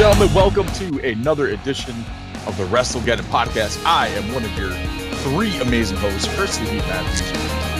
gentlemen, 0.00 0.32
welcome 0.32 0.66
to 0.68 0.98
another 1.06 1.48
edition 1.48 1.94
of 2.46 2.56
the 2.56 2.64
WrestleGeddon 2.68 3.20
podcast. 3.24 3.84
I 3.84 4.06
am 4.06 4.32
one 4.32 4.42
of 4.42 4.56
your 4.56 4.70
three 5.16 5.54
amazing 5.60 5.98
hosts, 5.98 6.26
the 6.56 6.64
Heat 6.64 6.78
Matthews, 6.88 7.20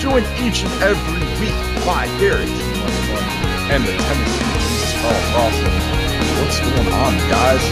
joined 0.03 0.27
each 0.39 0.62
and 0.62 0.83
every 0.83 1.25
week 1.41 1.57
by 1.87 2.05
Derek 2.19 2.47
and 3.71 3.83
the 3.85 3.93
Tennessee 3.97 4.45
Jesus 4.61 4.93
Carl 5.01 5.19
Crossland. 5.33 5.80
What's 6.43 6.61
going 6.61 6.93
on, 6.93 7.17
guys? 7.30 7.65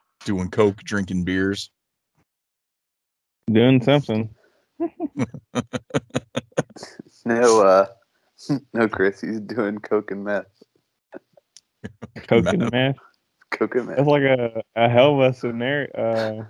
Doing 0.24 0.48
coke, 0.48 0.78
drinking 0.78 1.24
beers. 1.24 1.70
Doing 3.50 3.82
something. 3.82 4.34
No, 7.24 7.60
uh, 7.62 7.86
no, 8.72 8.88
Chris, 8.88 9.20
he's 9.20 9.40
doing 9.40 9.78
coke 9.80 10.10
and 10.12 10.24
meth. 10.24 10.46
Coke 12.26 12.46
and 12.46 12.70
meth. 12.70 12.96
Coke 13.50 13.74
and 13.74 13.86
meth. 13.86 13.96
That's 13.96 14.08
like 14.08 14.22
a, 14.22 14.62
a 14.76 14.88
hell 14.88 15.20
of 15.20 15.30
a 15.30 15.34
scenario 15.34 15.90
uh, 15.92 16.44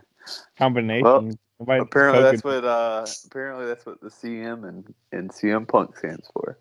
combination. 0.56 1.04
Well, 1.04 1.30
Somebody 1.58 1.80
Apparently, 1.80 2.22
coke 2.22 2.30
that's 2.30 2.44
what. 2.44 2.64
Uh, 2.64 3.06
apparently, 3.26 3.66
that's 3.66 3.84
what 3.84 4.00
the 4.00 4.10
CM 4.10 4.68
and, 4.68 4.94
and 5.10 5.28
CM 5.28 5.66
Punk 5.66 5.96
stands 5.98 6.28
for. 6.32 6.60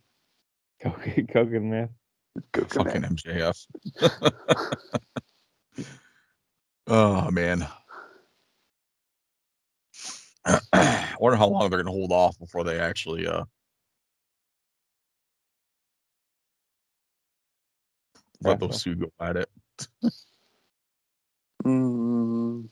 coke, 0.82 1.08
coke 1.32 1.54
and 1.54 1.70
meth. 1.70 1.90
Coke 2.52 2.76
and 2.76 2.86
Fucking 2.86 3.02
meth. 3.02 3.12
MJF. 3.12 3.66
oh 6.88 7.30
man. 7.30 7.68
I 10.48 10.60
wonder 11.20 11.38
how 11.38 11.48
long 11.50 11.70
they're 11.70 11.84
gonna 11.84 11.92
hold 11.92 12.14
off 12.14 12.40
before 12.40 12.66
they 12.66 12.80
actually 12.80 13.28
uh 13.28 13.46
let 18.42 18.60
those 18.60 18.84
two 18.84 18.96
go 18.96 19.08
at 19.22 19.38
it. 19.38 19.50
Mm, 21.66 22.70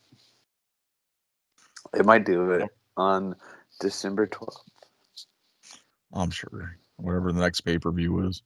they 1.94 2.04
might 2.04 2.26
do 2.26 2.52
it 2.52 2.70
on 2.98 3.36
December 3.82 4.28
twelfth. 4.28 4.64
I'm 6.14 6.32
sure. 6.32 6.78
Whatever 6.98 7.32
the 7.34 7.42
next 7.42 7.62
pay 7.62 7.80
per 7.80 7.92
view 7.92 8.28
is. 8.28 8.44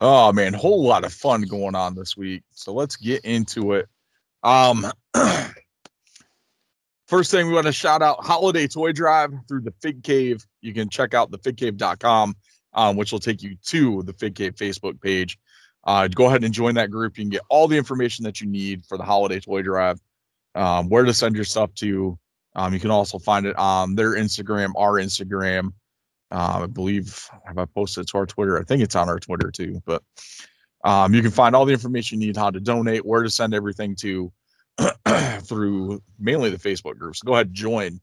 Oh 0.00 0.32
man, 0.32 0.54
whole 0.54 0.84
lot 0.84 1.04
of 1.04 1.12
fun 1.12 1.42
going 1.42 1.74
on 1.74 1.94
this 1.94 2.16
week. 2.16 2.42
So 2.52 2.72
let's 2.72 2.96
get 2.96 3.24
into 3.24 3.72
it. 3.72 3.88
Um 4.42 4.86
first 7.08 7.30
thing 7.30 7.48
we 7.48 7.54
want 7.54 7.66
to 7.66 7.72
shout 7.72 8.02
out 8.02 8.24
holiday 8.24 8.68
toy 8.68 8.92
drive 8.92 9.32
through 9.48 9.62
the 9.62 9.74
Fig 9.82 10.04
Cave. 10.04 10.46
You 10.60 10.72
can 10.72 10.88
check 10.88 11.14
out 11.14 11.30
the 11.30 11.38
figcave.com, 11.38 12.36
um, 12.74 12.96
which 12.96 13.10
will 13.10 13.18
take 13.18 13.42
you 13.42 13.56
to 13.68 14.02
the 14.04 14.12
Fig 14.12 14.34
Cave 14.34 14.54
Facebook 14.54 15.00
page. 15.00 15.38
Uh, 15.84 16.06
go 16.06 16.26
ahead 16.26 16.44
and 16.44 16.52
join 16.52 16.74
that 16.74 16.90
group. 16.90 17.16
You 17.16 17.24
can 17.24 17.30
get 17.30 17.42
all 17.48 17.66
the 17.66 17.78
information 17.78 18.24
that 18.24 18.40
you 18.40 18.46
need 18.46 18.84
for 18.84 18.98
the 18.98 19.04
holiday 19.04 19.40
toy 19.40 19.62
drive, 19.62 19.98
um, 20.54 20.88
where 20.88 21.04
to 21.04 21.14
send 21.14 21.34
your 21.34 21.44
stuff 21.44 21.72
to. 21.76 22.18
Um, 22.54 22.74
you 22.74 22.80
can 22.80 22.90
also 22.90 23.18
find 23.18 23.46
it 23.46 23.56
on 23.56 23.94
their 23.94 24.14
Instagram, 24.16 24.72
our 24.76 24.94
Instagram. 24.94 25.72
Uh, 26.30 26.60
I 26.62 26.66
believe 26.66 27.28
have 27.46 27.58
I 27.58 27.64
posted 27.64 28.02
it 28.02 28.08
to 28.08 28.18
our 28.18 28.26
Twitter? 28.26 28.58
I 28.58 28.64
think 28.64 28.82
it's 28.82 28.96
on 28.96 29.08
our 29.08 29.18
Twitter 29.18 29.50
too. 29.50 29.82
But 29.86 30.02
um, 30.84 31.14
you 31.14 31.22
can 31.22 31.30
find 31.30 31.56
all 31.56 31.64
the 31.64 31.72
information 31.72 32.20
you 32.20 32.28
need, 32.28 32.36
how 32.36 32.50
to 32.50 32.60
donate, 32.60 33.04
where 33.04 33.22
to 33.22 33.30
send 33.30 33.54
everything 33.54 33.96
to, 33.96 34.32
through 35.40 36.02
mainly 36.18 36.50
the 36.50 36.58
Facebook 36.58 36.98
group. 36.98 37.16
So 37.16 37.26
go 37.26 37.34
ahead 37.34 37.46
and 37.46 37.54
join 37.54 38.00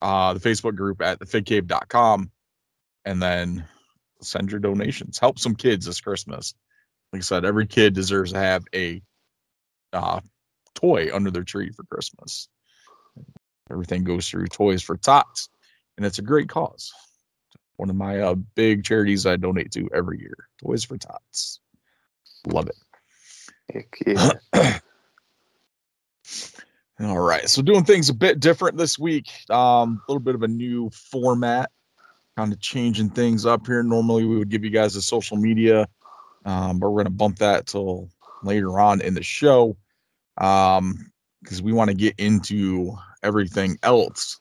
uh, 0.00 0.32
the 0.34 0.40
Facebook 0.40 0.76
group 0.76 1.02
at 1.02 1.18
thefigcave.com 1.18 2.30
and 3.04 3.22
then 3.22 3.64
send 4.22 4.50
your 4.50 4.60
donations. 4.60 5.18
Help 5.18 5.38
some 5.38 5.54
kids 5.54 5.86
this 5.86 6.00
Christmas. 6.00 6.54
Like 7.12 7.20
I 7.20 7.22
said, 7.22 7.44
every 7.44 7.66
kid 7.66 7.94
deserves 7.94 8.32
to 8.32 8.38
have 8.38 8.64
a 8.74 9.02
uh, 9.92 10.20
toy 10.74 11.10
under 11.12 11.30
their 11.30 11.44
tree 11.44 11.70
for 11.70 11.84
Christmas. 11.84 12.48
Everything 13.70 14.04
goes 14.04 14.28
through 14.28 14.46
Toys 14.46 14.82
for 14.82 14.96
Tots, 14.96 15.48
and 15.96 16.06
it's 16.06 16.18
a 16.18 16.22
great 16.22 16.48
cause. 16.48 16.92
One 17.80 17.88
of 17.88 17.96
my 17.96 18.20
uh, 18.20 18.34
big 18.34 18.84
charities 18.84 19.24
I 19.24 19.36
donate 19.36 19.72
to 19.72 19.88
every 19.94 20.20
year. 20.20 20.36
Toys 20.62 20.84
for 20.84 20.98
Tots. 20.98 21.60
Love 22.46 22.68
it. 22.68 22.76
Yeah. 24.06 24.32
All 27.00 27.18
right. 27.18 27.48
So 27.48 27.62
doing 27.62 27.84
things 27.84 28.10
a 28.10 28.14
bit 28.14 28.38
different 28.38 28.76
this 28.76 28.98
week. 28.98 29.30
Um, 29.48 30.02
a 30.06 30.12
little 30.12 30.20
bit 30.20 30.34
of 30.34 30.42
a 30.42 30.48
new 30.48 30.90
format, 30.90 31.70
kind 32.36 32.52
of 32.52 32.60
changing 32.60 33.08
things 33.08 33.46
up 33.46 33.66
here. 33.66 33.82
Normally 33.82 34.26
we 34.26 34.36
would 34.36 34.50
give 34.50 34.62
you 34.62 34.70
guys 34.70 34.94
a 34.94 35.00
social 35.00 35.38
media, 35.38 35.88
um, 36.44 36.80
but 36.80 36.90
we're 36.90 37.02
gonna 37.02 37.14
bump 37.14 37.38
that 37.38 37.66
till 37.66 38.10
later 38.42 38.78
on 38.78 39.00
in 39.00 39.14
the 39.14 39.22
show. 39.22 39.78
Um, 40.36 41.10
because 41.42 41.62
we 41.62 41.72
want 41.72 41.88
to 41.88 41.96
get 41.96 42.16
into 42.18 42.92
everything 43.22 43.78
else. 43.82 44.38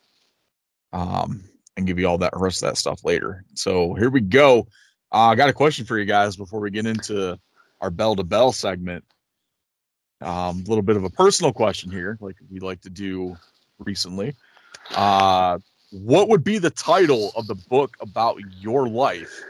Um, 0.92 1.46
and 1.80 1.88
give 1.88 1.98
you 1.98 2.08
all 2.08 2.18
that 2.18 2.34
rest 2.36 2.62
of 2.62 2.70
that 2.70 2.78
stuff 2.78 3.04
later. 3.04 3.44
So 3.56 3.94
here 3.96 4.10
we 4.10 4.22
go. 4.22 4.68
Uh, 5.12 5.30
I 5.30 5.36
got 5.36 5.50
a 5.50 5.54
question 5.54 5.86
for 5.86 5.98
you 5.98 6.06
guys 6.06 6.36
before 6.36 6.60
we 6.60 6.70
get 6.70 6.86
into 6.86 7.40
our 7.82 7.90
bell 7.90 8.16
to 8.16 8.24
bell 8.24 8.52
segment. 8.52 9.04
Um, 10.22 10.64
a 10.66 10.70
little 10.70 10.84
bit 10.84 10.98
of 10.98 11.06
a 11.06 11.10
personal 11.10 11.54
question 11.54 11.90
here, 11.90 12.18
like 12.20 12.36
we 12.52 12.60
like 12.60 12.82
to 12.82 12.90
do 12.90 13.36
recently. 13.80 14.36
Uh, 14.94 15.60
what 15.92 16.28
would 16.28 16.44
be 16.44 16.58
the 16.58 16.70
title 16.70 17.32
of 17.36 17.48
the 17.48 17.56
book 17.56 17.96
about 18.02 18.38
your 18.60 18.90
life 18.90 19.42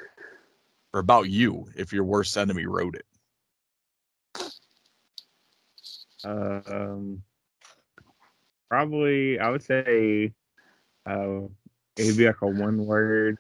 or 0.94 1.00
about 1.00 1.30
you 1.30 1.68
if 1.76 1.92
your 1.92 2.04
worst 2.04 2.38
enemy 2.38 2.68
wrote 2.68 2.96
it? 2.96 3.06
Uh, 6.24 6.62
um, 6.68 7.24
probably, 8.70 9.40
I 9.40 9.50
would 9.50 9.64
say 9.64 10.32
uh, 11.06 11.42
it 12.00 12.08
would 12.08 12.18
be 12.18 12.28
like 12.28 12.42
a 12.44 12.48
one 12.48 12.88
word 12.88 13.40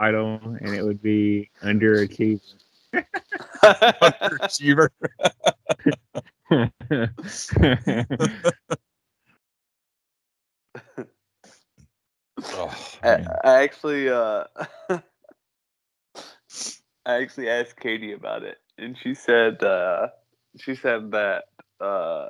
title, 0.00 0.40
and 0.60 0.74
it 0.74 0.84
would 0.84 1.02
be 1.02 1.50
underachiever. 1.62 2.40
Underachiever. 3.64 4.90
Oh, 12.52 12.74
I. 13.02 13.24
I 13.44 13.62
actually, 13.64 14.08
uh, 14.10 14.44
I 17.06 17.22
actually 17.22 17.48
asked 17.50 17.80
Katie 17.80 18.12
about 18.12 18.44
it, 18.44 18.58
and 18.78 18.96
she 18.98 19.14
said, 19.14 19.62
uh, 19.64 20.08
she 20.58 20.76
said 20.76 21.12
that, 21.12 21.44
uh, 21.80 22.28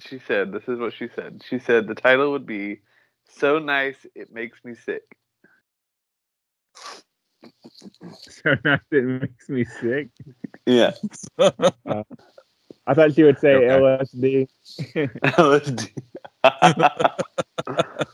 she 0.00 0.20
said, 0.26 0.52
this 0.52 0.64
is 0.68 0.78
what 0.78 0.94
she 0.94 1.08
said. 1.14 1.42
She 1.48 1.58
said 1.58 1.88
the 1.88 1.94
title 1.96 2.32
would 2.32 2.46
be 2.46 2.80
"So 3.28 3.58
Nice 3.58 4.06
It 4.14 4.32
Makes 4.32 4.64
Me 4.64 4.74
Sick." 4.74 5.02
so 8.20 8.56
nice 8.64 8.80
it 8.90 9.04
makes 9.04 9.48
me 9.48 9.64
sick. 9.64 10.08
Yeah, 10.66 10.92
I 11.38 12.94
thought 12.94 13.16
you 13.16 13.26
would 13.26 13.38
say 13.38 13.54
Okay. 13.54 13.66
LSD 13.68 14.48
LSD. 15.24 15.90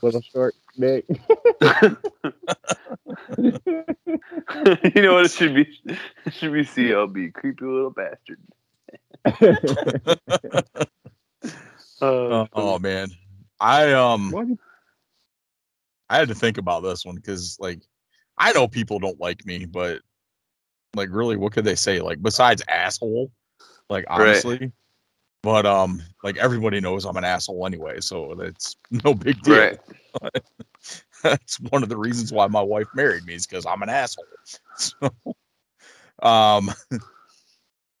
with 0.01 0.15
a 0.15 0.21
short 0.21 0.55
dick. 0.79 1.05
you 4.95 5.01
know 5.01 5.13
what 5.15 5.25
it 5.25 5.31
should 5.31 5.55
be? 5.55 5.67
It 6.25 6.33
should 6.33 6.53
be 6.53 6.61
CLB, 6.63 7.33
creepy 7.33 7.65
little 7.65 7.91
bastard. 7.91 8.39
Uh, 12.01 12.47
oh 12.53 12.79
man, 12.79 13.09
I 13.59 13.93
um. 13.93 14.31
What? 14.31 14.47
I 16.11 16.17
had 16.17 16.27
to 16.27 16.35
think 16.35 16.57
about 16.57 16.83
this 16.83 17.05
one 17.05 17.15
because, 17.15 17.57
like, 17.59 17.81
I 18.37 18.51
know 18.51 18.67
people 18.67 18.99
don't 18.99 19.19
like 19.19 19.45
me, 19.45 19.65
but 19.65 20.01
like, 20.93 21.09
really, 21.11 21.37
what 21.37 21.53
could 21.53 21.63
they 21.63 21.75
say? 21.75 22.01
Like, 22.01 22.21
besides 22.21 22.61
asshole, 22.67 23.31
like, 23.89 24.05
Right. 24.09 24.19
honestly. 24.19 24.71
But 25.43 25.65
um, 25.65 26.01
like 26.23 26.37
everybody 26.37 26.79
knows 26.79 27.03
I'm 27.05 27.17
an 27.17 27.23
asshole 27.23 27.65
anyway, 27.65 27.99
so 27.99 28.39
it's 28.41 28.75
no 29.05 29.13
big 29.15 29.41
deal. 29.41 29.55
right. 29.55 29.79
That's 31.23 31.59
one 31.71 31.81
of 31.81 31.89
the 31.89 31.97
reasons 31.97 32.31
why 32.31 32.47
my 32.47 32.61
wife 32.61 32.87
married 32.93 33.25
me 33.25 33.35
is 33.35 33.47
because 33.47 33.65
I'm 33.65 33.81
an 33.81 33.89
asshole. 33.89 34.25
So, 34.77 35.11
um, 36.23 36.71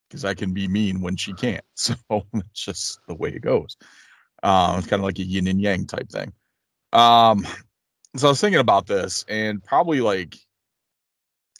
because 0.09 0.25
I 0.25 0.33
can 0.33 0.53
be 0.53 0.67
mean 0.67 1.01
when 1.01 1.15
she 1.15 1.33
can't. 1.33 1.63
So 1.75 1.95
it's 2.33 2.65
just 2.65 2.99
the 3.07 3.15
way 3.15 3.29
it 3.29 3.41
goes. 3.41 3.77
Um, 4.43 4.77
it's 4.77 4.87
kind 4.87 4.99
of 4.99 5.05
like 5.05 5.19
a 5.19 5.23
yin 5.23 5.47
and 5.47 5.59
yang 5.61 5.85
type 5.87 6.09
thing. 6.09 6.31
Um, 6.93 7.45
so 8.15 8.27
I 8.27 8.31
was 8.31 8.41
thinking 8.41 8.59
about 8.59 8.87
this, 8.87 9.25
and 9.27 9.63
probably 9.63 10.01
like 10.01 10.35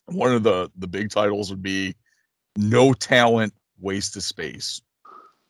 one 0.06 0.32
of 0.32 0.44
the 0.44 0.70
the 0.78 0.88
big 0.88 1.10
titles 1.10 1.50
would 1.50 1.62
be 1.62 1.96
"No 2.58 2.94
Talent, 2.94 3.54
Waste 3.80 4.16
of 4.16 4.24
Space." 4.24 4.82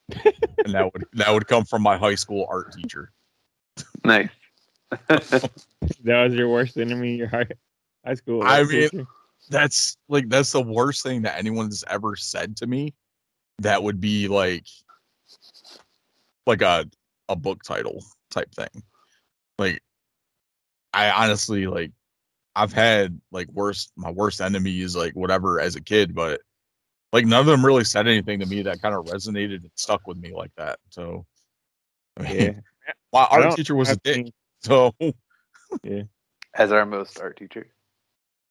and 0.66 0.74
that 0.74 0.94
would 0.94 1.06
that 1.14 1.32
would 1.32 1.48
come 1.48 1.66
from 1.66 1.82
my 1.82 1.98
high 1.98 2.16
school 2.16 2.46
art 2.50 2.74
teacher. 2.74 3.12
nice. 4.04 4.30
That 6.04 6.26
was 6.26 6.34
your 6.34 6.50
worst 6.50 6.78
enemy 6.78 7.12
in 7.14 7.18
your 7.18 7.28
high, 7.28 7.48
high 8.06 8.16
school. 8.16 8.44
I 8.44 8.64
mean- 8.64 8.90
teacher? 8.90 9.06
That's 9.50 9.98
like 10.08 10.30
that's 10.30 10.52
the 10.52 10.62
worst 10.62 11.04
thing 11.04 11.24
that 11.24 11.38
anyone's 11.38 11.84
ever 11.90 12.16
said 12.16 12.56
to 12.58 12.68
me. 12.68 12.94
That 13.60 13.82
would 13.84 14.00
be 14.00 14.28
like 14.28 14.66
like 16.46 16.62
a 16.62 16.86
a 17.28 17.36
book 17.36 17.64
title 17.64 18.04
type 18.30 18.54
thing. 18.54 18.84
Like 19.58 19.82
I 20.94 21.10
honestly 21.12 21.68
like 21.68 21.92
I've 22.56 22.74
had 22.74 23.20
like 23.32 23.48
worst 23.52 23.92
my 23.96 24.12
worst 24.12 24.42
enemies 24.42 24.96
like 24.96 25.14
whatever 25.14 25.60
as 25.60 25.76
a 25.76 25.82
kid, 25.82 26.14
but 26.14 26.42
like 27.14 27.26
none 27.26 27.40
of 27.42 27.46
them 27.46 27.66
really 27.66 27.84
said 27.84 28.08
anything 28.08 28.40
to 28.40 28.46
me 28.46 28.62
that 28.64 28.82
kind 28.82 28.96
of 28.96 29.06
resonated 29.06 29.62
and 29.62 29.72
stuck 29.76 30.06
with 30.08 30.18
me 30.18 30.34
like 30.34 30.52
that. 30.58 30.80
So 30.90 31.26
I 32.18 32.24
mean, 32.24 32.36
yeah. 32.42 32.52
my 33.14 33.22
I 33.22 33.44
art 33.44 33.56
teacher 33.56 33.76
was 33.76 33.90
a 33.90 33.96
dick. 33.98 34.18
any- 34.18 34.34
So 34.64 34.94
yeah, 35.84 36.04
As 36.54 36.72
our 36.72 36.86
most 36.86 37.20
art 37.20 37.38
teacher. 37.38 37.68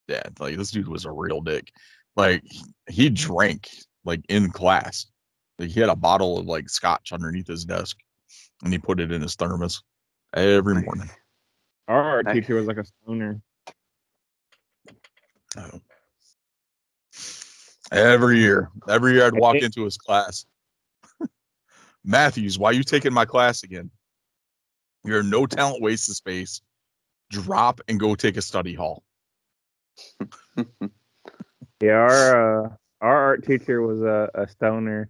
yeah, 0.09 0.23
like 0.41 0.57
this 0.57 0.71
dude 0.73 0.89
was 0.89 1.05
a 1.05 1.13
real 1.13 1.41
dick. 1.41 1.71
Like 2.17 2.43
he 2.89 3.11
drank 3.11 3.69
like 4.05 4.23
in 4.29 4.51
class. 4.51 5.07
Like 5.59 5.69
he 5.71 5.79
had 5.79 5.89
a 5.91 5.95
bottle 5.97 6.39
of 6.39 6.47
like 6.47 6.69
scotch 6.69 7.13
underneath 7.13 7.47
his 7.47 7.65
desk 7.65 7.97
and 8.65 8.73
he 8.73 8.79
put 8.79 8.99
it 8.99 9.13
in 9.13 9.23
his 9.23 9.37
thermos 9.37 9.83
every 10.35 10.83
morning. 10.83 11.11
Our 11.91 12.03
art 12.03 12.27
Nice. 12.27 12.37
teacher 12.37 12.55
was 12.55 12.69
like 12.69 12.77
a 12.77 12.85
stoner. 12.85 13.41
Oh. 15.57 15.81
Every 17.91 18.39
year. 18.39 18.71
Every 18.89 19.15
year 19.15 19.27
I'd 19.27 19.35
walk 19.35 19.57
into 19.57 19.83
his 19.83 19.97
class. 19.97 20.47
Matthews, 22.05 22.61
why 22.61 22.71
you 22.71 22.85
taking 22.85 23.13
my 23.13 23.25
class 23.25 23.65
again? 23.65 23.91
You're 25.03 25.25
no 25.25 25.47
talent 25.47 25.83
waste 25.83 26.09
of 26.09 26.15
space. 26.15 26.63
Drop 27.29 27.81
and 27.89 27.99
go 27.99 28.15
take 28.15 28.37
a 28.37 28.43
study 28.43 28.75
hall. 28.75 29.03
Yeah, 31.83 31.93
our 31.93 32.65
uh, 32.67 32.69
our 33.01 33.17
art 33.17 33.47
teacher 33.47 33.81
was 33.81 34.03
a, 34.03 34.29
a 34.35 34.47
stoner, 34.47 35.09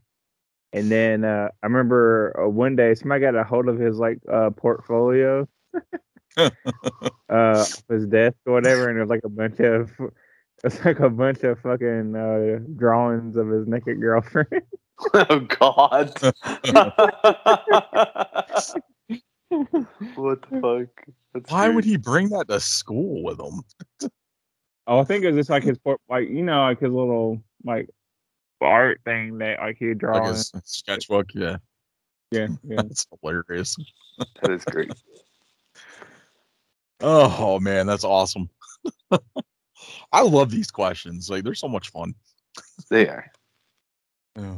and 0.72 0.88
then 0.88 1.24
uh, 1.24 1.48
I 1.60 1.66
remember 1.66 2.32
uh, 2.40 2.48
one 2.48 2.76
day 2.76 2.94
somebody 2.94 3.22
got 3.22 3.34
a 3.34 3.42
hold 3.42 3.68
of 3.68 3.76
his 3.76 3.98
like 3.98 4.20
uh, 4.32 4.50
portfolio, 4.50 5.48
uh, 6.36 6.50
off 7.28 7.82
his 7.88 8.06
desk 8.06 8.36
or 8.46 8.52
whatever, 8.54 8.88
and 8.88 8.98
it 8.98 9.00
was 9.00 9.10
like 9.10 9.24
a 9.24 9.28
bunch 9.28 9.60
of 9.60 9.90
it's 10.64 10.84
like 10.84 11.00
a 11.00 11.10
bunch 11.10 11.42
of 11.42 11.58
fucking 11.60 12.14
uh, 12.14 12.60
drawings 12.76 13.36
of 13.36 13.48
his 13.48 13.66
naked 13.66 14.00
girlfriend. 14.00 14.48
oh 15.14 15.40
God. 15.40 16.12
what 20.14 20.42
the 20.42 20.60
fuck? 20.60 21.14
That's 21.32 21.50
Why 21.50 21.68
would 21.68 21.84
he 21.84 21.96
bring 21.96 22.28
that 22.30 22.48
to 22.48 22.60
school 22.60 23.22
with 23.22 23.40
him? 23.40 24.10
oh, 24.86 24.98
I 24.98 25.04
think 25.04 25.24
it 25.24 25.28
was 25.28 25.36
just 25.36 25.50
like 25.50 25.62
his 25.62 25.78
like 26.08 26.28
you 26.28 26.42
know, 26.42 26.62
like 26.62 26.80
his 26.80 26.90
little 26.90 27.42
like 27.64 27.88
art 28.60 29.00
thing 29.04 29.38
that 29.38 29.60
like 29.60 29.76
he 29.78 29.94
draw. 29.94 30.18
Like 30.18 30.36
sketchbook? 30.64 31.34
Yeah. 31.34 31.56
yeah, 32.30 32.48
yeah. 32.64 32.82
That's 32.82 33.06
hilarious. 33.22 33.76
That 34.42 34.50
is 34.50 34.64
great. 34.64 34.92
Oh 37.00 37.58
man, 37.60 37.86
that's 37.86 38.04
awesome. 38.04 38.50
I 40.12 40.22
love 40.22 40.50
these 40.50 40.70
questions. 40.70 41.30
Like 41.30 41.44
they're 41.44 41.54
so 41.54 41.68
much 41.68 41.90
fun. 41.90 42.14
They 42.90 43.08
are. 43.08 43.30
Yeah. 44.36 44.56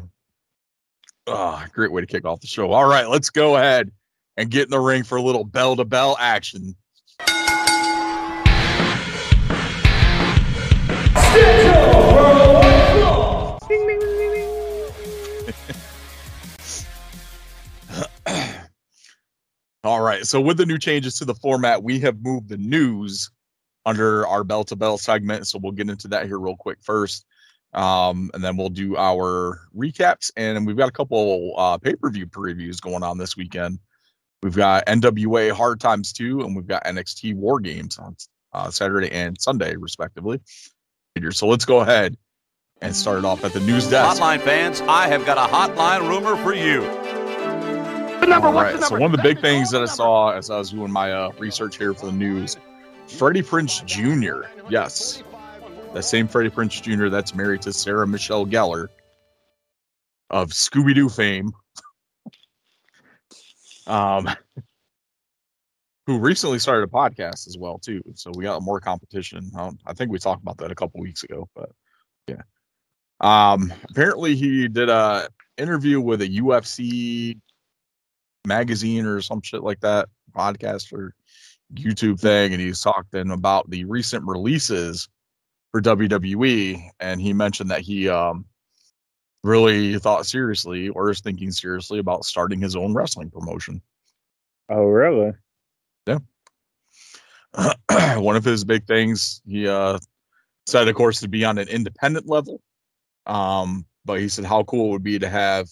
Ah, 1.28 1.66
great 1.72 1.92
way 1.92 2.00
to 2.00 2.06
kick 2.06 2.24
off 2.24 2.40
the 2.40 2.46
show. 2.46 2.72
All 2.72 2.88
right, 2.88 3.08
let's 3.08 3.30
go 3.30 3.56
ahead 3.56 3.92
and 4.36 4.50
get 4.50 4.64
in 4.64 4.70
the 4.70 4.80
ring 4.80 5.04
for 5.04 5.16
a 5.16 5.22
little 5.22 5.44
bell 5.44 5.76
to 5.76 5.84
bell 5.84 6.16
action. 6.18 6.74
All 19.84 20.00
right, 20.00 20.24
so 20.24 20.40
with 20.40 20.58
the 20.58 20.66
new 20.66 20.78
changes 20.78 21.16
to 21.18 21.24
the 21.24 21.34
format, 21.34 21.82
we 21.82 21.98
have 22.00 22.22
moved 22.22 22.48
the 22.48 22.56
news 22.56 23.30
under 23.84 24.24
our 24.26 24.44
bell 24.44 24.62
to 24.64 24.76
bell 24.76 24.96
segment. 24.96 25.48
So 25.48 25.58
we'll 25.58 25.72
get 25.72 25.90
into 25.90 26.08
that 26.08 26.26
here 26.26 26.38
real 26.38 26.56
quick 26.56 26.78
first. 26.82 27.26
Um, 27.74 28.30
and 28.34 28.44
then 28.44 28.56
we'll 28.56 28.68
do 28.68 28.96
our 28.96 29.60
recaps. 29.76 30.30
And 30.36 30.66
we've 30.66 30.76
got 30.76 30.88
a 30.88 30.92
couple 30.92 31.54
uh, 31.56 31.78
pay 31.78 31.96
per 31.96 32.10
view 32.10 32.26
previews 32.26 32.80
going 32.80 33.02
on 33.02 33.18
this 33.18 33.36
weekend. 33.36 33.80
We've 34.42 34.54
got 34.54 34.86
NWA 34.86 35.52
Hard 35.52 35.80
Times 35.80 36.12
2, 36.12 36.42
and 36.42 36.54
we've 36.54 36.66
got 36.66 36.84
NXT 36.84 37.34
War 37.34 37.60
Games 37.60 37.98
on 37.98 38.16
uh, 38.52 38.70
Saturday 38.70 39.10
and 39.10 39.40
Sunday, 39.40 39.76
respectively. 39.76 40.40
So 41.30 41.46
let's 41.46 41.64
go 41.64 41.80
ahead 41.80 42.16
and 42.80 42.94
start 42.94 43.18
it 43.18 43.24
off 43.24 43.44
at 43.44 43.52
the 43.52 43.60
news 43.60 43.88
desk. 43.88 44.20
Hotline 44.20 44.40
fans, 44.40 44.80
I 44.82 45.08
have 45.08 45.24
got 45.26 45.38
a 45.38 45.52
hotline 45.52 46.08
rumor 46.08 46.36
for 46.36 46.54
you. 46.54 47.01
All 48.22 48.52
right. 48.52 48.80
So 48.80 48.98
one 48.98 49.12
of 49.12 49.16
the 49.16 49.22
big 49.22 49.40
things 49.40 49.70
that 49.72 49.82
I 49.82 49.86
saw 49.86 50.30
as 50.30 50.48
I 50.48 50.58
was 50.58 50.70
doing 50.70 50.92
my 50.92 51.12
uh, 51.12 51.32
research 51.38 51.76
here 51.76 51.92
for 51.92 52.06
the 52.06 52.12
news, 52.12 52.56
Freddie 53.08 53.42
Prinze 53.42 53.84
Jr. 53.84 54.48
Yes, 54.70 55.22
that 55.92 56.04
same 56.04 56.28
Freddie 56.28 56.50
Prinze 56.50 56.80
Jr. 56.80 57.08
that's 57.08 57.34
married 57.34 57.62
to 57.62 57.72
Sarah 57.72 58.06
Michelle 58.06 58.46
Gellar 58.46 58.88
of 60.30 60.50
Scooby 60.50 60.94
Doo 60.94 61.08
fame, 61.08 61.52
um, 63.86 64.28
who 66.06 66.18
recently 66.18 66.60
started 66.60 66.84
a 66.84 66.92
podcast 66.92 67.48
as 67.48 67.56
well 67.58 67.78
too. 67.78 68.02
So 68.14 68.30
we 68.34 68.44
got 68.44 68.62
more 68.62 68.80
competition. 68.80 69.50
Um, 69.56 69.78
I 69.84 69.94
think 69.94 70.12
we 70.12 70.18
talked 70.18 70.42
about 70.42 70.58
that 70.58 70.70
a 70.70 70.76
couple 70.76 71.00
weeks 71.00 71.24
ago, 71.24 71.48
but 71.54 71.70
yeah. 72.28 72.42
Um, 73.20 73.72
apparently 73.90 74.36
he 74.36 74.68
did 74.68 74.88
a 74.88 75.28
interview 75.58 76.00
with 76.00 76.22
a 76.22 76.28
UFC 76.28 77.38
magazine 78.46 79.06
or 79.06 79.20
some 79.20 79.40
shit 79.42 79.62
like 79.62 79.80
that, 79.80 80.08
podcast 80.34 80.92
or 80.92 81.14
YouTube 81.74 82.20
thing, 82.20 82.52
and 82.52 82.60
he's 82.60 82.80
talking 82.80 83.30
about 83.30 83.68
the 83.70 83.84
recent 83.84 84.24
releases 84.26 85.08
for 85.70 85.80
WWE, 85.80 86.90
and 87.00 87.20
he 87.20 87.32
mentioned 87.32 87.70
that 87.70 87.80
he 87.80 88.08
um 88.08 88.44
really 89.44 89.98
thought 89.98 90.26
seriously 90.26 90.88
or 90.90 91.10
is 91.10 91.20
thinking 91.20 91.50
seriously 91.50 91.98
about 91.98 92.24
starting 92.24 92.60
his 92.60 92.76
own 92.76 92.94
wrestling 92.94 93.30
promotion. 93.30 93.82
Oh, 94.68 94.84
really? 94.84 95.32
Yeah. 96.06 96.18
One 98.20 98.36
of 98.36 98.44
his 98.44 98.64
big 98.64 98.86
things, 98.86 99.42
he 99.46 99.66
uh 99.66 99.98
said, 100.66 100.88
of 100.88 100.94
course, 100.94 101.20
to 101.20 101.28
be 101.28 101.44
on 101.44 101.58
an 101.58 101.68
independent 101.68 102.28
level. 102.28 102.60
Um, 103.26 103.84
but 104.04 104.20
he 104.20 104.28
said 104.28 104.44
how 104.44 104.64
cool 104.64 104.88
it 104.88 104.90
would 104.92 105.02
be 105.02 105.18
to 105.18 105.28
have, 105.28 105.68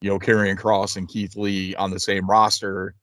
you 0.00 0.10
know, 0.10 0.18
Karrion 0.18 0.56
Kross 0.56 0.96
and 0.96 1.08
Keith 1.08 1.36
Lee 1.36 1.74
on 1.74 1.90
the 1.90 2.00
same 2.00 2.28
roster 2.28 2.94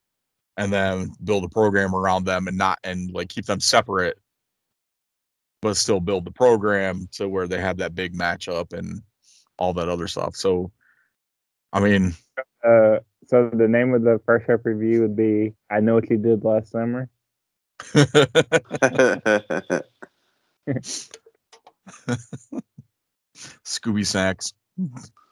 and 0.58 0.72
then 0.72 1.12
build 1.24 1.44
a 1.44 1.50
program 1.50 1.94
around 1.94 2.26
them 2.26 2.48
and 2.48 2.58
not 2.58 2.80
and 2.84 3.12
like 3.12 3.30
keep 3.30 3.46
them 3.46 3.60
separate, 3.60 4.18
but 5.62 5.76
still 5.76 6.00
build 6.00 6.26
the 6.26 6.32
program 6.32 7.08
to 7.14 7.28
where 7.28 7.48
they 7.48 7.60
have 7.60 7.78
that 7.78 7.96
big 7.96 8.18
matchup 8.18 8.74
and 8.74 9.02
all 9.58 9.74
that 9.74 9.90
other 9.90 10.08
stuff. 10.08 10.36
So 10.36 10.72
I 11.74 11.82
mean, 11.82 12.16
Uh, 12.64 13.00
so 13.28 13.50
the 13.52 13.68
name 13.68 13.94
of 13.94 14.04
the 14.04 14.22
first 14.26 14.50
up 14.50 14.66
review 14.66 15.02
would 15.02 15.16
be 15.16 15.54
"I 15.70 15.82
Know 15.82 15.96
What 15.96 16.10
You 16.10 16.18
Did 16.18 16.44
Last 16.46 16.72
Summer." 16.72 17.10
Scooby 23.66 24.06
Snacks. 24.06 24.54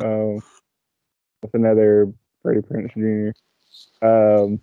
Um, 0.00 0.40
that's 1.42 1.54
another 1.54 2.12
Freddie 2.42 2.60
Prinze 2.62 2.92
Jr. 4.02 4.06
Um, 4.06 4.60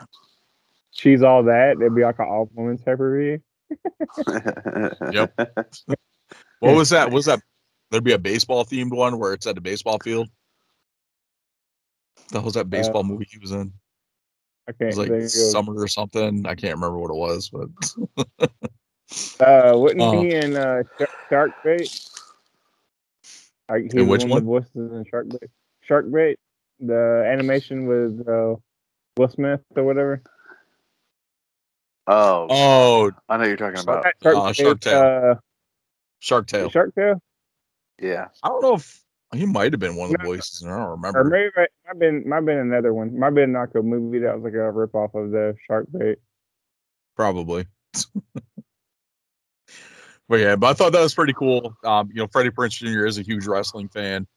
she's 0.92 1.22
all 1.24 1.44
that. 1.44 1.78
It'd 1.80 1.96
be 1.96 2.04
like 2.04 2.20
an 2.20 2.26
all 2.26 2.50
women's 2.54 2.84
type 2.84 2.98
per 2.98 3.18
view. 3.20 3.42
Yep. 5.12 5.34
What 6.60 6.76
was 6.76 6.90
that? 6.90 7.12
Was 7.12 7.26
that 7.26 7.42
there'd 7.92 8.04
be 8.04 8.14
a 8.14 8.20
baseball 8.20 8.66
themed 8.66 8.92
one 8.96 9.20
where 9.20 9.34
it's 9.34 9.46
at 9.48 9.58
a 9.58 9.62
baseball 9.62 10.00
field? 10.04 10.30
That 12.32 12.44
was 12.44 12.54
that 12.56 12.70
baseball 12.70 13.04
movie 13.04 13.28
he 13.30 13.38
was 13.38 13.52
in. 13.52 13.74
I 14.68 14.72
It 14.72 14.78
can't 14.80 14.96
was 14.96 14.98
like 14.98 15.22
summer 15.24 15.74
or 15.76 15.88
something. 15.88 16.46
I 16.46 16.56
can't 16.56 16.76
remember 16.76 16.98
what 16.98 17.12
it 17.12 17.16
was, 17.18 17.50
but 17.50 17.68
Uh, 19.40 19.74
wouldn't 19.78 20.02
Oh. 20.02 20.22
he 20.24 20.32
in 20.34 20.56
uh, 20.56 20.84
Shark, 20.98 21.10
Shark 21.30 21.52
Bait? 21.64 22.10
Like 23.70 23.92
he 23.92 24.00
In 24.00 24.08
which 24.08 24.22
one 24.24 24.32
of 24.32 24.44
the 24.44 24.48
voices 24.48 24.70
in 24.76 25.06
Shark 25.10 25.28
Bait. 25.30 25.50
Shark 25.82 26.12
Bait, 26.12 26.38
the 26.80 27.24
animation 27.32 27.86
with 27.88 28.28
uh, 28.28 28.56
Will 29.18 29.30
Smith 29.30 29.62
or 29.76 29.84
whatever. 29.84 30.22
oh, 32.08 32.48
oh, 32.50 33.12
I 33.30 33.38
know 33.38 33.42
what 33.42 33.48
you're 33.48 33.58
talking 33.58 33.80
about. 33.80 34.06
Shark, 34.22 34.36
uh, 34.36 34.54
Shark 34.54 34.80
Bait, 34.82 34.94
uh, 34.94 35.36
Shark 36.20 36.48
Tale. 36.48 36.70
Shark 36.70 36.96
Tale. 36.96 37.22
Yeah. 38.02 38.28
I 38.44 38.50
don't 38.50 38.62
know 38.62 38.76
if 38.76 39.02
He 39.34 39.46
might 39.46 39.72
have 39.74 39.80
been 39.80 39.96
one 39.96 40.12
of 40.12 40.18
the 40.18 40.24
No. 40.24 40.30
voices. 40.30 40.64
I 40.66 40.70
don't 40.70 40.90
remember. 40.90 41.20
Or 41.20 41.24
remember. 41.24 41.30
maybe 41.30 41.46
it 41.48 41.54
might 41.58 41.88
have 41.88 42.00
been 42.00 42.30
might 42.30 42.36
have 42.38 42.46
been 42.46 42.58
another 42.58 42.94
one. 42.94 43.18
Might 43.18 43.28
have 43.28 43.36
been 43.36 43.54
like 43.54 43.76
a 43.76 43.82
movie 43.82 44.20
that 44.20 44.36
was 44.36 44.44
like 44.44 44.54
a 44.54 44.72
rip 44.72 44.94
off 44.96 45.16
of 45.16 45.32
the 45.32 45.56
Shark 45.68 45.88
Bait. 45.92 46.18
Probably. 47.16 47.66
but 50.30 50.40
yeah, 50.40 50.56
but 50.56 50.68
I 50.68 50.74
thought 50.74 50.92
that 50.94 51.02
was 51.02 51.14
pretty 51.14 51.34
cool. 51.34 51.76
Um, 51.84 52.10
you 52.10 52.16
know, 52.16 52.28
Freddie 52.28 52.50
Prinze 52.50 52.78
Jr. 52.78 53.06
is 53.06 53.18
a 53.18 53.24
huge 53.24 53.46
wrestling 53.46 53.90
fan. 53.90 54.28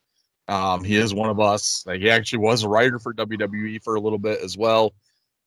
Um, 0.49 0.85
he 0.85 0.97
is 0.97 1.13
one 1.15 1.31
of 1.31 1.41
us. 1.41 1.83
Like, 1.87 2.01
he 2.01 2.11
actually 2.11 2.39
was 2.39 2.63
a 2.63 2.69
writer 2.69 2.99
for 2.99 3.13
WWE 3.15 3.83
for 3.83 3.97
a 3.97 4.01
little 4.01 4.19
bit 4.19 4.41
as 4.41 4.57
well. 4.57 4.95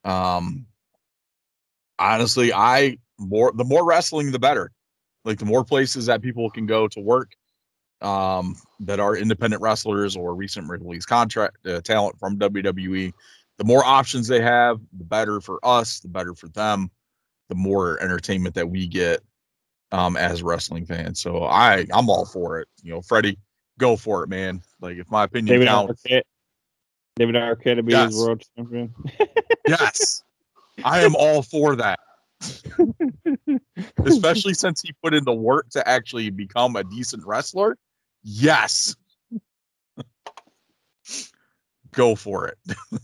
Um, 0.03 0.65
honestly, 1.97 2.53
I 2.53 2.97
more 3.17 3.51
the 3.51 3.65
more 3.65 3.85
wrestling, 3.85 4.31
the 4.31 4.39
better. 4.39 4.71
Like 5.25 5.37
the 5.39 5.45
more 5.45 5.65
places 5.65 6.05
that 6.05 6.21
people 6.21 6.49
can 6.49 6.65
go 6.65 6.87
to 6.87 6.99
work, 6.99 7.33
um, 8.01 8.55
that 8.79 8.99
are 8.99 9.15
independent 9.15 9.61
wrestlers 9.61 10.15
or 10.15 10.33
recent 10.33 10.69
release 10.69 11.05
contract 11.05 11.65
uh, 11.67 11.81
talent 11.81 12.17
from 12.19 12.39
WWE, 12.39 13.11
the 13.57 13.63
more 13.63 13.83
options 13.83 14.27
they 14.27 14.41
have, 14.41 14.79
the 14.97 15.03
better 15.03 15.41
for 15.41 15.59
us, 15.63 15.99
the 15.99 16.07
better 16.07 16.33
for 16.33 16.47
them, 16.49 16.89
the 17.49 17.55
more 17.55 18.01
entertainment 18.01 18.55
that 18.55 18.69
we 18.69 18.87
get 18.87 19.21
um, 19.91 20.17
as 20.17 20.43
wrestling 20.43 20.85
fans. 20.85 21.19
So 21.19 21.43
I 21.43 21.85
I'm 21.93 22.09
all 22.09 22.25
for 22.25 22.59
it. 22.59 22.67
You 22.83 22.91
know, 22.93 23.01
Freddie, 23.01 23.37
go 23.77 23.95
for 23.95 24.23
it, 24.23 24.29
man. 24.29 24.61
Like 24.81 24.97
if 24.97 25.09
my 25.09 25.23
opinion 25.25 25.53
David 25.53 25.67
counts, 25.67 26.03
Arquette. 26.03 26.21
David 27.15 27.35
Arquette 27.35 27.75
to 27.75 27.83
be 27.83 27.91
Yes. 27.91 28.11
his 28.13 28.21
world 28.21 28.43
champion. 28.55 28.93
yes, 29.67 30.23
I 30.83 31.01
am 31.01 31.15
all 31.15 31.41
for 31.41 31.75
that. 31.75 31.99
Especially 34.05 34.53
since 34.55 34.81
he 34.81 34.93
put 35.03 35.13
in 35.13 35.25
the 35.25 35.33
work 35.33 35.69
to 35.71 35.85
actually 35.87 36.29
become 36.29 36.75
a 36.75 36.83
decent 36.83 37.25
wrestler. 37.25 37.77
Yes. 38.23 38.95
Go 41.91 42.15
for 42.15 42.47
it. 42.47 42.57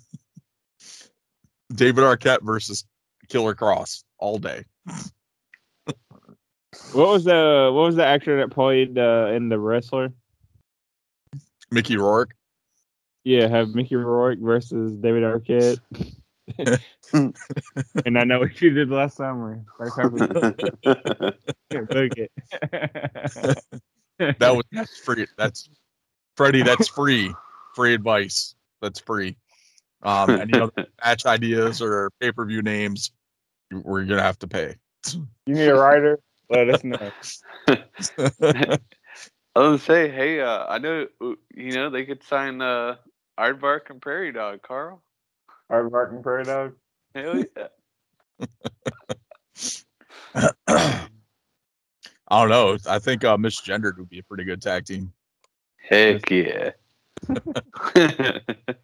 David 1.73 2.03
Arquette 2.03 2.43
versus 2.43 2.85
Killer 3.27 3.55
Kross 3.55 4.03
all 4.19 4.37
day. 4.37 4.63
What 6.93 7.09
was 7.09 7.23
the 7.25 7.71
what 7.73 7.83
was 7.85 7.95
the 7.95 8.05
actor 8.05 8.37
that 8.37 8.51
played 8.51 8.97
uh, 8.97 9.31
in 9.33 9.49
the 9.49 9.59
wrestler? 9.59 10.13
Mickey 11.71 11.97
Rourke. 11.97 12.33
Yeah, 13.23 13.47
have 13.47 13.69
Mickey 13.69 13.95
Rourke 13.95 14.39
versus 14.39 14.93
David 14.97 15.23
Arquette. 15.23 15.79
and 18.05 18.17
I 18.19 18.23
know 18.23 18.39
what 18.39 18.61
you 18.61 18.69
did 18.69 18.89
last 18.91 19.17
summer. 19.17 19.63
First 19.77 19.95
time 19.95 20.11
we- 20.13 20.19
Book 21.85 22.11
it. 22.17 22.31
That 24.39 24.55
was 24.55 24.63
that's 24.71 24.97
free. 24.99 25.27
That's 25.37 25.67
Freddie. 26.37 26.61
That's 26.63 26.87
free. 26.87 27.33
Free 27.75 27.93
advice. 27.93 28.55
That's 28.81 28.99
free. 28.99 29.35
Um, 30.03 30.29
any 30.29 30.53
other 30.59 30.85
match 31.03 31.25
ideas 31.25 31.81
or 31.81 32.11
pay 32.21 32.31
per 32.31 32.45
view 32.45 32.61
names, 32.61 33.11
we're 33.71 34.05
gonna 34.05 34.21
have 34.21 34.39
to 34.39 34.47
pay. 34.47 34.75
you 35.13 35.25
need 35.55 35.67
a 35.67 35.75
writer? 35.75 36.19
Let 36.49 36.69
us 36.69 36.83
know. 36.83 37.11
I 39.55 39.59
was 39.59 39.79
gonna 39.79 39.79
say, 39.79 40.09
hey, 40.09 40.41
uh, 40.41 40.65
I 40.67 40.77
know 40.79 41.07
uh, 41.21 41.33
you 41.55 41.71
know 41.71 41.89
they 41.89 42.05
could 42.05 42.23
sign 42.23 42.61
uh, 42.61 42.95
Aardvark 43.39 43.89
and 43.89 44.01
Prairie 44.01 44.31
Dog, 44.31 44.61
Carl. 44.61 45.01
Art 45.69 46.11
and 46.11 46.21
Prairie 46.21 46.43
Dog. 46.43 46.73
Hell 47.15 47.43
yeah! 47.55 47.67
I 52.27 52.41
don't 52.41 52.49
know. 52.49 52.77
I 52.87 52.99
think 52.99 53.23
uh, 53.23 53.37
misgendered 53.37 53.97
would 53.97 54.09
be 54.09 54.19
a 54.19 54.23
pretty 54.23 54.43
good 54.43 54.61
tag 54.61 54.85
team. 54.85 55.13
Heck 55.77 56.29
yeah! 56.29 56.71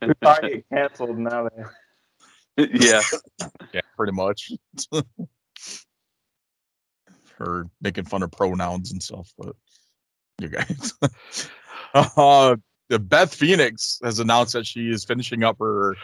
We 0.01 0.13
probably 0.21 0.49
get 0.49 0.69
canceled 0.69 1.17
now. 1.19 1.49
Then. 1.49 2.69
yeah, 2.73 3.01
Yeah, 3.73 3.81
pretty 3.95 4.13
much. 4.13 4.51
For 7.43 7.67
making 7.81 8.05
fun 8.05 8.21
of 8.21 8.31
pronouns 8.31 8.91
and 8.91 9.01
stuff, 9.01 9.33
but 9.35 9.55
you 10.39 10.47
guys. 10.47 10.93
uh, 11.95 12.55
Beth 12.87 13.33
Phoenix 13.33 13.99
has 14.03 14.19
announced 14.19 14.53
that 14.53 14.67
she 14.67 14.91
is 14.91 15.03
finishing 15.03 15.43
up 15.43 15.57
her 15.57 15.95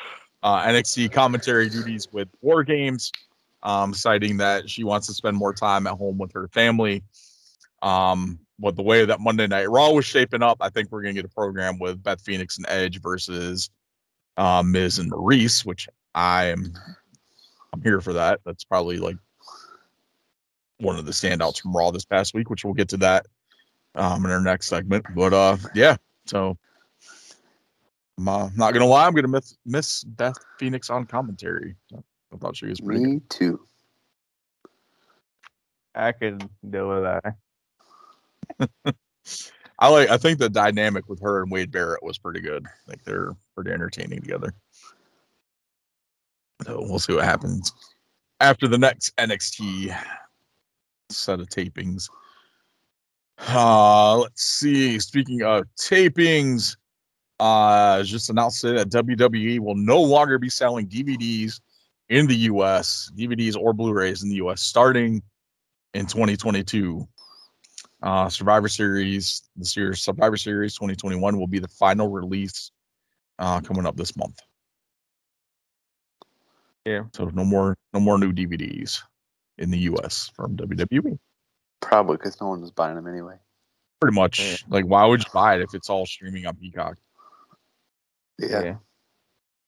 uh, 0.42 0.64
NXT 0.64 1.12
commentary 1.12 1.70
duties 1.70 2.08
with 2.12 2.28
War 2.42 2.64
Games, 2.64 3.12
um, 3.62 3.94
citing 3.94 4.38
that 4.38 4.68
she 4.68 4.84
wants 4.84 5.06
to 5.08 5.14
spend 5.14 5.38
more 5.38 5.54
time 5.54 5.86
at 5.86 5.94
home 5.94 6.18
with 6.18 6.32
her 6.34 6.48
family. 6.48 7.04
Um, 7.84 8.40
but 8.58 8.76
the 8.76 8.82
way 8.82 9.06
that 9.06 9.20
Monday 9.20 9.46
Night 9.46 9.70
Raw 9.70 9.92
was 9.92 10.06
shaping 10.06 10.42
up, 10.42 10.58
I 10.60 10.70
think 10.70 10.92
we're 10.92 11.04
gonna 11.04 11.14
get 11.14 11.26
a 11.26 11.30
program 11.30 11.78
with 11.78 12.02
Beth 12.02 12.22
Phoenix 12.22 12.58
and 12.58 12.66
Edge 12.68 13.00
versus 13.00 13.70
uh, 14.38 14.64
Miz 14.66 14.98
and 14.98 15.12
Maryse, 15.12 15.64
which 15.64 15.88
I 16.16 16.46
am 16.46 16.74
I'm 17.74 17.82
here 17.84 18.02
for 18.02 18.14
that. 18.14 18.40
That's 18.44 18.64
probably 18.64 18.98
like 18.98 19.18
one 20.80 20.98
of 20.98 21.06
the 21.06 21.12
standouts 21.12 21.62
from 21.62 21.76
Raw 21.76 21.92
this 21.92 22.06
past 22.06 22.34
week, 22.34 22.50
which 22.50 22.64
we'll 22.64 22.74
get 22.74 22.90
to 22.90 22.98
that 22.98 23.26
um, 23.96 24.26
in 24.26 24.32
our 24.32 24.42
next 24.42 24.68
segment. 24.68 25.06
But 25.16 25.34
uh, 25.34 25.58
yeah, 25.74 25.98
so 26.26 26.58
I'm 28.18 28.28
uh, 28.28 28.50
not 28.56 28.74
gonna 28.74 28.86
lie, 28.86 29.06
I'm 29.06 29.14
gonna 29.14 29.28
miss, 29.28 29.58
miss 29.66 30.04
Beth 30.04 30.38
Phoenix 30.60 30.90
on 30.90 31.06
commentary. 31.06 31.76
I 31.94 32.38
thought 32.38 32.58
she 32.58 32.68
was 32.68 32.82
pretty 32.82 33.02
good. 33.02 33.10
me 33.10 33.22
too. 33.30 33.60
I 35.96 36.12
could 36.12 36.48
deal 36.70 36.90
with 36.90 37.04
that. 37.04 37.36
I 39.80 39.90
like. 39.90 40.10
I 40.10 40.18
think 40.18 40.40
the 40.40 40.50
dynamic 40.50 41.08
with 41.08 41.22
her 41.22 41.44
and 41.44 41.52
Wade 41.52 41.72
Barrett 41.72 42.04
was 42.04 42.18
pretty 42.18 42.40
good. 42.40 42.66
Like 42.88 43.04
they're 43.04 43.36
pretty 43.56 43.72
entertaining 43.72 44.22
together. 44.22 44.54
So 46.66 46.80
we'll 46.82 47.00
see 47.00 47.14
what 47.14 47.26
happens 47.26 47.72
after 48.40 48.68
the 48.68 48.78
next 48.78 49.16
NXT 49.18 49.96
set 51.10 51.40
of 51.40 51.48
tapings. 51.48 52.10
Uh, 53.50 54.18
let's 54.18 54.44
see. 54.44 55.00
Speaking 55.00 55.44
of 55.44 55.66
tapings, 55.78 56.76
uh, 57.40 58.04
just 58.04 58.30
announced 58.30 58.62
today 58.62 58.84
that 58.84 58.90
WWE 58.90 59.60
will 59.60 59.76
no 59.76 60.02
longer 60.02 60.40
be 60.40 60.50
selling 60.50 60.88
DVDs 60.88 61.60
in 62.10 62.28
the 62.28 62.36
US, 62.36 63.12
DVDs 63.16 63.56
or 63.56 63.74
Blu-rays 63.74 64.24
in 64.24 64.30
the 64.30 64.36
US 64.36 64.62
starting 64.62 65.22
in 65.94 66.06
2022. 66.06 67.08
Uh, 68.04 68.30
Survivor 68.30 68.68
Series, 68.68 69.44
this 69.56 69.76
year's 69.76 70.02
Survivor 70.02 70.38
Series 70.38 70.76
2021 70.76 71.38
will 71.38 71.48
be 71.48 71.60
the 71.60 71.68
final 71.68 72.10
release 72.10 72.72
uh, 73.40 73.60
coming 73.62 73.86
up 73.86 73.96
this 73.96 74.16
month. 74.16 74.40
Yeah. 76.86 77.04
So 77.14 77.26
no 77.26 77.44
more, 77.44 77.76
no 77.94 78.00
more 78.00 78.18
new 78.18 78.32
DVDs 78.32 79.02
in 79.58 79.72
the 79.72 79.78
U.S. 79.80 80.32
from 80.36 80.56
WWE. 80.58 81.18
Probably 81.82 82.18
because 82.18 82.40
no 82.42 82.48
one 82.50 82.62
was 82.62 82.72
buying 82.72 82.96
them 82.96 83.08
anyway. 83.08 83.36
Pretty 84.00 84.16
much, 84.16 84.40
Yeah. 84.40 84.56
like, 84.70 84.86
why 84.86 85.06
would 85.06 85.22
you 85.24 85.30
buy 85.34 85.56
it 85.56 85.62
if 85.62 85.74
it's 85.74 85.90
all 85.90 86.06
streaming 86.06 86.46
on 86.46 86.56
Peacock? 86.56 86.98
Yeah, 88.40 88.76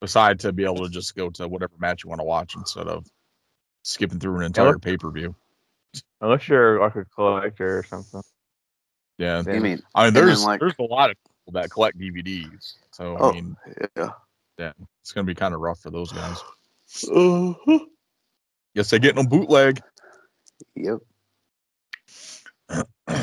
Beside 0.02 0.40
to 0.42 0.54
be 0.54 0.64
able 0.64 0.84
to 0.86 0.90
just 0.90 1.16
go 1.16 1.30
to 1.32 1.48
whatever 1.48 1.74
match 1.80 2.04
you 2.04 2.10
want 2.10 2.20
to 2.22 2.26
watch 2.26 2.56
instead 2.56 2.88
of 2.88 3.06
skipping 3.84 4.20
through 4.20 4.38
an 4.38 4.44
entire 4.44 4.74
look- 4.74 4.82
pay 4.82 4.96
per 4.98 5.10
view. 5.12 5.36
Unless 6.22 6.48
you're 6.48 6.80
like 6.80 6.96
a 6.96 7.06
collector 7.06 7.80
or 7.80 7.84
something. 7.84 8.22
Yeah, 9.18 9.42
Yeah. 9.46 9.54
you 9.56 9.60
mean 9.62 9.82
I 9.96 10.06
mean, 10.06 10.14
there's 10.14 10.46
like- 10.46 10.60
there's 10.60 10.76
a 10.80 10.84
lot 10.84 11.10
of 11.10 11.18
people 11.24 11.60
that 11.60 11.72
collect 11.72 11.98
DVDs, 11.98 12.76
so 12.92 13.18
Oh. 13.20 13.30
I 13.32 13.34
mean, 13.34 13.58
yeah? 13.98 14.10
yeah, 14.60 14.74
it's 15.02 15.12
gonna 15.12 15.26
be 15.26 15.34
kind 15.36 15.56
of 15.56 15.62
rough 15.62 15.80
for 15.80 15.90
those 15.90 16.12
guys. 16.12 16.38
Uh-huh. 17.12 17.80
Guess 18.76 18.90
they 18.92 19.00
get 19.00 19.16
no 19.16 19.24
bootleg. 19.24 19.82
Yep. 20.76 21.00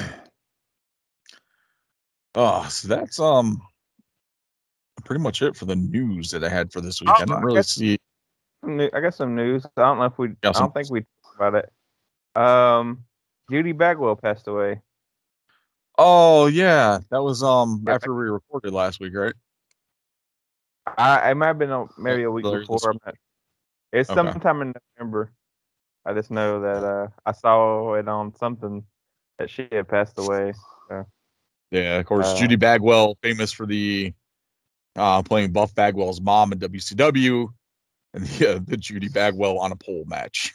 Oh, 2.38 2.66
so 2.68 2.86
that's 2.88 3.18
um 3.18 3.62
pretty 5.06 5.22
much 5.22 5.40
it 5.40 5.56
for 5.56 5.64
the 5.64 5.74
news 5.76 6.30
that 6.32 6.44
I 6.44 6.50
had 6.50 6.70
for 6.70 6.82
this 6.82 7.00
week. 7.00 7.08
Oh, 7.10 7.14
I 7.14 7.18
didn't 7.24 7.40
really 7.42 7.56
guess- 7.58 7.70
see. 7.70 7.98
New- 8.62 8.90
I 8.92 9.00
got 9.00 9.14
some 9.14 9.34
news. 9.34 9.64
I 9.64 9.80
don't 9.80 9.98
know 9.98 10.04
if 10.04 10.18
we. 10.18 10.28
I 10.42 10.52
don't 10.52 10.74
think 10.74 10.90
we 10.90 11.00
talked 11.00 11.36
about 11.36 11.54
it. 11.54 11.72
Um, 12.40 13.04
Judy 13.50 13.72
Bagwell 13.72 14.16
passed 14.16 14.48
away. 14.48 14.82
Oh 15.96 16.46
yeah, 16.46 16.98
that 17.10 17.22
was 17.22 17.42
um 17.42 17.84
after 17.88 18.12
we 18.14 18.24
recorded 18.28 18.72
last 18.74 19.00
week, 19.00 19.14
right? 19.14 19.34
I 20.98 21.30
it 21.30 21.34
might 21.36 21.46
have 21.46 21.58
been 21.58 21.70
a, 21.70 21.86
maybe 21.96 22.24
a 22.24 22.30
week 22.30 22.44
before. 22.44 22.90
I'm 22.90 22.98
not- 23.06 23.14
It's 23.96 24.10
Okay. 24.10 24.30
sometime 24.30 24.60
in 24.60 24.74
November. 24.98 25.32
I 26.04 26.12
just 26.12 26.30
know 26.30 26.60
that 26.60 26.84
uh, 26.84 27.08
I 27.24 27.32
saw 27.32 27.94
it 27.94 28.06
on 28.06 28.34
something 28.36 28.84
that 29.38 29.48
she 29.48 29.66
had 29.72 29.88
passed 29.88 30.18
away. 30.18 30.52
Yeah, 31.70 31.98
of 31.98 32.04
course, 32.06 32.26
Uh, 32.26 32.36
Judy 32.38 32.56
Bagwell, 32.56 33.16
famous 33.22 33.52
for 33.52 33.64
the 33.66 34.12
uh 34.96 35.22
playing 35.22 35.52
Buff 35.52 35.74
Bagwell's 35.74 36.20
mom 36.20 36.52
in 36.52 36.58
WCW, 36.58 37.48
and 38.14 38.24
the, 38.26 38.56
uh, 38.56 38.60
the 38.64 38.76
Judy 38.76 39.08
Bagwell 39.08 39.58
on 39.58 39.72
a 39.72 39.76
pole 39.76 40.04
match. 40.06 40.52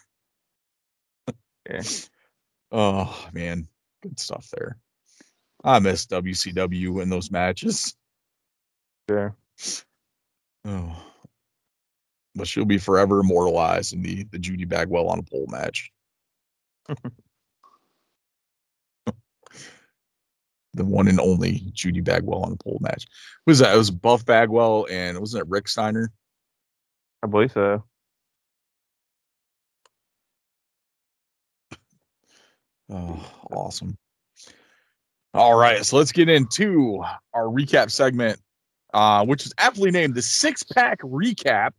Yeah. 1.70 1.82
Oh 2.74 3.28
man, 3.34 3.68
good 4.02 4.18
stuff 4.18 4.50
there. 4.58 4.78
I 5.62 5.80
miss 5.80 6.06
WCW 6.06 7.02
in 7.02 7.10
those 7.10 7.30
matches. 7.30 7.98
Yeah. 9.10 9.32
Oh. 10.64 11.11
But 12.36 12.48
she'll 12.48 12.66
be 12.66 12.78
forever 12.78 13.20
immortalized 13.20 13.94
in 13.94 14.02
the 14.02 14.24
the 14.32 14.40
Judy 14.40 14.66
Bagwell 14.66 15.08
on 15.10 15.20
a 15.20 15.24
pole 15.24 15.48
match. 15.50 15.92
the 20.74 20.86
one 20.86 21.08
and 21.08 21.20
only 21.20 21.62
Judy 21.74 22.02
Bagwell 22.02 22.44
on 22.44 22.54
a 22.54 22.58
pole 22.58 22.80
match. 22.82 23.06
Was 23.46 23.60
that? 23.60 23.74
It 23.74 23.78
was 23.78 23.92
Buff 23.92 24.26
Bagwell 24.26 24.88
and 24.90 25.20
wasn't 25.20 25.44
it 25.44 25.50
Rick 25.50 25.68
Steiner? 25.68 26.12
I 27.24 27.28
believe 27.28 27.52
so. 27.52 27.84
Oh, 32.94 33.26
awesome. 33.52 33.98
All 35.34 35.58
right, 35.58 35.86
so 35.86 35.96
let's 35.96 36.12
get 36.12 36.28
into 36.28 37.02
our 37.34 37.46
recap 37.46 37.90
segment, 37.90 38.38
uh, 38.94 39.26
which 39.26 39.46
is 39.46 39.54
aptly 39.58 39.92
named 39.92 40.14
the 40.14 40.22
six 40.22 40.62
pack 40.62 41.00
recap. 41.00 41.72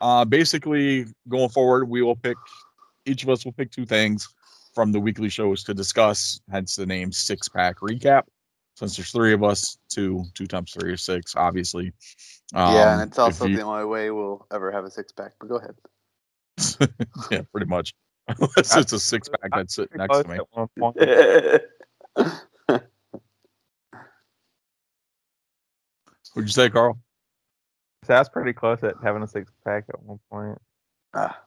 Uh, 0.00 0.24
basically, 0.24 1.06
going 1.28 1.48
forward, 1.48 1.88
we 1.88 2.02
will 2.02 2.16
pick 2.16 2.36
each 3.06 3.22
of 3.22 3.28
us 3.30 3.44
will 3.44 3.52
pick 3.52 3.70
two 3.70 3.86
things 3.86 4.28
from 4.74 4.92
the 4.92 5.00
weekly 5.00 5.28
shows 5.28 5.62
to 5.64 5.72
discuss, 5.72 6.40
hence 6.50 6.76
the 6.76 6.84
name 6.84 7.10
six 7.12 7.48
pack 7.48 7.78
recap. 7.80 8.22
Since 8.76 8.96
there's 8.96 9.10
three 9.10 9.32
of 9.32 9.42
us, 9.42 9.78
two 9.88 10.24
two 10.34 10.46
times 10.46 10.72
three 10.72 10.92
is 10.92 11.02
six, 11.02 11.34
obviously. 11.34 11.92
Um, 12.54 12.74
yeah, 12.74 12.92
and 13.00 13.08
it's 13.08 13.18
also 13.18 13.46
you- 13.46 13.56
the 13.56 13.62
only 13.62 13.86
way 13.86 14.10
we'll 14.10 14.46
ever 14.52 14.70
have 14.70 14.84
a 14.84 14.90
six 14.90 15.12
pack. 15.12 15.32
But 15.40 15.48
go 15.48 15.56
ahead. 15.56 15.74
yeah, 17.30 17.42
pretty 17.52 17.66
much. 17.66 17.94
Unless 18.28 18.76
it's 18.76 18.92
a 18.92 19.00
six 19.00 19.28
pack 19.28 19.50
that's 19.54 19.76
sitting 19.76 19.96
next 19.98 20.22
to 20.22 20.28
me. 20.28 20.36
At 20.36 20.46
one 20.50 20.68
point. 20.78 20.96
What'd 26.34 26.48
you 26.48 26.52
say, 26.52 26.68
Carl? 26.68 26.98
So 28.06 28.14
I 28.14 28.18
was 28.18 28.28
pretty 28.28 28.52
close 28.52 28.82
at 28.84 28.94
having 29.02 29.22
a 29.22 29.26
six 29.26 29.50
pack 29.64 29.84
at 29.88 30.00
one 30.02 30.20
point. 30.30 30.58
Ah. 31.12 31.40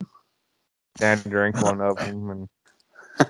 And 1.02 1.24
drink 1.24 1.62
one 1.62 1.80
of 1.80 1.96
them, 2.06 2.30
and 2.32 2.50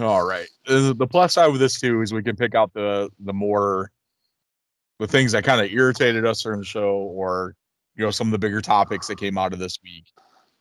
All 0.00 0.26
right. 0.26 0.48
Uh, 0.66 0.92
The 0.92 1.06
plus 1.08 1.34
side 1.34 1.46
with 1.48 1.60
this 1.60 1.80
too 1.80 2.00
is 2.02 2.12
we 2.12 2.22
can 2.22 2.36
pick 2.36 2.54
out 2.54 2.72
the 2.74 3.10
the 3.24 3.32
more 3.32 3.90
the 5.00 5.08
things 5.08 5.32
that 5.32 5.42
kind 5.44 5.60
of 5.60 5.72
irritated 5.72 6.24
us 6.24 6.42
during 6.42 6.60
the 6.60 6.64
show, 6.64 6.94
or 6.96 7.56
you 7.96 8.04
know 8.04 8.10
some 8.12 8.28
of 8.28 8.32
the 8.32 8.38
bigger 8.38 8.60
topics 8.60 9.08
that 9.08 9.18
came 9.18 9.36
out 9.36 9.52
of 9.52 9.58
this 9.58 9.78
week, 9.82 10.04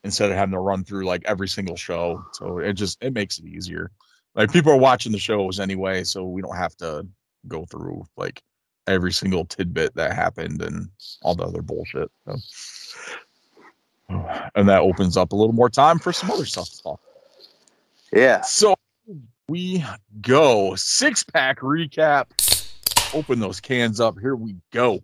instead 0.03 0.31
of 0.31 0.37
having 0.37 0.53
to 0.53 0.59
run 0.59 0.83
through 0.83 1.05
like 1.05 1.21
every 1.25 1.47
single 1.47 1.75
show. 1.75 2.23
So 2.33 2.57
it 2.57 2.73
just 2.73 3.03
it 3.03 3.13
makes 3.13 3.37
it 3.37 3.45
easier. 3.45 3.91
Like 4.35 4.51
people 4.51 4.71
are 4.71 4.77
watching 4.77 5.11
the 5.11 5.19
shows 5.19 5.59
anyway, 5.59 6.03
so 6.03 6.25
we 6.25 6.41
don't 6.41 6.57
have 6.57 6.75
to 6.77 7.05
go 7.47 7.65
through 7.65 8.05
like 8.17 8.41
every 8.87 9.13
single 9.13 9.45
tidbit 9.45 9.95
that 9.95 10.13
happened 10.13 10.61
and 10.61 10.89
all 11.21 11.35
the 11.35 11.43
other 11.43 11.61
bullshit. 11.61 12.11
So. 12.25 12.37
And 14.55 14.69
that 14.69 14.81
opens 14.81 15.17
up 15.17 15.31
a 15.31 15.35
little 15.35 15.53
more 15.53 15.69
time 15.69 15.97
for 15.97 16.13
some 16.13 16.29
other 16.29 16.45
stuff 16.45 16.69
to 16.69 16.83
talk 16.83 16.99
yeah. 18.13 18.41
so 18.41 18.75
we 19.47 19.83
go 20.21 20.75
six 20.75 21.23
pack 21.23 21.59
recap. 21.59 22.25
Open 23.13 23.39
those 23.39 23.59
cans 23.59 23.99
up. 23.99 24.19
Here 24.19 24.35
we 24.35 24.55
go. 24.71 25.03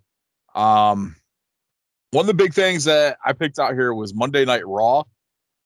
Um, 0.55 1.15
one 2.11 2.23
of 2.23 2.27
the 2.27 2.33
big 2.33 2.53
things 2.53 2.85
that 2.85 3.17
I 3.23 3.33
picked 3.33 3.59
out 3.59 3.73
here 3.73 3.93
was 3.93 4.13
Monday 4.13 4.45
Night 4.45 4.65
Raw, 4.65 5.03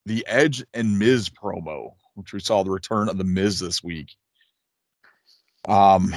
the 0.05 0.25
Edge 0.27 0.63
and 0.73 0.99
Miz 0.99 1.29
promo, 1.29 1.91
which 2.15 2.33
we 2.33 2.39
saw 2.39 2.63
the 2.63 2.69
return 2.71 3.09
of 3.09 3.17
the 3.17 3.23
Miz 3.23 3.59
this 3.59 3.83
week. 3.83 4.11
Um, 5.67 6.13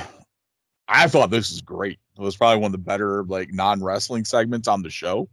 I 0.88 1.08
thought 1.08 1.30
this 1.30 1.50
was 1.50 1.60
great. 1.62 1.98
It 2.16 2.20
was 2.20 2.36
probably 2.36 2.60
one 2.62 2.68
of 2.68 2.72
the 2.72 2.78
better 2.78 3.24
like 3.24 3.52
non 3.52 3.82
wrestling 3.82 4.24
segments 4.24 4.68
on 4.68 4.82
the 4.82 4.90
show. 4.90 5.28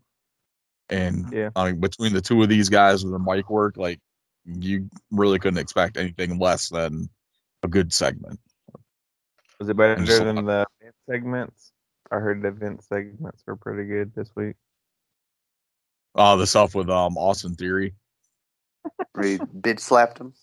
And 0.89 1.31
Yeah. 1.31 1.49
I 1.55 1.71
mean, 1.71 1.79
between 1.79 2.13
the 2.13 2.21
two 2.21 2.41
of 2.43 2.49
these 2.49 2.69
guys 2.69 3.03
with 3.03 3.13
their 3.13 3.19
mic 3.19 3.49
work, 3.49 3.77
like 3.77 3.99
you 4.45 4.89
really 5.11 5.39
couldn't 5.39 5.59
expect 5.59 5.97
anything 5.97 6.37
less 6.37 6.69
than 6.69 7.09
a 7.63 7.67
good 7.67 7.93
segment. 7.93 8.39
was 9.59 9.69
it 9.69 9.77
better 9.77 9.93
And 9.93 10.05
just- 10.05 10.23
than 10.23 10.35
the 10.45 10.65
event 10.81 10.95
segments? 11.09 11.71
I 12.11 12.17
heard 12.17 12.41
the 12.41 12.49
event 12.49 12.83
segments 12.83 13.43
were 13.47 13.55
pretty 13.55 13.87
good 13.87 14.13
this 14.13 14.29
week. 14.35 14.55
Uh 16.15 16.35
the 16.35 16.45
stuff 16.45 16.75
with 16.75 16.89
um 16.89 17.17
Austin 17.17 17.55
Theory. 17.55 17.95
Where 19.13 19.25
he 19.25 19.37
bitch 19.37 19.79
slapped 19.79 20.19
him. 20.19 20.33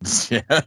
yeah. 0.30 0.60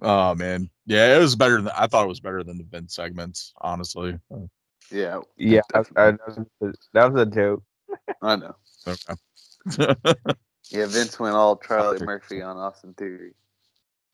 Oh 0.00 0.34
man. 0.34 0.68
Yeah, 0.86 1.16
it 1.16 1.20
was 1.20 1.36
better 1.36 1.60
than 1.60 1.72
I 1.76 1.86
thought 1.86 2.04
it 2.04 2.08
was 2.08 2.20
better 2.20 2.42
than 2.42 2.58
the 2.58 2.64
Vince 2.64 2.94
segments, 2.94 3.52
honestly. 3.60 4.18
Yeah, 4.90 5.20
Yeah, 5.36 5.60
I, 5.74 5.78
I, 5.78 5.82
that, 5.82 6.18
was 6.26 6.38
a, 6.38 6.72
that 6.92 7.12
was 7.12 7.22
a 7.22 7.26
joke. 7.26 7.62
I 8.20 8.36
know. 8.36 8.56
Okay. 8.86 9.96
Yeah, 10.72 10.86
Vince 10.86 11.20
went 11.20 11.34
all 11.34 11.56
Charlie 11.56 12.04
Murphy 12.04 12.40
on 12.40 12.56
Austin 12.56 12.94
Theory. 12.94 13.34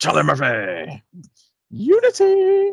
Charlie 0.00 0.24
Murphy. 0.24 1.02
Unity. 1.70 2.72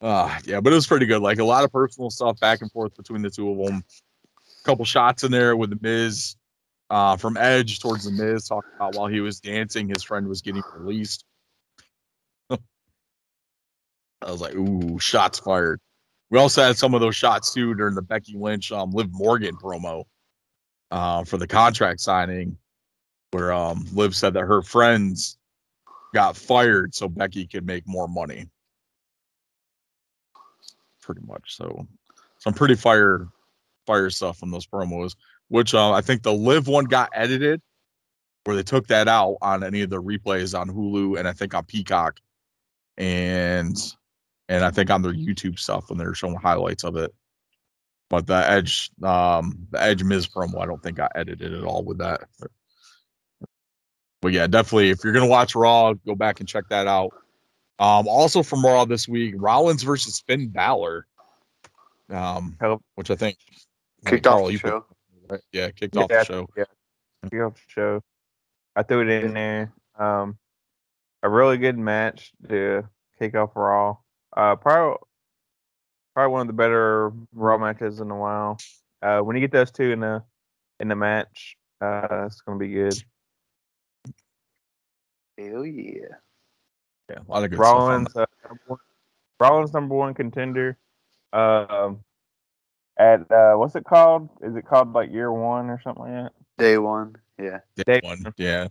uh 0.00 0.38
yeah, 0.44 0.60
but 0.60 0.72
it 0.72 0.76
was 0.76 0.86
pretty 0.86 1.04
good. 1.04 1.20
Like 1.20 1.38
a 1.38 1.44
lot 1.44 1.64
of 1.64 1.72
personal 1.72 2.08
stuff 2.08 2.40
back 2.40 2.62
and 2.62 2.72
forth 2.72 2.96
between 2.96 3.20
the 3.20 3.28
two 3.28 3.50
of 3.50 3.58
them. 3.58 3.84
A 4.38 4.64
couple 4.64 4.86
shots 4.86 5.22
in 5.22 5.30
there 5.30 5.54
with 5.54 5.68
the 5.68 5.78
Miz, 5.82 6.36
uh, 6.90 7.16
from 7.16 7.36
Edge 7.36 7.80
towards 7.80 8.04
the 8.04 8.10
Miz, 8.10 8.48
talking 8.48 8.70
about 8.76 8.94
while 8.94 9.06
he 9.06 9.20
was 9.20 9.40
dancing, 9.40 9.88
his 9.88 10.02
friend 10.02 10.26
was 10.26 10.42
getting 10.42 10.62
released. 10.76 11.24
I 12.50 12.56
was 14.22 14.40
like, 14.40 14.54
ooh, 14.54 14.98
shots 14.98 15.38
fired. 15.38 15.80
We 16.30 16.38
also 16.38 16.62
had 16.62 16.76
some 16.76 16.94
of 16.94 17.00
those 17.00 17.16
shots 17.16 17.52
too 17.52 17.74
during 17.74 17.94
the 17.94 18.02
Becky 18.02 18.36
Lynch, 18.36 18.70
um, 18.72 18.90
Liv 18.90 19.08
Morgan 19.12 19.56
promo, 19.56 20.04
uh, 20.90 21.24
for 21.24 21.38
the 21.38 21.46
contract 21.46 22.00
signing 22.00 22.56
where 23.30 23.52
um 23.52 23.86
Liv 23.92 24.14
said 24.14 24.34
that 24.34 24.42
her 24.42 24.62
friends 24.62 25.36
got 26.14 26.36
fired 26.36 26.94
so 26.94 27.08
Becky 27.08 27.46
could 27.46 27.66
make 27.66 27.86
more 27.86 28.08
money. 28.08 28.48
Pretty 31.02 31.20
much. 31.26 31.56
So 31.56 31.86
some 32.38 32.54
pretty 32.54 32.74
fire 32.74 33.28
fire 33.86 34.10
stuff 34.10 34.38
from 34.38 34.50
those 34.50 34.66
promos, 34.66 35.16
which 35.48 35.74
uh, 35.74 35.92
I 35.92 36.00
think 36.00 36.22
the 36.22 36.32
Liv 36.32 36.68
one 36.68 36.84
got 36.84 37.10
edited 37.14 37.60
where 38.44 38.56
they 38.56 38.62
took 38.62 38.86
that 38.86 39.08
out 39.08 39.36
on 39.42 39.62
any 39.62 39.82
of 39.82 39.90
the 39.90 40.02
replays 40.02 40.58
on 40.58 40.70
Hulu 40.70 41.18
and 41.18 41.28
I 41.28 41.32
think 41.32 41.54
on 41.54 41.64
Peacock 41.64 42.18
and 42.96 43.76
and 44.48 44.64
I 44.64 44.70
think 44.70 44.90
on 44.90 45.02
their 45.02 45.12
YouTube 45.12 45.58
stuff 45.58 45.90
when 45.90 45.98
they're 45.98 46.14
showing 46.14 46.36
highlights 46.36 46.84
of 46.84 46.96
it. 46.96 47.14
But 48.08 48.26
the 48.26 48.48
Edge 48.50 48.90
um 49.02 49.66
the 49.70 49.82
Edge 49.82 50.02
Miz 50.02 50.26
promo 50.26 50.62
I 50.62 50.66
don't 50.66 50.82
think 50.82 50.96
got 50.96 51.12
edited 51.14 51.52
at 51.52 51.64
all 51.64 51.84
with 51.84 51.98
that. 51.98 52.22
But, 54.20 54.32
yeah, 54.32 54.46
definitely 54.48 54.90
if 54.90 55.04
you're 55.04 55.12
gonna 55.12 55.26
watch 55.26 55.54
Raw, 55.54 55.92
go 55.92 56.14
back 56.14 56.40
and 56.40 56.48
check 56.48 56.64
that 56.70 56.86
out. 56.86 57.12
Um, 57.78 58.08
also 58.08 58.42
from 58.42 58.64
Raw 58.64 58.84
this 58.84 59.06
week, 59.06 59.34
Rollins 59.36 59.82
versus 59.84 60.20
Finn 60.26 60.48
Balor. 60.48 61.06
Um, 62.10 62.56
which 62.94 63.10
I 63.10 63.14
think 63.14 63.36
I 64.06 64.10
Kicked 64.10 64.24
think, 64.24 64.26
off 64.26 64.32
Carl, 64.32 64.46
the 64.46 64.52
you 64.54 64.58
put- 64.58 64.84
show. 65.28 65.34
right? 65.34 65.42
Yeah, 65.52 65.70
kicked 65.70 65.96
off 65.96 66.08
the 66.08 66.24
show. 66.24 66.48
Yeah, 66.56 66.64
kick 67.30 67.40
off 67.40 67.54
the 67.54 67.60
show. 67.68 68.02
I 68.76 68.82
threw 68.82 69.02
it 69.02 69.24
in 69.24 69.34
there. 69.34 69.72
Um, 69.98 70.38
a 71.22 71.28
really 71.28 71.58
good 71.58 71.76
match 71.78 72.32
to 72.48 72.88
kick 73.18 73.34
off 73.34 73.56
Raw. 73.56 73.96
Uh, 74.36 74.56
probably, 74.56 74.98
probably 76.14 76.32
one 76.32 76.40
of 76.42 76.46
the 76.46 76.52
better 76.52 77.12
Raw 77.34 77.58
matches 77.58 78.00
in 78.00 78.10
a 78.10 78.16
while. 78.16 78.58
Uh, 79.02 79.20
when 79.20 79.36
you 79.36 79.40
get 79.40 79.52
those 79.52 79.70
two 79.70 79.90
in 79.92 80.00
the 80.00 80.22
in 80.80 80.88
the 80.88 80.96
match, 80.96 81.56
uh, 81.80 82.24
it's 82.26 82.40
gonna 82.42 82.58
be 82.58 82.68
good. 82.68 82.94
Hell 85.36 85.64
yeah. 85.66 86.16
Yeah, 87.10 87.18
a 87.26 87.30
lot 87.30 87.44
of 87.44 87.50
good 87.50 87.58
stuff. 87.58 87.74
on 87.74 87.88
Rollins, 87.88 88.16
uh, 88.16 88.26
number 88.46 88.62
one- 88.66 88.78
Rollins 89.40 89.72
number 89.72 89.94
one 89.94 90.14
contender. 90.14 90.76
Um, 91.32 92.04
at 92.98 93.30
uh, 93.30 93.54
what's 93.54 93.74
it 93.76 93.84
called? 93.84 94.28
Is 94.42 94.56
it 94.56 94.66
called 94.66 94.92
like 94.92 95.10
Year 95.10 95.32
One 95.32 95.70
or 95.70 95.80
something 95.82 96.02
like 96.04 96.12
that? 96.12 96.32
Day 96.58 96.78
one. 96.78 97.16
Yeah. 97.38 97.60
that 97.76 97.86
Day- 97.86 98.00
one. 98.02 98.24
Yeah, 98.36 98.68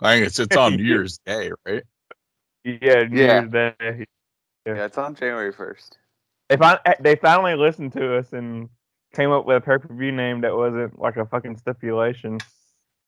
I 0.00 0.14
think 0.14 0.26
it's 0.26 0.38
it's 0.38 0.56
on 0.56 0.76
New 0.76 0.84
Year's 0.84 1.18
Day, 1.26 1.50
right? 1.66 1.82
Yeah, 2.64 3.04
New 3.04 3.22
Yeah. 3.22 3.40
Year's 3.40 3.50
Day. 3.50 3.74
Yeah. 3.80 4.74
Yeah, 4.74 4.84
it's 4.84 4.98
on 4.98 5.14
January 5.14 5.52
1st. 5.52 5.90
They 6.50 6.56
fin- 6.58 6.94
they 7.00 7.16
finally 7.16 7.54
listened 7.54 7.92
to 7.94 8.16
us 8.18 8.32
and 8.34 8.68
came 9.14 9.30
up 9.30 9.46
with 9.46 9.56
a 9.56 9.60
pay 9.60 9.78
per 9.78 9.94
view 9.94 10.12
name 10.12 10.42
that 10.42 10.54
wasn't 10.54 10.98
like 10.98 11.16
a 11.16 11.24
fucking 11.24 11.56
stipulation. 11.56 12.38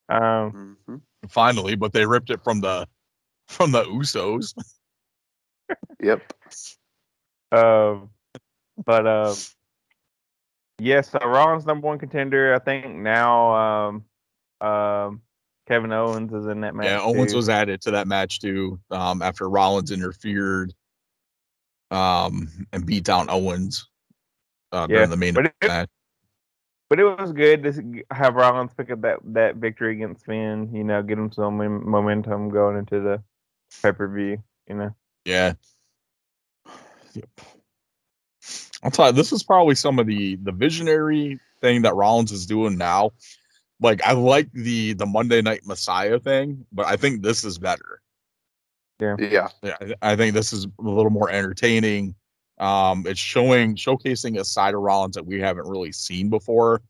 Um, 0.08 0.76
hmm 0.86 0.96
Finally, 1.28 1.76
but 1.76 1.92
they 1.92 2.06
ripped 2.06 2.30
it 2.30 2.42
from 2.42 2.60
the 2.60 2.86
from 3.48 3.72
the 3.72 3.84
Usos. 3.84 4.54
Yep. 6.02 6.32
um, 7.52 8.08
but 8.84 9.06
uh, 9.06 9.34
yes, 10.80 11.10
so 11.10 11.18
Rollins 11.18 11.66
number 11.66 11.86
one 11.86 11.98
contender. 11.98 12.54
I 12.54 12.58
think 12.58 12.86
now 12.94 13.88
um, 13.88 14.04
um, 14.66 15.22
Kevin 15.68 15.92
Owens 15.92 16.32
is 16.32 16.46
in 16.46 16.60
that 16.62 16.74
match. 16.74 16.86
Yeah, 16.86 17.00
Owens 17.00 17.32
too. 17.32 17.36
was 17.36 17.48
added 17.48 17.80
to 17.82 17.92
that 17.92 18.08
match 18.08 18.40
too. 18.40 18.80
Um, 18.90 19.22
after 19.22 19.48
Rollins 19.48 19.90
interfered, 19.90 20.74
um, 21.90 22.48
and 22.72 22.84
beat 22.86 23.04
down 23.04 23.28
Owens. 23.30 23.86
Uh, 24.72 24.86
Yeah, 24.88 24.96
during 24.96 25.10
the 25.10 25.16
main 25.16 25.34
but 25.34 25.46
it- 25.60 25.88
But 26.88 26.98
it 26.98 27.04
was 27.04 27.32
good 27.32 27.62
to 27.62 28.02
have 28.10 28.34
Rollins 28.34 28.74
pick 28.74 28.90
up 28.90 29.00
that, 29.02 29.18
that 29.26 29.56
victory 29.56 29.92
against 29.92 30.24
Finn. 30.26 30.74
You 30.74 30.82
know, 30.82 31.02
get 31.04 31.18
him 31.18 31.30
some 31.30 31.56
mom- 31.56 31.88
momentum 31.88 32.48
going 32.50 32.78
into 32.78 33.00
the 33.00 33.22
pay 33.80 33.92
per 33.92 34.08
view. 34.08 34.42
You 34.68 34.74
know, 34.74 34.94
Yeah. 35.24 35.52
Yep. 37.14 37.28
I'll 38.82 38.90
tell 38.90 39.06
you, 39.06 39.12
this 39.12 39.32
is 39.32 39.42
probably 39.42 39.74
some 39.74 39.98
of 39.98 40.06
the 40.06 40.36
the 40.36 40.52
visionary 40.52 41.38
thing 41.60 41.82
that 41.82 41.94
Rollins 41.94 42.32
is 42.32 42.46
doing 42.46 42.78
now. 42.78 43.10
Like 43.80 44.02
I 44.02 44.12
like 44.12 44.52
the 44.52 44.94
the 44.94 45.06
Monday 45.06 45.42
Night 45.42 45.62
Messiah 45.64 46.18
thing, 46.18 46.66
but 46.72 46.86
I 46.86 46.96
think 46.96 47.22
this 47.22 47.44
is 47.44 47.58
better. 47.58 48.00
Yeah. 48.98 49.16
Yeah, 49.62 49.76
I, 49.80 50.12
I 50.12 50.16
think 50.16 50.34
this 50.34 50.52
is 50.52 50.66
a 50.66 50.82
little 50.82 51.10
more 51.10 51.30
entertaining. 51.30 52.14
Um, 52.58 53.04
it's 53.06 53.18
showing 53.18 53.74
showcasing 53.74 54.38
a 54.38 54.44
side 54.44 54.74
of 54.74 54.80
Rollins 54.82 55.14
that 55.14 55.24
we 55.24 55.40
haven't 55.40 55.66
really 55.66 55.92
seen 55.92 56.28
before. 56.28 56.82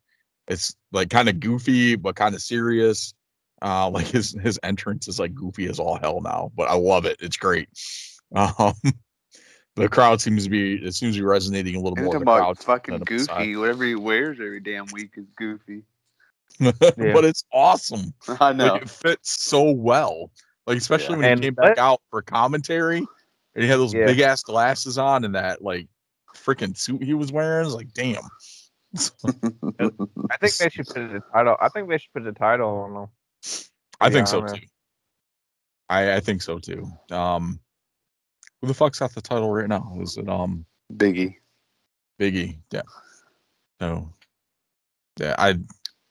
It's 0.48 0.74
like 0.90 1.11
kind 1.11 1.29
of 1.29 1.38
goofy, 1.38 1.94
but 1.94 2.16
kind 2.16 2.35
of 2.35 2.42
serious. 2.42 3.14
Uh, 3.62 3.88
like 3.90 4.07
his 4.07 4.33
his 4.42 4.59
entrance 4.62 5.07
is 5.07 5.20
like 5.20 5.35
goofy 5.35 5.66
as 5.66 5.79
all 5.79 5.96
hell 5.96 6.20
now, 6.20 6.50
but 6.57 6.68
I 6.68 6.74
love 6.74 7.05
it. 7.05 7.16
It's 7.20 7.37
great. 7.37 7.68
Um, 8.33 8.74
the 9.81 9.88
crowd 9.88 10.21
seems 10.21 10.45
to 10.45 10.51
be 10.51 10.75
it 10.77 10.95
seems 10.95 11.14
to 11.16 11.21
be 11.21 11.27
resonating 11.27 11.77
a 11.77 11.81
little 11.81 11.99
Ain't 11.99 12.05
more. 12.05 12.14
talking 12.14 12.25
The 12.27 12.31
about 12.33 12.38
crowd 12.45 12.59
fucking 12.59 12.93
than 12.95 13.01
the 13.01 13.05
goofy. 13.07 13.57
Whatever 13.57 13.85
he 13.85 13.95
wears 13.95 14.38
every 14.40 14.61
damn 14.61 14.87
week 14.93 15.11
is 15.16 15.27
goofy. 15.37 15.83
but 16.61 17.25
it's 17.25 17.45
awesome. 17.53 18.12
I 18.40 18.53
know. 18.53 18.75
Like 18.75 18.83
it 18.83 18.90
fits 18.90 19.43
so 19.43 19.71
well. 19.71 20.31
Like 20.66 20.79
especially 20.79 21.16
when 21.16 21.25
And 21.25 21.40
he 21.40 21.47
came 21.47 21.55
back 21.55 21.79
out 21.79 22.01
for 22.11 22.23
commentary 22.23 22.99
and 22.99 23.64
he 23.64 23.66
had 23.66 23.79
those 23.79 23.95
Yeah. 23.95 24.07
big 24.07 24.21
ass 24.21 24.43
glasses 24.43 24.99
on 24.99 25.25
and 25.25 25.35
that 25.35 25.62
like 25.62 25.88
freaking 26.37 26.77
suit 26.77 27.03
he 27.03 27.14
was 27.14 27.33
wearing. 27.33 27.66
It's 27.66 27.75
like, 27.75 27.93
damn. 27.93 28.23
I 30.29 30.37
think 30.37 30.55
they 30.57 30.69
should 30.69 30.87
put 30.87 30.95
the 31.12 31.23
title. 31.33 31.57
I 31.61 31.69
think 31.69 31.88
they 31.88 31.99
should 31.99 32.12
put 32.12 32.25
the 32.25 32.33
title 32.33 32.69
on 32.69 32.95
them. 32.95 33.07
I 34.01 34.11
think 34.11 34.27
I 34.29 34.31
so 34.31 34.40
don't 34.40 34.55
too. 34.57 34.66
I, 35.88 36.16
I 36.16 36.21
think 36.21 36.43
so 36.43 36.59
too. 36.59 36.87
Um 37.11 37.61
who 38.61 38.68
the 38.68 38.75
fuck's 38.75 38.99
got 38.99 39.14
the 39.14 39.20
title 39.20 39.51
right 39.51 39.68
now? 39.68 39.96
Is 40.01 40.16
it 40.16 40.29
um 40.29 40.64
Biggie. 40.94 41.37
Biggie? 42.20 42.59
Yeah. 42.70 42.83
No. 43.81 44.12
Yeah, 45.18 45.35
I 45.38 45.59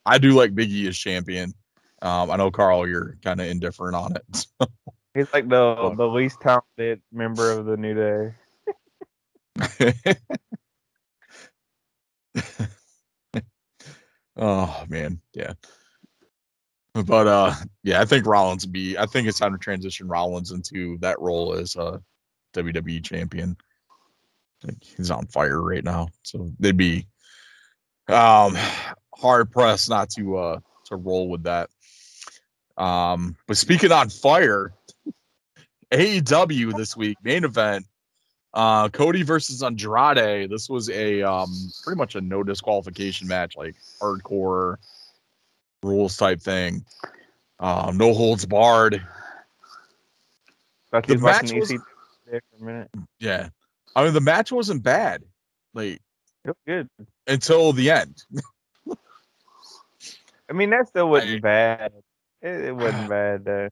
I 0.05 0.17
do 0.17 0.31
like 0.31 0.55
Biggie 0.55 0.87
as 0.87 0.97
champion. 0.97 1.53
Um 2.01 2.31
I 2.31 2.37
know 2.37 2.51
Carl, 2.51 2.87
you're 2.87 3.17
kind 3.23 3.41
of 3.41 3.47
indifferent 3.47 3.95
on 3.95 4.15
it. 4.15 4.45
He's 5.13 5.31
like 5.33 5.49
the 5.49 5.93
the 5.95 6.07
least 6.07 6.39
talented 6.41 7.01
member 7.11 7.51
of 7.51 7.65
the 7.65 7.77
New 7.77 7.93
Day. 7.93 8.33
oh 14.37 14.85
man, 14.87 15.19
yeah. 15.33 15.53
But 16.93 17.27
uh 17.27 17.53
yeah, 17.83 18.01
I 18.01 18.05
think 18.05 18.25
Rollins 18.25 18.65
be 18.65 18.97
I 18.97 19.05
think 19.05 19.27
it's 19.27 19.39
time 19.39 19.51
to 19.53 19.59
transition 19.59 20.07
Rollins 20.07 20.51
into 20.51 20.97
that 20.99 21.19
role 21.19 21.53
as 21.53 21.75
a 21.75 22.01
WWE 22.53 23.03
champion. 23.03 23.55
Like 24.63 24.83
he's 24.83 25.11
on 25.11 25.27
fire 25.27 25.61
right 25.61 25.83
now. 25.83 26.09
So 26.23 26.51
they'd 26.59 26.75
be 26.77 27.05
um 28.07 28.57
hard 29.15 29.51
pressed 29.51 29.89
not 29.89 30.09
to 30.11 30.37
uh 30.37 30.59
to 30.85 30.95
roll 30.95 31.29
with 31.29 31.43
that. 31.43 31.69
Um 32.77 33.35
but 33.47 33.57
speaking 33.57 33.91
on 33.91 34.09
fire, 34.09 34.73
AEW 35.91 36.75
this 36.75 36.95
week, 36.97 37.17
main 37.23 37.43
event. 37.43 37.85
Uh 38.53 38.89
Cody 38.89 39.23
versus 39.23 39.61
Andrade. 39.63 40.49
This 40.49 40.69
was 40.69 40.89
a 40.89 41.21
um 41.21 41.49
pretty 41.83 41.97
much 41.97 42.15
a 42.15 42.21
no 42.21 42.43
disqualification 42.43 43.27
match, 43.27 43.55
like 43.55 43.75
hardcore 44.01 44.77
rules 45.83 46.17
type 46.17 46.41
thing. 46.41 46.83
Um, 47.61 47.97
no 47.97 48.13
holds 48.13 48.45
barred. 48.45 49.05
Thought 50.91 51.05
The 51.07 51.13
he 51.15 51.21
was 51.21 51.21
match 51.23 51.53
was- 51.53 51.73
there 52.29 52.41
for 52.49 52.63
a 52.63 52.65
minute. 52.65 52.89
Yeah. 53.19 53.49
I 53.95 54.03
mean 54.03 54.13
the 54.13 54.21
match 54.21 54.51
wasn't 54.51 54.83
bad. 54.83 55.23
Like 55.73 55.99
It 56.45 56.47
was 56.47 56.55
good. 56.67 56.89
until 57.27 57.73
the 57.73 57.91
end. 57.91 58.23
I 60.49 60.53
mean, 60.53 60.69
that 60.71 60.87
still 60.87 61.09
wasn't 61.09 61.35
I- 61.37 61.39
bad. 61.39 61.91
It, 62.41 62.61
it 62.65 62.75
wasn't 62.75 63.09
bad. 63.09 63.47
Uh, 63.47 63.69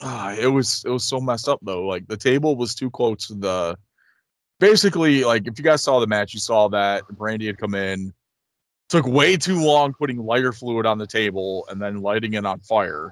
Ah, 0.00 0.32
it 0.38 0.46
was 0.46 0.84
it 0.86 0.90
was 0.90 1.02
so 1.02 1.20
messed 1.20 1.48
up 1.48 1.58
though. 1.60 1.84
Like 1.84 2.06
the 2.06 2.16
table 2.16 2.54
was 2.54 2.72
too 2.72 2.88
close 2.88 3.26
to 3.26 3.34
the 3.34 3.76
basically 4.60 5.24
like 5.24 5.48
if 5.48 5.58
you 5.58 5.64
guys 5.64 5.82
saw 5.82 5.98
the 5.98 6.06
match, 6.06 6.32
you 6.34 6.38
saw 6.38 6.68
that 6.68 7.02
Brandi 7.14 7.46
had 7.46 7.58
come 7.58 7.74
in, 7.74 8.14
took 8.88 9.08
way 9.08 9.36
too 9.36 9.60
long 9.60 9.92
putting 9.92 10.18
lighter 10.18 10.52
fluid 10.52 10.86
on 10.86 10.98
the 10.98 11.06
table 11.08 11.66
and 11.68 11.82
then 11.82 12.00
lighting 12.00 12.34
it 12.34 12.46
on 12.46 12.60
fire. 12.60 13.10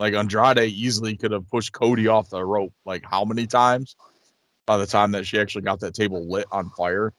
Like 0.00 0.14
Andrade 0.14 0.58
easily 0.72 1.16
could 1.16 1.30
have 1.30 1.48
pushed 1.48 1.72
Cody 1.72 2.08
off 2.08 2.30
the 2.30 2.44
rope 2.44 2.72
like 2.84 3.04
how 3.08 3.24
many 3.24 3.46
times 3.46 3.94
by 4.66 4.76
the 4.76 4.86
time 4.86 5.12
that 5.12 5.26
she 5.26 5.38
actually 5.38 5.62
got 5.62 5.80
that 5.80 5.94
table 5.94 6.28
lit 6.28 6.46
on 6.52 6.70
fire. 6.70 7.12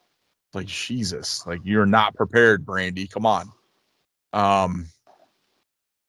Like 0.53 0.67
Jesus, 0.67 1.45
like 1.45 1.59
you're 1.63 1.85
not 1.85 2.15
prepared, 2.15 2.65
Brandi. 2.65 3.09
Come 3.11 3.25
on. 3.25 3.51
Um 4.33 4.87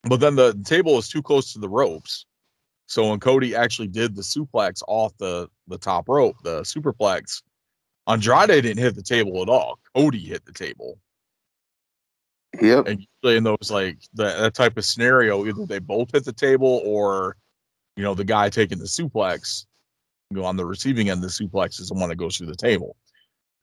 but 0.03 0.19
then 0.19 0.35
the 0.35 0.53
table 0.63 0.95
was 0.95 1.09
too 1.09 1.21
close 1.21 1.51
to 1.53 1.59
the 1.59 1.67
ropes. 1.67 2.25
So 2.85 3.09
when 3.09 3.19
Cody 3.19 3.55
actually 3.55 3.89
did 3.89 4.15
the 4.15 4.21
suplex 4.21 4.81
off 4.87 5.17
the 5.17 5.49
the 5.67 5.77
top 5.77 6.07
rope, 6.07 6.37
the 6.43 6.61
superplex, 6.61 7.41
Andrade 8.07 8.63
didn't 8.63 8.77
hit 8.77 8.95
the 8.95 9.03
table 9.03 9.41
at 9.41 9.49
all. 9.49 9.79
Cody 9.93 10.19
hit 10.19 10.45
the 10.45 10.53
table. 10.53 10.97
Yep. 12.61 12.87
And 12.87 13.05
usually 13.21 13.37
in 13.37 13.43
those 13.43 13.69
like 13.69 13.99
that, 14.13 14.39
that 14.39 14.53
type 14.53 14.77
of 14.77 14.85
scenario, 14.85 15.45
either 15.45 15.65
they 15.65 15.79
both 15.79 16.11
hit 16.13 16.23
the 16.23 16.33
table 16.33 16.81
or 16.85 17.35
you 17.95 18.03
know 18.03 18.13
the 18.13 18.23
guy 18.23 18.49
taking 18.49 18.79
the 18.79 18.85
suplex, 18.85 19.65
on 20.35 20.57
the 20.57 20.65
receiving 20.65 21.09
end, 21.09 21.21
the 21.21 21.27
suplex 21.27 21.79
is 21.79 21.89
the 21.89 21.93
one 21.93 22.09
that 22.09 22.15
goes 22.15 22.37
through 22.37 22.47
the 22.47 22.55
table. 22.55 22.95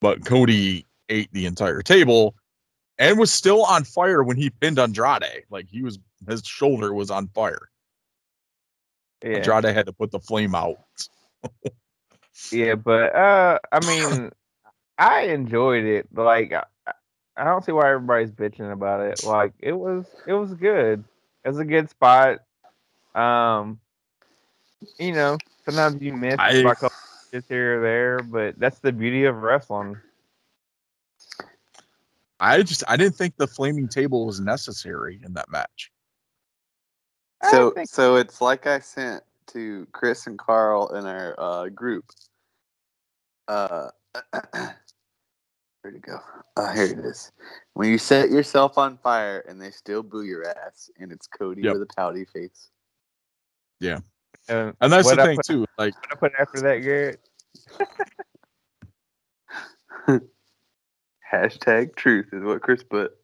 But 0.01 0.25
Cody 0.25 0.87
ate 1.09 1.33
the 1.33 1.47
entire 1.47 1.83
table 1.83 2.35
and 2.99 3.19
was 3.19 3.33
still 3.33 3.65
on 3.65 3.85
fire 3.85 4.23
when 4.23 4.37
he 4.37 4.51
pinned 4.51 4.79
Andrade. 4.79 5.45
Like 5.51 5.67
he 5.69 5.83
was 5.83 5.99
his 6.29 6.43
shoulder 6.45 6.95
was 6.95 7.11
on 7.11 7.29
fire. 7.29 7.69
yeah, 9.23 9.37
Andrade 9.37 9.75
had 9.75 9.87
to 9.87 9.93
put 9.93 10.11
the 10.11 10.21
flame 10.21 10.55
out. 10.55 10.79
yeah, 12.53 12.75
but 12.75 13.15
uh, 13.15 13.59
I 13.73 13.87
mean, 13.87 14.31
I 14.99 15.23
enjoyed 15.23 15.85
it. 15.85 16.09
Like, 16.13 16.53
I, 16.53 16.65
I 17.37 17.45
don't 17.45 17.65
see 17.65 17.73
why 17.73 17.91
everybody's 17.91 18.31
bitching 18.31 18.73
about 18.73 19.01
it. 19.01 19.25
Like, 19.25 19.53
it 19.59 19.73
was, 19.73 20.07
it 20.27 20.35
was 20.35 20.55
good. 20.55 21.05
It 21.45 21.49
was 21.49 21.59
a 21.59 21.65
good 21.65 21.91
spot. 21.91 22.41
Um, 23.15 23.81
you 24.99 25.13
know, 25.13 25.39
sometimes 25.65 26.03
you 26.03 26.13
miss 26.13 26.37
I- 26.39 26.63
by 26.63 26.73
a 26.73 26.75
couple 26.75 26.93
just 27.33 27.49
here 27.49 27.79
or 27.79 27.83
there, 27.83 28.19
but 28.21 28.59
that's 28.59 28.79
the 28.79 28.93
beauty 28.93 29.25
of 29.25 29.43
wrestling. 29.43 29.97
I 32.41 32.63
just 32.63 32.85
I 32.87 32.97
didn't 32.97 33.17
think 33.17 33.37
the 33.37 33.47
flaming 33.47 33.89
table 33.89 34.27
was 34.27 34.41
necessary 34.41 35.21
in 35.25 35.35
that 35.35 35.51
match. 35.51 35.91
So 37.51 37.75
so 37.85 38.17
it's 38.17 38.41
like 38.41 38.67
I 38.67 38.79
sent 38.79 39.23
to 39.49 39.87
Chris 39.93 40.27
and 40.27 40.39
Carl 40.39 40.95
in 40.95 41.07
our 41.07 41.35
uh, 41.39 41.69
group. 41.69 42.05
Uh, 43.49 43.89
where'd 45.83 45.97
it 45.97 46.03
go? 46.03 46.19
Uh, 46.57 46.73
here 46.73 46.87
it 46.87 46.99
is. 46.99 47.33
When 47.75 47.91
you 47.91 47.99
set 47.99 48.31
yourself 48.31 48.79
on 48.79 48.97
fire 48.99 49.45
and 49.49 49.61
they 49.61 49.71
still 49.71 50.03
boo 50.03 50.23
your 50.23 50.47
ass, 50.47 50.91
and 50.99 51.13
it's 51.13 51.27
Cody 51.27 51.63
Yep. 51.63 51.75
with 51.75 51.83
a 51.83 51.95
pouty 51.95 52.25
face. 52.25 52.71
Uh, 53.83 54.14
And 54.49 54.75
that's 54.81 55.07
What 55.07 55.17
the 55.17 55.23
I 55.23 55.27
thing 55.27 55.37
put- 55.37 55.47
too. 55.47 55.67
Like 55.79 55.95
what 55.95 56.13
I 56.13 56.15
put 56.17 56.33
after 56.39 56.61
that, 56.63 56.79
Garrett? 56.79 57.21
Hashtag 61.33 61.97
truth 61.97 62.29
is 62.33 62.43
what 62.45 62.61
Chris 62.63 62.83
put. 62.83 63.17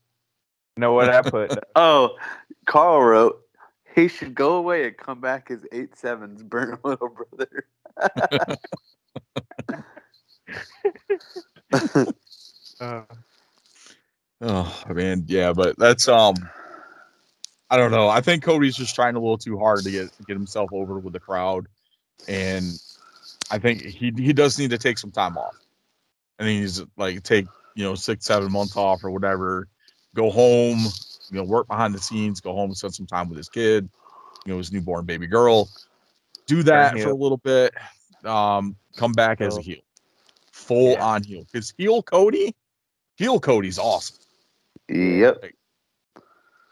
know 0.77 0.93
what 0.93 1.11
I 1.11 1.23
put? 1.23 1.53
Oh, 1.77 2.17
Carl 2.67 3.03
wrote, 3.03 3.41
he 3.95 4.09
should 4.09 4.35
go 4.35 4.55
away 4.55 4.87
and 4.87 4.97
come 4.97 5.21
back 5.21 5.51
as 5.51 5.61
eight 5.73 5.97
sevens, 5.97 6.43
burnt 6.43 6.85
little 6.85 7.09
brother. 7.11 7.65
Uh, 12.81 13.03
oh 14.41 14.83
man, 14.89 15.25
yeah, 15.29 15.53
but 15.53 15.79
that's 15.79 16.09
um 16.09 16.35
I 17.71 17.77
don't 17.77 17.91
know. 17.93 18.09
I 18.09 18.21
think 18.21 18.43
Cody's 18.43 18.77
just 18.77 18.95
trying 18.95 19.15
a 19.15 19.21
little 19.21 19.39
too 19.39 19.59
hard 19.59 19.85
to 19.85 19.91
get 19.91 20.11
get 20.27 20.35
himself 20.35 20.71
over 20.73 20.99
with 20.99 21.13
the 21.13 21.21
crowd. 21.21 21.67
And 22.29 22.65
I 23.51 23.59
think 23.59 23.83
he 23.83 24.13
he 24.17 24.33
does 24.33 24.59
need 24.59 24.71
to 24.71 24.79
take 24.79 24.99
some 24.99 25.11
time 25.13 25.39
off. 25.39 25.55
I 26.39 26.45
think 26.45 26.61
he's 26.63 26.83
like 26.97 27.23
take, 27.23 27.47
you 27.75 27.85
know, 27.85 27.95
six, 27.95 28.25
seven 28.27 28.51
months 28.51 28.77
off 28.77 29.05
or 29.05 29.11
whatever, 29.11 29.69
go 30.15 30.31
home, 30.31 30.79
you 31.31 31.37
know, 31.37 31.45
work 31.45 31.69
behind 31.69 31.95
the 31.95 32.01
scenes, 32.01 32.41
go 32.41 32.53
home 32.55 32.71
and 32.71 32.77
spend 32.77 32.95
some 32.95 33.07
time 33.07 33.29
with 33.29 33.37
his 33.39 33.49
kid. 33.49 33.89
you 34.47 34.53
know 34.53 34.59
his 34.59 34.73
newborn 34.73 35.05
baby 35.05 35.27
girl. 35.27 35.69
Do 36.47 36.63
that 36.65 36.99
for 36.99 37.11
a 37.11 37.15
little 37.15 37.37
bit. 37.37 37.75
Um, 38.25 38.75
come 38.97 39.13
back 39.13 39.41
as 39.41 39.57
a 39.57 39.61
Heel. 39.61 39.75
heel, 39.77 39.85
full 40.51 40.93
Yeah. 40.93 41.05
on 41.05 41.23
heel. 41.23 41.45
Because 41.53 41.73
heel 41.79 42.03
Cody, 42.03 42.57
heel 43.17 43.39
Cody's 43.39 43.79
awesome. 43.79 44.17
Yep. 44.89 45.45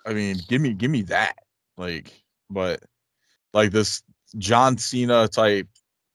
I 0.09 0.14
mean, 0.14 0.38
give 0.49 0.62
me 0.62 0.73
give 0.73 0.90
me 0.90 1.03
that. 1.03 1.35
Like, 1.77 2.12
but 2.49 2.83
like 3.53 3.71
this 3.73 4.03
John 4.38 4.79
Cena 4.79 5.29
type 5.29 5.68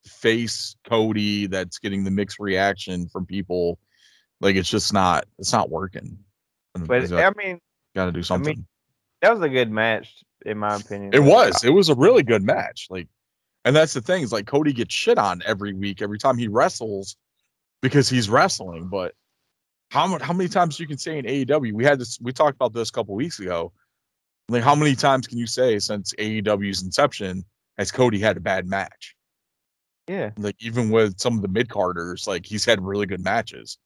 face 0.06 0.76
Cody 0.90 1.46
that's 1.46 1.78
getting 1.78 2.04
the 2.04 2.12
mixed 2.12 2.40
reaction 2.40 3.08
from 3.08 3.28
people. 3.28 3.78
Like 4.42 4.56
it's 4.56 4.70
just 4.70 4.94
not 4.94 5.26
it's 5.38 5.54
not 5.54 5.70
working. 5.70 6.18
But 6.74 7.14
I 7.14 7.32
mean, 7.38 7.60
got 7.96 8.06
to 8.06 8.12
do 8.12 8.24
something. 8.24 8.66
that 9.22 9.32
was 9.32 9.44
a 9.44 9.50
good 9.50 9.72
match 9.72 10.24
in 10.44 10.58
my 10.58 10.76
opinion. 10.76 11.14
it 11.14 11.24
was. 11.24 11.64
It 11.64 11.70
was 11.70 11.90
a 11.90 11.96
really 11.96 12.24
good 12.24 12.42
match. 12.42 12.88
Like, 12.90 13.08
and 13.64 13.76
that's 13.76 13.94
the 13.94 14.02
thing 14.02 14.24
is 14.24 14.32
like 14.32 14.48
Cody 14.48 14.74
gets 14.74 14.94
shit 14.94 15.20
on 15.20 15.44
every 15.46 15.74
week, 15.74 16.02
every 16.02 16.18
time 16.18 16.38
he 16.38 16.48
wrestles, 16.48 17.16
because 17.84 18.10
he's 18.10 18.28
wrestling. 18.28 18.88
But 18.88 19.14
how 19.92 20.08
much? 20.08 20.24
How 20.24 20.34
many 20.34 20.50
times 20.50 20.80
you 20.80 20.88
can 20.88 20.98
say 20.98 21.20
in 21.20 21.26
AEW? 21.26 21.74
We 21.74 21.86
had 21.86 22.00
this. 22.00 22.20
We 22.20 22.34
talked 22.34 22.56
about 22.56 22.74
this 22.74 22.90
a 22.90 22.92
couple 22.92 23.14
weeks 23.14 23.40
ago. 23.40 23.72
Like, 24.50 24.64
how 24.64 24.76
many 24.76 24.96
times 24.96 25.28
can 25.28 25.38
you 25.38 25.48
say 25.48 25.80
since 25.80 26.14
AEW's 26.20 26.84
inception 26.84 27.46
has 27.78 27.92
Cody 27.92 28.20
had 28.20 28.38
a 28.38 28.42
bad 28.42 28.68
match? 28.68 29.16
Yeah. 30.08 30.32
Like, 30.38 30.56
even 30.60 30.90
with 30.90 31.20
some 31.20 31.36
of 31.36 31.42
the 31.42 31.48
mid 31.48 31.70
carders, 31.70 32.28
like 32.28 32.46
he's 32.46 32.66
had 32.66 32.82
really 32.82 33.06
good 33.06 33.24
matches. 33.24 33.78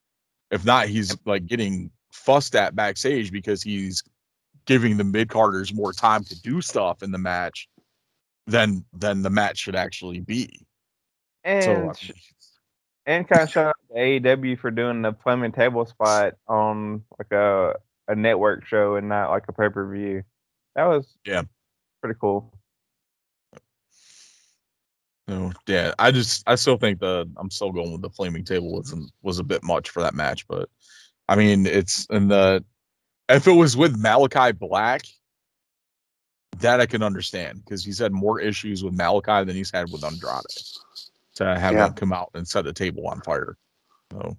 If 0.49 0.65
not, 0.65 0.87
he's 0.87 1.15
like 1.25 1.45
getting 1.45 1.91
fussed 2.11 2.55
at 2.55 2.75
backstage 2.75 3.31
because 3.31 3.61
he's 3.61 4.03
giving 4.65 4.97
the 4.97 5.03
mid 5.03 5.29
carders 5.29 5.73
more 5.73 5.93
time 5.93 6.23
to 6.25 6.41
do 6.41 6.61
stuff 6.61 7.03
in 7.03 7.11
the 7.11 7.17
match 7.17 7.67
than 8.47 8.83
than 8.93 9.21
the 9.21 9.29
match 9.29 9.57
should 9.57 9.75
actually 9.75 10.21
be. 10.21 10.65
And 11.43 11.63
So 11.63 11.71
I 11.71 11.79
mean, 11.79 11.93
and 13.05 13.27
kind 13.27 13.43
of 13.43 13.49
shout 13.49 13.67
out 13.67 13.75
to 13.89 13.95
AEW 13.95 14.59
for 14.59 14.71
doing 14.71 15.01
the 15.01 15.13
Fleming 15.23 15.51
table 15.51 15.85
spot 15.85 16.35
on 16.47 17.03
like 17.17 17.31
a 17.31 17.75
a 18.09 18.15
network 18.15 18.65
show 18.65 18.95
and 18.95 19.09
not 19.09 19.31
like 19.31 19.43
a 19.47 19.53
pay 19.53 19.69
per 19.69 19.89
view. 19.91 20.23
That 20.77 20.85
was 20.85 21.17
Yeah. 21.25 21.41
pretty 22.01 22.17
cool. 22.21 22.53
So 25.27 25.51
yeah, 25.65 25.93
I 25.99 26.11
just 26.11 26.43
I 26.47 26.55
still 26.55 26.77
think 26.77 26.99
the 26.99 27.29
I'm 27.35 27.49
still 27.51 27.71
going 27.71 27.91
with 27.91 28.01
the 28.03 28.09
flaming 28.11 28.45
table 28.45 28.71
was 28.71 28.95
was 29.23 29.39
a 29.39 29.43
bit 29.43 29.63
much 29.63 29.89
for 29.89 30.01
that 30.03 30.13
match, 30.13 30.47
but 30.47 30.69
I 31.27 31.35
mean 31.35 31.65
it's 31.65 32.05
in 32.11 32.29
the 32.29 32.63
if 33.27 33.47
it 33.47 33.51
was 33.51 33.75
with 33.75 34.01
Malakai 34.01 34.57
Black, 34.57 35.01
that 36.59 36.79
I 36.79 36.85
can 36.85 37.03
understand 37.03 37.65
because 37.65 37.83
he's 37.83 37.99
had 37.99 38.13
more 38.13 38.39
issues 38.39 38.83
with 38.83 38.97
Malakai 38.97 39.45
than 39.47 39.55
he's 39.55 39.71
had 39.71 39.91
with 39.91 40.03
Andrade 40.03 40.43
to 41.35 41.59
have 41.59 41.73
Yeah. 41.73 41.87
him 41.87 41.93
come 41.93 42.13
out 42.13 42.29
and 42.35 42.47
set 42.47 42.65
the 42.65 42.71
table 42.71 43.07
on 43.07 43.19
fire. 43.21 43.57
So 44.13 44.37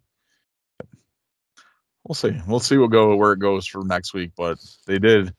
we'll 2.05 2.14
see. 2.14 2.40
We'll 2.46 2.61
see 2.61 2.79
what 2.79 2.92
go 2.92 3.14
where 3.16 3.33
it 3.33 3.40
goes 3.40 3.66
for 3.66 3.85
next 3.85 4.14
week, 4.14 4.31
but 4.37 4.59
they 4.87 4.98
did 5.01 5.35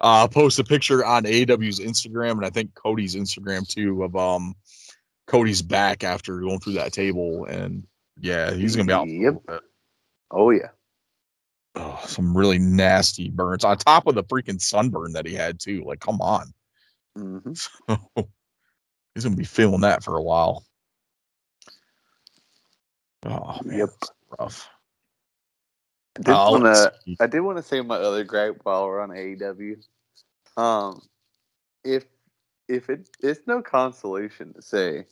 uh 0.00 0.26
post 0.28 0.58
a 0.58 0.64
picture 0.64 1.04
on 1.04 1.24
AW's 1.26 1.78
Instagram 1.80 2.32
and 2.32 2.44
I 2.44 2.50
think 2.50 2.74
Cody's 2.74 3.14
Instagram 3.14 3.66
too 3.68 4.02
of 4.02 4.16
um 4.16 4.54
Cody's 5.26 5.62
back 5.62 6.04
after 6.04 6.40
going 6.40 6.58
through 6.60 6.74
that 6.74 6.92
table 6.92 7.44
and 7.46 7.86
yeah, 8.20 8.52
he's 8.52 8.76
gonna 8.76 8.86
be 8.86 8.92
out. 8.92 9.08
Yep. 9.08 9.60
Oh 10.30 10.50
yeah. 10.50 10.68
Oh, 11.76 12.00
some 12.06 12.36
really 12.36 12.58
nasty 12.58 13.30
burns 13.30 13.64
on 13.64 13.76
top 13.76 14.06
of 14.06 14.14
the 14.14 14.22
freaking 14.24 14.60
sunburn 14.60 15.12
that 15.14 15.26
he 15.26 15.34
had 15.34 15.58
too. 15.58 15.82
Like, 15.84 16.00
come 16.00 16.20
on. 16.20 16.52
hmm 17.16 17.52
he's 19.14 19.24
gonna 19.24 19.36
be 19.36 19.44
feeling 19.44 19.80
that 19.82 20.02
for 20.04 20.16
a 20.16 20.22
while. 20.22 20.64
Oh 23.24 23.58
man, 23.64 23.78
Yep. 23.78 23.88
rough. 24.38 24.68
I 26.16 26.22
did 26.22 26.32
Uh, 26.32 26.48
want 26.50 26.64
to. 26.64 26.92
I 27.20 27.26
did 27.26 27.40
want 27.40 27.58
to 27.58 27.62
say 27.62 27.80
my 27.80 27.96
other 27.96 28.24
gripe 28.24 28.60
while 28.62 28.86
we're 28.86 29.00
on 29.00 29.10
AEW. 29.10 29.82
Um, 30.56 31.02
if 31.82 32.04
if 32.68 32.88
it 32.88 33.08
it's 33.20 33.46
no 33.46 33.60
consolation 33.62 34.52
to 34.54 34.62
say, 34.62 35.06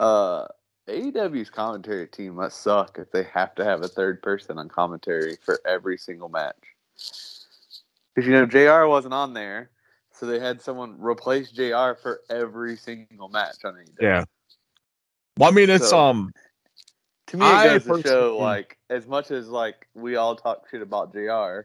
uh, 0.00 0.46
AEW's 0.88 1.50
commentary 1.50 2.06
team 2.08 2.36
must 2.36 2.62
suck 2.62 2.98
if 2.98 3.10
they 3.12 3.22
have 3.24 3.54
to 3.56 3.64
have 3.64 3.82
a 3.82 3.88
third 3.88 4.22
person 4.22 4.58
on 4.58 4.68
commentary 4.68 5.36
for 5.44 5.60
every 5.66 5.98
single 5.98 6.28
match. 6.28 6.74
Because 8.14 8.26
you 8.26 8.32
know 8.32 8.46
Jr. 8.46 8.86
wasn't 8.88 9.14
on 9.14 9.34
there, 9.34 9.70
so 10.12 10.26
they 10.26 10.40
had 10.40 10.60
someone 10.62 10.96
replace 11.00 11.52
Jr. 11.52 11.92
for 12.00 12.22
every 12.30 12.76
single 12.76 13.28
match 13.28 13.64
on 13.64 13.74
AEW. 13.74 14.00
Yeah. 14.00 14.24
Well, 15.38 15.50
I 15.50 15.52
mean, 15.52 15.70
it's 15.70 15.90
So- 15.90 15.98
um, 15.98 16.32
To 17.30 17.36
me, 17.36 17.46
it 17.46 17.48
I 17.48 17.78
goes 17.78 17.84
to 18.02 18.08
show 18.08 18.36
like 18.38 18.76
as 18.90 19.06
much 19.06 19.30
as 19.30 19.48
like 19.48 19.86
we 19.94 20.16
all 20.16 20.34
talk 20.34 20.68
shit 20.68 20.82
about 20.82 21.12
Jr. 21.12 21.60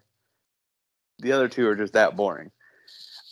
The 1.20 1.32
other 1.32 1.48
two 1.48 1.68
are 1.68 1.76
just 1.76 1.94
that 1.94 2.16
boring. 2.16 2.52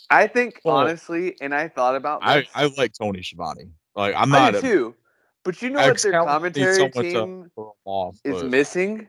I 0.09 0.25
think 0.25 0.59
Well, 0.63 0.77
honestly, 0.77 1.35
and 1.41 1.53
I 1.53 1.67
thought 1.67 1.95
about 1.95 2.21
I 2.23 2.39
this. 2.41 2.49
I 2.55 2.65
like 2.77 2.93
Tony 2.93 3.21
Schiavone. 3.21 3.69
Like, 3.95 4.15
I'm 4.15 4.33
I 4.33 4.39
not 4.39 4.51
do 4.53 4.57
a, 4.57 4.61
too. 4.61 4.95
But 5.43 5.61
you 5.61 5.69
know 5.69 5.79
what 5.87 6.01
their 6.01 6.11
commentary 6.23 6.89
team 6.89 7.51
off, 7.85 8.17
is 8.23 8.41
but- 8.41 8.49
missing? 8.49 9.07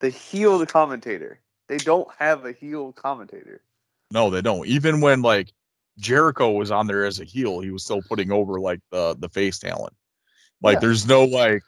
The 0.00 0.10
heel 0.10 0.64
commentator. 0.66 1.40
They 1.68 1.76
don't 1.78 2.08
have 2.18 2.44
a 2.44 2.52
heel 2.52 2.92
commentator. 2.92 3.62
No, 4.10 4.28
they 4.28 4.42
don't. 4.42 4.66
Even 4.66 5.00
when 5.00 5.22
like 5.22 5.52
Jericho 5.98 6.50
was 6.50 6.70
on 6.70 6.86
there 6.88 7.04
as 7.04 7.20
a 7.20 7.24
heel, 7.24 7.60
he 7.60 7.70
was 7.70 7.84
still 7.84 8.02
putting 8.08 8.32
over 8.32 8.60
like 8.60 8.80
the 8.90 9.16
the 9.18 9.28
face 9.30 9.58
talent. 9.58 9.94
Like 10.62 10.74
Yeah. 10.76 10.80
there's 10.80 11.06
no 11.06 11.24
like 11.24 11.62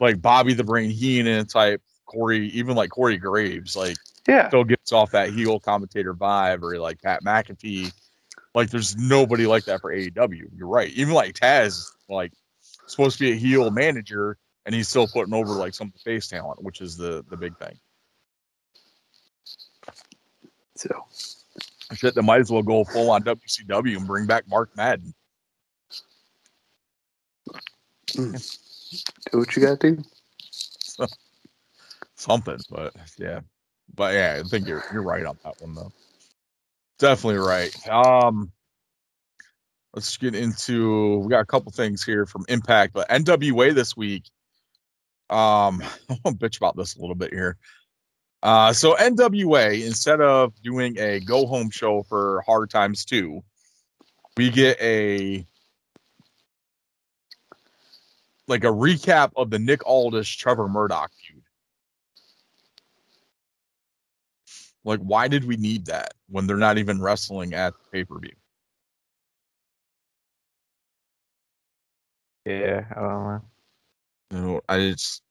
like 0.00 0.20
Bobby 0.20 0.54
the 0.54 0.64
Brain 0.64 0.90
Heenan 0.90 1.46
type 1.46 1.82
Corey, 2.06 2.48
even 2.48 2.74
like 2.74 2.90
Corey 2.90 3.18
Graves, 3.18 3.76
like 3.76 3.96
Yeah. 4.26 4.48
still 4.48 4.64
gets 4.64 4.92
off 4.92 5.12
that 5.12 5.30
heel 5.30 5.60
commentator 5.60 6.14
vibe 6.14 6.62
or 6.62 6.78
like 6.78 7.00
Pat 7.00 7.22
McAfee. 7.22 7.92
Like 8.54 8.70
there's 8.70 8.96
nobody 8.96 9.46
like 9.46 9.64
that 9.66 9.80
for 9.80 9.92
AEW. 9.92 10.48
You're 10.56 10.66
right. 10.66 10.90
Even 10.90 11.14
like 11.14 11.34
Taz, 11.34 11.86
like 12.08 12.32
supposed 12.86 13.18
to 13.18 13.24
be 13.24 13.32
a 13.32 13.36
heel 13.36 13.70
manager, 13.70 14.36
and 14.66 14.74
he's 14.74 14.88
still 14.88 15.06
putting 15.06 15.34
over 15.34 15.52
like 15.52 15.74
some 15.74 15.92
face 16.04 16.26
talent, 16.26 16.62
which 16.62 16.80
is 16.80 16.96
the 16.96 17.24
the 17.28 17.36
big 17.36 17.56
thing. 17.58 17.78
So 20.76 20.88
I 21.90 21.94
Shit, 21.94 22.14
they 22.14 22.22
might 22.22 22.40
as 22.40 22.50
well 22.50 22.62
go 22.62 22.84
full 22.84 23.10
on 23.10 23.22
WCW 23.22 23.96
and 23.96 24.06
bring 24.06 24.26
back 24.26 24.48
Mark 24.48 24.76
Madden. 24.76 25.14
Hmm. 28.14 28.34
Do 28.90 29.38
what 29.38 29.56
you 29.56 29.62
gotta 29.62 29.96
do. 29.96 30.02
something, 32.16 32.58
but 32.70 32.94
yeah, 33.18 33.40
but 33.94 34.14
yeah, 34.14 34.40
I 34.44 34.48
think 34.48 34.68
you're 34.68 34.84
you're 34.92 35.02
right 35.02 35.24
on 35.24 35.38
that 35.44 35.60
one 35.60 35.74
though. 35.74 35.92
Definitely 36.98 37.38
right. 37.38 37.88
Um, 37.88 38.52
let's 39.94 40.16
get 40.16 40.34
into. 40.34 41.18
We 41.18 41.28
got 41.28 41.40
a 41.40 41.46
couple 41.46 41.72
things 41.72 42.04
here 42.04 42.26
from 42.26 42.44
Impact, 42.48 42.92
but 42.92 43.08
NWA 43.08 43.74
this 43.74 43.96
week. 43.96 44.24
Um, 45.30 45.82
I'll 46.24 46.34
bitch 46.34 46.58
about 46.58 46.76
this 46.76 46.96
a 46.96 47.00
little 47.00 47.14
bit 47.14 47.32
here. 47.32 47.56
Uh, 48.42 48.72
so 48.72 48.94
NWA 48.94 49.86
instead 49.86 50.20
of 50.20 50.54
doing 50.62 50.98
a 50.98 51.20
go 51.20 51.46
home 51.46 51.70
show 51.70 52.02
for 52.02 52.42
Hard 52.46 52.70
Times 52.70 53.04
Two, 53.04 53.42
we 54.36 54.50
get 54.50 54.80
a 54.80 55.46
like 58.50 58.64
a 58.64 58.66
recap 58.66 59.30
of 59.36 59.48
the 59.48 59.58
Nick 59.58 59.86
Aldis 59.86 60.28
Trevor 60.28 60.68
Murdoch 60.68 61.10
feud. 61.14 61.42
Like, 64.84 65.00
why 65.00 65.28
did 65.28 65.44
we 65.44 65.56
need 65.56 65.86
that 65.86 66.14
when 66.28 66.46
they're 66.46 66.56
not 66.56 66.78
even 66.78 67.00
wrestling 67.00 67.54
at 67.54 67.74
pay 67.92 68.04
per 68.04 68.18
view? 68.18 68.32
Yeah, 72.44 72.84
I 72.90 73.00
don't 73.00 73.24
know. 73.24 73.42
You 74.32 74.38
know, 74.38 74.60
I 74.68 74.78
just 74.78 75.22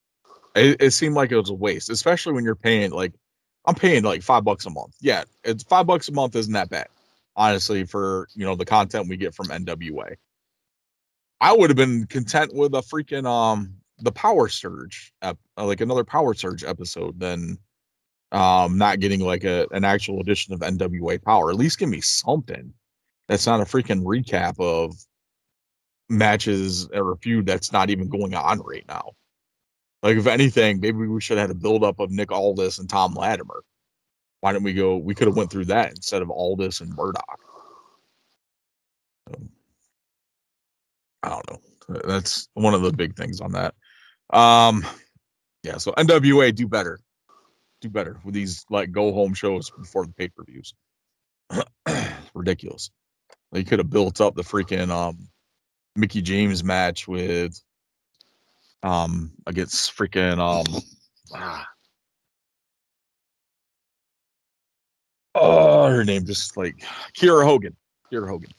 it, 0.54 0.80
it 0.80 0.90
seemed 0.92 1.14
like 1.14 1.32
it 1.32 1.36
was 1.36 1.50
a 1.50 1.54
waste, 1.54 1.90
especially 1.90 2.32
when 2.32 2.44
you're 2.44 2.54
paying 2.54 2.90
like 2.90 3.12
I'm 3.66 3.74
paying 3.74 4.02
like 4.02 4.22
five 4.22 4.44
bucks 4.44 4.66
a 4.66 4.70
month. 4.70 4.94
Yeah, 5.00 5.24
it's 5.44 5.64
five 5.64 5.86
bucks 5.86 6.08
a 6.08 6.12
month 6.12 6.36
isn't 6.36 6.52
that 6.52 6.70
bad, 6.70 6.86
honestly, 7.36 7.84
for 7.84 8.28
you 8.34 8.46
know 8.46 8.54
the 8.54 8.64
content 8.64 9.08
we 9.08 9.16
get 9.16 9.34
from 9.34 9.48
NWA. 9.48 10.16
I 11.40 11.52
would 11.52 11.70
have 11.70 11.76
been 11.76 12.06
content 12.06 12.54
with 12.54 12.74
a 12.74 12.82
freaking 12.82 13.26
um 13.26 13.74
the 13.98 14.12
Power 14.12 14.48
Surge, 14.48 15.12
ep- 15.22 15.38
uh, 15.58 15.66
like 15.66 15.80
another 15.80 16.04
Power 16.04 16.34
Surge 16.34 16.64
episode 16.64 17.18
than 17.20 17.58
um 18.32 18.78
not 18.78 19.00
getting 19.00 19.20
like 19.20 19.44
a 19.44 19.66
an 19.72 19.84
actual 19.84 20.20
edition 20.20 20.54
of 20.54 20.60
NWA 20.60 21.22
Power. 21.22 21.50
At 21.50 21.56
least 21.56 21.78
give 21.78 21.88
me 21.88 22.00
something 22.00 22.72
that's 23.28 23.46
not 23.46 23.60
a 23.60 23.64
freaking 23.64 24.02
recap 24.02 24.58
of 24.60 24.94
matches 26.08 26.88
or 26.92 27.12
a 27.12 27.16
feud 27.18 27.46
that's 27.46 27.72
not 27.72 27.90
even 27.90 28.08
going 28.08 28.34
on 28.34 28.60
right 28.60 28.84
now. 28.88 29.12
Like 30.02 30.16
if 30.16 30.26
anything, 30.26 30.80
maybe 30.80 31.06
we 31.06 31.20
should 31.20 31.38
have 31.38 31.48
had 31.48 31.56
a 31.56 31.60
buildup 31.60 32.00
of 32.00 32.10
Nick 32.10 32.32
Aldis 32.32 32.78
and 32.78 32.88
Tom 32.88 33.14
Latimer. 33.14 33.62
Why 34.40 34.52
didn't 34.52 34.64
we 34.64 34.72
go? 34.72 34.96
We 34.96 35.14
could 35.14 35.28
have 35.28 35.36
went 35.36 35.50
through 35.50 35.66
that 35.66 35.90
instead 35.90 36.22
of 36.22 36.30
Aldis 36.30 36.80
and 36.80 36.94
Murdoch. 36.96 37.40
So 39.28 39.38
I 41.22 41.28
don't 41.28 41.50
know. 41.50 42.00
That's 42.04 42.48
one 42.54 42.74
of 42.74 42.82
the 42.82 42.92
big 42.92 43.16
things 43.16 43.40
on 43.40 43.52
that. 43.52 43.74
Um, 44.32 44.86
yeah. 45.62 45.78
So 45.78 45.92
NWA 45.92 46.54
do 46.54 46.66
better, 46.68 46.98
do 47.80 47.88
better 47.88 48.20
with 48.24 48.34
these 48.34 48.64
like 48.70 48.92
go 48.92 49.12
home 49.12 49.34
shows 49.34 49.70
before 49.70 50.06
the 50.06 50.12
pay 50.12 50.28
per 50.28 50.44
views. 50.44 50.74
Ridiculous. 52.34 52.90
They 53.52 53.64
could 53.64 53.80
have 53.80 53.90
built 53.90 54.20
up 54.20 54.36
the 54.36 54.42
freaking 54.42 54.90
um 54.90 55.28
Mickie 55.96 56.22
James 56.22 56.62
match 56.62 57.08
with 57.08 57.60
um 58.82 59.32
against 59.46 59.94
freaking 59.96 60.38
um 60.38 60.82
ah. 61.34 61.66
oh 65.34 65.88
her 65.88 66.04
name 66.04 66.24
just 66.24 66.56
like 66.56 66.76
Kiera 67.14 67.44
Hogan. 67.44 67.76
Kiera 68.12 68.28
Hogan. 68.28 68.50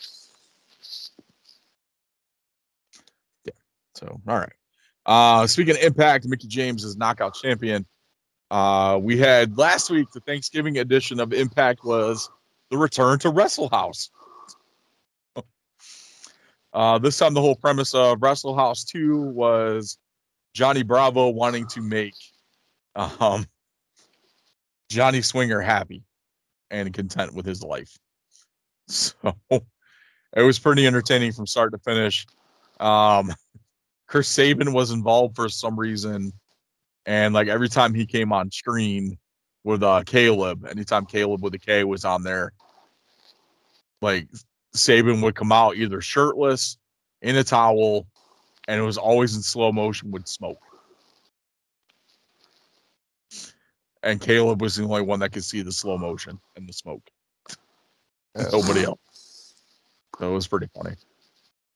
So 4.02 4.22
all 4.28 4.38
right. 4.38 4.54
Uh 5.06 5.48
speaking 5.48 5.76
of 5.76 5.82
impact, 5.82 6.26
Mickie 6.28 6.48
James 6.48 6.84
is 6.84 6.98
knockout 6.98 7.36
champion. 7.36 7.86
Uh 8.50 9.00
we 9.02 9.18
had 9.18 9.58
last 9.58 9.90
week 9.90 10.12
the 10.12 10.20
Thanksgiving 10.22 10.78
edition 10.80 11.20
of 11.20 11.32
Impact 11.34 11.84
was 11.86 12.30
the 12.70 12.78
return 12.78 13.20
to 13.20 13.30
Wrestle 13.30 13.70
House. 13.70 14.10
Uh, 16.74 16.98
this 16.98 17.18
time, 17.18 17.34
the 17.34 17.42
whole 17.42 17.56
premise 17.56 17.94
of 17.94 18.22
Wrestle 18.22 18.56
House 18.56 18.84
2 18.86 19.20
was 19.20 19.98
Johnny 20.54 20.84
Bravo 20.84 21.30
wanting 21.30 21.68
to 21.68 21.82
make 21.82 22.14
um, 22.96 23.46
Johnny 24.90 25.22
Swinger 25.22 25.60
happy 25.60 26.04
and 26.70 26.94
content 26.94 27.34
with 27.34 27.46
his 27.46 27.64
life. 27.64 27.98
So 28.88 29.14
it 30.36 30.42
was 30.42 30.60
pretty 30.60 30.86
entertaining 30.86 31.32
from 31.32 31.48
start 31.48 31.72
to 31.72 31.78
finish. 31.78 32.26
Um, 32.80 33.32
Chris 34.12 34.28
Sabin 34.28 34.74
was 34.74 34.92
involved 34.92 35.38
for 35.38 35.48
some 35.48 35.80
reason. 35.80 36.34
And 37.06 37.34
like 37.34 37.48
every 37.48 37.70
time 37.70 37.94
he 37.94 38.06
came 38.06 38.34
on 38.34 38.52
screen 38.52 39.18
with 39.64 39.84
uh, 39.84 40.04
Kaleb, 40.06 40.70
anytime 40.70 41.06
Kaleb 41.06 41.40
with 41.40 41.54
a 41.54 41.60
K 41.60 41.86
was 41.86 42.04
on 42.04 42.22
there, 42.22 42.52
like 44.02 44.28
Sabin 44.74 45.22
would 45.22 45.36
come 45.36 45.54
out 45.54 45.78
either 45.78 46.02
shirtless, 46.02 46.78
in 47.22 47.38
a 47.38 47.44
towel, 47.44 48.06
and 48.68 48.82
it 48.82 48.84
was 48.84 48.98
always 48.98 49.38
in 49.38 49.42
slow 49.42 49.72
motion 49.72 50.12
with 50.12 50.28
smoke. 50.28 50.60
And 54.04 54.20
Kaleb 54.20 54.60
was 54.60 54.76
the 54.76 54.84
only 54.84 55.04
one 55.04 55.22
that 55.22 55.32
could 55.32 55.46
see 55.46 55.62
the 55.62 55.72
slow 55.72 55.98
motion 55.98 56.38
and 56.58 56.68
the 56.68 56.74
smoke. 56.74 57.08
Nobody 58.52 58.84
else. 58.84 59.54
So 60.20 60.32
it 60.32 60.34
was 60.34 60.48
pretty 60.48 60.68
funny. 60.76 60.96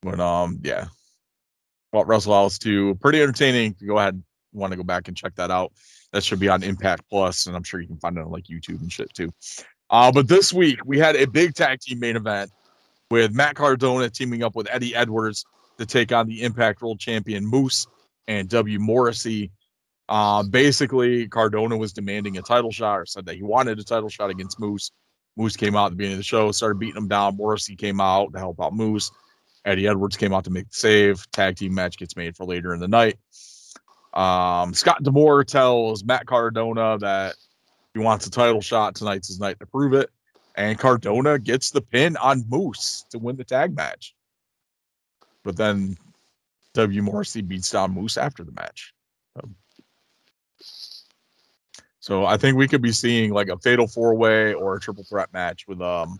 But 0.01 0.19
um, 0.19 0.59
yeah. 0.63 0.87
Well, 1.95 2.03
Wrestle 2.03 2.33
House 2.33 2.59
too. 2.59 2.95
Pretty 2.95 3.21
entertaining. 3.21 3.73
Go 3.87 3.97
ahead, 3.97 4.21
want 4.51 4.71
to 4.71 4.75
go 4.75 4.83
back 4.83 5.07
and 5.07 5.15
check 5.15 5.33
that 5.35 5.49
out. 5.49 5.71
That 6.11 6.25
should 6.25 6.41
be 6.41 6.49
on 6.49 6.61
Impact 6.61 7.03
Plus, 7.09 7.47
and 7.47 7.55
I'm 7.55 7.63
sure 7.63 7.79
you 7.79 7.87
can 7.87 7.95
find 7.99 8.17
it 8.17 8.21
on 8.25 8.31
like 8.31 8.43
YouTube 8.43 8.81
and 8.81 8.91
shit 8.91 9.13
too. 9.13 9.31
Uh, 9.89 10.11
but 10.11 10.27
this 10.27 10.51
week 10.51 10.79
we 10.83 10.99
had 10.99 11.15
a 11.15 11.25
big 11.25 11.53
tag 11.53 11.79
team 11.79 12.01
main 12.01 12.17
event 12.17 12.51
with 13.09 13.33
Matt 13.33 13.55
Cardona 13.55 14.09
teaming 14.09 14.43
up 14.43 14.57
with 14.57 14.67
Eddie 14.69 14.93
Edwards 14.93 15.45
to 15.77 15.85
take 15.85 16.11
on 16.11 16.27
the 16.27 16.43
Impact 16.43 16.81
World 16.81 16.99
Champion 16.99 17.45
Moose 17.45 17.87
and 18.27 18.49
W. 18.49 18.77
Morrissey. 18.77 19.51
Uh, 20.09 20.43
basically, 20.43 21.29
Cardona 21.29 21.77
was 21.77 21.93
demanding 21.93 22.37
a 22.37 22.41
title 22.41 22.71
shot 22.71 22.99
or 22.99 23.05
said 23.05 23.25
that 23.25 23.35
he 23.35 23.41
wanted 23.41 23.79
a 23.79 23.85
title 23.85 24.09
shot 24.09 24.29
against 24.29 24.59
Moose. 24.59 24.91
Moose 25.37 25.55
came 25.55 25.77
out 25.77 25.85
at 25.85 25.89
the 25.91 25.95
beginning 25.95 26.15
of 26.15 26.19
the 26.19 26.23
show, 26.23 26.51
started 26.51 26.77
beating 26.77 26.97
him 26.97 27.07
down. 27.07 27.37
Morrissey 27.37 27.77
came 27.77 28.01
out 28.01 28.33
to 28.33 28.39
help 28.39 28.59
out 28.59 28.73
Moose. 28.73 29.11
Eddie 29.65 29.87
Edwards 29.87 30.15
came 30.15 30.33
out 30.33 30.43
to 30.45 30.51
make 30.51 30.69
the 30.69 30.75
save. 30.75 31.29
Tag 31.31 31.57
team 31.57 31.73
match 31.73 31.97
gets 31.97 32.15
made 32.15 32.37
for 32.37 32.45
later 32.45 32.73
in 32.73 32.79
the 32.79 32.87
night. 32.87 33.17
Um, 34.13 34.73
Scott 34.73 35.03
D'Amore 35.03 35.43
tells 35.43 36.03
Matt 36.03 36.25
Cardona 36.25 36.97
that 36.99 37.35
he 37.93 37.99
wants 37.99 38.25
a 38.27 38.31
title 38.31 38.61
shot. 38.61 38.95
Tonight's 38.95 39.27
his 39.27 39.39
night 39.39 39.59
to 39.59 39.65
prove 39.65 39.93
it 39.93 40.09
and 40.55 40.79
Cardona 40.79 41.37
gets 41.37 41.71
the 41.71 41.81
pin 41.81 42.17
on 42.17 42.45
Moose 42.47 43.05
to 43.09 43.19
win 43.19 43.35
the 43.35 43.43
tag 43.43 43.75
match. 43.75 44.15
But 45.43 45.57
then 45.57 45.97
W. 46.73 47.03
Morrissey 47.03 47.41
beats 47.41 47.69
down 47.69 47.91
Moose 47.91 48.17
after 48.17 48.43
the 48.43 48.51
match. 48.53 48.93
Um, 49.41 49.55
so 51.99 52.25
I 52.25 52.37
think 52.37 52.57
we 52.57 52.67
could 52.67 52.81
be 52.81 52.91
seeing 52.91 53.31
like 53.31 53.49
a 53.49 53.57
fatal 53.57 53.87
four 53.87 54.15
way 54.15 54.53
or 54.53 54.75
a 54.75 54.79
triple 54.79 55.03
threat 55.03 55.31
match 55.33 55.67
with 55.67 55.81
um 55.81 56.19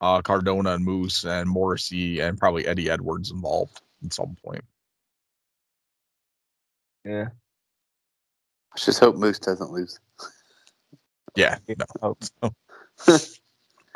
uh 0.00 0.22
Cardona 0.22 0.74
and 0.74 0.84
Moose 0.84 1.24
and 1.24 1.48
Morrissey 1.48 2.20
and 2.20 2.38
probably 2.38 2.66
Eddie 2.66 2.90
Edwards 2.90 3.30
involved 3.30 3.80
at 4.04 4.12
some 4.12 4.36
point. 4.44 4.64
Yeah. 7.04 7.28
Let's 8.72 8.84
just 8.84 9.00
hope 9.00 9.16
Moose 9.16 9.38
doesn't 9.38 9.70
lose. 9.70 9.98
Yeah. 11.34 11.58
No. 12.02 12.16
So, 13.00 13.20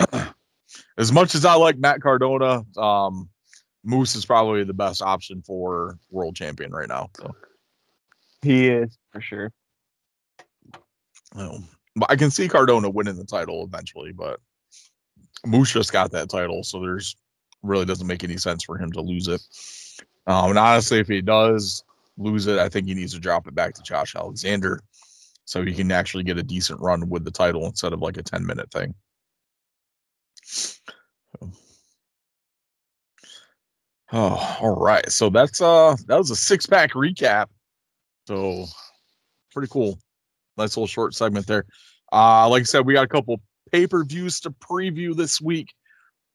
as 0.99 1.13
much 1.13 1.35
as 1.35 1.45
I 1.45 1.55
like 1.55 1.79
Matt 1.79 2.01
Cardona, 2.01 2.65
um, 2.77 3.29
Moose 3.85 4.15
is 4.15 4.25
probably 4.25 4.65
the 4.65 4.75
best 4.75 5.03
option 5.03 5.43
for 5.43 5.99
world 6.11 6.37
champion 6.37 6.73
right 6.73 6.89
now. 6.89 7.11
So 7.17 7.35
he 8.43 8.69
is 8.69 8.99
for 9.11 9.21
sure. 9.21 9.53
Um, 11.35 11.69
but 11.97 12.11
I 12.11 12.17
can 12.17 12.31
see 12.31 12.49
Cardona 12.49 12.91
winning 12.91 13.17
the 13.17 13.25
title 13.25 13.65
eventually, 13.65 14.13
but 14.13 14.41
Moose 15.47 15.73
just 15.73 15.93
got 15.93 16.13
that 16.13 16.31
title, 16.31 16.63
so 16.63 16.81
there's 16.81 17.17
really 17.63 17.85
doesn't 17.85 18.07
make 18.07 18.25
any 18.25 18.37
sense 18.37 18.65
for 18.65 18.77
him 18.77 18.93
to 18.93 19.01
lose 19.01 19.29
it. 19.29 19.41
Um, 20.27 20.51
and 20.51 20.59
honestly, 20.59 20.99
if 20.99 21.09
he 21.09 21.21
does 21.21 21.85
lose 22.17 22.47
it, 22.47 22.59
I 22.59 22.69
think 22.69 22.87
he 22.87 22.95
needs 22.95 23.15
to 23.15 23.21
drop 23.21 23.47
it 23.47 23.55
back 23.55 23.75
to 23.75 23.83
Josh 23.83 24.15
Alexander 24.15 24.81
so 25.45 25.65
he 25.65 25.75
can 25.75 25.91
actually 25.91 26.25
get 26.25 26.39
a 26.39 26.43
decent 26.43 26.81
run 26.81 27.09
with 27.09 27.25
the 27.25 27.31
title 27.31 27.67
instead 27.67 27.93
of 27.93 28.01
like 28.01 28.17
a 28.17 28.23
10 28.23 28.47
minute 28.47 28.71
thing. 28.71 28.95
Oh, 34.13 34.59
all 34.61 34.77
right. 34.77 35.11
So 35.11 35.31
that's 35.31 35.61
uh 35.63 35.97
that 36.07 36.19
was 36.19 36.31
a 36.31 36.37
six 36.37 36.67
pack 36.67 36.93
recap. 36.93 37.47
So 38.29 38.67
pretty 39.53 39.69
cool. 39.69 39.99
Nice 40.59 40.77
little 40.77 40.87
short 40.87 41.15
segment 41.15 41.47
there. 41.47 41.65
Uh 42.13 42.49
like 42.49 42.61
I 42.61 42.65
said, 42.65 42.85
we 42.85 42.93
got 42.95 43.05
a 43.05 43.09
couple 43.09 43.41
pay-per-views 43.73 44.41
to 44.41 44.51
preview 44.51 45.17
this 45.17 45.41
week. 45.41 45.75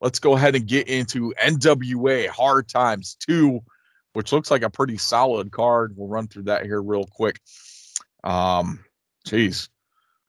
Let's 0.01 0.19
go 0.19 0.35
ahead 0.35 0.55
and 0.55 0.67
get 0.67 0.87
into 0.87 1.33
NWA 1.41 2.27
Hard 2.27 2.67
Times 2.67 3.17
2, 3.27 3.59
which 4.13 4.31
looks 4.31 4.51
like 4.51 4.63
a 4.63 4.69
pretty 4.69 4.97
solid 4.97 5.51
card. 5.51 5.93
We'll 5.95 6.07
run 6.07 6.27
through 6.27 6.43
that 6.43 6.65
here 6.65 6.81
real 6.81 7.05
quick. 7.05 7.39
Um, 8.23 8.83
jeez. 9.27 9.69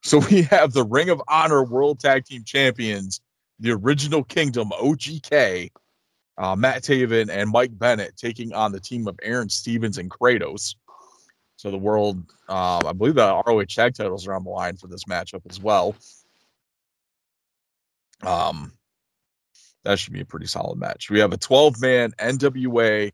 So 0.02 0.18
we 0.30 0.42
have 0.42 0.72
the 0.72 0.84
Ring 0.84 1.10
of 1.10 1.22
Honor 1.28 1.64
World 1.64 2.00
Tag 2.00 2.24
Team 2.24 2.44
Champions, 2.44 3.20
the 3.58 3.72
original 3.72 4.24
Kingdom 4.24 4.70
OGK, 4.70 5.70
uh, 6.38 6.54
Matt 6.54 6.82
Taven 6.82 7.28
and 7.30 7.50
Mike 7.50 7.76
Bennett 7.76 8.16
taking 8.16 8.52
on 8.52 8.72
the 8.72 8.80
team 8.80 9.08
of 9.08 9.18
Aron 9.22 9.48
Stevens 9.48 9.98
and 9.98 10.10
Kratos. 10.10 10.76
So 11.56 11.72
the 11.72 11.76
world, 11.76 12.18
um, 12.48 12.86
I 12.86 12.92
believe 12.92 13.16
the 13.16 13.42
ROH 13.44 13.64
tag 13.64 13.94
titles 13.94 14.28
are 14.28 14.34
on 14.34 14.44
the 14.44 14.50
line 14.50 14.76
for 14.76 14.86
this 14.86 15.04
matchup 15.04 15.42
as 15.50 15.60
well. 15.60 15.96
Um, 18.22 18.72
that 19.84 19.98
should 19.98 20.12
be 20.12 20.20
a 20.20 20.26
pretty 20.26 20.46
solid 20.46 20.78
match. 20.78 21.10
We 21.10 21.20
have 21.20 21.32
a 21.32 21.38
12 21.38 21.80
man 21.80 22.12
NWA 22.18 23.12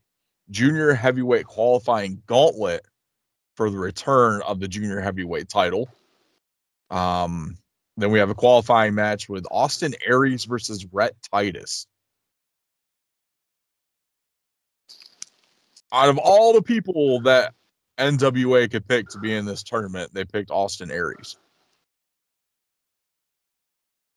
junior 0.51 0.95
heavyweight 0.95 1.47
qualifying 1.47 2.23
gauntlet 2.27 2.85
for 3.57 3.71
the 3.71 3.79
return 3.79 4.43
of 4.43 4.61
the 4.61 4.69
junior 4.69 5.01
heavyweight 5.01 5.49
title. 5.49 5.89
Um, 6.91 7.57
then 7.97 8.11
we 8.11 8.19
have 8.19 8.31
a 8.31 8.35
qualifying 8.35 8.95
match 8.95 9.29
with 9.29 9.47
Austin 9.51 9.95
Aries 10.05 10.45
versus 10.45 10.87
Rhett 10.93 11.15
Titus. 11.33 11.87
Out 15.93 16.09
of 16.09 16.19
all 16.19 16.53
the 16.53 16.63
people 16.63 17.21
that 17.21 17.55
NWA 17.99 18.69
could 18.69 18.87
pick 18.89 19.09
to 19.11 19.19
be 19.19 19.33
in 19.33 19.45
this 19.45 19.63
tournament, 19.63 20.13
they 20.13 20.25
picked 20.25 20.51
Austin 20.51 20.91
Aries. 20.91 21.37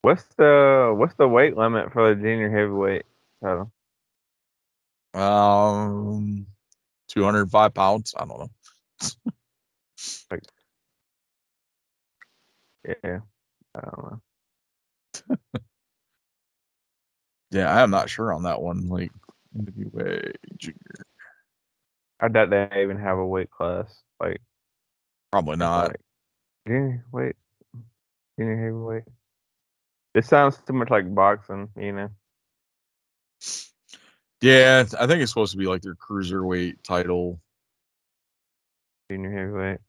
What's 0.08 0.24
the 0.38 0.95
what's 0.97 1.16
the 1.16 1.28
weight 1.28 1.58
limit 1.58 1.91
for 1.91 2.16
the 2.16 2.22
junior 2.22 2.49
heavyweight 2.49 3.03
title? 3.43 3.74
Um, 5.14 6.47
205 7.10 7.74
pounds. 7.74 8.14
I 8.16 8.24
don't 8.24 8.39
know. 8.39 8.49
like, 10.32 10.43
yeah, 12.88 13.20
I 13.76 13.82
don't 13.82 14.22
know. 15.30 15.38
yeah, 17.51 17.70
I 17.70 17.82
am 17.82 17.91
not 17.91 18.10
sure 18.10 18.32
on 18.32 18.43
that 18.43 18.62
one. 18.62 18.88
Like 18.88 19.12
NWA 19.60 20.32
junior. 20.55 20.78
I 22.22 22.30
doubt 22.30 22.49
they 22.49 22.70
even 22.82 22.97
have 22.97 23.18
a 23.18 23.28
weight 23.28 23.51
class. 23.51 23.93
Like 24.22 24.39
probably 25.34 25.58
not. 25.58 25.89
Like, 25.89 26.01
junior 26.66 27.05
weight, 27.12 27.36
junior 28.39 28.55
heavyweight. 28.55 29.03
This 30.18 30.28
sounds 30.30 30.57
too 30.65 30.74
much 30.74 30.89
like 30.89 31.13
boxing, 31.13 31.70
you 31.78 31.91
know. 31.91 32.09
Yeah, 34.41 34.84
I 34.99 35.05
think 35.05 35.22
it's 35.22 35.30
supposed 35.30 35.51
to 35.51 35.59
be 35.59 35.68
like 35.68 35.84
their 35.84 35.93
cruiserweight 35.93 36.82
title. 36.82 37.39
Junior 39.11 39.32
heavyweight. 39.32 39.80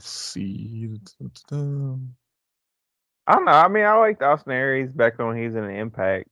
Let's 0.00 0.10
see. 0.10 0.90
I 3.28 3.34
don't 3.36 3.44
know. 3.44 3.52
I 3.52 3.68
mean, 3.68 3.84
I 3.84 3.94
liked 3.94 4.22
Austin 4.24 4.50
Aries 4.50 4.90
back 4.90 5.20
when 5.20 5.36
he's 5.36 5.54
in 5.54 5.62
an 5.62 5.70
Impact, 5.70 6.26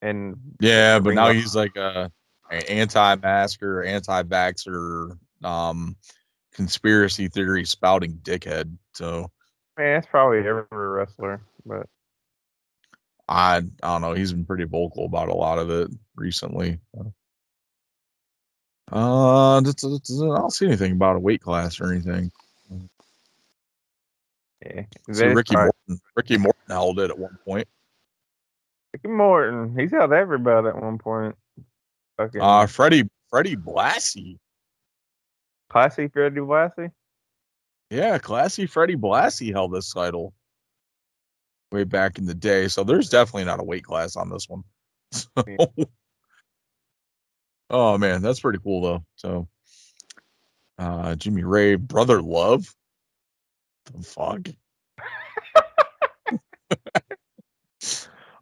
and 0.00 0.36
Yeah, 0.60 1.00
but 1.00 1.14
now 1.14 1.30
of- 1.30 1.34
he's 1.34 1.56
like 1.56 1.74
a, 1.74 2.12
a 2.48 2.70
anti-masker, 2.70 3.82
anti-vaxer, 3.82 5.18
um, 5.42 5.96
conspiracy 6.52 7.26
theory 7.26 7.64
spouting 7.64 8.20
dickhead. 8.22 8.72
So 8.92 9.32
man, 9.76 9.94
that's 9.96 10.06
probably 10.06 10.38
every 10.38 10.64
wrestler. 10.70 11.40
But 11.66 11.86
I, 13.28 13.56
I 13.82 13.92
don't 13.92 14.00
know. 14.02 14.12
He's 14.14 14.32
been 14.32 14.44
pretty 14.44 14.64
vocal 14.64 15.06
about 15.06 15.28
a 15.28 15.34
lot 15.34 15.58
of 15.58 15.70
it 15.70 15.90
recently. 16.16 16.78
Uh, 18.92 19.56
I 19.58 19.60
don't 19.62 20.52
see 20.52 20.66
anything 20.66 20.92
about 20.92 21.16
a 21.16 21.20
weight 21.20 21.40
class 21.40 21.80
or 21.80 21.90
anything. 21.92 22.30
yeah, 24.64 24.82
See, 25.10 25.24
Ricky 25.26 25.54
probably- 25.54 25.70
Morton, 25.88 26.00
Ricky 26.16 26.36
Morton 26.38 26.62
held 26.68 27.00
it 27.00 27.10
at 27.10 27.18
one 27.18 27.38
point. 27.44 27.66
Ricky 28.92 29.08
Morton. 29.08 29.76
He's 29.78 29.90
held 29.90 30.12
every 30.12 30.38
belt 30.38 30.66
at 30.66 30.80
one 30.80 30.98
point. 30.98 31.34
Fucking 32.18 32.40
Uh, 32.40 32.66
Freddie 32.66 33.08
Freddie 33.30 33.56
Blassie, 33.56 34.38
classy 35.68 36.06
Freddie 36.08 36.40
Blassie. 36.40 36.92
Yeah, 37.90 38.18
classy 38.18 38.66
Freddie 38.66 38.96
Blassie 38.96 39.52
held 39.52 39.72
this 39.72 39.92
title 39.92 40.32
way 41.72 41.84
back 41.84 42.18
in 42.18 42.26
the 42.26 42.34
day. 42.34 42.68
So 42.68 42.84
there's 42.84 43.08
definitely 43.08 43.44
not 43.44 43.60
a 43.60 43.64
weight 43.64 43.84
class 43.84 44.16
on 44.16 44.30
this 44.30 44.48
one. 44.48 44.62
So- 45.12 45.88
oh 47.70 47.98
man, 47.98 48.20
that's 48.22 48.40
pretty 48.40 48.58
cool 48.62 48.80
though. 48.82 49.04
So, 49.16 49.48
uh, 50.78 51.14
Jimmy 51.14 51.44
Ray, 51.44 51.76
brother 51.76 52.20
love, 52.20 52.74
the 53.92 54.02
fuck. 54.02 54.48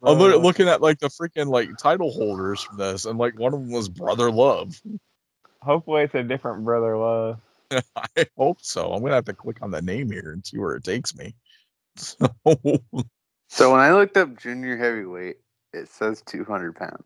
I'm 0.05 0.19
Uh, 0.19 0.35
looking 0.35 0.67
at 0.67 0.81
like 0.81 0.99
the 0.99 1.07
freaking 1.07 1.47
like 1.47 1.69
title 1.77 2.11
holders 2.11 2.61
from 2.61 2.77
this, 2.77 3.05
and 3.05 3.17
like 3.17 3.39
one 3.39 3.53
of 3.53 3.61
them 3.61 3.71
was 3.71 3.87
brother 3.87 4.29
love. 4.31 4.81
Hopefully, 5.61 6.03
it's 6.03 6.15
a 6.15 6.23
different 6.23 6.65
brother 6.65 6.97
love. 6.97 7.39
I 7.95 8.25
hope 8.37 8.59
so. 8.61 8.91
I'm 8.93 9.01
gonna 9.01 9.15
have 9.15 9.25
to 9.25 9.33
click 9.33 9.57
on 9.61 9.71
the 9.71 9.81
name 9.81 10.11
here 10.11 10.31
and 10.31 10.45
see 10.45 10.57
where 10.57 10.75
it 10.75 10.83
takes 10.83 11.15
me. 11.15 11.35
So, 11.95 12.27
So 13.49 13.71
when 13.71 13.79
I 13.79 13.93
looked 13.93 14.17
up 14.17 14.35
junior 14.37 14.77
heavyweight, 14.77 15.37
it 15.73 15.87
says 15.87 16.23
200 16.25 16.75
pounds. 16.75 17.03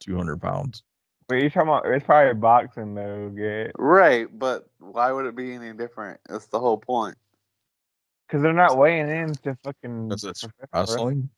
200 0.00 0.40
pounds. 0.40 0.82
But 1.28 1.36
you're 1.36 1.50
talking 1.50 1.68
about 1.68 1.86
it's 1.86 2.04
probably 2.06 2.34
boxing 2.34 2.94
though, 2.94 3.28
get 3.30 3.72
Right, 3.78 4.26
but 4.38 4.68
why 4.78 5.12
would 5.12 5.26
it 5.26 5.36
be 5.36 5.52
any 5.54 5.72
different? 5.74 6.20
That's 6.28 6.46
the 6.46 6.58
whole 6.58 6.78
point. 6.78 7.16
because 8.26 8.42
they're 8.42 8.52
not 8.54 8.78
weighing 8.78 9.08
in 9.10 9.34
to 9.42 9.56
fucking 9.62 10.08
Because 10.08 10.24
it's 10.24 10.44
wrestling. 10.72 11.28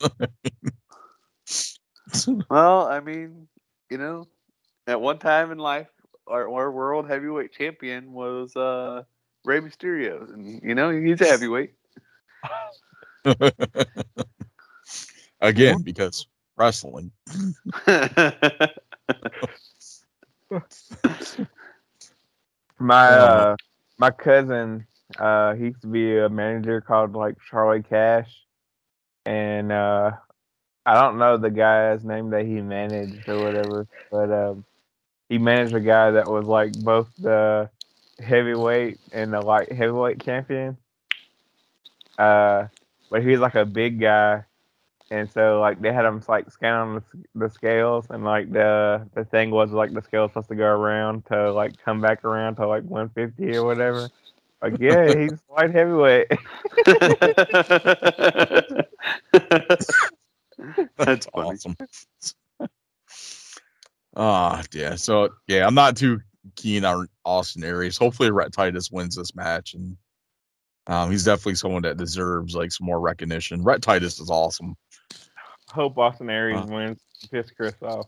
Well, 2.50 2.86
I 2.86 3.00
mean, 3.00 3.48
you 3.90 3.98
know, 3.98 4.28
at 4.86 5.00
one 5.00 5.18
time 5.18 5.50
in 5.50 5.58
life, 5.58 5.88
our, 6.26 6.48
our 6.50 6.70
world 6.70 7.08
heavyweight 7.08 7.52
champion 7.52 8.12
was 8.12 8.54
uh, 8.56 9.02
Rey 9.44 9.60
Mysterio, 9.60 10.32
and 10.32 10.60
you 10.62 10.74
know 10.74 10.90
he's 10.90 11.20
a 11.20 11.26
heavyweight. 11.26 11.74
Again, 15.40 15.82
because 15.82 16.26
wrestling. 16.56 17.10
My 22.78 23.06
Oh, 23.06 23.16
uh, 23.16 23.56
my 23.98 24.10
cousin, 24.10 24.86
uh, 25.18 25.54
he 25.54 25.64
used 25.66 25.80
to 25.82 25.88
be 25.88 26.18
a 26.18 26.28
manager 26.28 26.80
called 26.80 27.14
like 27.14 27.36
Charlie 27.50 27.82
Cash, 27.82 28.44
and 29.24 29.72
uh, 29.72 30.10
I 30.86 30.94
don't 30.94 31.18
know 31.18 31.36
the 31.36 31.50
guy's 31.50 32.04
name 32.04 32.30
that 32.30 32.46
he 32.46 32.60
managed 32.60 33.28
or 33.28 33.40
whatever, 33.40 33.86
but 34.10 34.30
um, 34.32 34.64
he 35.28 35.38
managed 35.38 35.74
a 35.74 35.80
guy 35.80 36.10
that 36.12 36.30
was 36.30 36.46
like 36.46 36.72
both 36.82 37.08
the 37.18 37.68
heavyweight 38.20 38.98
and 39.12 39.32
the 39.32 39.40
light 39.40 39.72
heavyweight 39.72 40.24
champion. 40.24 40.76
Uh, 42.18 42.66
but 43.10 43.22
he 43.22 43.28
was 43.30 43.40
like 43.40 43.54
a 43.54 43.64
big 43.64 44.00
guy, 44.00 44.44
and 45.10 45.30
so 45.30 45.60
like 45.60 45.80
they 45.80 45.92
had 45.92 46.04
him 46.04 46.22
like 46.28 46.50
scan 46.50 46.74
on 46.74 46.94
the, 46.96 47.02
the 47.34 47.50
scales, 47.50 48.06
and 48.10 48.24
like 48.24 48.50
the 48.52 49.08
the 49.14 49.24
thing 49.24 49.50
was 49.50 49.70
like 49.72 49.92
the 49.92 50.02
scale 50.02 50.22
was 50.22 50.30
supposed 50.30 50.48
to 50.48 50.54
go 50.56 50.66
around 50.66 51.24
to 51.26 51.52
like 51.52 51.72
come 51.84 52.00
back 52.00 52.24
around 52.24 52.56
to 52.56 52.66
like 52.66 52.84
150 52.84 53.56
or 53.56 53.64
whatever. 53.64 54.08
Like 54.62 54.78
yeah, 54.80 55.14
he's 55.14 55.38
light 55.50 55.72
heavyweight. 55.72 56.28
That's 60.98 61.26
funny. 61.26 61.30
awesome. 61.36 61.76
Ah, 64.16 64.62
yeah. 64.72 64.94
So 64.96 65.30
yeah, 65.48 65.66
I'm 65.66 65.74
not 65.74 65.96
too 65.96 66.20
keen 66.56 66.84
on 66.84 67.08
Austin 67.24 67.64
Aries. 67.64 67.96
Hopefully, 67.98 68.30
Rhett 68.30 68.52
Titus 68.52 68.90
wins 68.90 69.16
this 69.16 69.34
match, 69.34 69.74
and 69.74 69.96
um, 70.86 71.10
he's 71.10 71.24
definitely 71.24 71.54
someone 71.56 71.82
that 71.82 71.96
deserves 71.96 72.54
like 72.54 72.70
some 72.72 72.86
more 72.86 73.00
recognition. 73.00 73.62
Rhett 73.62 73.82
Titus 73.82 74.20
is 74.20 74.30
awesome. 74.30 74.76
Hope 75.70 75.98
Austin 75.98 76.30
Aries 76.30 76.58
Uh. 76.58 76.66
wins. 76.68 77.00
Piss 77.30 77.50
Chris 77.56 77.74
off. 77.80 78.06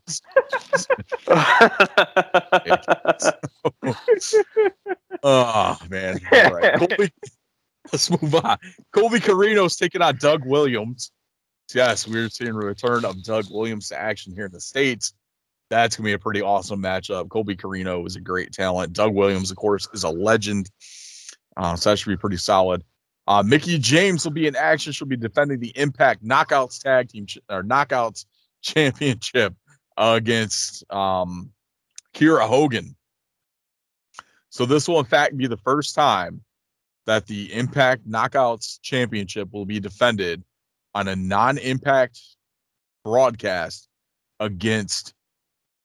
Oh 5.22 5.78
man. 5.90 6.20
All 6.32 6.50
right. 6.54 6.74
Colby, 6.78 7.10
let's 7.92 8.10
move 8.10 8.34
on. 8.34 8.58
Colby 8.92 9.20
Corino's 9.20 9.76
taking 9.76 10.02
on 10.02 10.16
Doug 10.16 10.44
Williams. 10.44 11.10
Yes, 11.74 12.06
we're 12.06 12.28
seeing 12.28 12.50
a 12.50 12.54
return 12.54 13.04
of 13.04 13.22
Doug 13.24 13.46
Williams 13.50 13.88
to 13.88 13.98
action 13.98 14.32
here 14.34 14.46
in 14.46 14.52
the 14.52 14.60
States. 14.60 15.14
That's 15.68 15.96
gonna 15.96 16.06
be 16.06 16.12
a 16.12 16.18
pretty 16.18 16.42
awesome 16.42 16.80
matchup. 16.80 17.28
Colby 17.28 17.56
Corino 17.56 18.06
is 18.06 18.16
a 18.16 18.20
great 18.20 18.52
talent. 18.52 18.92
Doug 18.92 19.14
Williams, 19.14 19.50
of 19.50 19.56
course, 19.56 19.88
is 19.92 20.04
a 20.04 20.10
legend. 20.10 20.70
Uh, 21.56 21.74
so 21.74 21.90
that 21.90 21.98
should 21.98 22.10
be 22.10 22.16
pretty 22.16 22.36
solid. 22.36 22.84
Uh, 23.26 23.42
Mickie 23.42 23.78
James 23.78 24.24
will 24.24 24.32
be 24.32 24.46
in 24.46 24.54
action. 24.54 24.92
She'll 24.92 25.08
be 25.08 25.16
defending 25.16 25.58
the 25.58 25.72
Impact 25.76 26.24
Knockouts 26.24 26.80
Tag 26.80 27.08
Team 27.08 27.26
ch- 27.26 27.38
or 27.50 27.64
Knockouts 27.64 28.26
Championship 28.62 29.54
against 29.96 30.84
um, 30.92 31.50
Kiera 32.14 32.46
Hogan. 32.46 32.94
So 34.50 34.64
this 34.64 34.88
will 34.88 35.00
in 35.00 35.06
fact 35.06 35.36
be 35.36 35.46
the 35.46 35.56
first 35.56 35.94
time 35.94 36.42
that 37.06 37.26
the 37.26 37.52
Impact 37.52 38.08
Knockouts 38.08 38.80
Championship 38.82 39.52
will 39.52 39.66
be 39.66 39.80
defended 39.80 40.42
on 40.94 41.08
a 41.08 41.16
non-impact 41.16 42.20
broadcast 43.04 43.88
against 44.40 45.14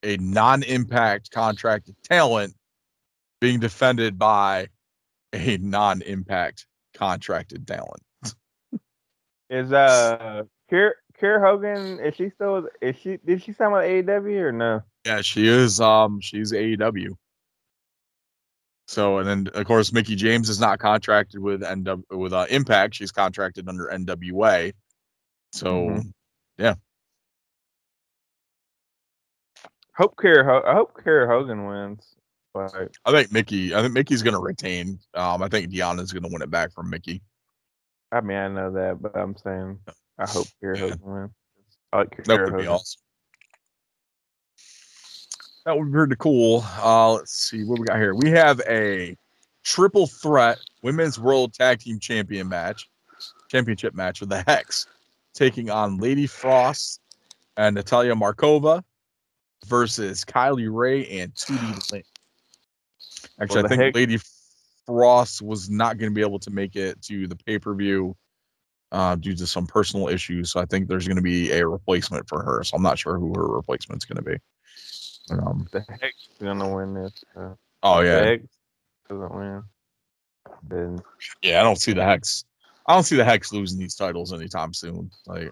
a 0.02 0.16
non-impact 0.18 1.30
contracted 1.30 1.94
talent 2.04 2.54
being 3.40 3.60
defended 3.60 4.18
by 4.18 4.68
a 5.32 5.56
non-impact 5.58 6.66
contracted 6.94 7.66
talent. 7.66 8.02
Is 9.50 9.72
uh 9.72 10.44
Kier 10.70 10.92
Kier 11.20 11.40
Hogan? 11.40 12.00
Is 12.00 12.14
she 12.16 12.30
still? 12.30 12.68
Is 12.80 12.96
she? 12.96 13.18
Did 13.24 13.42
she 13.42 13.52
sign 13.52 13.72
with 13.72 13.82
AEW 13.82 14.40
or 14.40 14.52
no? 14.52 14.82
Yeah, 15.04 15.20
she 15.20 15.46
is. 15.46 15.80
Um, 15.80 16.20
she's 16.20 16.52
AEW. 16.52 17.10
So, 18.88 19.18
and 19.18 19.28
then 19.28 19.48
of 19.54 19.66
course 19.66 19.92
Mickie 19.92 20.16
James 20.16 20.48
is 20.48 20.60
not 20.60 20.78
contracted 20.78 21.40
with 21.40 21.62
NW 21.62 22.02
with 22.10 22.32
uh, 22.32 22.46
Impact. 22.50 22.94
She's 22.94 23.12
contracted 23.12 23.68
under 23.68 23.86
NWA. 23.86 24.72
So, 25.52 25.88
Mhm. 26.58 26.78
Hope. 29.96 30.14
Ho- 30.22 30.62
I 30.66 30.72
hope 30.74 30.94
Kier 31.02 31.26
Hogan 31.26 31.66
wins. 31.66 32.14
But 32.54 32.74
I 33.06 33.12
think 33.12 33.32
Mickie. 33.32 33.74
I 33.74 33.80
think 33.82 33.94
Mickie's 33.94 34.22
gonna 34.22 34.40
retain. 34.40 34.98
Um, 35.14 35.42
I 35.42 35.48
think 35.48 35.70
Deonna's 35.70 36.12
gonna 36.12 36.28
win 36.28 36.42
it 36.42 36.50
back 36.50 36.72
from 36.72 36.90
Mickie. 36.90 37.22
I 38.10 38.20
mean, 38.20 38.36
I 38.36 38.48
know 38.48 38.70
that, 38.72 39.00
but 39.00 39.16
I'm 39.16 39.34
saying 39.36 39.78
I 40.18 40.26
hope 40.28 40.46
Kier 40.62 40.76
Yeah. 40.76 40.80
Hogan 40.90 41.00
wins. 41.02 41.30
I 41.92 41.98
like 41.98 42.10
Kier 42.16 42.24
That 42.24 42.40
would 42.40 42.48
Hogan. 42.50 42.60
be 42.60 42.66
awesome. 42.66 43.00
That 45.64 45.78
would 45.78 45.86
be 45.86 45.92
pretty 45.92 46.16
cool. 46.18 46.64
Uh, 46.82 47.12
let's 47.12 47.32
see 47.32 47.64
what 47.64 47.78
we 47.78 47.86
got 47.86 47.96
here. 47.98 48.14
We 48.14 48.30
have 48.30 48.60
a 48.68 49.16
triple 49.62 50.06
threat 50.08 50.58
women's 50.82 51.18
world 51.20 51.54
tag 51.54 51.78
team 51.78 52.00
champion 52.00 52.48
match, 52.48 52.88
championship 53.48 53.94
match 53.94 54.20
with 54.20 54.28
the 54.28 54.42
Hex 54.46 54.86
taking 55.34 55.70
on 55.70 55.98
Lady 55.98 56.26
Frost 56.26 57.00
and 57.56 57.76
Natalia 57.76 58.14
Markova 58.14 58.82
versus 59.66 60.24
Kylie 60.24 60.68
Rae 60.70 61.06
and 61.20 61.34
Tootie 61.34 61.92
Lynn. 61.92 62.02
Actually, 63.40 63.64
I 63.64 63.68
think 63.68 63.82
Hex- 63.82 63.94
Lady 63.94 64.18
Frost 64.86 65.42
was 65.42 65.70
not 65.70 65.98
going 65.98 66.10
to 66.10 66.14
be 66.14 66.20
able 66.20 66.38
to 66.40 66.50
make 66.50 66.76
it 66.76 67.00
to 67.02 67.26
the 67.26 67.36
pay 67.36 67.58
per 67.58 67.74
view 67.74 68.16
uh, 68.90 69.14
due 69.16 69.34
to 69.34 69.46
some 69.46 69.66
personal 69.66 70.08
issues. 70.08 70.50
So 70.50 70.60
I 70.60 70.66
think 70.66 70.88
there's 70.88 71.06
going 71.06 71.16
to 71.16 71.22
be 71.22 71.50
a 71.52 71.66
replacement 71.66 72.28
for 72.28 72.42
her. 72.42 72.62
So 72.64 72.76
I'm 72.76 72.82
not 72.82 72.98
sure 72.98 73.18
who 73.18 73.32
her 73.34 73.46
replacement's 73.46 74.04
going 74.04 74.22
to 74.22 74.30
be. 74.30 74.38
Um, 75.30 75.68
the 75.72 75.80
Hex 75.88 76.28
is 76.32 76.38
gonna 76.42 76.74
win 76.74 76.94
this. 76.94 77.24
Uh, 77.36 77.54
oh 77.82 78.00
yeah. 78.00 78.20
the 78.20 78.26
Hex 78.26 78.44
doesn't 79.08 79.34
win. 79.34 79.62
Then 80.68 81.02
yeah. 81.42 81.60
I 81.60 81.62
don't 81.62 81.80
see 81.80 81.92
the 81.92 82.04
hex. 82.04 82.44
I 82.86 82.94
don't 82.94 83.04
see 83.04 83.16
the 83.16 83.24
hex 83.24 83.52
losing 83.52 83.78
these 83.78 83.94
titles 83.94 84.32
anytime 84.32 84.74
soon. 84.74 85.10
Like 85.26 85.50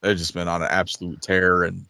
they've 0.00 0.16
just 0.16 0.34
been 0.34 0.48
on 0.48 0.62
an 0.62 0.68
absolute 0.70 1.22
tear, 1.22 1.64
and 1.64 1.86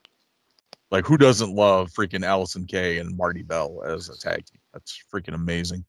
like 0.91 1.05
who 1.05 1.17
doesn't 1.17 1.55
love 1.55 1.91
freaking 1.91 2.25
Allysin 2.25 2.67
Kay 2.69 2.99
and 2.99 3.17
Marti 3.17 3.43
Belle 3.43 3.83
as 3.87 4.09
a 4.09 4.19
tag 4.19 4.47
team? 4.47 4.61
That's 4.73 5.03
freaking 5.13 5.35
amazing. 5.35 5.85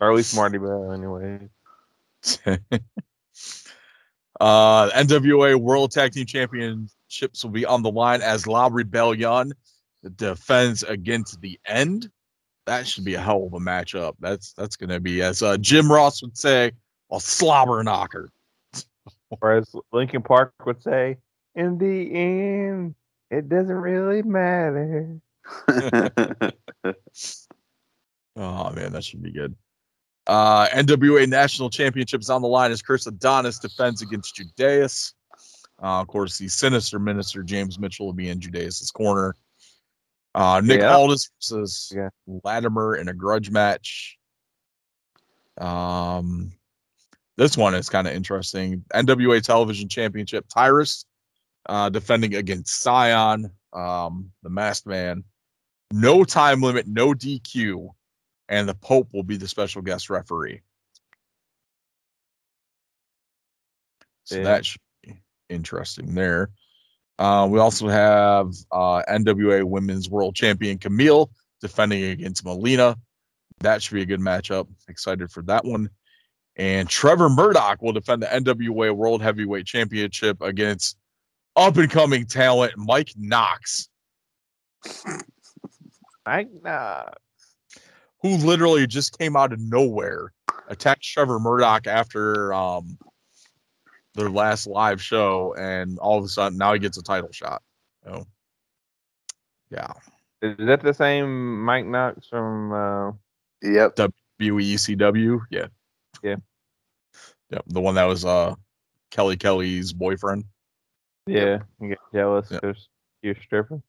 or 0.00 0.10
at 0.10 0.16
least 0.16 0.34
Marti 0.34 0.58
Belle 0.58 0.92
anyway. 0.92 1.48
uh, 4.40 4.90
NWA 4.90 5.56
World 5.56 5.90
Tag 5.90 6.12
Team 6.12 6.26
Championships 6.26 7.44
will 7.44 7.50
be 7.50 7.66
on 7.66 7.82
the 7.82 7.90
line 7.90 8.22
as 8.22 8.46
La 8.46 8.68
Rebellion 8.70 9.52
defends 10.16 10.82
against 10.82 11.40
the 11.40 11.58
end. 11.66 12.10
That 12.66 12.86
should 12.86 13.04
be 13.04 13.14
a 13.14 13.20
hell 13.20 13.44
of 13.46 13.54
a 13.54 13.58
matchup. 13.58 14.14
That's 14.20 14.52
that's 14.52 14.76
going 14.76 14.90
to 14.90 15.00
be, 15.00 15.22
as 15.22 15.42
uh, 15.42 15.56
Jim 15.58 15.90
Ross 15.90 16.22
would 16.22 16.36
say, 16.36 16.72
a 17.10 17.20
slobber 17.20 17.82
knocker. 17.82 18.30
Or 19.40 19.52
as 19.52 19.74
Linkin 19.92 20.22
Park 20.22 20.54
would 20.64 20.82
say, 20.82 21.18
in 21.58 21.76
the 21.76 22.14
end, 22.14 22.94
it 23.30 23.48
doesn't 23.48 23.76
really 23.76 24.22
matter. 24.22 25.18
Oh 28.40 28.70
man, 28.70 28.92
that 28.92 29.02
should 29.02 29.20
be 29.20 29.32
good. 29.32 29.56
Uh, 30.28 30.68
NWA 30.68 31.28
National 31.28 31.68
Championships 31.70 32.30
on 32.30 32.40
the 32.40 32.46
line 32.46 32.70
as 32.70 32.80
Chris 32.80 33.06
Adonis 33.08 33.58
defends 33.58 34.00
against 34.00 34.36
Judas. 34.36 35.12
Uh, 35.82 36.00
of 36.00 36.06
course, 36.06 36.38
the 36.38 36.46
sinister 36.46 37.00
minister 37.00 37.42
James 37.42 37.80
Mitchell 37.80 38.06
will 38.06 38.12
be 38.12 38.28
in 38.28 38.40
Judas's 38.40 38.92
corner. 38.92 39.34
Uh, 40.36 40.60
Nick 40.62 40.82
Yeah. 40.82 40.94
Aldis 40.94 41.30
versus 41.40 41.92
Yeah. 41.92 42.10
Latimer 42.44 42.94
in 42.94 43.08
a 43.08 43.14
grudge 43.14 43.50
match. 43.50 44.16
Um, 45.60 46.52
this 47.36 47.56
one 47.56 47.74
is 47.74 47.88
kind 47.88 48.06
of 48.06 48.14
interesting. 48.14 48.84
NWA 48.94 49.42
Television 49.42 49.88
Championship 49.88 50.44
Tyrus 50.48 51.06
uh, 51.68 51.88
defending 51.88 52.34
against 52.34 52.84
Cyon, 52.84 53.50
um, 53.72 54.30
the 54.42 54.50
Masked 54.50 54.86
Man. 54.86 55.24
No 55.92 56.24
time 56.24 56.60
limit, 56.60 56.86
no 56.86 57.14
DQ, 57.14 57.88
and 58.48 58.68
the 58.68 58.74
Pope 58.74 59.08
will 59.12 59.22
be 59.22 59.36
the 59.36 59.48
special 59.48 59.82
guest 59.82 60.10
referee. 60.10 60.62
So 64.24 64.36
Yeah. 64.36 64.44
that 64.44 64.66
should 64.66 64.80
be 65.02 65.22
interesting 65.48 66.14
there. 66.14 66.50
Uh, 67.18 67.48
we 67.50 67.58
also 67.58 67.88
have 67.88 68.54
uh, 68.70 69.02
NWA 69.08 69.64
Women's 69.64 70.08
World 70.08 70.36
Champion 70.36 70.78
Kamille 70.78 71.28
defending 71.60 72.04
against 72.04 72.44
Melina. 72.44 72.96
That 73.60 73.82
should 73.82 73.94
be 73.94 74.02
a 74.02 74.06
good 74.06 74.20
matchup. 74.20 74.68
Excited 74.88 75.30
for 75.30 75.42
that 75.42 75.64
one. 75.64 75.90
And 76.56 76.88
Trevor 76.88 77.28
Murdoch 77.28 77.82
will 77.82 77.92
defend 77.92 78.22
the 78.22 78.26
NWA 78.26 78.94
World 78.94 79.22
Heavyweight 79.22 79.66
Championship 79.66 80.40
against 80.40 80.96
up 81.58 81.76
and 81.76 81.90
coming 81.90 82.24
talent 82.24 82.74
Mike 82.76 83.10
Knox, 83.16 83.88
Mike 86.24 86.48
nah. 86.62 87.06
who 88.22 88.36
literally 88.36 88.86
just 88.86 89.18
came 89.18 89.36
out 89.36 89.52
of 89.52 89.60
nowhere, 89.60 90.32
attacked 90.68 91.02
Trevor 91.02 91.40
Murdoch 91.40 91.86
after 91.88 92.54
um, 92.54 92.96
their 94.14 94.30
last 94.30 94.66
live 94.68 95.02
show, 95.02 95.54
and 95.58 95.98
all 95.98 96.18
of 96.18 96.24
a 96.24 96.28
sudden 96.28 96.58
now 96.58 96.72
he 96.72 96.78
gets 96.78 96.96
a 96.96 97.02
title 97.02 97.32
shot. 97.32 97.60
So, 98.04 98.24
yeah, 99.70 99.92
Is 100.40 100.54
that 100.58 100.82
the 100.82 100.94
same 100.94 101.64
Mike 101.64 101.86
Knox 101.86 102.28
from 102.28 102.72
uh, 102.72 103.12
yep. 103.62 103.96
WECW, 104.40 105.40
yeah, 105.50 105.66
Yeah. 106.22 106.36
yep, 107.50 107.64
the 107.66 107.80
one 107.80 107.96
that 107.96 108.04
was 108.04 108.24
uh 108.24 108.54
Kelly 109.10 109.36
Kelly's 109.36 109.92
boyfriend. 109.92 110.44
Yeah, 111.28 111.58
you 111.80 111.88
get 111.90 111.98
jealous 112.12 112.48
Yeah. 112.50 112.58
because 112.60 112.88
you're 113.22 113.34
stripping. 113.42 113.82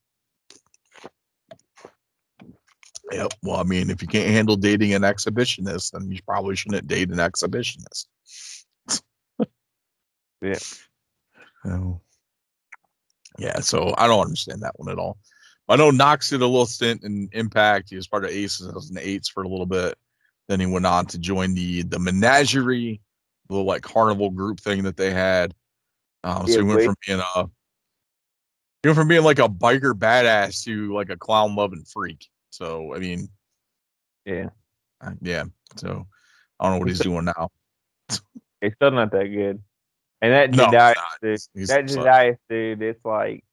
Yep. 3.11 3.33
Well, 3.41 3.57
I 3.57 3.63
mean, 3.63 3.89
if 3.89 4.01
you 4.01 4.07
can't 4.07 4.29
handle 4.29 4.55
dating 4.55 4.93
an 4.93 5.01
exhibitionist, 5.01 5.91
then 5.91 6.11
you 6.11 6.19
probably 6.27 6.55
shouldn't 6.55 6.87
date 6.87 7.09
an 7.09 7.17
exhibitionist. 7.17 8.05
Yeah. 10.41 10.55
Oh. 11.65 11.99
Yeah, 13.37 13.59
so 13.59 13.93
I 13.97 14.07
don't 14.07 14.21
understand 14.23 14.61
that 14.61 14.71
one 14.77 14.89
at 14.89 14.97
all. 14.97 15.17
I 15.67 15.75
know 15.75 15.91
Knox 15.91 16.29
did 16.29 16.41
a 16.41 16.47
little 16.47 16.65
stint 16.65 17.03
in 17.03 17.27
Impact. 17.33 17.89
He 17.89 17.97
was 17.97 18.07
part 18.07 18.23
of 18.23 18.31
Aces 18.31 18.89
and 18.89 18.97
Eights 18.99 19.27
for 19.27 19.43
a 19.43 19.49
little 19.49 19.65
bit. 19.65 19.97
Then 20.47 20.61
he 20.61 20.65
went 20.65 20.85
on 20.85 21.07
to 21.07 21.19
join 21.19 21.53
the 21.55 21.83
the 21.83 21.99
Menagerie, 21.99 23.01
the 23.49 23.55
like 23.57 23.81
carnival 23.81 24.29
group 24.29 24.61
thing 24.61 24.83
that 24.83 24.95
they 24.95 25.11
had. 25.11 25.53
Um, 26.23 26.47
so 26.47 26.59
he 26.59 26.63
went 26.63 26.83
from 26.83 26.95
being 27.05 27.19
a 27.19 27.45
he 28.81 28.87
went 28.87 28.97
from 28.97 29.07
being 29.07 29.23
like 29.23 29.39
a 29.39 29.49
biker 29.49 29.93
badass 29.93 30.63
to 30.65 30.93
like 30.93 31.09
a 31.09 31.17
clown 31.17 31.55
loving 31.55 31.83
freak. 31.85 32.27
So 32.49 32.93
I 32.95 32.99
mean, 32.99 33.29
Yeah, 34.25 34.49
uh, 35.01 35.11
yeah. 35.21 35.43
So 35.77 36.07
I 36.59 36.65
don't 36.65 36.73
know 36.73 36.79
what 36.79 36.89
he's 36.89 36.99
doing 36.99 37.25
now. 37.25 37.49
he's 38.61 38.73
still 38.75 38.91
not 38.91 39.11
that 39.11 39.25
good. 39.25 39.61
And 40.21 40.33
that 40.33 40.51
No, 40.51 40.65
dude, 40.65 41.39
that 41.67 41.85
Jedias 41.85 42.37
dude, 42.49 42.81
it's 42.81 43.05
like, 43.05 43.43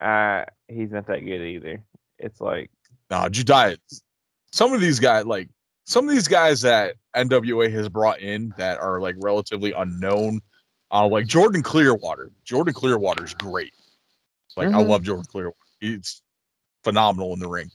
uh, 0.00 0.44
he's 0.68 0.90
not 0.90 1.06
that 1.06 1.20
good 1.20 1.40
either. 1.40 1.82
It's 2.18 2.40
like, 2.40 2.70
No, 3.10 3.28
Judias. 3.28 4.02
Some 4.52 4.72
of 4.72 4.80
these 4.80 4.98
guys, 4.98 5.26
like 5.26 5.48
some 5.84 6.08
of 6.08 6.14
these 6.14 6.26
guys 6.26 6.62
that 6.62 6.96
NWA 7.14 7.70
has 7.72 7.88
brought 7.88 8.20
in 8.20 8.52
that 8.58 8.78
are 8.80 9.00
like 9.00 9.14
relatively 9.18 9.72
unknown, 9.72 10.40
uh, 10.96 11.06
like 11.08 11.26
Jordan 11.26 11.62
Clearwater. 11.62 12.30
Jordan 12.44 12.72
Clearwater 12.74 13.24
is 13.24 13.34
great. 13.34 13.74
Like 14.56 14.68
I 14.68 14.82
Mhm. 14.82 14.88
love 14.88 15.02
Jordan 15.02 15.24
Clearwater. 15.26 15.56
He's 15.80 16.22
phenomenal 16.84 17.32
in 17.34 17.38
the 17.38 17.48
ring. 17.48 17.70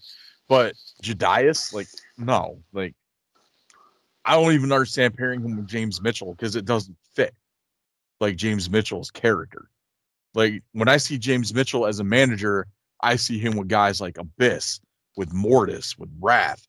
But 0.48 0.76
Judias, 1.02 1.74
like, 1.74 1.88
no, 2.18 2.64
like 2.74 2.96
I 4.26 4.34
don't 4.36 4.54
even 4.54 4.72
understand 4.72 5.16
pairing 5.18 5.42
him 5.42 5.56
with 5.58 5.68
James 5.68 6.02
Mitchell 6.02 6.34
because 6.34 6.56
it 6.56 6.66
doesn't 6.66 6.98
fit 7.16 7.36
like 8.20 8.36
James 8.38 8.70
Mitchell's 8.70 9.12
character. 9.12 9.70
Like 10.34 10.64
when 10.74 10.88
I 10.88 10.98
see 10.98 11.18
James 11.18 11.54
Mitchell 11.54 11.86
as 11.86 12.00
a 12.00 12.04
manager, 12.04 12.68
I 13.02 13.16
see 13.16 13.40
him 13.40 13.56
with 13.56 13.68
guys 13.68 14.00
like 14.02 14.18
Abyss, 14.18 14.80
with 15.16 15.34
Mortis, 15.34 15.98
with 15.98 16.10
Wrath, 16.20 16.68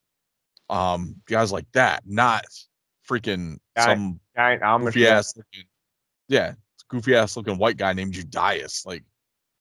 um, 0.70 1.16
guys 1.26 1.52
like 1.52 1.70
that, 1.72 2.02
not 2.06 2.44
freaking 3.08 3.58
Guy- 3.76 3.84
some 3.94 4.20
giant 4.34 4.62
Amish. 4.62 4.84
goofy 4.86 5.06
ass 5.06 5.36
looking, 5.36 5.64
yeah, 6.28 6.54
goofy 6.88 7.14
ass 7.14 7.36
looking 7.36 7.58
white 7.58 7.76
guy 7.76 7.92
named 7.92 8.12
Judas. 8.12 8.84
Like, 8.86 9.04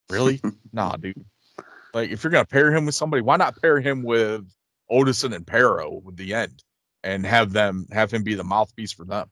really? 0.09 0.41
nah, 0.74 0.95
dude. 0.95 1.26
Like, 1.93 2.09
if 2.09 2.24
you're 2.24 2.32
gonna 2.32 2.45
pair 2.45 2.74
him 2.74 2.86
with 2.86 2.95
somebody, 2.95 3.22
why 3.22 3.38
not 3.38 3.62
pair 3.62 3.80
him 3.80 4.03
with 4.03 4.49
Odinson 4.91 5.36
and 5.36 5.45
Parrow 5.45 6.01
with 6.03 6.18
the 6.18 6.34
end, 6.34 6.64
and 7.03 7.26
have 7.26 7.51
them 7.51 7.88
have 7.91 8.12
him 8.12 8.24
be 8.24 8.36
the 8.36 8.43
mouthpiece 8.43 8.93
for 8.93 9.05
them, 9.05 9.30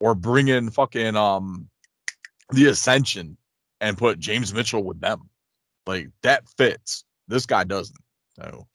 or 0.00 0.14
bring 0.14 0.48
in 0.48 0.70
fucking 0.70 1.16
um 1.16 1.68
the 2.50 2.66
Ascension 2.66 3.36
and 3.80 3.98
put 3.98 4.18
James 4.18 4.54
Mitchell 4.54 4.84
with 4.84 5.00
them. 5.00 5.28
Like 5.86 6.08
that 6.22 6.48
fits. 6.56 7.04
This 7.28 7.46
guy 7.46 7.64
doesn't. 7.64 7.98
So 8.36 8.66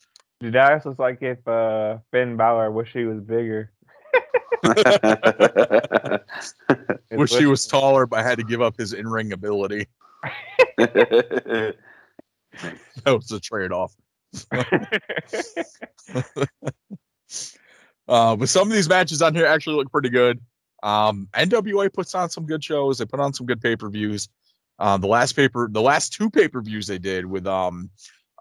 Jedias 0.41 0.85
looks 0.85 0.99
like 0.99 1.21
if 1.21 1.45
uh, 1.47 1.97
Finn 2.11 2.35
Balor 2.35 2.71
wish 2.71 2.91
he 2.93 3.05
was 3.05 3.21
bigger. 3.21 3.71
Wish 7.11 7.35
he 7.35 7.45
was 7.45 7.67
taller, 7.67 8.05
but 8.05 8.19
I 8.19 8.23
had 8.23 8.37
to 8.37 8.43
give 8.43 8.61
up 8.61 8.77
his 8.77 8.93
in-ring 8.93 9.33
ability. 9.33 9.87
That 13.05 13.15
was 13.15 13.31
a 13.31 13.39
trade-off. 13.39 13.95
Uh, 18.07 18.35
but 18.35 18.49
some 18.49 18.67
of 18.67 18.73
these 18.73 18.89
matches 18.89 19.21
on 19.21 19.33
here 19.33 19.45
actually 19.45 19.77
look 19.77 19.89
pretty 19.89 20.09
good. 20.09 20.37
Um, 20.83 21.29
NWA 21.33 21.93
puts 21.93 22.13
on 22.13 22.29
some 22.29 22.45
good 22.45 22.61
shows. 22.61 22.97
They 22.97 23.05
put 23.05 23.21
on 23.21 23.31
some 23.31 23.45
good 23.45 23.61
pay-per-views. 23.61 24.27
Um, 24.79 24.99
the 24.99 25.07
last 25.07 25.33
paper, 25.33 25.69
the 25.71 25.81
last 25.81 26.11
two 26.11 26.29
pay-per-views 26.29 26.87
they 26.87 26.99
did 26.99 27.25
with 27.25 27.47
um, 27.47 27.89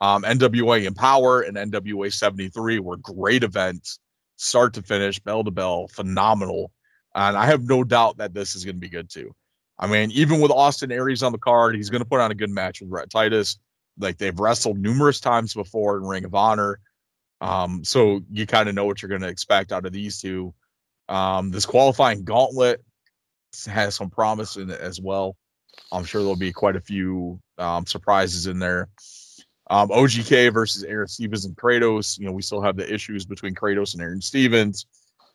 um, 0.00 0.22
NWA 0.22 0.84
Empower 0.84 1.42
and 1.42 1.56
NWA 1.56 2.12
73 2.12 2.80
were 2.80 2.96
great 2.96 3.44
events, 3.44 4.00
start 4.40 4.72
to 4.72 4.82
finish, 4.82 5.18
bell 5.18 5.44
to 5.44 5.50
bell, 5.50 5.86
phenomenal. 5.88 6.72
And 7.14 7.36
I 7.36 7.46
have 7.46 7.62
no 7.62 7.84
doubt 7.84 8.16
that 8.18 8.32
this 8.32 8.54
is 8.56 8.64
going 8.64 8.76
to 8.76 8.80
be 8.80 8.88
good 8.88 9.10
too. 9.10 9.34
I 9.78 9.86
mean, 9.86 10.10
even 10.12 10.40
with 10.40 10.50
Austin 10.50 10.90
Aries 10.90 11.22
on 11.22 11.32
the 11.32 11.38
card, 11.38 11.76
he's 11.76 11.90
going 11.90 12.02
to 12.02 12.08
put 12.08 12.20
on 12.20 12.30
a 12.30 12.34
good 12.34 12.50
match 12.50 12.80
with 12.80 12.90
Rhett 12.90 13.10
Titus. 13.10 13.58
Like 13.98 14.16
they've 14.16 14.38
wrestled 14.38 14.78
numerous 14.78 15.20
times 15.20 15.52
before 15.52 15.98
in 15.98 16.04
Ring 16.04 16.24
of 16.24 16.34
Honor. 16.34 16.80
Um, 17.42 17.84
so 17.84 18.20
you 18.30 18.46
kind 18.46 18.68
of 18.68 18.74
know 18.74 18.86
what 18.86 19.02
you're 19.02 19.10
going 19.10 19.22
to 19.22 19.28
expect 19.28 19.72
out 19.72 19.84
of 19.84 19.92
these 19.92 20.20
two. 20.20 20.54
Um, 21.08 21.50
this 21.50 21.66
qualifying 21.66 22.24
gauntlet 22.24 22.82
has 23.66 23.94
some 23.94 24.10
promise 24.10 24.56
in 24.56 24.70
it 24.70 24.80
as 24.80 25.00
well. 25.00 25.36
I'm 25.92 26.04
sure 26.04 26.22
there'll 26.22 26.36
be 26.36 26.52
quite 26.52 26.76
a 26.76 26.80
few 26.80 27.40
um, 27.58 27.84
surprises 27.86 28.46
in 28.46 28.58
there. 28.58 28.88
Um, 29.70 29.88
OGK 29.88 30.52
versus 30.52 30.82
Aron 30.82 31.06
Stevens 31.08 31.44
and 31.44 31.56
Kratos. 31.56 32.18
You 32.18 32.26
know, 32.26 32.32
we 32.32 32.42
still 32.42 32.60
have 32.60 32.76
the 32.76 32.92
issues 32.92 33.24
between 33.24 33.54
Kratos 33.54 33.94
and 33.94 34.02
Aron 34.02 34.20
Stevens, 34.20 34.84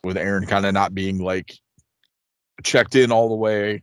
with 0.03 0.17
Aron 0.17 0.45
kind 0.45 0.65
of 0.65 0.73
not 0.73 0.93
being 0.93 1.19
like 1.19 1.53
checked 2.63 2.95
in 2.95 3.11
all 3.11 3.29
the 3.29 3.36
way. 3.36 3.81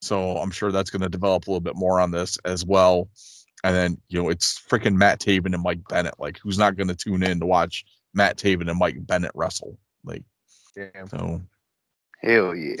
So 0.00 0.36
I'm 0.36 0.50
sure 0.50 0.70
that's 0.70 0.90
going 0.90 1.02
to 1.02 1.08
develop 1.08 1.46
a 1.46 1.50
little 1.50 1.60
bit 1.60 1.74
more 1.74 2.00
on 2.00 2.10
this 2.12 2.38
as 2.44 2.64
well. 2.64 3.08
And 3.64 3.74
then, 3.74 3.98
you 4.08 4.22
know, 4.22 4.28
it's 4.28 4.62
freaking 4.70 4.94
Matt 4.94 5.18
Taven 5.18 5.52
and 5.52 5.62
Mike 5.62 5.80
Bennett. 5.88 6.14
Like, 6.20 6.38
who's 6.40 6.58
not 6.58 6.76
going 6.76 6.86
to 6.88 6.94
tune 6.94 7.24
in 7.24 7.40
to 7.40 7.46
watch 7.46 7.84
Matt 8.14 8.36
Taven 8.36 8.68
and 8.70 8.78
Mike 8.78 9.04
Bennett 9.06 9.32
wrestle? 9.34 9.76
Like, 10.04 10.22
Yeah. 10.76 11.06
so 11.10 11.42
Hell 12.22 12.54
yeah. 12.54 12.76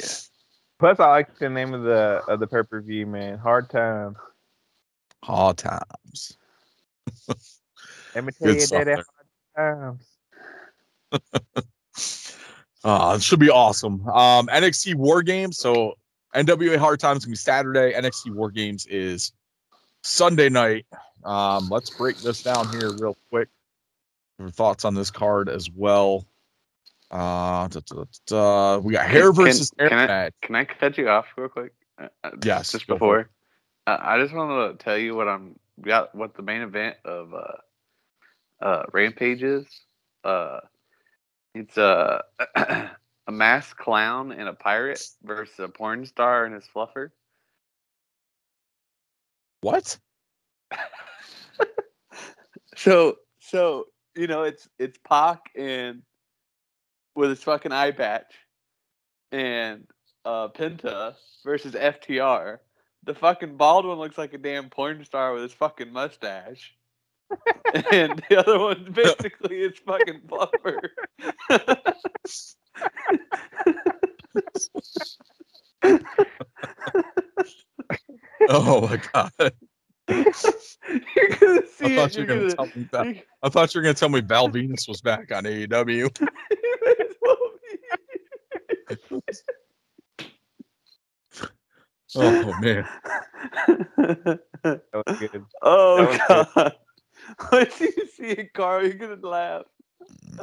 Plus, 0.78 1.00
I 1.00 1.10
like 1.10 1.36
the 1.38 1.48
name 1.48 1.74
of 1.74 1.82
the 1.82 2.22
of 2.28 2.38
the 2.38 2.46
pay 2.46 2.62
per 2.62 2.80
view, 2.80 3.06
man. 3.06 3.38
Hard 3.38 3.68
time. 3.68 4.14
hard 5.24 5.58
times. 5.58 6.37
Let 8.14 8.24
me 8.24 8.32
tell 8.38 8.46
Good 8.48 8.54
you 8.56 8.60
stuff 8.60 8.84
that 8.84 9.04
hard 9.56 9.98
times. 11.10 11.48
Uh, 12.84 13.14
it 13.16 13.22
should 13.22 13.40
be 13.40 13.50
awesome. 13.50 14.06
Um, 14.08 14.46
NXT 14.46 14.94
War 14.94 15.22
Games. 15.22 15.58
So 15.58 15.94
NWA 16.34 16.76
Hard 16.76 17.00
Times 17.00 17.24
gonna 17.24 17.32
be 17.32 17.36
Saturday. 17.36 17.92
NXT 17.92 18.34
War 18.34 18.50
Games 18.50 18.86
is 18.86 19.32
Sunday 20.02 20.48
night. 20.48 20.86
Um, 21.24 21.68
let's 21.70 21.90
break 21.90 22.18
this 22.18 22.42
down 22.42 22.68
here 22.70 22.92
real 22.98 23.16
quick. 23.30 23.48
Your 24.38 24.50
thoughts 24.50 24.84
on 24.84 24.94
this 24.94 25.10
card 25.10 25.48
as 25.48 25.68
well. 25.70 26.24
Uh, 27.10 27.66
da, 27.68 27.80
da, 27.80 27.80
da, 27.96 28.04
da. 28.26 28.78
we 28.78 28.92
got 28.92 29.06
hair 29.08 29.32
Can- 29.32 29.44
versus 29.44 29.72
hair 29.78 29.88
can 29.88 29.98
I- 30.10 30.30
Can 30.42 30.54
I 30.54 30.64
cut 30.64 30.96
you 30.98 31.08
off 31.08 31.26
real 31.36 31.48
quick? 31.48 31.72
Uh, 32.00 32.08
uh, 32.22 32.30
Yes, 32.44 32.70
Just 32.72 32.86
before. 32.86 33.28
Uh, 33.86 33.96
I 34.00 34.20
just 34.22 34.32
wanted 34.34 34.78
to 34.78 34.84
tell 34.84 34.96
you 34.96 35.16
what 35.16 35.26
I'm 35.26 35.58
got. 35.82 36.14
What 36.14 36.34
the 36.34 36.42
main 36.42 36.62
event 36.62 36.96
of 37.04 37.32
uh, 37.34 38.64
uh, 38.64 38.82
Rampage 38.92 39.42
is. 39.42 39.66
Uh, 40.24 40.60
it's 41.54 41.76
a 41.76 42.22
a 42.56 43.32
masked 43.32 43.78
clown 43.78 44.32
and 44.32 44.48
a 44.48 44.54
pirate 44.54 45.02
versus 45.22 45.58
a 45.58 45.68
porn 45.68 46.06
star 46.06 46.44
and 46.44 46.54
his 46.54 46.64
fluffer. 46.74 47.10
What? 49.60 49.98
So 52.78 53.16
so 53.40 53.86
you 54.14 54.28
know 54.28 54.44
it's 54.44 54.68
it's 54.78 54.98
Pac 54.98 55.40
and 55.56 56.02
with 57.16 57.30
his 57.30 57.42
fucking 57.42 57.72
eye 57.72 57.90
patch 57.90 58.32
and 59.32 59.84
uh 60.24 60.48
Penta 60.48 61.14
versus 61.44 61.74
FTR. 61.74 62.58
The 63.08 63.14
fucking 63.14 63.56
bald 63.56 63.86
one 63.86 63.96
looks 63.96 64.18
like 64.18 64.34
a 64.34 64.38
damn 64.38 64.68
porn 64.68 65.02
star 65.02 65.32
with 65.32 65.44
his 65.44 65.54
fucking 65.54 65.90
mustache. 65.90 66.74
and 67.90 68.22
the 68.28 68.36
other 68.36 68.58
one's 68.58 68.86
basically 68.90 69.60
his 69.60 69.78
fucking 69.78 70.20
fluffer. 70.26 70.90
Oh 78.50 78.82
my 78.82 79.00
god! 79.14 79.32
you're 80.06 81.28
gonna 81.40 81.66
see 81.66 81.86
I 81.86 81.96
thought 81.96 82.14
you 82.14 82.20
were 82.20 82.26
gonna 82.26 82.40
gonna, 82.40 82.54
tell 82.54 82.66
me 82.66 82.88
that. 82.92 83.24
I 83.42 83.48
thought 83.48 83.74
you 83.74 83.78
were 83.78 83.84
gonna 83.84 83.94
tell 83.94 84.10
me 84.10 84.20
Val 84.20 84.50
Venis 84.50 84.86
was 84.86 85.00
back 85.00 85.32
on 85.32 85.44
AEW. 85.44 86.14
Oh 92.16 92.54
man. 92.60 92.88
That 93.96 94.88
was 94.94 95.18
good. 95.18 95.44
oh 95.62 96.06
was 96.06 96.18
god! 96.28 96.72
Once 97.52 97.80
you 97.80 97.92
see 98.16 98.28
it, 98.28 98.52
Carl, 98.54 98.84
you're 98.84 98.94
gonna 98.94 99.16
laugh. 99.26 99.64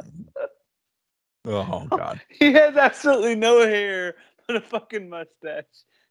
Oh 1.48 1.86
god. 1.88 2.20
He 2.28 2.52
has 2.54 2.76
absolutely 2.76 3.36
no 3.36 3.60
hair 3.60 4.16
but 4.48 4.56
a 4.56 4.60
fucking 4.60 5.08
mustache, 5.08 5.64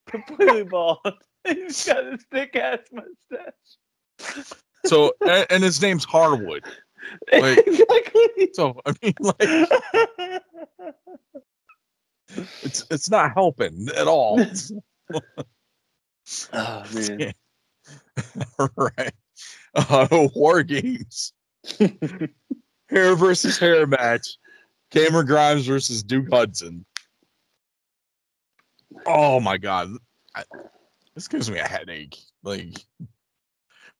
completely 0.07 0.63
bald. 0.63 0.99
He's 1.45 1.85
got 1.85 2.05
this 2.05 2.23
thick 2.31 2.55
ass 2.55 2.79
mustache. 2.93 4.53
So 4.85 5.11
and, 5.27 5.45
and 5.49 5.61
his 5.61 5.81
name's 5.81 6.05
Harwood. 6.05 6.63
Like- 7.33 7.67
exactly. 7.67 8.49
So 8.53 8.79
I 8.85 8.93
mean, 9.03 9.13
like 9.19 10.41
it's 12.63 12.85
it's 12.89 13.09
not 13.09 13.33
helping 13.33 13.89
at 13.97 14.07
all. 14.07 14.39
Oh 16.53 16.83
man. 16.93 17.33
all 18.59 18.69
right. 18.77 19.13
Uh, 19.73 20.27
War 20.35 20.63
games. 20.63 21.33
hair 21.79 23.15
versus 23.15 23.57
hair 23.57 23.85
match. 23.87 24.37
Cameron 24.91 25.25
Grimes 25.25 25.65
versus 25.65 26.03
Duke 26.03 26.29
Hudson. 26.31 26.85
Oh 29.05 29.39
my 29.39 29.57
god. 29.57 29.89
I, 30.35 30.43
this 31.15 31.27
gives 31.27 31.49
me 31.49 31.59
a 31.59 31.67
headache. 31.67 32.17
Like 32.43 32.75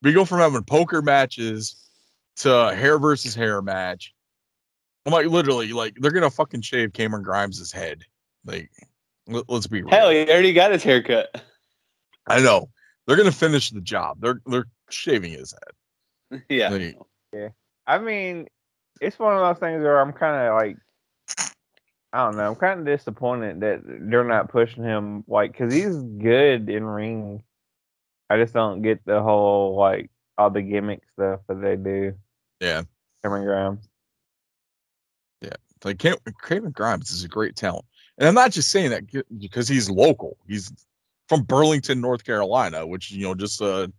we 0.02 0.14
go 0.14 0.26
from 0.26 0.40
having 0.40 0.64
poker 0.64 1.02
matches 1.02 1.90
to 2.38 2.74
hair 2.76 3.00
versus 3.00 3.36
hair 3.36 3.62
match. 3.62 4.14
I'm 5.06 5.14
like 5.14 5.28
literally 5.28 5.74
like 5.74 5.96
they're 6.00 6.12
gonna 6.12 6.30
fucking 6.30 6.62
shave 6.62 6.94
Cameron 6.94 7.24
Grimes' 7.24 7.72
head. 7.72 8.04
Like 8.46 8.70
let, 9.28 9.50
us 9.50 9.68
be 9.68 9.82
real. 9.82 9.92
Hell, 9.92 10.10
he 10.10 10.30
already 10.30 10.54
got 10.54 10.72
his 10.72 10.84
haircut. 10.84 11.42
I 12.28 12.42
know. 12.42 12.70
They're 13.06 13.18
gonna 13.18 13.32
finish 13.32 13.70
the 13.70 13.82
job. 13.82 14.18
They're 14.20 14.42
they're 14.46 14.66
shaving 14.90 15.32
his 15.34 15.54
head. 15.54 16.44
yeah. 16.50 16.70
Like, 16.70 17.54
I 17.88 18.00
mean, 18.00 18.48
it's 19.02 19.20
one 19.20 19.36
of 19.36 19.40
those 19.40 19.60
things 19.60 19.82
where 19.82 20.00
I'm 20.00 20.14
kind 20.14 20.48
of 20.48 20.56
like, 20.56 20.78
I 22.14 22.26
don't 22.26 22.38
know. 22.38 22.50
I'm 22.50 22.56
kind 22.56 22.80
of 22.80 22.86
disappointed 22.86 23.60
that 23.60 23.82
they're 23.86 24.24
not 24.24 24.50
pushing 24.50 24.84
him 24.84 25.24
like 25.28 25.52
because 25.52 25.74
he's 25.74 25.96
good 25.96 26.70
in 26.70 26.84
ring. 26.84 27.44
I 28.30 28.38
just 28.38 28.54
don't 28.54 28.82
get 28.82 29.06
the 29.06 29.22
whole 29.22 29.76
like 29.76 30.10
all 30.38 30.50
the 30.50 30.62
gimmick 30.62 31.02
stuff 31.14 31.42
that 31.48 31.62
they 31.62 31.76
do. 31.76 32.14
Yeah. 32.60 32.84
Cameron 33.24 33.46
Grimes. 33.46 33.90
Yeah. 35.42 35.56
Like 35.84 36.00
Cam- 36.00 36.18
Cameron 36.42 36.72
Grimes 36.72 37.12
is 37.12 37.24
a 37.24 37.28
great 37.28 37.56
talent, 37.56 37.86
and 38.18 38.28
I'm 38.28 38.36
not 38.36 38.52
just 38.52 38.72
saying 38.72 38.92
that 38.92 39.04
because 39.38 39.68
he's 39.68 39.90
local. 39.90 40.38
He's 40.48 40.72
from 41.28 41.44
Burlington, 41.44 42.02
North 42.02 42.24
Carolina, 42.24 42.86
which 42.86 43.12
you 43.12 43.24
know 43.24 43.36
just 43.36 43.62
a 43.62 43.92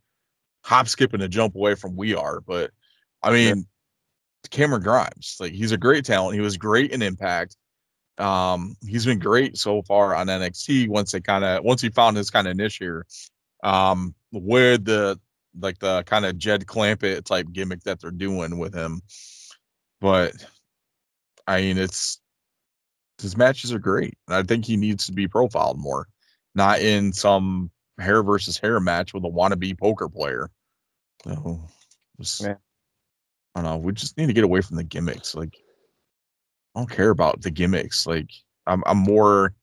hop, 0.64 0.88
skip, 0.88 1.12
and 1.12 1.22
a 1.22 1.28
jump 1.28 1.54
away 1.54 1.74
from 1.74 1.96
we 1.96 2.14
are. 2.14 2.40
But 2.40 2.70
I 3.22 3.30
mean, 3.32 3.66
Cameron 4.50 4.82
Grimes, 4.82 5.36
like 5.40 5.52
he's 5.52 5.72
a 5.72 5.78
great 5.78 6.04
talent. 6.04 6.34
He 6.34 6.40
was 6.40 6.56
great 6.56 6.92
in 6.92 7.02
Impact. 7.02 7.56
Um, 8.18 8.76
he's 8.86 9.04
been 9.04 9.18
great 9.18 9.58
so 9.58 9.82
far 9.82 10.14
on 10.14 10.28
NXT. 10.28 10.88
Once 10.88 11.12
they 11.12 11.20
kind 11.20 11.44
of 11.44 11.62
once 11.64 11.82
he 11.82 11.90
found 11.90 12.16
his 12.16 12.30
kind 12.30 12.48
of 12.48 12.56
niche 12.56 12.78
here, 12.78 13.06
um, 13.62 14.14
with 14.32 14.84
the 14.84 15.20
like 15.60 15.78
the 15.78 16.02
kind 16.04 16.24
of 16.24 16.38
Jed 16.38 16.66
Clampett 16.66 17.24
type 17.24 17.48
gimmick 17.52 17.82
that 17.82 18.00
they're 18.00 18.10
doing 18.10 18.58
with 18.58 18.74
him, 18.74 19.02
but 20.00 20.32
I 21.46 21.60
mean, 21.60 21.78
it's 21.78 22.20
his 23.20 23.36
matches 23.36 23.72
are 23.72 23.78
great. 23.78 24.16
And 24.28 24.36
I 24.36 24.42
think 24.42 24.64
he 24.64 24.76
needs 24.76 25.06
to 25.06 25.12
be 25.12 25.26
profiled 25.28 25.78
more, 25.78 26.08
not 26.54 26.80
in 26.80 27.12
some 27.12 27.70
hair 27.98 28.22
versus 28.22 28.58
hair 28.58 28.78
match 28.80 29.14
with 29.14 29.24
a 29.24 29.28
wannabe 29.28 29.78
poker 29.78 30.08
player. 30.08 30.50
So, 31.24 31.60
just, 32.20 32.42
Yeah. 32.42 32.54
I 33.54 33.62
don't 33.62 33.70
know. 33.70 33.76
We 33.78 33.92
just 33.92 34.18
need 34.18 34.26
to 34.26 34.34
get 34.34 34.44
away 34.44 34.60
from 34.60 34.76
the 34.76 34.84
gimmicks. 34.84 35.34
Like, 35.34 35.56
I 36.74 36.80
don't 36.80 36.90
care 36.90 37.10
about 37.10 37.40
the 37.40 37.50
gimmicks. 37.50 38.06
Like, 38.06 38.30
I'm, 38.66 38.82
I'm 38.86 38.98
more 38.98 39.54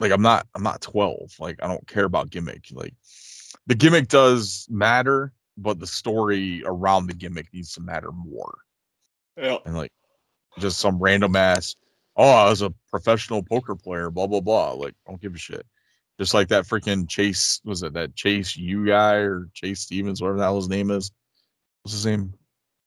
like 0.00 0.12
I'm 0.12 0.22
not, 0.22 0.46
I'm 0.54 0.62
not 0.62 0.80
12. 0.80 1.34
Like, 1.40 1.58
I 1.62 1.66
don't 1.66 1.86
care 1.86 2.04
about 2.04 2.30
gimmick. 2.30 2.66
Like, 2.72 2.94
the 3.66 3.74
gimmick 3.74 4.08
does 4.08 4.66
matter, 4.70 5.32
but 5.58 5.78
the 5.78 5.86
story 5.86 6.62
around 6.64 7.06
the 7.06 7.14
gimmick 7.14 7.52
needs 7.52 7.72
to 7.74 7.80
matter 7.82 8.12
more 8.12 8.58
Yeah. 9.36 9.58
and 9.66 9.76
like 9.76 9.92
just 10.58 10.78
some 10.78 10.98
random 10.98 11.36
ass 11.36 11.74
oh 12.18 12.28
i 12.30 12.48
was 12.50 12.60
a 12.62 12.72
professional 12.90 13.42
poker 13.42 13.74
player 13.74 14.10
blah 14.10 14.26
blah 14.26 14.40
blah 14.40 14.72
like 14.72 14.94
I 15.06 15.10
don't 15.10 15.20
give 15.22 15.34
a 15.34 15.38
shit 15.38 15.64
just 16.18 16.34
like 16.34 16.48
that 16.48 16.64
freaking 16.64 17.08
chase 17.08 17.60
was 17.64 17.82
it 17.82 17.94
that 17.94 18.14
chase 18.14 18.56
you 18.56 18.84
guy 18.86 19.14
or 19.14 19.48
chase 19.54 19.80
stevens 19.80 20.20
whatever 20.20 20.38
the 20.38 20.44
hell 20.44 20.56
his 20.56 20.68
name 20.68 20.90
is 20.90 21.10
what's 21.82 21.94
his 21.94 22.04
name 22.06 22.34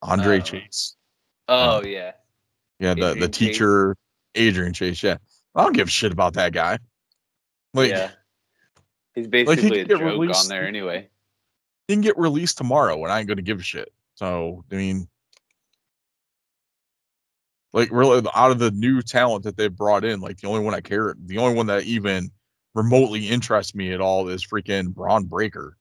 andre 0.02 0.40
Uh, 0.40 0.42
chase 0.42 0.96
Oh 1.48 1.82
yeah. 1.84 2.12
yeah 2.80 2.94
the 2.94 3.00
the 3.00 3.08
Adrian 3.10 3.32
Chase. 3.32 3.38
teacher 3.38 3.96
adrian 4.36 4.74
chase 4.74 5.02
yeah 5.04 5.18
i 5.56 5.64
don't 5.64 5.74
give 5.76 5.88
a 5.88 5.92
shit 5.92 6.12
about 6.14 6.34
that 6.36 6.54
guy 6.54 6.78
like 7.74 7.90
yeah. 7.90 8.12
He's 9.16 9.26
he 9.26 9.30
basically 9.30 9.56
could 9.70 9.72
a 9.72 9.86
get 9.86 10.00
joke 10.00 10.36
on 10.36 10.48
there 10.48 10.66
anyway. 10.66 11.10
he 11.88 11.94
can 11.96 12.02
get 12.02 12.18
released 12.18 12.58
tomorrow 12.58 13.02
and 13.04 13.12
i 13.12 13.20
ain't 13.20 13.28
gonna 13.28 13.42
give 13.42 13.60
a 13.60 13.64
shit 13.64 13.92
so 14.16 14.64
i 14.72 14.76
mean 14.76 15.08
Like 17.74 17.90
really, 17.92 18.28
out 18.36 18.52
of 18.52 18.60
the 18.60 18.72
new 18.72 19.02
talent 19.02 19.44
that 19.46 19.56
they've 19.56 19.76
brought 19.76 20.04
in, 20.04 20.20
like 20.20 20.38
the 20.38 20.48
only 20.48 20.60
one 20.62 20.74
I 20.74 20.82
care, 20.82 21.16
the 21.26 21.38
only 21.38 21.56
one 21.56 21.68
that 21.68 21.84
even 21.84 22.30
remotely 22.76 23.28
interests 23.28 23.74
me 23.74 23.94
at 23.94 24.02
all 24.02 24.28
is 24.28 24.46
freaking 24.46 24.94
Bron 24.94 25.26
Breakker, 25.26 25.78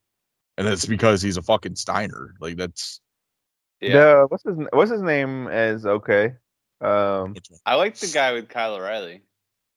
and 0.57 0.67
it's 0.67 0.85
because 0.85 1.21
he's 1.21 1.37
a 1.37 1.41
fucking 1.41 1.75
Steiner. 1.75 2.33
Like 2.39 2.55
that's 2.55 3.01
Yeah. 3.81 3.91
The, 3.91 4.27
what's 4.29 4.43
his 4.43 4.57
What's 4.71 4.91
his 4.91 5.01
name? 5.01 5.47
Is 5.47 5.85
okay. 5.85 6.35
Um. 6.79 7.35
I 7.65 7.75
like 7.75 7.97
the 7.97 8.07
guy 8.07 8.31
with 8.33 8.47
Kyle 8.47 8.75
O'Reilly. 8.75 9.23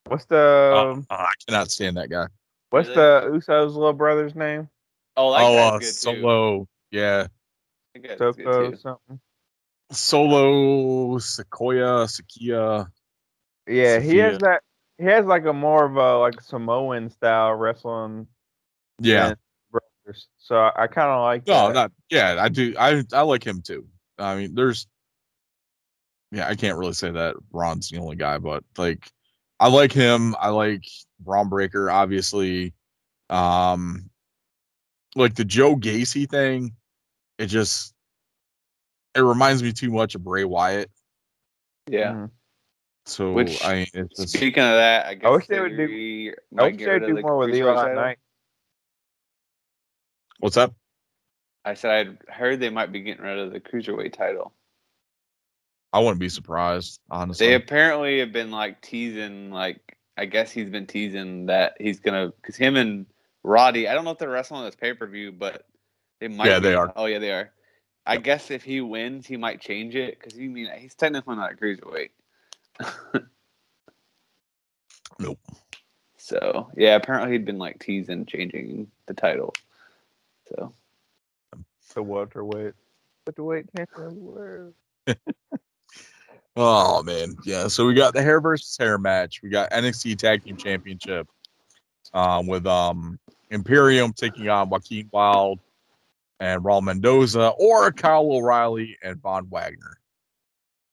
what's 0.07 0.25
the 0.27 0.71
Oh, 0.73 0.93
um, 0.93 1.07
I 1.11 1.33
cannot 1.47 1.71
stand 1.71 1.97
that 1.97 2.11
guy. 2.11 2.29
What's 2.71 2.89
Really? 2.89 3.01
the 3.01 3.39
Usos 3.39 3.75
little 3.75 3.93
brother's 3.93 4.35
name? 4.35 4.69
Oh, 5.17 5.33
that 5.33 5.43
oh, 5.43 5.57
guy's 5.57 5.67
uh, 5.67 5.79
good 5.79 5.87
too. 5.87 6.21
Solo, 6.23 6.69
yeah, 6.91 7.27
That 7.95 8.03
guy's 8.03 8.19
good 8.19 8.37
too. 8.37 8.77
something. 8.77 9.21
Solo 9.95 11.19
Sequoia 11.19 12.07
Sakia. 12.07 12.87
Yeah, 13.67 14.01
he 14.01 14.19
has 14.19 14.39
that. 14.39 14.63
He 14.99 15.05
has 15.05 15.27
like 15.27 15.45
a 15.47 15.53
more 15.53 15.85
of 15.85 15.97
a 15.97 16.19
like 16.19 16.41
Samoan 16.41 17.11
style 17.11 17.55
wrestling. 17.55 18.27
Yeah, 19.01 19.35
brothers. 19.71 20.29
So 20.39 20.57
I, 20.57 20.85
I 20.85 20.87
kind 20.87 21.11
of 21.11 21.23
like. 21.23 21.47
no, 21.47 21.69
that. 21.69 21.75
not 21.75 21.93
yeah. 22.11 22.37
I 22.39 22.49
do. 22.49 22.75
I 22.79 23.03
I 23.13 23.23
like 23.23 23.45
him 23.45 23.63
too. 23.63 23.87
I 24.19 24.37
mean, 24.37 24.55
there's. 24.55 24.87
Yeah, 26.31 26.49
I 26.49 26.57
can't 26.57 26.79
really 26.79 26.95
say 26.95 27.11
that 27.13 27.37
Ron's 27.53 27.89
the 27.91 27.99
only 27.99 28.17
guy, 28.17 28.39
but 28.39 28.65
like, 28.77 29.09
I 29.61 29.69
like 29.69 29.93
him. 29.93 30.35
I 30.41 30.49
like 30.49 30.83
Bron 31.21 31.49
Breakker, 31.49 31.91
obviously. 31.91 32.75
Um, 33.31 34.11
like 35.15 35.35
the 35.35 35.45
Joe 35.45 35.77
Gacy 35.77 36.29
thing, 36.29 36.73
it 37.39 37.47
just 37.47 37.94
it 39.15 39.21
reminds 39.21 39.63
me 39.63 39.73
too 39.73 39.91
much 39.91 40.15
of 40.15 40.25
Bray 40.25 40.45
Wyatt. 40.45 40.91
Yeah. 41.89 42.13
Mhm. 42.13 42.31
So 43.07 43.33
Which, 43.33 43.63
I 43.63 43.87
it's 43.93 44.17
just 44.17 44.31
Speaking 44.31 44.63
of 44.63 44.73
that, 44.73 45.07
I 45.07 45.15
guess 45.15 45.31
wish 45.31 45.47
they 45.47 45.61
would 45.61 45.77
do- 45.77 46.35
I 46.59 46.63
wish 46.63 46.77
they'd 46.79 46.99
do 47.01 47.15
the 47.15 47.21
more 47.21 47.37
with 47.37 47.51
cruiserweight 47.51 47.57
Eli 47.59 47.75
title. 47.75 47.95
Knight. 47.95 48.19
what's 50.41 50.57
up? 50.57 50.75
I 51.65 51.75
said 51.75 51.91
I'd 51.91 52.19
heard 52.29 52.61
they 52.61 52.71
might 52.71 52.93
be 52.93 53.01
getting 53.01 53.23
rid 53.25 53.39
of 53.39 53.53
the 53.53 53.61
cruiserweight 53.61 54.13
title. 54.15 54.53
I 55.93 56.01
wouldn't 56.01 56.19
be 56.19 56.29
surprised, 56.29 57.01
honestly. 57.11 57.47
They 57.47 57.55
apparently 57.55 58.19
have 58.19 58.33
been 58.33 58.51
like 58.51 58.81
teasing, 58.83 59.51
like 59.51 59.97
I 60.17 60.25
guess 60.25 60.51
he's 60.51 60.71
been 60.71 60.87
teasing 60.87 61.47
that 61.47 61.77
he's 61.79 62.01
gonna, 62.01 62.29
because 62.41 62.57
him 62.57 62.77
and 62.77 63.07
Roddy, 63.43 63.87
I 63.89 63.95
don't 63.95 64.05
know 64.05 64.11
if 64.11 64.19
they're 64.19 64.31
wrestling 64.31 64.61
on 64.61 64.67
this 64.67 64.75
pay 64.77 64.95
per 64.95 65.07
view, 65.07 65.31
but 65.31 65.67
they 66.21 66.29
might. 66.29 66.47
Yeah, 66.49 66.59
they 66.59 66.75
are. 66.75 66.93
Oh 66.97 67.07
yeah, 67.07 67.19
they 67.19 67.33
are. 67.33 67.53
I 68.07 68.19
guess 68.19 68.51
if 68.51 68.63
he 68.63 68.81
wins, 68.81 69.27
he 69.27 69.37
might 69.37 69.61
change 69.61 69.95
it 69.97 70.19
because 70.19 70.39
he 70.39 70.47
mean 70.49 70.69
he's 70.79 70.95
technically 70.95 71.37
not 71.37 71.53
a 71.53 71.57
cruiserweight. 71.57 72.11
Nope. 75.19 75.39
So 76.17 76.71
yeah, 76.77 76.97
apparently 76.97 77.33
he'd 77.33 77.45
been 77.45 77.59
like 77.59 77.79
teasing 77.79 78.27
changing 78.27 78.89
the 79.07 79.15
title. 79.15 79.55
So 80.49 80.73
The 81.95 82.03
welterweight. 82.03 82.75
Welterweight 83.27 83.67
champion. 83.77 84.07
of 84.09 84.15
the 84.15 84.21
world. 84.21 84.75
Oh 86.57 87.03
man, 87.03 87.35
yeah. 87.45 87.67
So 87.67 87.85
we 87.85 87.95
got 87.95 88.15
the 88.15 88.23
hair 88.23 88.41
versus 88.41 88.77
hair 88.79 88.97
match. 88.97 89.43
We 89.43 89.49
got 89.51 89.73
NXT 89.73 90.17
Tag 90.19 90.45
Team 90.45 90.57
Championship, 90.57 91.29
um, 92.13 92.47
with 92.47 92.65
um 92.65 93.19
Imperium 93.51 94.13
taking 94.13 94.49
on 94.49 94.69
Joaquin 94.71 95.09
Wilde 95.13 95.59
and 96.45 96.63
Raul 96.63 96.83
Mendoza, 96.83 97.53
or 97.59 97.91
Kyle 97.91 98.31
O'Reilly 98.31 98.99
and 99.03 99.21
Von 99.21 99.49
Wagner. 99.49 99.99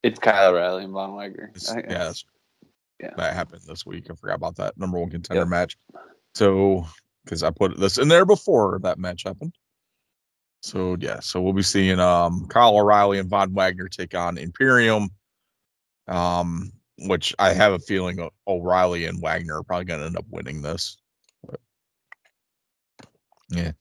it's 0.04 0.18
Kyle 0.18 0.52
O'Reilly 0.52 0.86
and 0.86 0.93
Von 0.93 1.14
Wagner. 1.16 1.52
Yeah, 1.89 2.14
Yeah. 2.99 3.14
that 3.18 3.34
happened 3.36 3.62
this 3.68 3.86
week. 3.86 4.10
I 4.10 4.16
forgot 4.16 4.36
about 4.36 4.56
that 4.56 4.78
number 4.78 4.97
one 4.97 5.10
contender 5.12 5.41
Yep. 5.41 5.47
match. 5.49 5.78
So 6.34 6.88
because 7.26 7.43
I 7.43 7.52
put 7.52 7.78
this 7.80 7.97
in 7.99 8.08
there 8.08 8.26
before 8.26 8.80
that 8.84 8.97
match 8.97 9.24
happened. 9.24 9.54
So 10.64 10.95
yeah, 10.99 11.20
so 11.20 11.41
we'll 11.41 11.54
be 11.54 11.62
seeing 11.64 11.99
um 11.99 12.47
Kyle 12.47 12.78
O'Reilly 12.78 13.20
and 13.20 13.30
Von 13.30 13.54
Wagner 13.54 13.88
take 13.89 14.16
on 14.16 14.38
Imperium. 14.38 15.10
Um, 16.08 16.72
which 17.08 17.34
I 17.39 17.54
have 17.54 17.74
a 17.74 17.80
feeling 17.80 18.28
O'Reilly 18.47 19.06
and 19.06 19.22
Wagner 19.22 19.58
are 19.58 19.64
probably 19.64 19.86
gonna 19.86 20.06
end 20.06 20.18
up 20.18 20.26
winning 20.30 20.62
this. 20.62 20.97
But, 21.43 21.60
yeah. 23.49 23.72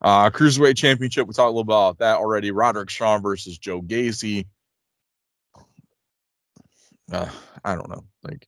Uh 0.00 0.30
Cruiserweight 0.30 0.76
Championship, 0.76 1.26
we 1.26 1.34
talked 1.34 1.46
a 1.46 1.56
little 1.56 1.60
about 1.60 1.98
that 1.98 2.16
already. 2.16 2.50
Roderick 2.50 2.90
Strong 2.90 3.22
versus 3.22 3.58
Joe 3.58 3.82
Gacy. 3.82 4.46
Uh, 7.12 7.28
I 7.64 7.74
don't 7.74 7.90
know. 7.90 8.04
Like 8.22 8.46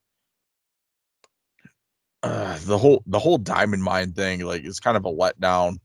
uh, 2.23 2.57
the 2.65 2.79
whole 2.79 3.03
the 3.07 3.19
whole 3.19 3.39
diamond 3.39 3.83
mine 3.83 4.13
thing, 4.13 4.41
like 4.41 4.65
it's 4.65 4.81
kind 4.81 4.97
of 4.97 5.05
a 5.05 5.13
letdown 5.13 5.79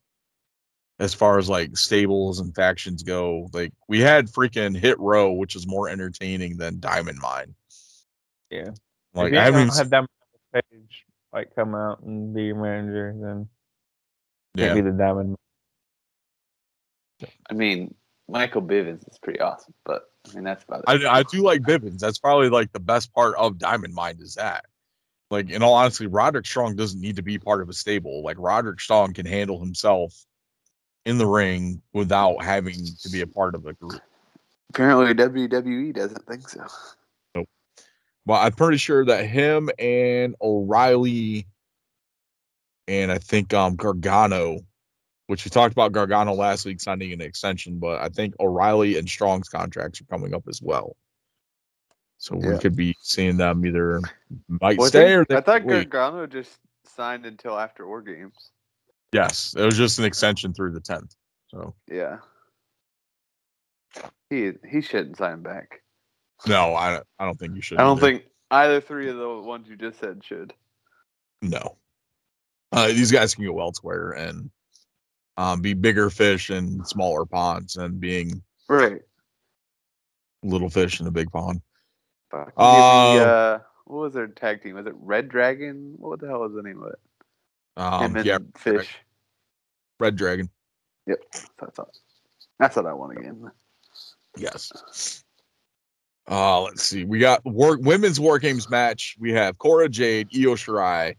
as 1.00 1.14
far 1.14 1.38
as 1.38 1.50
like 1.50 1.76
stables 1.76 2.40
and 2.40 2.54
factions 2.56 3.04
go. 3.04 3.50
Like 3.54 3.74
we 3.88 4.00
had 4.00 4.28
freaking 4.28 4.78
Hit 4.78 5.00
Row, 5.00 5.32
which 5.32 5.56
is 5.56 5.68
more 5.68 5.90
entertaining 5.90 6.58
than 6.58 6.80
Diamond 6.80 7.20
Mine. 7.20 7.56
Yeah. 8.50 8.72
Like 9.14 9.34
if 9.34 9.40
I 9.40 9.44
haven't 9.44 9.68
don't 9.68 9.78
have 9.78 9.90
that 9.90 10.08
page 10.54 11.06
like 11.34 11.56
come 11.56 11.76
out 11.76 12.02
and 12.02 12.34
be 12.34 12.46
your 12.46 12.56
manager, 12.56 13.16
then 13.20 13.50
yeah. 14.56 14.74
be 14.74 14.82
the 14.82 14.92
diamond. 14.92 15.38
I 17.50 17.54
mean, 17.54 17.94
Michael 18.30 18.62
Bivens 18.62 19.10
is 19.10 19.18
pretty 19.20 19.40
awesome, 19.40 19.74
but 19.86 20.04
I 20.30 20.36
mean 20.36 20.44
that's 20.44 20.64
about 20.64 20.84
it. 20.88 21.06
I 21.06 21.20
I 21.20 21.24
do 21.24 21.42
like 21.42 21.62
Bivens. 21.62 22.00
That's 22.00 22.20
probably 22.20 22.50
like 22.50 22.72
the 22.72 22.80
best 22.80 23.14
part 23.14 23.36
of 23.38 23.58
Diamond 23.58 23.94
Mine 23.94 24.18
is 24.20 24.36
that. 24.36 24.66
Like 25.30 25.50
in 25.50 25.62
all 25.62 25.74
honesty, 25.74 26.08
Roderick 26.08 26.46
Strong 26.46 26.76
doesn't 26.76 27.02
need 27.02 27.18
to 27.18 27.22
be 27.22 27.38
part 27.38 27.62
of 27.62 27.70
a 27.70 27.74
stable. 27.74 28.24
Like 28.24 28.38
Roderick 28.40 28.80
Strong 28.80 29.14
can 29.14 29.26
handle 29.26 29.60
himself 29.60 30.26
in 31.06 31.18
the 31.18 31.26
ring 31.26 31.82
without 31.94 32.44
having 32.44 32.86
to 33.02 33.10
be 33.10 33.22
a 33.22 33.28
part 33.28 33.56
of 33.56 33.66
a 33.66 33.74
group. 33.74 34.02
Apparently, 34.70 35.14
WWE 35.14 35.94
doesn't 35.94 36.26
think 36.28 36.48
so. 36.48 36.66
Nope. 37.36 37.50
Well, 38.26 38.40
I'm 38.40 38.52
pretty 38.52 38.78
sure 38.78 39.06
that 39.06 39.26
him 39.26 39.70
and 39.80 40.36
O'Reilly 40.42 41.48
and 42.88 43.12
I 43.12 43.18
think 43.18 43.54
um 43.54 43.76
Gargano, 43.76 44.60
which 45.28 45.44
we 45.46 45.50
talked 45.50 45.74
about 45.74 45.92
Gargano 45.92 46.34
last 46.34 46.66
week 46.66 46.80
signing 46.82 47.12
an 47.14 47.22
extension, 47.22 47.80
but 47.80 48.02
I 48.02 48.10
think 48.10 48.34
O'Reilly 48.40 48.98
and 48.98 49.08
Strong's 49.08 49.50
contracts 49.50 50.02
are 50.02 50.06
coming 50.06 50.34
up 50.34 50.44
as 50.48 50.62
well. 50.62 50.96
So 52.18 52.36
we 52.36 52.48
Yeah. 52.50 52.58
could 52.58 52.76
be 52.76 52.96
seeing 53.02 53.38
them 53.38 53.66
either 53.66 54.02
might 54.48 54.78
Well, 54.78 54.88
I, 54.88 54.90
stay 54.90 55.06
think- 55.08 55.20
or 55.20 55.26
they 55.30 55.36
I 55.38 55.42
thought 55.42 55.64
wait. 55.66 55.90
Gargano 55.90 56.26
just 56.28 56.58
signed 56.86 57.26
until 57.26 57.60
after 57.60 57.86
War 57.86 58.02
Games. 58.02 58.52
Yes, 59.14 59.54
it 59.58 59.64
was 59.64 59.78
just 59.78 60.00
an 60.00 60.06
extension 60.06 60.54
through 60.54 60.72
the 60.72 60.82
10th. 60.82 61.16
So 61.50 61.76
Yeah. 61.88 62.20
He 64.30 64.52
he 64.70 64.82
shouldn't 64.82 65.18
sign 65.18 65.42
back. 65.42 65.82
no, 66.46 66.74
I 66.76 67.02
I 67.20 67.26
don't 67.26 67.38
think 67.40 67.56
you 67.56 67.62
should. 67.62 67.80
I 67.80 67.84
don't 67.84 67.98
either. 67.98 68.08
think 68.20 68.26
either 68.52 68.82
three 68.82 69.10
of 69.10 69.18
the 69.18 69.40
ones 69.40 69.68
you 69.68 69.76
just 69.76 70.00
said 70.00 70.24
should. 70.24 70.54
no. 71.42 71.78
Uh, 72.74 72.88
these 72.88 73.12
guys 73.14 73.34
can 73.34 73.46
go 73.46 73.60
elsewhere 73.62 74.12
and 74.12 74.52
um, 75.38 75.62
be 75.62 75.74
bigger 75.74 76.10
fish 76.10 76.50
in 76.50 76.84
smaller 76.86 77.26
ponds 77.26 77.76
and 77.78 78.00
being 78.00 78.42
Right. 78.68 79.02
little 80.44 80.70
fish 80.70 81.00
in 81.00 81.08
a 81.08 81.12
big 81.12 81.32
pond. 81.32 81.62
Fuck. 82.30 82.52
Uh, 82.58 83.14
Give 83.14 83.28
uh, 83.28 83.60
what 83.86 83.98
was 84.02 84.14
their 84.14 84.28
tag 84.28 84.62
team? 84.62 84.76
Was 84.76 84.86
it 84.88 84.96
Red 84.98 85.30
Dragon? 85.30 85.94
What 85.98 86.20
the 86.20 86.28
hell 86.28 86.40
was 86.42 86.54
the 86.54 86.64
name 86.64 86.82
of 86.84 86.92
it? 86.92 87.00
Um, 87.78 88.16
Him 88.16 88.26
yeah, 88.26 88.40
Fish. 88.56 88.98
Red 90.00 90.16
Dragon. 90.16 90.50
Yep, 91.06 91.20
that's 91.60 91.78
what, 91.78 91.90
that's 92.60 92.76
what 92.76 92.86
I 92.86 92.94
want 92.94 93.18
again. 93.18 93.50
Yes. 94.36 95.24
Uh, 96.30 96.62
let's 96.62 96.84
see. 96.84 97.06
We 97.06 97.20
got 97.20 97.46
war 97.46 97.78
women's 97.78 98.20
war 98.20 98.38
games 98.40 98.70
match. 98.70 99.16
We 99.20 99.32
have 99.32 99.58
Cora 99.58 99.88
Jade, 99.88 100.28
Io 100.36 100.56
Shirai, 100.56 101.16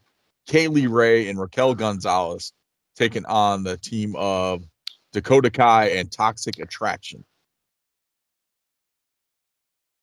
Kay 0.47 0.69
Lee 0.69 0.87
Ray, 0.87 1.29
and 1.29 1.41
Raquel 1.41 1.75
Gonzalez 1.75 2.53
taking 2.99 3.25
on 3.27 3.63
the 3.63 3.77
team 3.77 4.15
of 4.17 4.65
Dakota 5.13 5.51
Kai 5.51 5.91
and 5.91 6.11
Toxic 6.11 6.59
Attraction. 6.59 7.25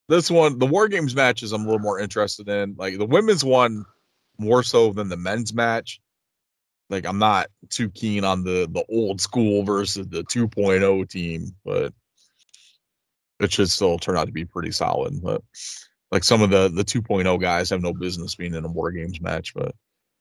This 0.08 0.32
one, 0.32 0.60
the 0.60 0.66
war 0.66 0.88
games 0.88 1.16
matches, 1.16 1.52
I'm 1.52 1.64
a 1.64 1.66
little 1.66 1.80
more 1.80 2.00
interested 2.00 2.48
in. 2.48 2.76
Like 2.78 2.98
the 2.98 3.06
women's 3.06 3.44
one, 3.44 3.86
more 4.38 4.64
so 4.64 4.94
than 4.94 5.10
the 5.10 5.18
men's 5.18 5.54
match. 5.54 6.00
Like 6.90 7.06
I'm 7.06 7.18
not 7.18 7.48
too 7.70 7.90
keen 7.90 8.24
on 8.24 8.44
the 8.44 8.68
the 8.72 8.86
old 8.90 9.20
school 9.20 9.64
versus 9.64 10.08
the 10.08 10.24
2.0 10.24 11.10
team, 11.10 11.56
but 11.66 11.92
it 13.40 13.52
should 13.52 13.70
still 13.70 13.98
turn 13.98 14.16
out 14.16 14.28
to 14.28 14.32
be 14.32 14.46
pretty 14.46 14.72
solid. 14.72 15.22
But 15.22 15.42
like 16.12 16.24
some 16.24 16.44
of 16.44 16.52
the 16.52 16.70
the 16.70 16.86
2.0 16.86 17.42
guys 17.42 17.72
have 17.72 17.82
no 17.82 17.92
business 17.92 18.36
being 18.36 18.54
in 18.54 18.64
a 18.64 18.72
war 18.72 18.92
games 18.92 19.20
match. 19.20 19.54
But 19.56 19.74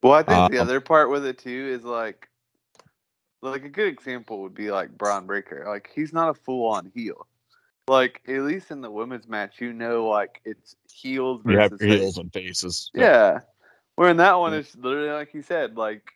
Well, 0.03 0.15
I 0.15 0.23
think 0.23 0.53
the 0.53 0.59
Um, 0.59 0.67
other 0.67 0.81
part 0.81 1.11
with 1.11 1.27
it 1.27 1.39
too 1.39 1.77
is 1.79 1.85
like, 1.85 2.27
like 3.51 3.65
a 3.65 3.69
good 3.69 3.89
example 3.89 4.41
would 4.43 4.55
be 4.55 4.71
like 4.71 4.97
Bron 4.97 5.27
Breakker. 5.27 5.65
Like 5.67 5.91
he's 5.95 6.13
not 6.13 6.29
a 6.31 6.35
full 6.35 6.67
on 6.69 6.91
heel. 6.95 7.27
like 7.87 8.23
at 8.27 8.41
least 8.43 8.71
in 8.71 8.81
the 8.81 8.91
women's 8.91 9.29
match, 9.29 9.61
you 9.61 9.73
know, 9.73 10.09
like 10.09 10.41
it's 10.45 10.75
heels 10.93 11.43
You 11.47 11.59
have 11.59 11.71
versus 11.73 11.87
your 11.87 11.91
face. 11.91 12.01
heels 12.01 12.19
and 12.19 12.33
faces. 12.33 12.91
Yeah. 12.95 13.41
Where 13.97 14.09
in 14.11 14.17
that 14.17 14.39
one, 14.39 14.53
Yeah. 14.53 14.61
it's 14.61 14.75
literally 14.77 15.11
like 15.11 15.35
you 15.35 15.43
said, 15.43 15.77
like 15.77 16.11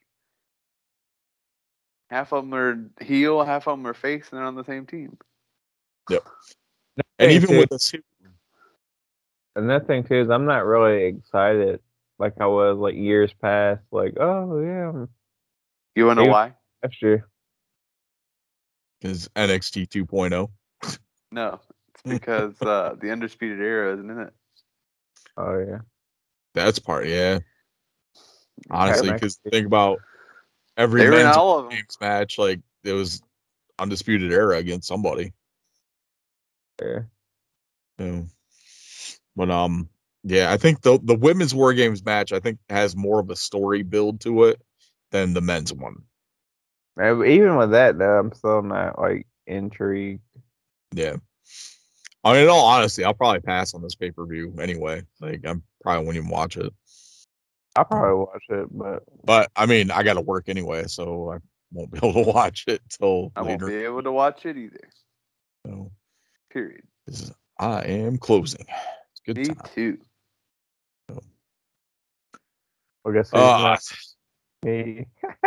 half 2.11 2.33
of 2.33 2.45
them 2.45 2.55
are 2.55 2.91
heel, 3.05 3.45
half 3.45 3.68
of 3.68 3.79
them 3.79 3.87
are 3.87 3.95
face, 3.95 4.29
and 4.31 4.39
they're 4.39 4.47
on 4.47 4.55
the 4.55 4.64
same 4.64 4.87
team. 4.87 5.18
Yep. 6.11 6.24
And 7.18 7.29
Thing 7.29 7.31
even 7.37 7.49
too- 7.51 7.59
with 7.59 7.68
this, 7.68 7.93
that 9.55 9.87
thing 9.87 10.05
too 10.05 10.14
is 10.14 10.31
I'm 10.31 10.47
not 10.47 10.64
really 10.64 11.05
excited 11.05 11.81
like 12.18 12.35
I 12.41 12.47
was 12.47 12.79
like 12.79 12.95
years 12.95 13.33
past. 13.35 13.83
Like, 13.93 14.14
oh 14.18 14.61
yeah, 14.61 15.07
You 15.95 16.07
wanna 16.07 16.24
know 16.24 16.31
why? 16.31 16.55
That's 16.83 16.97
true. 16.97 17.22
is 19.03 19.29
NXT 19.37 19.89
2.0. 19.89 20.51
No, 21.31 21.61
it's 21.95 22.03
because 22.05 22.61
uh, 22.62 22.95
the 23.01 23.11
undisputed 23.11 23.61
era 23.61 23.95
isn't 23.95 24.11
in 24.11 24.18
it. 24.20 24.33
Oh 25.37 25.59
yeah. 25.59 25.79
That's 26.55 26.79
part, 26.79 27.07
yeah. 27.07 27.41
Honestly, 28.70 29.12
because 29.12 29.39
think 29.51 29.66
about 29.66 30.01
every 30.76 31.03
They 31.03 31.11
were 31.11 31.16
men's 31.16 31.37
all 31.37 31.59
of 31.59 31.64
them. 31.64 31.70
games 31.76 31.97
match, 32.01 32.39
like 32.39 32.61
it 32.85 32.93
was 32.93 33.22
undisputed 33.79 34.33
era 34.33 34.57
against 34.57 34.89
somebody. 34.89 35.33
Yeah. 36.81 37.01
Yeah. 37.99 38.22
But 39.37 39.51
um, 39.51 39.89
yeah, 40.24 40.53
I 40.53 40.57
think 40.57 40.83
the 40.83 40.99
the 41.03 41.14
women's 41.14 41.55
war 41.55 41.72
games 41.74 42.05
match 42.05 42.33
I 42.33 42.41
think 42.41 42.59
has 42.68 42.97
more 42.97 43.20
of 43.20 43.31
a 43.31 43.37
story 43.37 43.83
build 43.83 44.20
to 44.22 44.45
it 44.45 44.61
than 45.11 45.35
the 45.35 45.41
men's 45.41 45.72
one. 45.72 46.03
Even 47.01 47.57
with 47.57 47.70
that 47.72 47.99
though, 47.99 48.18
I'm 48.18 48.32
still 48.32 48.62
not 48.62 48.99
like 48.99 49.26
intrigued. 49.46 50.22
Yeah. 50.92 51.16
I 52.24 52.32
mean, 52.32 52.42
in 52.42 52.49
all 52.49 52.66
honesty, 52.66 53.05
I'll 53.05 53.14
probably 53.14 53.40
pass 53.40 53.72
on 53.74 53.82
this 53.82 53.94
pay 53.94 54.11
per 54.11 54.26
view 54.26 54.53
anyway. 54.61 55.03
Like, 55.20 55.46
I 55.46 55.55
probably 55.82 56.05
won't 56.05 56.16
even 56.16 56.28
watch 56.28 56.57
it. 56.57 56.72
I'll 57.76 57.84
probably 57.84 58.14
watch 58.14 58.44
it, 58.49 58.66
but 58.70 59.03
But 59.24 59.51
I 59.55 59.66
mean, 59.66 59.90
I 59.92 60.03
got 60.03 60.14
to 60.14 60.20
work 60.20 60.49
anyway, 60.49 60.84
so 60.88 61.32
I 61.32 61.38
won't 61.72 61.90
be 61.92 61.99
able 61.99 62.24
to 62.24 62.30
watch 62.30 62.64
it 62.66 62.82
till 62.90 63.30
I 63.36 63.42
won't 63.42 63.64
be 63.64 63.76
able 63.76 64.03
to 64.03 64.11
watch 64.12 64.44
it 64.46 64.57
either. 64.57 64.88
So, 65.66 65.92
Period. 66.51 66.82
this 67.07 67.22
is- 67.22 67.32
I 67.61 67.82
am 67.82 68.18
closing. 68.18 68.64
It's 69.12 69.20
good 69.26 69.36
Me 69.36 69.44
time. 69.46 69.57
too. 69.74 69.99
I 73.07 73.12
guess 73.12 73.30
Uh, 73.32 73.76
me. 74.64 75.06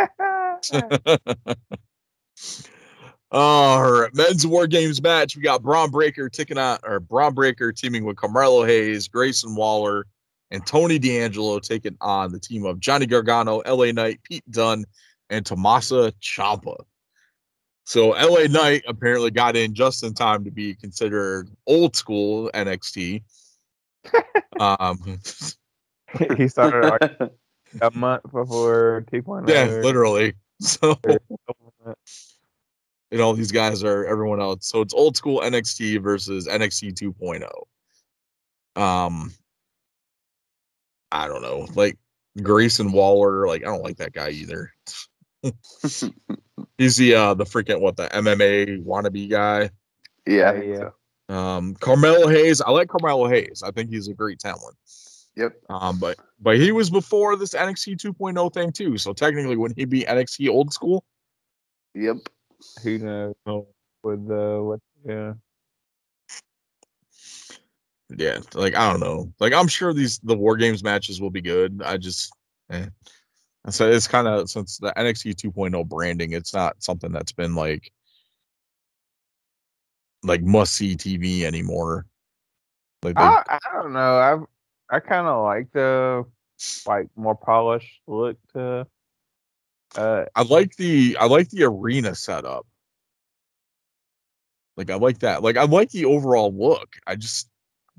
All 3.30 3.90
right, 3.90 4.14
men's 4.14 4.46
war 4.46 4.66
games 4.66 5.00
match. 5.02 5.36
We 5.36 5.42
got 5.42 5.62
Bron 5.62 5.90
Breakker 5.90 6.28
taking 6.28 6.58
on 6.58 6.78
or 6.82 7.00
Bron 7.00 7.32
Breakker 7.32 7.72
teaming 7.72 8.04
with 8.04 8.16
Carmelo 8.16 8.64
Hayes, 8.64 9.08
Grayson 9.08 9.54
Waller, 9.54 10.06
and 10.50 10.66
Tony 10.66 10.98
D'Angelo 10.98 11.58
taking 11.58 11.96
on 12.02 12.30
the 12.32 12.38
team 12.38 12.66
of 12.66 12.78
Johnny 12.78 13.06
Gargano, 13.06 13.62
LA 13.66 13.92
Knight, 13.92 14.20
Pete 14.22 14.44
Dunne, 14.50 14.84
and 15.30 15.46
Tommaso 15.46 16.10
Ciampa. 16.20 16.84
So 17.84 18.10
LA 18.10 18.48
Knight 18.48 18.82
apparently 18.86 19.30
got 19.30 19.56
in 19.56 19.74
just 19.74 20.04
in 20.04 20.12
time 20.12 20.44
to 20.44 20.50
be 20.50 20.74
considered 20.74 21.48
old 21.66 21.96
school 21.96 22.50
NXT. 22.52 23.22
um, 24.60 25.20
he 26.36 26.48
started 26.48 27.30
a 27.80 27.90
month 27.92 28.22
before 28.24 29.04
2.0. 29.12 29.48
yeah, 29.48 29.64
literally. 29.82 30.34
So 30.60 30.96
and 33.10 33.20
all 33.20 33.34
these 33.34 33.50
guys 33.50 33.82
are 33.82 34.04
everyone 34.06 34.40
else. 34.40 34.66
So 34.66 34.80
it's 34.80 34.94
old 34.94 35.16
school 35.16 35.40
NXT 35.40 36.00
versus 36.00 36.46
NXT 36.46 36.94
2.0. 36.94 38.80
Um, 38.80 39.32
I 41.10 41.26
don't 41.26 41.42
know, 41.42 41.66
like 41.74 41.98
Grayson 42.40 42.92
Waller. 42.92 43.46
Like 43.48 43.62
I 43.62 43.66
don't 43.66 43.82
like 43.82 43.96
that 43.96 44.12
guy 44.12 44.30
either. 44.30 44.72
He's 46.78 46.96
the 46.96 47.14
uh 47.14 47.34
the 47.34 47.44
freaking 47.44 47.80
what 47.80 47.96
the 47.96 48.08
MMA 48.08 48.84
wannabe 48.84 49.28
guy. 49.28 49.70
yeah, 50.26 50.52
Yeah, 50.52 50.52
think 50.52 50.66
yeah. 50.66 50.90
so. 51.28 51.34
Um, 51.34 51.74
Carmelo 51.74 52.28
Hayes. 52.28 52.60
I 52.60 52.70
like 52.70 52.88
Carmelo 52.88 53.26
Hayes. 53.28 53.62
I 53.64 53.70
think 53.72 53.90
he's 53.90 54.08
a 54.08 54.14
great 54.14 54.38
talent. 54.38 54.76
Yep. 55.36 55.56
Um, 55.70 55.98
but 55.98 56.18
but 56.40 56.58
he 56.58 56.72
was 56.72 56.90
before 56.90 57.36
this 57.36 57.54
NXT 57.54 57.96
2.0 57.96 58.52
thing 58.52 58.72
too. 58.72 58.98
So 58.98 59.12
technically, 59.12 59.56
wouldn't 59.56 59.78
he 59.78 59.84
be 59.84 60.02
NXT 60.02 60.48
old 60.48 60.72
school? 60.72 61.04
Yep. 61.94 62.16
Who 62.82 62.98
knows? 62.98 63.34
No. 63.46 63.66
With 64.02 64.26
the 64.26 64.62
what? 64.62 64.80
Yeah. 65.04 65.34
yeah 68.16 68.38
like 68.54 68.76
i 68.76 68.90
don't 68.90 69.00
know 69.00 69.32
like 69.40 69.52
i'm 69.52 69.66
sure 69.66 69.94
these 69.94 70.18
the 70.18 70.36
war 70.36 70.56
games 70.56 70.84
matches 70.84 71.20
will 71.20 71.30
be 71.30 71.40
good 71.40 71.80
i 71.84 71.96
just 71.96 72.32
eh. 72.70 72.86
And 73.64 73.72
so 73.72 73.88
it's 73.90 74.06
kind 74.06 74.28
of 74.28 74.50
since 74.50 74.78
the 74.78 74.92
nxt 74.96 75.34
2.0 75.34 75.88
branding 75.88 76.32
it's 76.32 76.52
not 76.52 76.82
something 76.82 77.10
that's 77.10 77.32
been 77.32 77.54
like 77.54 77.90
like 80.22 80.42
must 80.42 80.74
see 80.74 80.94
tv 80.94 81.42
anymore 81.42 82.06
like 83.02 83.16
they, 83.16 83.22
I, 83.22 83.42
I 83.48 83.58
don't 83.72 83.92
know. 83.92 84.46
I 84.90 85.00
kind 85.00 85.26
of 85.26 85.44
like 85.44 85.72
the 85.72 86.24
like 86.86 87.08
more 87.16 87.34
polished 87.34 88.00
look 88.06 88.36
to. 88.54 88.86
Uh, 89.94 90.24
i 90.34 90.42
like 90.42 90.74
the 90.76 91.14
i 91.20 91.26
like 91.26 91.50
the 91.50 91.64
arena 91.64 92.14
setup 92.14 92.66
like 94.78 94.90
i 94.90 94.94
like 94.94 95.18
that 95.18 95.42
like 95.42 95.58
i 95.58 95.64
like 95.64 95.90
the 95.90 96.06
overall 96.06 96.50
look 96.50 96.96
i 97.06 97.14
just 97.14 97.50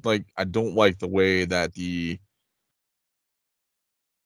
like 0.04 0.26
i 0.36 0.44
don't 0.44 0.74
like 0.74 0.98
the 0.98 1.08
way 1.08 1.46
that 1.46 1.72
the 1.76 2.18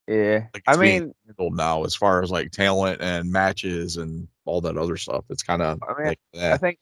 yeah. 0.07 0.45
like 0.53 0.63
I 0.65 0.77
mean, 0.77 1.13
now 1.37 1.83
as 1.83 1.93
far 1.93 2.23
as 2.23 2.31
like 2.31 2.51
talent 2.51 3.01
and 3.01 3.29
matches 3.29 3.97
and 3.97 4.27
all 4.45 4.61
that 4.61 4.77
other 4.77 4.97
stuff. 4.97 5.25
It's 5.29 5.43
kind 5.43 5.61
of 5.61 5.79
I 5.83 5.93
mean, 5.97 6.07
like 6.07 6.19
I 6.53 6.57
think 6.57 6.79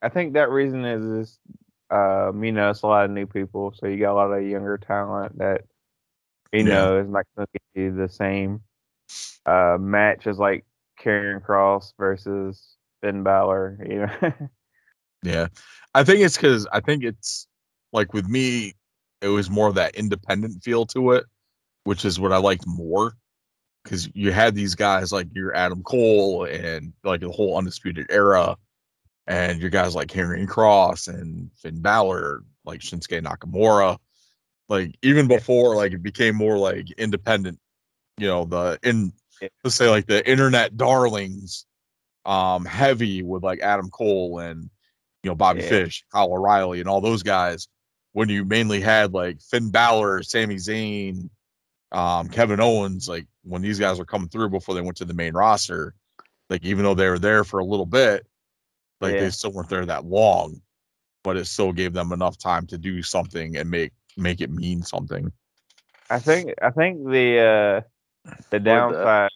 I 0.00 0.08
think 0.08 0.34
that 0.34 0.50
reason 0.50 0.84
is 0.84 1.04
is 1.04 1.38
um, 1.90 2.42
you 2.44 2.52
know, 2.52 2.70
it's 2.70 2.82
a 2.82 2.86
lot 2.86 3.04
of 3.04 3.10
new 3.10 3.26
people, 3.26 3.72
so 3.76 3.86
you 3.86 3.98
got 3.98 4.12
a 4.12 4.14
lot 4.14 4.32
of 4.32 4.44
younger 4.46 4.78
talent 4.78 5.38
that 5.38 5.62
you 6.52 6.64
Yeah. 6.64 6.64
know 6.64 6.98
is 7.00 7.08
not 7.08 7.24
going 7.36 7.46
to 7.46 7.60
give 7.74 7.84
you 7.84 7.96
the 7.96 8.08
same 8.08 8.60
uh, 9.46 9.76
match 9.80 10.26
as 10.26 10.38
like 10.38 10.64
Karrion 11.00 11.42
Kross 11.42 11.92
versus 11.98 12.76
Finn 13.02 13.22
Balor. 13.22 13.78
You 13.88 14.06
know, 14.06 14.32
Yeah, 15.22 15.48
I 15.94 16.04
think 16.04 16.20
it's 16.20 16.36
because 16.36 16.66
I 16.72 16.80
think 16.80 17.04
it's 17.04 17.46
like 17.92 18.12
with 18.14 18.28
me, 18.28 18.74
it 19.20 19.28
was 19.28 19.50
more 19.50 19.68
of 19.68 19.74
that 19.74 19.94
independent 19.96 20.62
feel 20.62 20.86
to 20.86 21.12
it, 21.12 21.24
which 21.84 22.04
is 22.04 22.20
what 22.20 22.32
I 22.32 22.38
liked 22.38 22.66
more. 22.66 23.14
Because 23.84 24.08
you 24.14 24.32
had 24.32 24.54
these 24.54 24.74
guys 24.74 25.12
like 25.12 25.28
your 25.34 25.54
Adam 25.54 25.82
Cole 25.82 26.44
and 26.44 26.92
like 27.04 27.20
the 27.20 27.30
whole 27.30 27.56
Undisputed 27.56 28.06
Era, 28.10 28.56
and 29.28 29.60
your 29.60 29.70
guys 29.70 29.94
like 29.94 30.08
Karrion 30.08 30.48
Kross 30.48 31.06
and 31.06 31.50
Finn 31.54 31.80
Balor, 31.80 32.42
like 32.64 32.80
Shinsuke 32.80 33.22
Nakamura. 33.22 33.98
Like 34.70 34.96
even 35.02 35.28
before, 35.28 35.76
like 35.76 35.92
it 35.92 36.02
became 36.02 36.34
more 36.34 36.58
like 36.58 36.90
independent. 36.92 37.60
You 38.16 38.26
know, 38.26 38.44
the 38.46 38.78
in 38.82 39.12
let's 39.62 39.76
say 39.76 39.88
like 39.88 40.06
the 40.06 40.28
internet 40.28 40.76
darlings, 40.76 41.66
um, 42.24 42.64
heavy 42.64 43.22
with 43.22 43.42
like 43.42 43.60
Adam 43.60 43.90
Cole 43.90 44.38
and 44.38 44.70
you 45.22 45.30
know 45.30 45.34
Bobby 45.34 45.60
Yeah. 45.60 45.68
Fish, 45.68 46.04
Kyle 46.10 46.32
O'Reilly, 46.32 46.80
and 46.80 46.88
all 46.88 47.00
those 47.00 47.22
guys. 47.22 47.68
When 48.12 48.30
you 48.30 48.44
mainly 48.44 48.80
had 48.80 49.12
like 49.12 49.40
Finn 49.42 49.70
Balor, 49.70 50.22
Sami 50.22 50.56
Zayn, 50.56 51.28
um, 51.92 52.28
Kevin 52.28 52.60
Owens, 52.60 53.08
like 53.08 53.26
when 53.44 53.62
these 53.62 53.78
guys 53.78 53.98
were 53.98 54.06
coming 54.06 54.28
through 54.28 54.48
before 54.48 54.74
they 54.74 54.80
went 54.80 54.96
to 54.96 55.04
the 55.04 55.14
main 55.14 55.34
roster, 55.34 55.94
like 56.48 56.64
even 56.64 56.84
though 56.84 56.94
they 56.94 57.08
were 57.08 57.18
there 57.18 57.44
for 57.44 57.60
a 57.60 57.64
little 57.64 57.86
bit, 57.86 58.26
like 59.00 59.14
Yeah. 59.14 59.20
they 59.20 59.30
still 59.30 59.52
weren't 59.52 59.68
there 59.68 59.86
that 59.86 60.04
long, 60.04 60.60
but 61.24 61.36
it 61.36 61.46
still 61.46 61.72
gave 61.72 61.92
them 61.92 62.12
enough 62.12 62.38
time 62.38 62.66
to 62.68 62.78
do 62.78 63.02
something 63.02 63.56
and 63.56 63.70
make 63.70 63.92
make 64.16 64.40
it 64.40 64.50
mean 64.50 64.82
something. 64.82 65.32
I 66.10 66.18
think 66.18 66.54
I 66.62 66.70
think 66.70 67.04
the 67.06 67.84
uh, 68.26 68.32
the 68.50 68.58
downside 68.60 69.30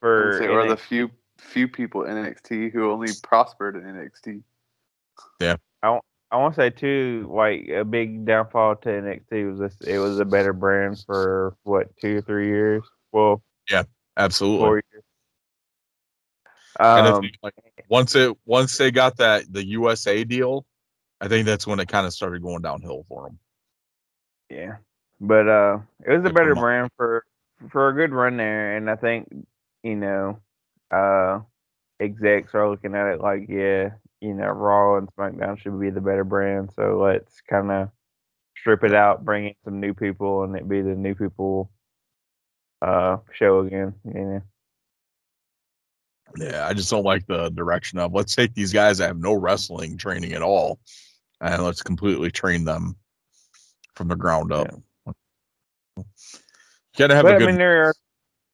for 0.00 0.42
Or, 0.42 0.60
or 0.60 0.68
the 0.68 0.76
few 0.76 1.10
few 1.38 1.68
people 1.68 2.04
in 2.04 2.16
NXT 2.16 2.72
who 2.72 2.90
only 2.90 3.08
prospered 3.22 3.76
in 3.76 3.82
NXT. 3.82 4.42
Yeah. 5.40 5.56
I 5.82 5.98
I 6.30 6.36
want 6.36 6.54
to 6.54 6.60
say 6.60 6.70
too, 6.70 7.26
like 7.32 7.68
a 7.68 7.84
big 7.84 8.26
downfall 8.26 8.76
to 8.76 8.88
NXT 8.90 9.50
was 9.50 9.58
this, 9.58 9.88
it 9.88 9.98
was 9.98 10.18
a 10.20 10.24
better 10.26 10.52
brand 10.52 11.02
for 11.06 11.56
what 11.62 11.96
two 11.96 12.18
or 12.18 12.20
three 12.20 12.48
years. 12.48 12.82
Well, 13.12 13.42
yeah, 13.70 13.84
Absolutely. 14.16 14.58
four 14.66 14.74
years. 14.92 15.04
and 16.78 17.06
I 17.06 17.10
Um, 17.10 17.22
think 17.22 17.34
like 17.42 17.54
once 17.88 18.14
it 18.14 18.36
once 18.46 18.76
they 18.78 18.90
got 18.90 19.16
that 19.18 19.44
the 19.52 19.64
USA 19.66 20.24
deal, 20.24 20.66
I 21.20 21.28
think 21.28 21.46
that's 21.46 21.66
when 21.66 21.80
it 21.80 21.88
kind 21.88 22.06
of 22.06 22.12
started 22.12 22.42
going 22.42 22.62
downhill 22.62 23.04
for 23.08 23.24
them. 23.24 23.38
yeah, 24.50 24.76
but 25.20 25.48
uh, 25.48 25.78
it 26.06 26.18
was 26.18 26.30
a 26.30 26.32
better 26.32 26.54
brand 26.54 26.90
for 26.96 27.24
for 27.70 27.88
a 27.88 27.94
good 27.94 28.12
run 28.12 28.36
there, 28.36 28.76
and 28.76 28.90
I 28.90 28.96
think 28.96 29.28
you 29.82 29.96
know, 29.96 30.40
uh, 30.90 31.40
execs 32.00 32.54
are 32.54 32.68
looking 32.68 32.94
at 32.94 33.14
it 33.14 33.20
like, 33.20 33.46
yeah, 33.48 33.90
you 34.20 34.34
know 34.34 34.46
Raw 34.48 34.98
and 34.98 35.08
SmackDown 35.16 35.58
should 35.58 35.80
be 35.80 35.90
the 35.90 36.00
better 36.00 36.24
brand. 36.24 36.70
So 36.76 36.98
let's 37.02 37.40
kind 37.48 37.70
of 37.70 37.90
strip 38.56 38.84
it 38.84 38.94
out, 38.94 39.24
bring 39.24 39.46
in 39.46 39.54
some 39.64 39.80
new 39.80 39.94
people, 39.94 40.44
and 40.44 40.56
it 40.56 40.68
be 40.68 40.82
the 40.82 40.94
new 40.94 41.14
people 41.14 41.70
uh 42.82 43.18
show 43.32 43.60
again. 43.60 43.94
You 44.04 44.12
know. 44.24 44.42
Yeah, 46.36 46.66
I 46.66 46.74
just 46.74 46.90
don't 46.90 47.04
like 47.04 47.26
the 47.26 47.50
direction 47.50 47.98
of 47.98 48.12
let's 48.12 48.34
take 48.34 48.54
these 48.54 48.72
guys 48.72 48.98
that 48.98 49.08
have 49.08 49.18
no 49.18 49.34
wrestling 49.34 49.96
training 49.96 50.32
at 50.32 50.42
all 50.42 50.78
and 51.40 51.64
let's 51.64 51.82
completely 51.82 52.30
train 52.30 52.64
them 52.64 52.96
from 53.94 54.08
the 54.08 54.16
ground 54.16 54.52
up. 54.52 54.68
Yeah. 55.06 56.02
Gotta 56.96 57.14
have 57.14 57.24
but, 57.24 57.36
a 57.36 57.38
good 57.38 57.48
I 57.48 57.50
mean 57.50 57.58
there 57.58 57.84
are 57.84 57.94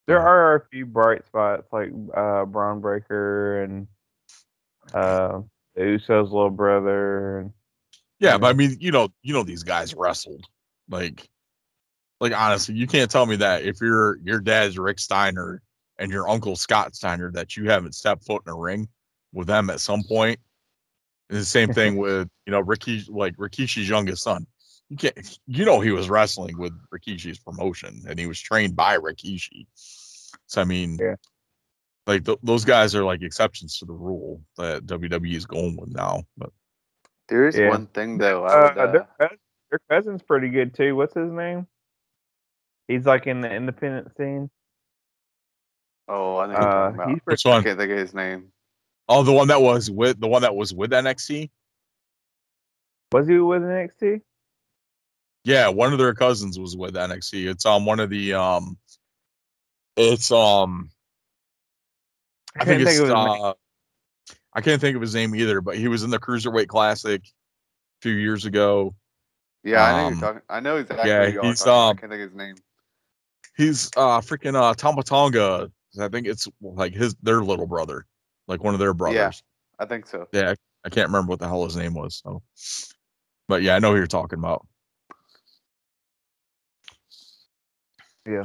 there 0.06 0.20
are 0.20 0.56
a 0.56 0.66
few 0.70 0.86
bright 0.86 1.26
spots 1.26 1.66
like 1.72 1.90
uh 2.14 2.44
Bron 2.44 2.80
Breakker 2.80 3.62
and 3.62 3.86
uh 4.92 5.40
Usos 5.78 6.30
little 6.30 6.50
brother 6.50 7.38
and 7.38 7.52
Yeah, 8.18 8.38
but 8.38 8.48
I 8.48 8.52
mean, 8.52 8.76
you 8.80 8.92
know, 8.92 9.08
you 9.22 9.32
know 9.32 9.42
these 9.42 9.62
guys 9.62 9.94
wrestled. 9.94 10.44
Like 10.88 11.28
like 12.20 12.32
honestly, 12.32 12.74
you 12.74 12.86
can't 12.86 13.10
tell 13.10 13.26
me 13.26 13.36
that 13.36 13.64
if 13.64 13.80
your 13.80 14.18
your 14.22 14.40
dad's 14.40 14.78
Rick 14.78 14.98
Steiner 14.98 15.62
and 15.98 16.10
your 16.10 16.28
uncle 16.28 16.56
Scott 16.56 16.94
Steiner 16.94 17.30
that 17.32 17.56
you 17.56 17.70
haven't 17.70 17.94
stepped 17.94 18.24
foot 18.24 18.42
in 18.46 18.52
a 18.52 18.56
ring 18.56 18.88
with 19.32 19.46
them 19.46 19.70
at 19.70 19.80
some 19.80 20.02
point. 20.02 20.38
And 21.30 21.38
the 21.38 21.44
same 21.44 21.72
thing 21.72 21.96
with 21.96 22.28
you 22.46 22.50
know 22.52 22.60
Ricky, 22.60 23.04
like 23.08 23.36
Rikishi's 23.36 23.88
youngest 23.88 24.22
son. 24.22 24.46
You 24.90 24.96
can't, 24.96 25.38
you 25.46 25.64
know, 25.64 25.80
he 25.80 25.90
was 25.90 26.10
wrestling 26.10 26.58
with 26.58 26.72
Rikishi's 26.90 27.38
promotion, 27.38 28.02
and 28.08 28.18
he 28.18 28.26
was 28.26 28.40
trained 28.40 28.76
by 28.76 28.98
Rikishi. 28.98 29.66
So 30.46 30.60
I 30.60 30.64
mean, 30.64 30.98
yeah. 31.00 31.14
like 32.06 32.24
th- 32.24 32.38
those 32.42 32.64
guys 32.64 32.94
are 32.94 33.04
like 33.04 33.22
exceptions 33.22 33.78
to 33.78 33.86
the 33.86 33.94
rule 33.94 34.42
that 34.58 34.84
WWE 34.86 35.34
is 35.34 35.46
going 35.46 35.76
with 35.76 35.94
now. 35.94 36.24
But 36.36 36.50
there 37.28 37.48
is 37.48 37.56
Yeah. 37.56 37.70
one 37.70 37.86
thing 37.86 38.18
though. 38.18 38.44
I 38.44 38.52
uh, 38.52 38.74
uh, 38.74 38.92
their, 38.92 39.08
cous- 39.18 39.38
their 39.70 39.80
cousin's 39.88 40.22
pretty 40.22 40.50
good 40.50 40.74
too. 40.74 40.94
What's 40.94 41.14
his 41.14 41.32
name? 41.32 41.66
He's 42.86 43.06
like 43.06 43.26
in 43.26 43.40
the 43.40 43.50
independent 43.50 44.14
scene. 44.18 44.50
Oh, 46.08 46.38
I 46.38 46.46
know 46.46 46.54
Uh, 46.54 46.90
about. 46.94 47.08
he's 47.10 47.20
pretty, 47.20 47.22
which 47.24 47.46
I 47.46 47.62
can't 47.62 47.78
think 47.78 47.90
of 47.92 47.98
his 47.98 48.14
name. 48.14 48.52
Oh, 49.08 49.22
the 49.22 49.32
one 49.32 49.48
that 49.48 49.60
was 49.60 49.90
with 49.90 50.18
the 50.20 50.28
one 50.28 50.42
that 50.42 50.54
was 50.54 50.72
with 50.74 50.90
NXT. 50.92 51.50
was 53.12 53.26
he 53.28 53.38
with 53.38 53.62
NXT? 53.62 54.22
Yeah, 55.44 55.68
one 55.68 55.92
of 55.92 55.98
their 55.98 56.14
cousins 56.14 56.58
was 56.58 56.76
with 56.76 56.94
NXT. 56.94 57.48
It's 57.50 57.66
um 57.66 57.84
one 57.84 58.00
of 58.00 58.10
the 58.10 58.32
um, 58.34 58.78
it's 59.96 60.30
um 60.32 60.90
I 62.56 62.64
think 62.64 62.78
can't 62.78 62.88
it's 62.88 62.98
of 63.00 63.06
his 63.08 63.14
name. 63.14 63.28
uh, 63.44 63.54
I 64.54 64.60
can't 64.60 64.80
think 64.80 64.96
of 64.96 65.02
his 65.02 65.14
name 65.14 65.34
either, 65.34 65.60
but 65.60 65.76
he 65.76 65.88
was 65.88 66.02
in 66.02 66.10
the 66.10 66.18
Cruiserweight 66.18 66.68
Classic 66.68 67.20
a 67.22 68.00
few 68.00 68.12
years 68.14 68.46
ago. 68.46 68.94
Yeah, 69.64 69.82
I 69.84 69.92
know 69.92 70.06
Um, 70.06 70.12
you're 70.12 70.20
talking. 70.20 70.42
I 70.48 70.60
know 70.60 70.76
exactly. 70.76 71.10
yeah, 71.10 71.26
who 71.26 71.32
you 71.32 71.40
are 71.40 71.44
he's, 71.46 71.58
talking 71.60 71.72
um, 71.72 71.96
I 71.96 72.00
can't 72.00 72.12
think 72.12 72.22
of 72.22 72.30
his 72.30 72.34
name. 72.34 72.54
He's 73.56 73.90
uh 73.96 74.20
freaking 74.20 74.54
uh 74.54 74.74
Tama 74.74 75.02
Tonga. 75.02 75.70
I 76.00 76.08
think 76.08 76.26
it's 76.26 76.48
like 76.60 76.94
his 76.94 77.14
their 77.22 77.42
little 77.42 77.66
brother, 77.66 78.06
like 78.48 78.62
one 78.62 78.74
of 78.74 78.80
their 78.80 78.94
brothers. 78.94 79.16
Yeah, 79.16 79.84
I 79.84 79.86
think 79.86 80.06
so. 80.06 80.26
Yeah, 80.32 80.54
I 80.84 80.88
can't 80.88 81.08
remember 81.08 81.30
what 81.30 81.38
the 81.40 81.48
hell 81.48 81.64
his 81.64 81.76
name 81.76 81.94
was. 81.94 82.22
So, 82.24 82.42
but 83.48 83.62
yeah, 83.62 83.76
I 83.76 83.78
know 83.78 83.92
who 83.92 83.98
you're 83.98 84.06
talking 84.06 84.38
about. 84.38 84.66
Yeah, 88.26 88.44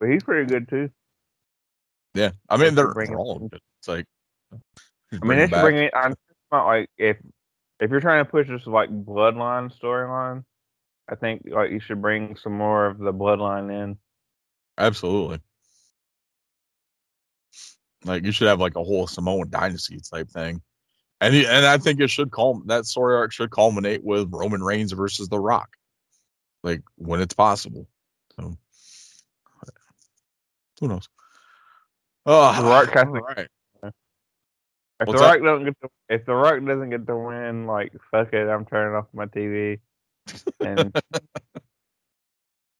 but 0.00 0.10
he's 0.10 0.24
pretty 0.24 0.46
good 0.46 0.68
too. 0.68 0.90
Yeah, 2.14 2.30
I 2.48 2.56
mean 2.56 2.74
they're, 2.74 2.92
they're 2.94 3.16
all 3.16 3.38
good. 3.38 3.60
It's 3.80 3.88
like 3.88 4.06
I 5.22 5.24
mean, 5.24 5.38
they 5.38 5.46
should 5.46 5.60
bring 5.60 5.76
it. 5.76 5.92
I'm 5.94 6.14
about 6.50 6.66
like 6.66 6.90
if 6.98 7.16
if 7.80 7.90
you're 7.90 8.00
trying 8.00 8.24
to 8.24 8.30
push 8.30 8.48
this 8.48 8.66
like 8.66 8.90
bloodline 8.90 9.72
storyline, 9.78 10.44
I 11.08 11.14
think 11.14 11.42
like 11.46 11.70
you 11.70 11.80
should 11.80 12.02
bring 12.02 12.36
some 12.36 12.56
more 12.56 12.86
of 12.86 12.98
the 12.98 13.12
bloodline 13.12 13.70
in. 13.70 13.98
Absolutely. 14.76 15.40
Like 18.04 18.24
you 18.24 18.32
should 18.32 18.48
have 18.48 18.60
like 18.60 18.76
a 18.76 18.84
whole 18.84 19.06
Samoan 19.06 19.50
dynasty 19.50 19.98
type 20.00 20.28
thing, 20.30 20.62
and 21.20 21.34
he, 21.34 21.46
and 21.46 21.66
I 21.66 21.78
think 21.78 22.00
it 22.00 22.10
should 22.10 22.30
call 22.30 22.62
that 22.66 22.86
story 22.86 23.16
arc 23.16 23.32
should 23.32 23.50
culminate 23.50 24.04
with 24.04 24.32
Roman 24.32 24.62
Reigns 24.62 24.92
versus 24.92 25.28
The 25.28 25.40
Rock, 25.40 25.76
like 26.62 26.82
when 26.96 27.20
it's 27.20 27.34
possible. 27.34 27.88
So 28.36 28.56
who 30.80 30.88
knows? 30.88 31.08
Oh, 32.24 32.56
The 32.56 32.68
Rock 32.68 32.92
to- 32.92 33.06
all 33.06 33.12
right. 33.20 33.48
If 35.00 35.06
What's 35.06 35.20
the 35.20 35.26
that? 35.26 35.34
Rock 35.34 35.44
don't 35.44 35.64
get 35.64 35.76
the, 35.80 35.88
if 36.08 36.26
the 36.26 36.34
Rock 36.34 36.64
doesn't 36.64 36.90
get 36.90 37.06
the 37.06 37.16
win, 37.16 37.66
like 37.66 37.92
fuck 38.10 38.32
it, 38.32 38.48
I'm 38.48 38.64
turning 38.64 38.96
off 38.96 39.06
my 39.12 39.26
TV. 39.26 39.78
And 40.60 40.92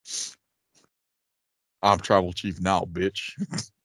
I'm 1.82 1.98
tribal 2.00 2.32
chief 2.32 2.60
now, 2.60 2.84
bitch. 2.90 3.32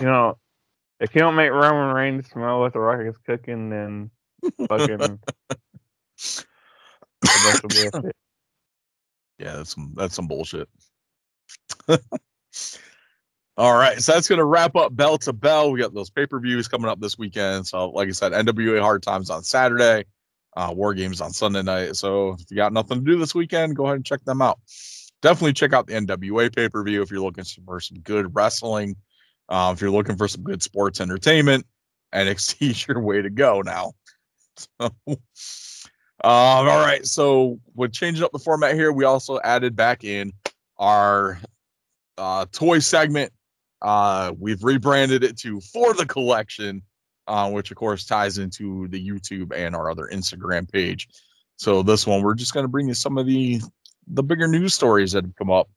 you 0.00 0.06
know, 0.06 0.38
if 1.00 1.14
you 1.14 1.20
don't 1.20 1.36
make 1.36 1.50
Roman 1.50 1.94
Reigns 1.94 2.28
smell 2.28 2.60
what 2.60 2.72
the 2.72 2.80
Rock 2.80 3.06
is 3.06 3.16
cooking, 3.18 3.70
then 3.70 4.10
fucking 4.68 4.98
the 4.98 5.18
best 7.22 7.62
will 7.62 7.68
be 7.68 7.86
a 7.92 8.02
fit. 8.02 8.16
Yeah, 9.38 9.56
that's 9.56 9.74
some 9.74 9.92
that's 9.96 10.14
some 10.14 10.26
bullshit. 10.26 10.68
All 13.56 13.74
right, 13.76 14.00
so 14.00 14.12
that's 14.12 14.28
gonna 14.28 14.44
wrap 14.44 14.76
up 14.76 14.94
Bell 14.94 15.18
to 15.18 15.32
Bell. 15.32 15.70
We 15.70 15.80
got 15.80 15.94
those 15.94 16.10
pay 16.10 16.26
per 16.26 16.40
views 16.40 16.68
coming 16.68 16.88
up 16.88 17.00
this 17.00 17.18
weekend. 17.18 17.66
So, 17.66 17.90
like 17.90 18.08
I 18.08 18.12
said, 18.12 18.32
NWA 18.32 18.80
Hard 18.80 19.02
Times 19.02 19.30
on 19.30 19.42
Saturday, 19.42 20.04
uh, 20.56 20.72
War 20.74 20.94
Games 20.94 21.20
on 21.20 21.32
Sunday 21.32 21.62
night. 21.62 21.96
So, 21.96 22.36
if 22.38 22.50
you 22.50 22.56
got 22.56 22.72
nothing 22.72 22.98
to 22.98 23.04
do 23.04 23.18
this 23.18 23.34
weekend, 23.34 23.76
go 23.76 23.84
ahead 23.86 23.96
and 23.96 24.04
check 24.04 24.24
them 24.24 24.42
out. 24.42 24.58
Definitely 25.22 25.54
check 25.54 25.72
out 25.72 25.88
the 25.88 25.94
NWA 25.94 26.54
pay 26.54 26.68
per 26.68 26.84
view 26.84 27.02
if 27.02 27.10
you're 27.10 27.20
looking 27.20 27.44
for 27.64 27.80
some 27.80 27.98
good 28.00 28.34
wrestling. 28.34 28.96
Uh, 29.48 29.72
if 29.74 29.80
you're 29.80 29.90
looking 29.90 30.16
for 30.16 30.28
some 30.28 30.42
good 30.42 30.62
sports 30.62 31.00
entertainment, 31.00 31.66
NXT 32.14 32.70
is 32.70 32.86
your 32.86 33.00
way 33.00 33.22
to 33.22 33.30
go 33.30 33.62
now. 33.62 33.92
So, 34.76 34.90
um, 36.24 36.66
all 36.68 36.80
right. 36.80 37.06
So 37.06 37.60
with 37.76 37.92
changing 37.92 38.24
up 38.24 38.32
the 38.32 38.40
format 38.40 38.74
here, 38.74 38.90
we 38.90 39.04
also 39.04 39.38
added 39.44 39.76
back 39.76 40.02
in 40.02 40.32
our 40.78 41.38
uh, 42.16 42.46
toy 42.50 42.80
segment. 42.80 43.32
Uh, 43.82 44.32
we've 44.36 44.64
rebranded 44.64 45.22
it 45.22 45.38
to 45.38 45.60
For 45.60 45.94
the 45.94 46.06
Collection, 46.06 46.82
uh, 47.28 47.50
which 47.50 47.70
of 47.70 47.76
course 47.76 48.04
ties 48.04 48.38
into 48.38 48.88
the 48.88 49.08
YouTube 49.08 49.52
and 49.54 49.76
our 49.76 49.90
other 49.90 50.08
Instagram 50.12 50.70
page. 50.70 51.08
So 51.56 51.82
this 51.82 52.04
one, 52.04 52.22
we're 52.22 52.34
just 52.34 52.54
going 52.54 52.64
to 52.64 52.68
bring 52.68 52.88
you 52.88 52.94
some 52.94 53.16
of 53.16 53.26
the 53.26 53.60
the 54.08 54.22
bigger 54.22 54.48
news 54.48 54.74
stories 54.74 55.12
that 55.12 55.24
have 55.24 55.36
come 55.36 55.50
up, 55.50 55.68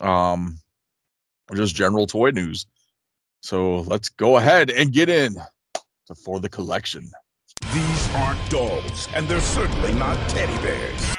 um, 0.00 0.58
just 1.54 1.74
general 1.74 2.06
toy 2.06 2.30
news. 2.30 2.66
So 3.44 3.80
let's 3.80 4.08
go 4.08 4.38
ahead 4.38 4.70
and 4.70 4.90
get 4.90 5.10
in 5.10 5.34
to 6.06 6.14
For 6.14 6.40
the 6.40 6.48
Collection. 6.48 7.10
These 7.74 8.14
aren't 8.14 8.50
dolls, 8.50 9.06
and 9.14 9.28
they're 9.28 9.38
certainly 9.38 9.92
not 9.92 10.16
teddy 10.30 10.56
bears. 10.62 11.14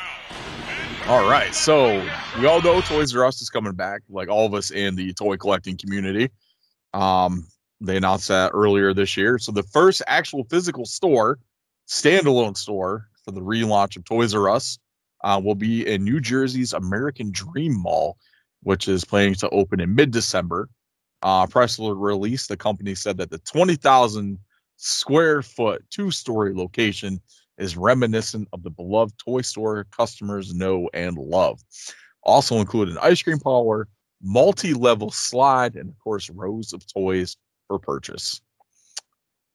All 1.08 1.30
right. 1.30 1.54
So 1.54 2.04
we 2.40 2.48
all 2.48 2.64
know 2.64 2.82
Toys 2.82 3.16
R 3.16 3.26
Us 3.26 3.44
is 3.44 3.52
coming 3.52 3.74
back, 3.74 4.02
like 4.10 4.28
all 4.28 4.48
of 4.48 4.56
us 4.56 4.72
in 4.72 4.96
the 4.96 5.14
toy 5.14 5.38
collecting 5.38 5.78
community. 5.78 6.32
Um, 6.96 7.46
they 7.80 7.96
announced 7.96 8.30
that 8.30 8.54
earlier 8.56 8.92
this 8.92 9.16
year. 9.16 9.38
So 9.38 9.52
the 9.52 9.62
first 9.62 10.02
actual 10.08 10.46
physical 10.46 10.86
store, 10.86 11.38
standalone 11.88 12.58
store 12.58 13.08
for 13.24 13.34
the 13.34 13.42
relaunch 13.42 13.98
of 13.98 14.04
Toys 14.04 14.34
R 14.34 14.50
Us, 14.50 14.80
uh, 15.24 15.40
will 15.44 15.54
be 15.54 15.86
in 15.86 16.04
New 16.04 16.20
Jersey's 16.20 16.74
American 16.74 17.30
Dream 17.30 17.80
Mall, 17.80 18.18
which 18.64 18.88
is 18.88 19.06
planning 19.06 19.36
to 19.36 19.50
open 19.50 19.80
in 19.80 19.94
mid-December. 19.94 20.70
Uh, 21.22 21.48
press 21.48 21.80
release, 21.80 22.48
the 22.48 22.58
company 22.58 22.94
said 22.94 23.18
that 23.18 23.32
the 23.32 23.40
20,000 23.40 24.38
square 24.78 25.42
foot 25.42 25.84
two-story 25.90 26.54
location 26.54 27.20
is 27.58 27.78
reminiscent 27.78 28.48
of 28.54 28.64
the 28.64 28.70
beloved 28.70 29.18
toy 29.18 29.42
store 29.42 29.86
customers 29.92 30.54
know 30.54 30.90
and 30.94 31.18
love. 31.18 31.62
Also 32.24 32.58
include 32.58 32.90
an 32.90 32.98
ice 33.02 33.22
cream 33.22 33.40
parlor, 33.40 33.88
multi-level 34.22 35.12
slide, 35.12 35.76
and 35.76 35.90
of 35.90 35.98
course 36.00 36.30
rows 36.30 36.74
of 36.74 36.86
toys 36.92 37.38
for 37.68 37.80
purchase. 37.80 38.42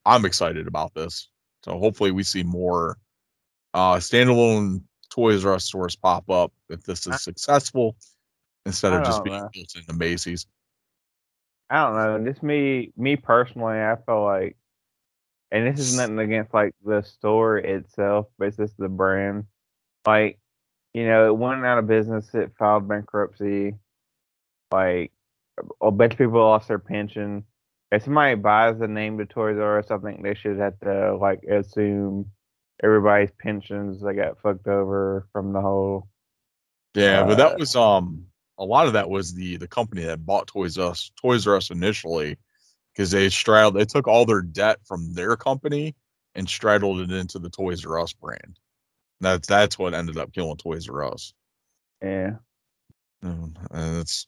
I'm 0.07 0.25
excited 0.25 0.67
about 0.67 0.95
this. 0.95 1.29
So 1.65 1.79
hopefully 1.79 2.11
we 2.11 2.23
see 2.23 2.43
more 2.43 2.97
uh 3.75 3.97
standalone 3.97 4.83
Toys 5.11 5.45
R 5.45 5.55
Us 5.55 5.65
stores 5.67 5.97
pop 5.97 6.29
up 6.31 6.53
if 6.71 6.83
this 6.85 7.07
is 7.07 7.21
successful 7.21 7.97
instead 8.65 8.93
of 8.93 9.05
just 9.05 9.19
don't 9.19 9.25
being 9.25 9.43
know. 9.43 9.51
built 9.53 9.75
into 9.77 9.93
Macy's. 9.93 10.47
I 11.71 11.85
don't 11.87 11.95
know. 12.25 12.31
Just 12.31 12.43
me, 12.43 12.93
me 12.97 13.17
personally, 13.17 13.79
I 13.79 13.97
feel 14.05 14.25
like, 14.25 14.57
and 15.53 15.67
this 15.67 15.81
is 15.81 15.97
nothing 15.97 16.19
against 16.19 16.53
like 16.53 16.75
the 16.85 17.03
store 17.03 17.59
itself, 17.59 18.27
but 18.39 18.49
it's 18.49 18.57
just 18.57 18.77
the 18.77 18.89
brand. 18.89 19.45
Like, 20.07 20.39
you 20.95 21.07
know, 21.07 21.29
it 21.29 21.37
went 21.37 21.65
out 21.65 21.79
of 21.79 21.87
business. 21.87 22.29
It 22.35 22.53
filed 22.59 22.89
bankruptcy. 22.89 23.75
Like, 24.73 25.13
a 25.81 25.91
bunch 25.91 26.13
of 26.13 26.19
people 26.19 26.41
lost 26.41 26.69
their 26.69 26.79
pension. 26.79 27.45
if 27.93 28.05
somebody 28.05 28.35
buys 28.35 28.79
the 28.79 28.89
name 28.89 29.19
to 29.19 29.27
Toys 29.27 29.59
R 29.59 29.79
Us, 29.79 29.91
I 29.91 29.99
think 29.99 30.23
they 30.23 30.35
should 30.35 30.59
have 30.59 30.79
to 30.81 31.17
like 31.17 31.43
assume 31.45 32.31
everybody's 32.83 33.31
pensions 33.39 34.01
they 34.03 34.15
got 34.15 34.41
fucked 34.41 34.67
over 34.67 35.27
from 35.33 35.53
the 35.53 35.61
whole. 35.61 36.09
Yeah, 36.95 37.25
but 37.25 37.33
Uh, 37.33 37.49
that 37.49 37.59
was 37.59 37.77
um 37.77 38.27
a 38.61 38.65
lot 38.65 38.87
of 38.87 38.93
that 38.93 39.09
was 39.09 39.35
the 39.35 39.57
the 39.57 39.67
company 39.67 40.05
that 40.05 40.25
bought 40.25 40.47
Toys 40.47 40.79
R 40.79 40.91
Us 40.91 41.11
Toys 41.21 41.47
R 41.47 41.57
Us 41.57 41.71
initially 41.71 42.37
because 42.93 43.11
they 43.11 43.29
straddled 43.31 43.75
they 43.75 43.87
took 43.87 44.07
all 44.07 44.27
their 44.27 44.43
debt 44.43 44.79
from 44.85 45.15
their 45.15 45.37
company 45.37 45.97
and 46.35 46.49
straddled 46.49 47.01
it 47.01 47.11
into 47.11 47.39
the 47.39 47.51
Toys 47.51 47.85
R 47.85 47.99
Us 47.99 48.13
brand. 48.13 48.61
That's 49.21 49.49
that's 49.49 49.79
what 49.79 49.95
ended 49.95 50.19
up 50.19 50.33
killing 50.33 50.59
Toys 50.59 50.89
R 50.89 51.05
Us. 51.05 51.33
Yeah, 52.03 52.37
Um, 53.23 53.55
And 53.71 53.99
it's 53.99 54.27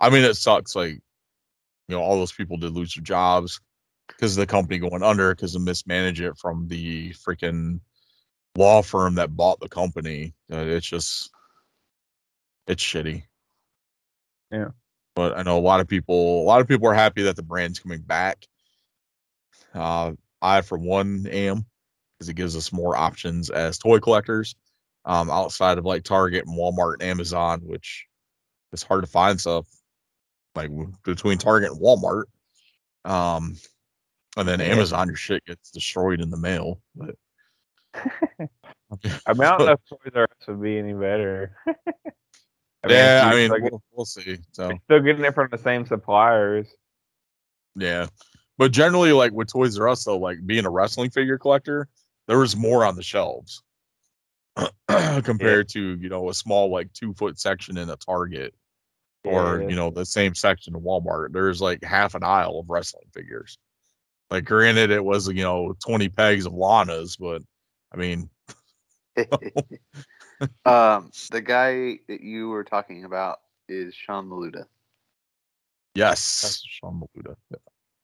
I 0.00 0.10
mean 0.10 0.24
it 0.24 0.34
sucks 0.34 0.74
like 0.74 0.94
you 1.88 1.96
know 1.96 2.02
all 2.02 2.18
those 2.18 2.32
people 2.32 2.56
did 2.56 2.72
lose 2.72 2.94
their 2.94 3.04
jobs 3.04 3.60
because 4.08 4.36
of 4.36 4.40
the 4.40 4.50
company 4.50 4.78
going 4.80 5.02
under 5.02 5.32
because 5.32 5.54
of 5.54 5.62
mismanage 5.62 6.20
it 6.20 6.36
from 6.38 6.66
the 6.66 7.12
freaking 7.12 7.80
law 8.56 8.82
firm 8.82 9.14
that 9.14 9.36
bought 9.36 9.60
the 9.60 9.68
company. 9.68 10.34
Uh, 10.52 10.58
it's 10.58 10.86
just 10.86 11.30
it's 12.66 12.82
shitty. 12.82 13.22
Yeah. 14.50 14.68
But 15.14 15.36
I 15.38 15.42
know 15.42 15.58
a 15.58 15.60
lot 15.60 15.80
of 15.80 15.88
people 15.88 16.42
a 16.42 16.46
lot 16.46 16.60
of 16.60 16.68
people 16.68 16.88
are 16.88 16.94
happy 16.94 17.22
that 17.22 17.36
the 17.36 17.42
brand's 17.42 17.78
coming 17.78 18.00
back. 18.00 18.46
Uh 19.74 20.12
I 20.42 20.60
for 20.60 20.78
one 20.78 21.26
am 21.26 21.66
because 22.18 22.28
it 22.28 22.34
gives 22.34 22.56
us 22.56 22.72
more 22.72 22.96
options 22.96 23.50
as 23.50 23.78
toy 23.78 23.98
collectors 23.98 24.54
um 25.04 25.30
outside 25.30 25.78
of 25.78 25.84
like 25.84 26.04
Target 26.04 26.46
and 26.46 26.56
Walmart 26.58 26.94
and 26.94 27.04
Amazon, 27.04 27.60
which 27.64 28.06
is 28.72 28.82
hard 28.82 29.04
to 29.04 29.10
find 29.10 29.40
stuff 29.40 29.66
like 30.54 30.70
between 31.04 31.38
Target 31.38 31.72
and 31.72 31.80
Walmart. 31.80 32.24
Um 33.04 33.56
and 34.36 34.48
then. 34.48 34.60
Amazon 34.60 35.08
your 35.08 35.16
shit 35.16 35.44
gets 35.44 35.70
destroyed 35.70 36.20
in 36.20 36.30
the 36.30 36.36
mail. 36.36 36.80
But 36.94 37.14
I 39.26 39.32
mean, 39.34 39.42
I 39.46 39.56
don't 39.56 39.58
know 39.66 39.72
if 39.72 39.80
Toys 39.88 40.12
R 40.14 40.24
Us 40.24 40.48
would 40.48 40.62
be 40.62 40.78
any 40.78 40.92
better. 40.92 41.56
I 42.84 42.92
yeah, 42.92 43.22
I 43.24 43.34
mean, 43.34 43.50
like, 43.50 43.62
we'll, 43.62 43.82
we'll 43.92 44.04
see. 44.04 44.38
So 44.52 44.70
still 44.84 45.00
getting 45.00 45.24
it 45.24 45.34
from 45.34 45.48
the 45.50 45.58
same 45.58 45.86
suppliers. 45.86 46.68
yeah, 47.74 48.06
but 48.58 48.72
generally, 48.72 49.12
like 49.12 49.32
with 49.32 49.48
Toys 49.48 49.78
R 49.78 49.88
Us, 49.88 50.04
though, 50.04 50.18
like 50.18 50.44
being 50.46 50.66
a 50.66 50.70
wrestling 50.70 51.10
figure 51.10 51.38
collector, 51.38 51.88
there 52.28 52.38
was 52.38 52.56
more 52.56 52.84
on 52.84 52.96
the 52.96 53.02
shelves 53.02 53.62
compared 55.22 55.68
to 55.70 55.96
you 55.96 56.08
know 56.08 56.28
a 56.28 56.34
small 56.34 56.70
like 56.70 56.92
two 56.92 57.14
foot 57.14 57.38
section 57.38 57.78
in 57.78 57.90
a 57.90 57.96
Target 57.96 58.54
or 59.24 59.60
Yeah. 59.60 59.68
you 59.68 59.76
know 59.76 59.90
the 59.90 60.04
same 60.06 60.34
section 60.34 60.76
in 60.76 60.82
Walmart. 60.82 61.32
There's 61.32 61.60
like 61.60 61.82
half 61.82 62.14
an 62.14 62.22
aisle 62.22 62.60
of 62.60 62.68
wrestling 62.68 63.06
figures. 63.12 63.58
Like, 64.30 64.44
granted, 64.44 64.90
it 64.90 65.04
was 65.04 65.28
you 65.28 65.42
know 65.42 65.74
20 65.84 66.08
pegs 66.10 66.46
of 66.46 66.52
Lana's, 66.52 67.16
but 67.16 67.42
I 67.92 67.96
mean, 67.96 68.28
um, 70.64 71.10
the 71.30 71.40
guy 71.40 71.98
that 72.08 72.20
you 72.20 72.48
were 72.48 72.64
talking 72.64 73.04
about 73.04 73.40
is 73.68 73.94
Sean 73.94 74.28
Maluta. 74.28 74.64
yes, 75.94 76.42
That's 76.42 76.64
Sean 76.66 77.00
Maluta. 77.00 77.36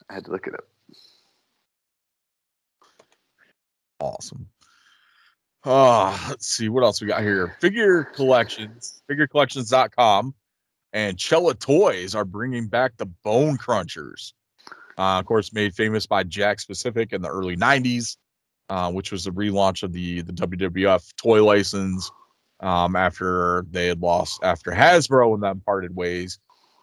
I 0.08 0.14
had 0.14 0.24
to 0.24 0.30
look 0.30 0.46
it 0.46 0.54
up. 0.54 0.64
Awesome. 4.00 4.48
Uh, 5.62 6.18
let's 6.28 6.46
see 6.46 6.70
what 6.70 6.82
else 6.82 7.00
we 7.02 7.06
got 7.06 7.22
here. 7.22 7.56
Figure 7.60 8.04
collections, 8.04 9.02
figurecollections.com 9.10 10.34
and 10.92 11.18
Chella 11.18 11.54
Toys 11.54 12.14
are 12.14 12.24
bringing 12.24 12.66
back 12.66 12.96
the 12.96 13.06
Bone 13.06 13.56
Crunchers. 13.56 14.32
Uh, 14.98 15.18
of 15.18 15.26
course, 15.26 15.52
made 15.52 15.74
famous 15.74 16.06
by 16.06 16.24
Jakks 16.24 16.66
Pacific 16.66 17.12
in 17.12 17.22
the 17.22 17.28
early 17.28 17.56
90s, 17.56 18.16
uh, 18.68 18.90
which 18.90 19.12
was 19.12 19.24
the 19.24 19.30
relaunch 19.30 19.82
of 19.82 19.92
the, 19.92 20.22
the 20.22 20.32
WWF 20.32 21.14
toy 21.16 21.42
license 21.44 22.10
um, 22.60 22.96
after 22.96 23.64
they 23.70 23.86
had 23.86 24.00
lost, 24.00 24.40
after 24.42 24.70
Hasbro 24.70 25.34
and 25.34 25.42
them 25.42 25.62
parted 25.64 25.94
ways 25.94 26.38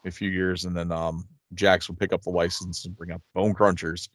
a 0.06 0.12
few 0.12 0.30
years. 0.30 0.66
And 0.66 0.76
then 0.76 0.92
um, 0.92 1.28
Jakks 1.56 1.88
would 1.88 2.00
pick 2.00 2.14
up 2.14 2.24
the 2.24 2.30
license 2.30 2.86
and 2.86 2.96
bring 2.96 3.12
up 3.12 3.22
Bone 3.34 3.54
Crunchers. 3.54 4.10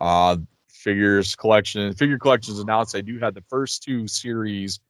Uh, 0.00 0.36
figures 0.72 1.36
collection 1.36 1.92
figure 1.94 2.18
collections 2.18 2.58
announced 2.58 2.92
they 2.92 3.02
do 3.02 3.18
have 3.18 3.34
the 3.34 3.44
first 3.48 3.82
two 3.82 4.08
series 4.08 4.80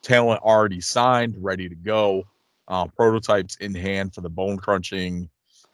talent 0.00 0.40
already 0.42 0.80
signed 0.80 1.34
ready 1.38 1.68
to 1.68 1.74
go 1.74 2.22
uh, 2.68 2.86
prototypes 2.96 3.56
in 3.56 3.74
hand 3.74 4.14
for 4.14 4.20
the 4.20 4.28
bone 4.28 4.56
crunching 4.56 5.28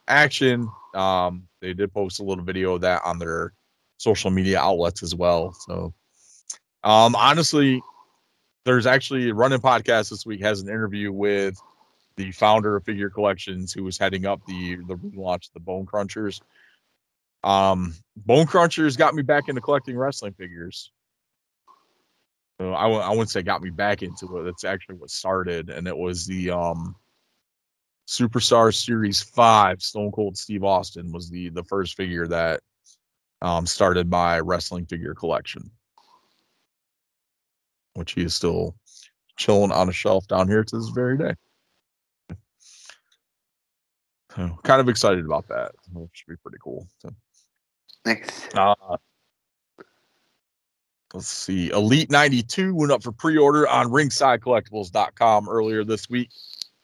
action 0.08 0.68
um, 0.94 1.46
they 1.60 1.74
did 1.74 1.92
post 1.92 2.20
a 2.20 2.22
little 2.22 2.42
video 2.42 2.74
of 2.74 2.80
that 2.80 3.02
on 3.04 3.18
their 3.18 3.52
social 3.98 4.30
media 4.30 4.58
outlets 4.58 5.02
as 5.02 5.14
well 5.14 5.52
so 5.52 5.92
um, 6.82 7.14
honestly 7.14 7.82
there's 8.64 8.86
actually 8.86 9.30
a 9.30 9.34
running 9.34 9.60
podcast 9.60 10.10
this 10.10 10.26
week 10.26 10.42
has 10.42 10.60
an 10.60 10.68
interview 10.68 11.12
with 11.12 11.60
the 12.16 12.32
founder 12.32 12.76
of 12.76 12.84
figure 12.84 13.10
collections 13.10 13.72
who 13.72 13.84
was 13.84 13.98
heading 13.98 14.26
up 14.26 14.40
the 14.46 14.76
the 14.86 14.96
relaunch 14.96 15.46
of 15.48 15.52
the 15.54 15.60
bone 15.60 15.86
crunchers 15.86 16.40
um, 17.42 17.94
Bone 18.16 18.46
Crunchers 18.46 18.98
got 18.98 19.14
me 19.14 19.22
back 19.22 19.48
into 19.48 19.60
collecting 19.60 19.96
wrestling 19.96 20.34
figures. 20.34 20.92
So 22.60 22.74
I 22.74 22.82
w- 22.82 23.00
I 23.00 23.10
wouldn't 23.10 23.30
say 23.30 23.42
got 23.42 23.62
me 23.62 23.70
back 23.70 24.02
into 24.02 24.38
it. 24.38 24.44
That's 24.44 24.64
actually 24.64 24.96
what 24.96 25.10
started, 25.10 25.70
and 25.70 25.88
it 25.88 25.96
was 25.96 26.26
the 26.26 26.50
um, 26.50 26.96
Superstar 28.06 28.74
Series 28.74 29.22
Five. 29.22 29.80
Stone 29.80 30.12
Cold 30.12 30.36
Steve 30.36 30.64
Austin 30.64 31.12
was 31.12 31.30
the 31.30 31.48
the 31.48 31.64
first 31.64 31.96
figure 31.96 32.26
that 32.26 32.60
um, 33.40 33.64
started 33.66 34.10
my 34.10 34.40
wrestling 34.40 34.84
figure 34.84 35.14
collection, 35.14 35.70
which 37.94 38.12
he 38.12 38.22
is 38.22 38.34
still 38.34 38.74
chilling 39.36 39.72
on 39.72 39.88
a 39.88 39.92
shelf 39.92 40.26
down 40.28 40.48
here 40.48 40.64
to 40.64 40.76
this 40.78 40.88
very 40.88 41.16
day. 41.18 41.34
So 44.36 44.58
kind 44.62 44.80
of 44.80 44.88
excited 44.88 45.24
about 45.24 45.48
that. 45.48 45.72
It 45.96 46.08
should 46.12 46.28
be 46.28 46.36
pretty 46.36 46.58
cool. 46.62 46.86
So. 46.98 47.10
Nice. 48.06 48.48
Uh, 48.54 48.96
let's 51.12 51.26
see. 51.26 51.70
Elite 51.70 52.10
92 52.10 52.74
went 52.74 52.92
up 52.92 53.02
for 53.02 53.12
pre-order 53.12 53.66
on 53.68 53.88
ringsidecollectibles.com 53.88 55.48
earlier 55.48 55.84
this 55.84 56.08
week. 56.08 56.30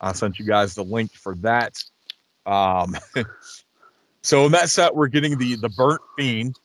I 0.01 0.13
sent 0.13 0.39
you 0.39 0.45
guys 0.45 0.75
the 0.75 0.85
link 0.85 1.13
for 1.13 1.37
that. 1.37 1.83
Um, 2.45 2.97
so 4.23 4.47
in 4.47 4.53
that 4.53 4.69
set, 4.69 4.95
we're 4.95 5.09
getting 5.09 5.39
the 5.39 5.57
the 5.57 5.69
burnt 5.71 6.03
fiend 6.17 6.59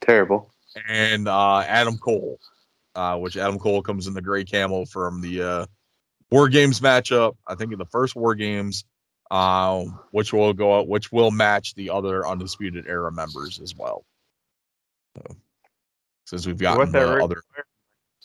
Terrible. 0.00 0.50
and 0.88 1.28
uh, 1.28 1.60
Adam 1.60 1.98
Cole, 1.98 2.40
uh, 2.98 3.16
which 3.16 3.36
Adam 3.36 3.60
Cole 3.60 3.80
comes 3.80 4.08
in 4.08 4.14
the 4.14 4.20
gray 4.20 4.42
camel 4.44 4.84
from 4.84 5.20
the 5.20 5.40
uh, 5.40 5.66
War 6.32 6.48
Games 6.48 6.80
matchup. 6.80 7.36
I 7.46 7.54
think 7.54 7.72
in 7.72 7.78
the 7.78 7.86
first 7.86 8.16
War 8.16 8.34
Games, 8.34 8.84
uh, 9.30 9.84
which 10.10 10.32
will 10.32 10.52
go 10.52 10.76
out, 10.76 10.88
which 10.88 11.12
will 11.12 11.30
match 11.30 11.76
the 11.76 11.90
other 11.90 12.26
Undisputed 12.26 12.88
Era 12.88 13.12
members 13.12 13.60
as 13.62 13.72
well. 13.76 14.04
So, 15.16 15.36
since 16.24 16.44
we've 16.44 16.58
gotten 16.58 16.90
that 16.90 17.06
the 17.06 17.14
Ric 17.14 17.22
other, 17.22 17.42
Flair? 17.54 17.64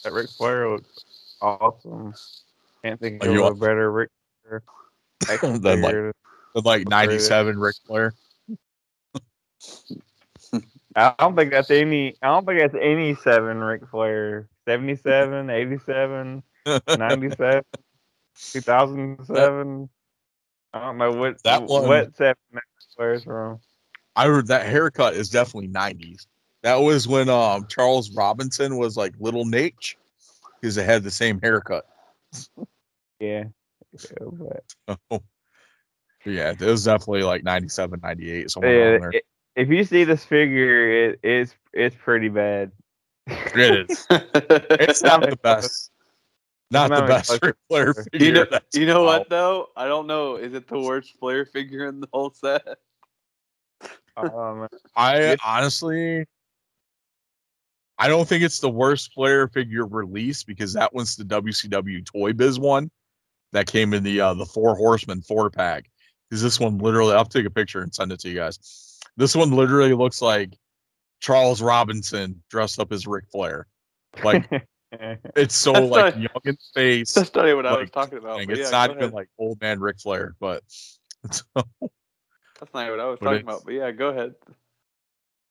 That 0.03 0.13
Ric 0.13 0.29
Flair 0.31 0.69
looks 0.71 1.35
awesome. 1.39 2.15
Can't 2.83 2.99
think 2.99 3.23
of 3.23 3.35
a 3.35 3.41
want- 3.41 3.59
better 3.59 3.91
Ric 3.91 4.09
Flair. 4.43 4.63
Than, 5.41 5.81
like, 5.81 5.93
the, 5.93 6.13
like 6.65 6.89
'97 6.89 7.59
Ric 7.59 7.75
Flair. 7.85 8.13
I 10.95 11.13
don't 11.19 11.35
think 11.35 11.51
that's 11.51 11.69
any. 11.69 12.15
I 12.23 12.27
don't 12.27 12.45
think 12.45 12.59
that's 12.59 12.75
any 12.81 13.13
seven 13.15 13.59
Ric 13.59 13.87
Flair. 13.87 14.49
77, 14.67 15.49
87, 15.49 16.43
97, 16.97 17.63
2007. 18.51 19.89
I 20.75 20.79
don't 20.79 20.97
know 20.97 21.11
what 21.11 21.41
That 21.43 21.63
one- 21.63 21.87
what 21.87 22.15
seven 22.15 22.35
Flair's 22.95 23.23
from. 23.23 23.59
I 24.15 24.27
heard 24.27 24.47
that 24.47 24.65
haircut 24.67 25.15
is 25.15 25.29
definitely 25.29 25.69
'90s. 25.69 26.27
That 26.61 26.75
was 26.75 27.07
when 27.07 27.29
um 27.29 27.65
Charles 27.67 28.11
Robinson 28.15 28.77
was 28.77 28.95
like 28.97 29.13
Little 29.19 29.45
Nate, 29.45 29.95
because 30.61 30.75
they 30.75 30.83
had 30.83 31.03
the 31.03 31.11
same 31.11 31.39
haircut. 31.41 31.85
Yeah. 33.19 33.45
Yeah, 33.93 34.27
but- 34.87 34.97
Oh. 35.11 35.23
yeah, 36.25 36.49
it 36.51 36.59
was 36.59 36.83
definitely 36.83 37.23
like 37.23 37.43
97, 37.43 37.99
98, 38.03 38.51
somewhere 38.51 38.73
Yeah, 38.73 38.85
around 38.85 39.01
there. 39.01 39.11
i- 39.15 39.21
if 39.61 39.69
you 39.69 39.83
see 39.85 40.03
this 40.03 40.25
figure, 40.25 41.09
it, 41.11 41.19
it's 41.23 41.55
it's 41.73 41.95
pretty 41.95 42.27
bad. 42.29 42.71
It 43.27 43.89
is. 43.89 44.07
It's 44.09 45.03
not 45.03 45.21
the 45.21 45.37
best. 45.37 45.91
Not 46.71 46.89
the 46.89 47.03
best 47.03 47.27
close. 47.29 47.39
Ric 47.41 47.55
Flair 47.69 47.87
you 47.87 48.19
figure. 48.19 48.47
know, 48.51 48.59
you 48.73 48.85
know 48.85 49.03
what 49.03 49.29
though? 49.29 49.69
I 49.75 49.85
don't 49.85 50.07
know. 50.07 50.35
Is 50.35 50.53
it 50.53 50.67
the 50.67 50.79
worst 50.79 51.17
Flair 51.19 51.45
figure 51.45 51.87
in 51.87 51.99
the 51.99 52.07
whole 52.11 52.31
set? 52.31 52.79
Um, 54.17 54.67
I 54.95 55.37
honestly, 55.45 56.25
I 57.97 58.07
don't 58.07 58.27
think 58.27 58.43
it's 58.43 58.59
the 58.59 58.69
worst 58.69 59.13
Flair 59.13 59.47
figure 59.47 59.85
release 59.85 60.43
because 60.43 60.73
that 60.73 60.93
one's 60.93 61.15
the 61.15 61.23
WCW 61.23 62.05
Toy 62.05 62.33
Biz 62.33 62.59
one 62.59 62.89
that 63.51 63.67
came 63.67 63.93
in 63.93 64.03
the 64.03 64.19
uh, 64.19 64.33
the 64.33 64.45
Four 64.45 64.75
Horsemen 64.75 65.21
four 65.21 65.49
pack. 65.49 65.89
Because 66.29 66.41
this 66.41 66.59
one 66.59 66.79
literally, 66.79 67.13
I'll 67.13 67.25
take 67.25 67.45
a 67.45 67.51
picture 67.51 67.81
and 67.81 67.93
send 67.93 68.11
it 68.11 68.19
to 68.21 68.29
you 68.29 68.35
guys. 68.35 68.99
This 69.15 69.35
one 69.35 69.51
literally 69.51 69.93
looks 69.93 70.21
like 70.21 70.57
Charles 71.23 71.61
Robinson 71.61 72.43
dressed 72.49 72.81
up 72.81 72.91
as 72.91 73.07
Ric 73.07 73.23
Flair. 73.31 73.65
Like 74.25 74.45
it's 75.37 75.55
so 75.55 75.71
That's 75.71 75.85
like 75.87 76.15
not- 76.15 76.21
young 76.21 76.41
in 76.43 76.57
face. 76.75 77.13
That's 77.13 77.33
not 77.33 77.45
even 77.45 77.55
what 77.55 77.65
I 77.65 77.77
was 77.77 77.89
talking 77.91 78.17
about. 78.17 78.39
thing. 78.39 78.49
It's 78.51 78.59
yeah, 78.59 78.69
not 78.71 78.87
go 78.89 78.91
even 78.95 79.03
ahead. 79.05 79.13
like 79.13 79.29
old 79.39 79.61
man 79.61 79.79
Ric 79.79 80.01
Flair, 80.01 80.35
but 80.41 80.61
That's 81.23 81.43
not 81.53 82.89
what 82.91 82.99
I 82.99 83.05
was 83.05 83.19
but 83.21 83.25
talking 83.25 83.41
about. 83.41 83.61
But 83.63 83.73
yeah, 83.73 83.91
go 83.91 84.09
ahead. 84.09 84.35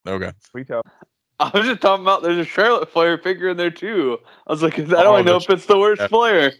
okay. 0.07 0.32
we 0.53 0.62
talk. 0.65 0.85
I 1.40 1.51
was 1.55 1.65
just 1.66 1.81
talking 1.81 2.05
about 2.05 2.23
there's 2.23 2.36
a 2.39 2.44
Charlotte 2.44 2.90
Flair 2.90 3.16
figure 3.16 3.49
in 3.49 3.57
there 3.57 3.70
too. 3.70 4.19
I 4.47 4.53
was 4.53 4.62
like, 4.62 4.78
I 4.78 4.82
don't 4.82 5.07
Oh, 5.07 5.23
know 5.23 5.36
if 5.36 5.49
it's 5.49 5.65
the 5.66 5.78
worst 5.78 6.03
yeah. 6.03 6.09
Flair. 6.09 6.53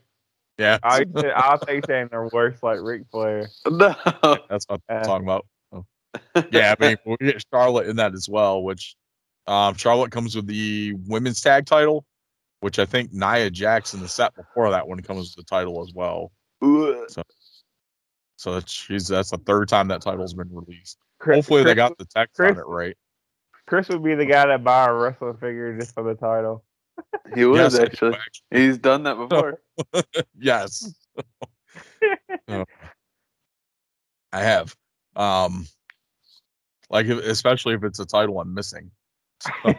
Yeah, 0.59 0.79
I 0.83 1.05
I'll 1.37 1.59
take 1.59 1.85
saying 1.87 2.09
they're 2.11 2.29
worse 2.33 2.63
like 2.63 2.79
Ric 2.81 3.03
Flair. 3.11 3.49
No. 3.67 3.95
that's 4.49 4.67
what 4.69 4.81
I'm 4.89 4.97
Uh, 4.97 5.03
talking 5.05 5.27
about. 5.27 5.47
Oh. 5.71 5.85
Yeah, 6.51 6.75
I 6.81 6.85
mean 6.85 6.97
we 7.05 7.17
get 7.21 7.45
Charlotte 7.53 7.89
in 7.89 7.97
that 7.97 8.15
as 8.15 8.29
well, 8.29 8.63
which 8.63 8.97
um 9.47 9.75
Charlotte 9.75 10.13
comes 10.13 10.35
with 10.37 10.47
the 10.47 10.95
women's 11.07 11.41
tag 11.41 11.67
title, 11.67 12.05
which 12.61 12.79
I 12.79 12.87
think 12.87 13.13
Nia 13.13 13.51
Jax 13.51 13.93
the 13.93 14.09
set 14.09 14.35
before 14.35 14.71
that 14.71 14.87
one 14.87 15.01
comes 15.01 15.35
with 15.37 15.45
the 15.47 15.51
title 15.51 15.83
as 15.83 15.93
well. 15.95 16.33
Ugh. 16.63 17.09
So 18.37 18.55
that's 18.55 18.73
she's 18.73 19.09
that's 19.09 19.31
the 19.31 19.39
third 19.39 19.69
time 19.69 19.89
that 19.89 20.03
title's 20.03 20.35
been 20.35 20.49
released. 20.53 20.99
Chris, 21.19 21.37
Hopefully 21.37 21.63
they 21.65 21.75
got 21.75 21.97
the 21.99 22.05
text 22.05 22.37
Chris- 22.37 22.53
on 22.53 22.59
it 22.59 22.67
right. 22.67 22.97
Chris 23.67 23.89
would 23.89 24.03
be 24.03 24.15
the 24.17 24.27
guy 24.27 24.47
that 24.47 24.65
buy 24.65 24.87
a 24.89 24.93
wrestling 24.93 25.37
figure 25.37 25.79
just 25.79 25.95
for 25.95 26.03
the 26.03 26.15
title. 26.15 26.65
He 27.35 27.45
was 27.45 27.75
Yes, 27.75 27.81
I 27.81 27.85
do, 27.87 28.13
actually. 28.13 28.47
He's 28.51 28.79
done 28.79 29.05
that 29.05 29.17
before. 29.29 29.61
yes. 30.39 30.93
Oh. 32.49 32.65
I 34.33 34.41
have. 34.41 34.75
Um 35.15 35.67
like 36.91 37.07
if, 37.07 37.19
especially 37.25 37.75
if 37.75 37.85
it's 37.85 37.99
a 38.01 38.07
title 38.07 38.41
I'm 38.41 38.53
missing. 38.53 38.91
So- 39.43 39.75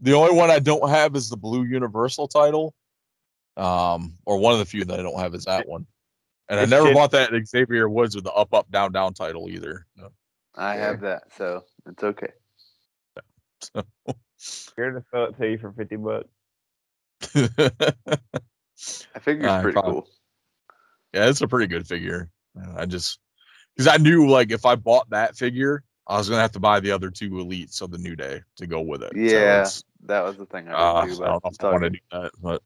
the 0.00 0.12
only 0.14 0.34
one 0.36 0.50
I 0.50 0.58
don't 0.58 0.88
have 0.88 1.14
is 1.16 1.28
the 1.28 1.36
blue 1.36 1.64
universal 1.64 2.28
title. 2.28 2.74
Um 3.56 4.14
or 4.26 4.38
one 4.38 4.52
of 4.52 4.58
the 4.58 4.64
few 4.64 4.84
that 4.84 4.98
I 4.98 5.02
don't 5.02 5.18
have 5.20 5.34
is 5.34 5.44
that 5.44 5.68
one. 5.68 5.86
And 6.48 6.58
I 6.60 6.64
never 6.64 6.86
just- 6.88 6.94
bought 6.94 7.10
that 7.12 7.30
Xavier 7.46 7.88
Woods 7.88 8.14
with 8.14 8.24
the 8.24 8.32
up 8.32 8.52
up 8.52 8.70
down 8.70 8.92
down 8.92 9.14
title 9.14 9.48
either. 9.48 9.86
No. 9.96 10.10
I 10.56 10.74
have 10.76 11.00
that, 11.00 11.24
so 11.36 11.64
it's 11.86 12.02
okay. 12.02 12.32
Here 14.76 14.90
to 14.92 15.02
sell 15.10 15.24
it 15.26 15.36
to 15.38 15.48
you 15.50 15.58
for 15.58 15.72
fifty 15.72 15.96
bucks. 15.96 16.28
I 17.34 19.18
figure 19.20 19.48
Uh, 19.48 19.54
it's 19.56 19.62
pretty 19.62 19.72
probably- 19.72 19.92
cool. 19.92 20.08
Yeah, 21.12 21.28
it's 21.28 21.40
a 21.40 21.48
pretty 21.48 21.68
good 21.68 21.86
figure. 21.86 22.28
I 22.76 22.86
just 22.86 23.20
because 23.76 23.86
I 23.88 23.96
knew 23.98 24.28
like 24.28 24.50
if 24.50 24.66
I 24.66 24.74
bought 24.74 25.10
that 25.10 25.36
figure, 25.36 25.82
I 26.06 26.18
was 26.18 26.28
gonna 26.28 26.42
have 26.42 26.52
to 26.52 26.60
buy 26.60 26.80
the 26.80 26.90
other 26.90 27.10
two 27.10 27.30
elites 27.30 27.80
of 27.80 27.90
the 27.90 27.98
New 27.98 28.14
Day 28.16 28.42
to 28.56 28.66
go 28.66 28.80
with 28.82 29.02
it. 29.02 29.12
Yeah, 29.16 29.60
it's- 29.60 29.84
that 30.06 30.22
was 30.24 30.36
the 30.36 30.44
thing 30.46 30.68
I 30.68 30.72
uh, 30.72 31.00
didn't 31.06 31.12
I 31.22 31.26
do. 31.26 31.32
don't 31.32 31.44
know 31.44 31.50
if 31.50 31.64
I 31.64 31.70
want 31.70 31.84
to 31.84 31.90
do 31.90 31.98
that, 32.12 32.30
but 32.42 32.62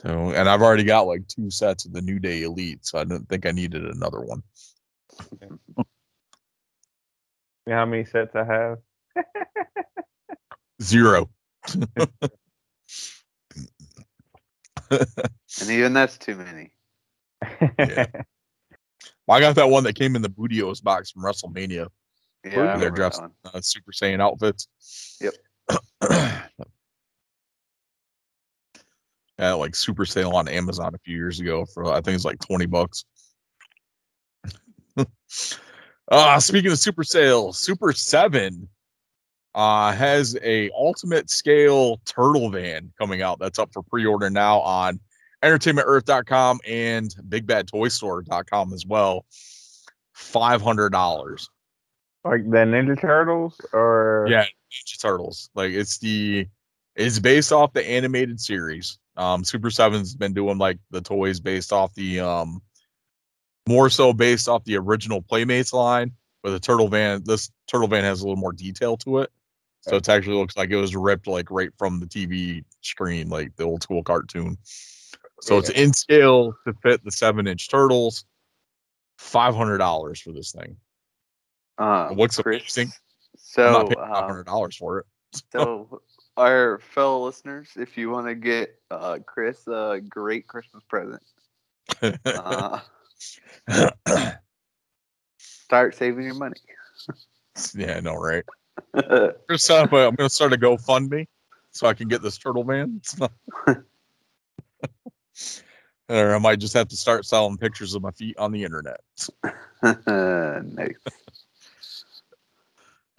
so 0.00 0.30
and 0.30 0.48
I've 0.48 0.62
already 0.62 0.84
got 0.84 1.08
like 1.08 1.26
two 1.26 1.50
sets 1.50 1.86
of 1.86 1.92
the 1.92 2.02
New 2.02 2.20
Day 2.20 2.42
Elite, 2.44 2.86
so 2.86 2.98
I 2.98 3.04
didn't 3.04 3.28
think 3.28 3.46
I 3.46 3.50
needed 3.50 3.84
another 3.84 4.20
one. 4.20 4.42
You 5.40 5.58
know 7.66 7.74
how 7.74 7.86
many 7.86 8.04
sets 8.04 8.34
I 8.36 8.44
have? 8.44 8.78
Zero. 10.82 11.28
and 14.90 15.68
even 15.68 15.92
that's 15.92 16.16
too 16.16 16.36
many. 16.36 16.70
Yeah. 17.78 18.06
I 19.28 19.40
got 19.40 19.54
that 19.56 19.68
one 19.68 19.84
that 19.84 19.94
came 19.94 20.16
in 20.16 20.22
the 20.22 20.28
Booty-O's 20.28 20.80
box 20.80 21.10
from 21.10 21.22
WrestleMania, 21.22 21.88
Yeah, 22.44 22.76
They're 22.76 22.90
dressed- 22.90 23.22
uh, 23.44 23.60
Super 23.60 23.92
Saiyan 23.92 24.20
outfits. 24.20 24.68
Yep. 25.20 25.34
yeah, 29.38 29.52
like 29.52 29.74
super 29.74 30.04
sale 30.04 30.30
on 30.32 30.48
Amazon 30.48 30.94
a 30.94 30.98
few 30.98 31.16
years 31.16 31.40
ago 31.40 31.64
for 31.66 31.86
I 31.86 32.00
think 32.00 32.14
it's 32.16 32.24
like 32.24 32.40
twenty 32.40 32.66
bucks. 32.66 33.04
uh 36.10 36.40
speaking 36.40 36.72
of 36.72 36.78
super 36.78 37.04
sales, 37.04 37.60
Super 37.60 37.92
Seven 37.92 38.68
uh 39.54 39.92
has 39.92 40.36
a 40.42 40.70
ultimate 40.70 41.30
scale 41.30 42.00
turtle 42.06 42.50
van 42.50 42.92
coming 42.98 43.22
out 43.22 43.38
that's 43.38 43.58
up 43.58 43.70
for 43.72 43.82
pre-order 43.82 44.30
now 44.30 44.60
on 44.60 44.98
entertainmentearth.com 45.42 46.60
and 46.66 47.14
bigbadtoystore.com 47.28 48.72
as 48.72 48.86
well. 48.86 49.26
Five 50.12 50.60
hundred 50.62 50.90
dollars. 50.90 51.48
like 52.24 52.42
the 52.50 52.58
Ninja 52.58 53.00
Turtles 53.00 53.60
or 53.72 54.26
Yeah, 54.28 54.44
Ninja 54.44 55.00
Turtles. 55.00 55.50
Like 55.54 55.70
it's 55.72 55.98
the 55.98 56.46
it's 56.96 57.18
based 57.20 57.52
off 57.52 57.72
the 57.72 57.88
animated 57.88 58.40
series. 58.40 58.98
Um 59.16 59.44
Super 59.44 59.70
Seven's 59.70 60.14
been 60.16 60.34
doing 60.34 60.58
like 60.58 60.78
the 60.90 61.00
toys 61.00 61.38
based 61.40 61.72
off 61.72 61.94
the 61.94 62.20
um 62.20 62.60
more 63.68 63.90
so 63.90 64.12
based 64.12 64.48
off 64.48 64.64
the 64.64 64.76
original 64.76 65.22
Playmates 65.22 65.72
line, 65.72 66.10
but 66.42 66.50
the 66.50 66.60
turtle 66.60 66.88
van 66.88 67.22
this 67.24 67.50
turtle 67.68 67.86
van 67.86 68.02
has 68.02 68.20
a 68.20 68.24
little 68.24 68.36
more 68.40 68.52
detail 68.52 68.96
to 68.98 69.18
it. 69.18 69.30
So 69.82 69.96
it 69.96 70.08
actually 70.08 70.36
looks 70.36 70.56
like 70.56 70.70
it 70.70 70.76
was 70.76 70.96
ripped 70.96 71.28
like 71.28 71.50
right 71.50 71.70
from 71.78 72.00
the 72.00 72.06
TV 72.06 72.64
screen, 72.82 73.28
like 73.28 73.54
the 73.56 73.64
old 73.64 73.84
school 73.84 74.02
cartoon. 74.02 74.58
So 75.40 75.58
it's 75.58 75.70
in 75.70 75.92
scale 75.92 76.52
to 76.66 76.72
fit 76.82 77.04
the 77.04 77.10
seven 77.10 77.46
inch 77.46 77.68
turtles. 77.68 78.24
Five 79.18 79.54
hundred 79.54 79.78
dollars 79.78 80.20
for 80.20 80.32
this 80.32 80.52
thing. 80.52 80.76
Uh, 81.78 82.08
What's 82.10 82.38
Chris, 82.38 82.76
amazing? 82.76 82.92
I'm 83.34 83.34
So, 83.36 83.86
paying 83.88 83.98
five 83.98 84.24
uh, 84.24 84.26
hundred 84.26 84.46
dollars 84.46 84.76
for 84.76 84.98
it. 84.98 85.06
so 85.52 86.00
our 86.36 86.78
fellow 86.78 87.24
listeners, 87.26 87.70
if 87.76 87.96
you 87.96 88.10
want 88.10 88.26
to 88.26 88.34
get 88.34 88.80
uh, 88.90 89.18
Chris 89.26 89.66
a 89.66 90.00
great 90.08 90.46
Christmas 90.46 90.82
present, 90.88 91.22
uh, 92.26 92.80
start 95.38 95.94
saving 95.96 96.24
your 96.24 96.34
money. 96.34 96.60
yeah, 97.74 97.96
I 97.96 98.00
know, 98.00 98.14
right? 98.14 98.44
I'm 98.94 99.32
gonna 99.48 99.58
set 99.58 99.84
up 99.84 99.92
a- 99.92 100.06
I'm 100.06 100.14
gonna 100.14 100.30
start 100.30 100.52
a 100.52 100.56
GoFundMe 100.56 101.26
so 101.72 101.86
I 101.86 101.94
can 101.94 102.08
get 102.08 102.22
this 102.22 102.38
turtle 102.38 102.64
man. 102.64 103.00
Or 106.08 106.34
I 106.34 106.38
might 106.38 106.58
just 106.58 106.74
have 106.74 106.88
to 106.88 106.96
start 106.96 107.26
selling 107.26 107.56
pictures 107.56 107.94
of 107.94 108.02
my 108.02 108.10
feet 108.12 108.36
on 108.38 108.52
the 108.52 108.64
internet. 108.64 109.00
nice. 109.82 110.94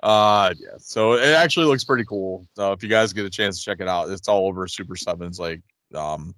Uh 0.01 0.53
yeah, 0.57 0.77
so 0.77 1.13
it 1.13 1.33
actually 1.33 1.65
looks 1.65 1.83
pretty 1.83 2.05
cool. 2.05 2.47
So 2.55 2.71
if 2.71 2.81
you 2.81 2.89
guys 2.89 3.11
get 3.11 3.25
a 3.25 3.29
chance 3.29 3.59
to 3.59 3.65
check 3.65 3.81
it 3.81 3.87
out, 3.87 4.09
it's 4.09 4.27
all 4.27 4.47
over 4.47 4.67
Super 4.67 4.95
Sevens 4.95 5.39
like 5.39 5.61
um 5.93 6.33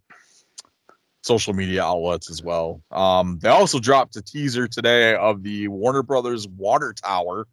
social 1.23 1.53
media 1.53 1.83
outlets 1.83 2.31
as 2.31 2.41
well. 2.41 2.81
Um 2.89 3.37
they 3.39 3.49
also 3.49 3.79
dropped 3.79 4.15
a 4.15 4.21
teaser 4.21 4.67
today 4.67 5.15
of 5.15 5.43
the 5.43 5.67
Warner 5.67 6.01
Brothers 6.01 6.47
Water 6.47 6.93
Tower 6.93 7.47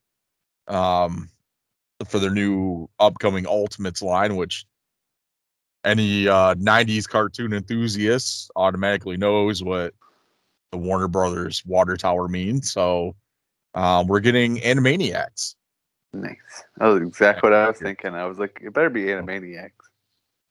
um 0.66 1.28
for 2.06 2.18
their 2.18 2.30
new 2.30 2.88
upcoming 2.98 3.46
Ultimates 3.46 4.00
line, 4.00 4.36
which 4.36 4.64
any 5.84 6.28
uh 6.28 6.54
90s 6.54 7.08
cartoon 7.08 7.52
enthusiast 7.52 8.50
automatically 8.56 9.16
knows 9.16 9.62
what 9.62 9.94
the 10.72 10.78
Warner 10.78 11.08
Brothers 11.08 11.62
Water 11.64 11.96
Tower 11.96 12.28
means. 12.28 12.72
So 12.72 13.14
um, 13.74 14.06
we're 14.06 14.20
getting 14.20 14.58
Animaniacs. 14.58 15.54
Nice. 16.12 16.36
That 16.76 16.86
was 16.86 17.02
exactly 17.02 17.50
what 17.50 17.56
I 17.56 17.68
was 17.68 17.78
thinking. 17.78 18.14
I 18.14 18.26
was 18.26 18.38
like, 18.38 18.60
it 18.62 18.72
better 18.72 18.90
be 18.90 19.04
Animaniacs. 19.04 19.70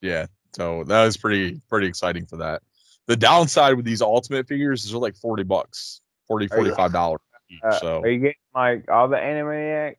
Yeah, 0.01 0.27
so 0.55 0.83
that 0.85 1.03
was 1.03 1.17
pretty 1.17 1.59
pretty 1.69 1.87
exciting 1.87 2.25
for 2.25 2.37
that. 2.37 2.61
The 3.07 3.15
downside 3.15 3.75
with 3.75 3.85
these 3.85 4.01
ultimate 4.01 4.47
figures 4.47 4.85
is 4.85 4.91
they're 4.91 4.99
like 4.99 5.15
40 5.15 5.43
bucks, 5.43 6.01
40 6.27 6.47
45 6.47 6.91
dollars 6.91 7.21
each. 7.49 7.59
Uh, 7.63 7.79
so 7.79 8.01
Are 8.01 8.07
you 8.07 8.19
getting 8.19 8.35
like 8.53 8.89
all 8.89 9.07
the 9.07 9.17
Animaniacs, 9.17 9.95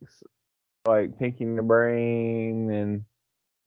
like 0.86 1.18
Pinky 1.18 1.44
the 1.44 1.62
Brain 1.62 2.70
and 2.70 3.04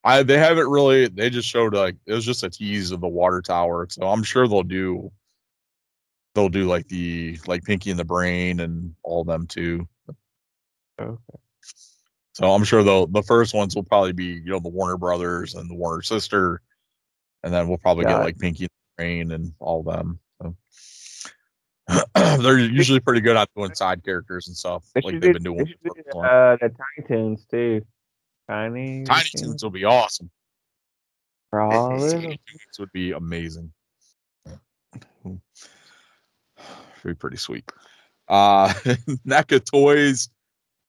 I 0.04 0.24
they 0.24 0.38
haven't 0.38 0.68
really 0.68 1.08
they 1.08 1.30
just 1.30 1.48
showed 1.48 1.74
like 1.74 1.96
it 2.06 2.14
was 2.14 2.26
just 2.26 2.44
a 2.44 2.50
tease 2.50 2.92
of 2.92 3.02
the 3.02 3.08
water 3.08 3.42
tower. 3.42 3.88
So 3.90 4.08
I'm 4.08 4.24
sure 4.24 4.48
they'll 4.48 4.64
do 4.64 5.12
they'll 6.34 6.50
do 6.50 6.68
like 6.68 6.88
the 6.88 7.40
like 7.46 7.64
Pinky 7.64 7.92
and 7.92 8.00
the 8.00 8.06
Brain 8.06 8.60
and 8.60 8.96
all 9.04 9.24
them 9.24 9.46
too. 9.48 9.88
Okay. 11.00 11.18
So 12.34 12.52
I'm 12.52 12.64
sure 12.64 12.84
they'll 12.84 13.08
the 13.08 13.24
first 13.24 13.54
ones 13.54 13.76
will 13.76 13.84
probably 13.84 14.14
be, 14.14 14.26
you 14.26 14.46
know, 14.46 14.60
the 14.60 14.70
Warner 14.70 14.98
Brothers 14.98 15.54
and 15.54 15.70
the 15.70 15.76
Warner 15.76 16.02
sister. 16.02 16.62
And 17.44 17.54
then 17.54 17.68
we'll 17.68 17.78
probably 17.78 18.06
get 18.06 18.20
it. 18.20 18.24
like 18.24 18.40
Pinky 18.40 18.64
and 18.64 18.70
the 18.70 18.98
Brain 18.98 19.32
and 19.32 19.54
all 19.60 19.84
them. 19.84 20.20
So 20.42 20.56
they're 22.42 22.60
usually 22.60 23.00
pretty 23.00 23.22
good 23.22 23.36
at 23.36 23.50
doing 23.56 23.74
side 23.76 24.04
characters 24.04 24.48
and 24.48 24.56
stuff, 24.56 24.84
they 24.96 25.02
like 25.02 25.14
they've 25.14 25.22
do, 25.22 25.34
been 25.34 25.44
doing. 25.44 25.58
with 25.58 25.68
do, 25.68 26.04
the 26.12 26.18
uh, 26.18 26.58
the 26.62 26.70
Tiny 26.70 27.08
Toons 27.08 27.46
too. 27.46 27.86
Tiny 28.52 29.04
Tiny 29.06 29.30
Toons 29.38 29.64
would 29.64 29.72
be 29.72 29.86
awesome. 29.86 30.30
Tiny 31.54 32.38
Toons 32.50 32.80
would 32.80 32.92
be 32.92 33.14
amazing. 33.14 33.72
Be 37.04 37.14
pretty 37.14 37.38
sweet. 37.38 37.72
Uh, 38.28 38.68
NECA 39.26 39.64
Toys. 39.64 40.30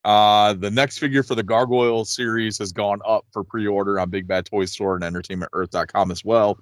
Uh, 0.04 0.54
the 0.54 0.72
next 0.72 0.98
figure 0.98 1.22
for 1.22 1.36
the 1.36 1.44
Gargoyle 1.44 2.04
series 2.04 2.58
has 2.58 2.72
gone 2.72 2.98
up 3.06 3.24
for 3.32 3.44
pre-order 3.44 4.00
on 4.00 4.10
Big 4.10 4.26
Bad 4.26 4.44
Toy 4.44 4.64
Store 4.64 4.96
and 4.96 5.04
EntertainmentEarth.com 5.04 6.10
as 6.10 6.24
well. 6.24 6.58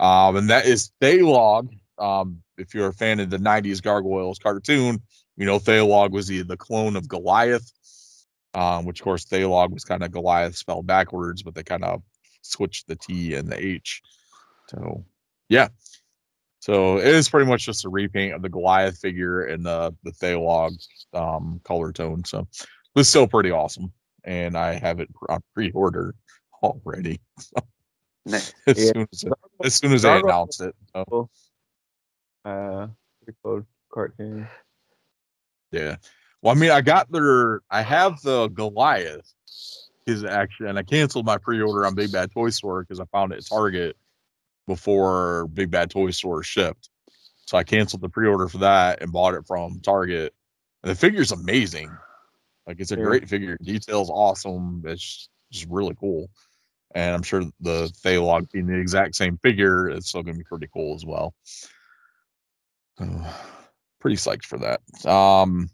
Um, 0.00 0.36
and 0.36 0.48
that 0.48 0.64
is 0.64 0.90
Thailog. 1.02 1.68
Um, 1.98 2.42
if 2.56 2.74
you're 2.74 2.88
a 2.88 2.94
fan 2.94 3.20
of 3.20 3.28
the 3.28 3.36
90s 3.36 3.82
Gargoyles 3.82 4.38
cartoon, 4.38 5.02
you 5.36 5.44
know 5.44 5.58
Thailog 5.58 6.12
was 6.12 6.28
the, 6.28 6.42
the 6.42 6.56
clone 6.56 6.96
of 6.96 7.06
Goliath, 7.06 7.70
um, 8.54 8.84
which 8.84 9.00
of 9.00 9.04
course 9.04 9.24
Thailog 9.24 9.70
was 9.70 9.84
kind 9.84 10.02
of 10.02 10.10
Goliath 10.12 10.56
spelled 10.56 10.86
backwards, 10.86 11.42
but 11.42 11.54
they 11.54 11.62
kind 11.62 11.84
of 11.84 12.02
switched 12.42 12.86
the 12.88 12.96
T 12.96 13.34
and 13.34 13.48
the 13.48 13.58
H. 13.64 14.02
So 14.68 15.04
yeah. 15.48 15.68
So 16.60 16.98
it 16.98 17.06
is 17.06 17.28
pretty 17.28 17.48
much 17.48 17.64
just 17.64 17.84
a 17.84 17.88
repaint 17.88 18.34
of 18.34 18.42
the 18.42 18.48
Goliath 18.48 18.98
figure 18.98 19.46
in 19.46 19.62
the 19.62 19.94
the 20.02 20.10
Thailog 20.12 20.72
um, 21.14 21.60
color 21.64 21.92
tone. 21.92 22.24
So 22.24 22.46
it's 22.96 23.08
still 23.08 23.28
pretty 23.28 23.50
awesome, 23.52 23.92
and 24.24 24.56
I 24.58 24.74
have 24.74 24.98
it 25.00 25.08
on 25.28 25.40
pre-order 25.54 26.14
already. 26.62 27.20
Nice. 28.26 28.52
as 28.66 28.76
Yeah. 28.78 28.92
soon 28.92 29.08
as 29.10 29.22
it, 29.24 29.32
as 29.64 29.74
soon 29.76 29.92
as 29.94 30.02
they 30.02 30.18
announced 30.18 30.60
it. 30.60 30.74
So, 30.94 31.30
Uh, 32.44 32.88
pretty 33.24 33.38
cool 33.42 33.62
cartoon. 33.90 34.46
yeah. 35.72 35.96
Well, 36.42 36.54
I 36.54 36.58
mean, 36.58 36.70
I 36.70 36.80
got 36.80 37.10
their. 37.10 37.60
I 37.70 37.82
have 37.82 38.20
the 38.22 38.48
Goliath. 38.48 39.32
Is 40.06 40.24
actually, 40.24 40.70
and 40.70 40.78
I 40.78 40.82
canceled 40.82 41.26
my 41.26 41.36
pre-order 41.36 41.84
on 41.84 41.94
Big 41.94 42.10
Bad 42.10 42.30
Toy 42.32 42.48
Store 42.48 42.82
because 42.82 42.98
I 42.98 43.04
found 43.12 43.32
it 43.32 43.38
at 43.40 43.46
Target 43.46 43.94
before 44.66 45.48
Big 45.48 45.70
Bad 45.70 45.90
Toy 45.90 46.12
Store 46.12 46.42
shipped. 46.42 46.88
So 47.44 47.58
I 47.58 47.62
canceled 47.64 48.00
the 48.00 48.08
pre-order 48.08 48.48
for 48.48 48.56
that 48.58 49.02
and 49.02 49.12
bought 49.12 49.34
it 49.34 49.46
from 49.46 49.80
Target. 49.80 50.32
And 50.82 50.90
the 50.90 50.94
figure's 50.94 51.30
amazing. 51.32 51.90
Like 52.66 52.80
it's 52.80 52.90
a 52.90 52.96
Yeah. 52.96 53.02
great 53.04 53.28
figure. 53.28 53.58
Details 53.62 54.08
awesome. 54.08 54.82
It's 54.86 55.28
just 55.50 55.66
really 55.68 55.94
cool. 56.00 56.30
And 56.94 57.14
I'm 57.14 57.22
sure 57.22 57.42
the 57.60 57.92
Thailog 58.02 58.50
being 58.50 58.66
the 58.66 58.78
exact 58.78 59.14
same 59.14 59.36
figure, 59.38 59.90
it's 59.90 60.08
still 60.08 60.22
gonna 60.22 60.38
be 60.38 60.44
pretty 60.44 60.68
cool 60.72 60.94
as 60.94 61.04
well. 61.04 61.34
So, 62.98 63.26
pretty 64.00 64.16
psyched 64.16 64.46
for 64.46 64.58
that. 64.58 64.80
Um 65.06 65.68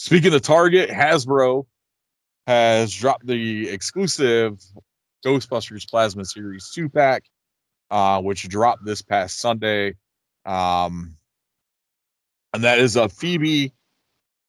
speaking 0.00 0.32
of 0.32 0.40
Target, 0.40 0.88
Hasbro 0.88 1.66
has 2.46 2.94
dropped 2.94 3.26
the 3.26 3.68
exclusive 3.68 4.58
Ghostbusters 5.26 5.88
Plasma 5.88 6.24
Series 6.24 6.70
2 6.70 6.88
pack, 6.88 7.24
uh, 7.90 8.18
which 8.22 8.48
dropped 8.48 8.82
this 8.82 9.02
past 9.02 9.40
Sunday. 9.40 9.96
Um, 10.46 11.18
and 12.54 12.64
that 12.64 12.78
is 12.78 12.96
a 12.96 13.10
Phoebe 13.10 13.74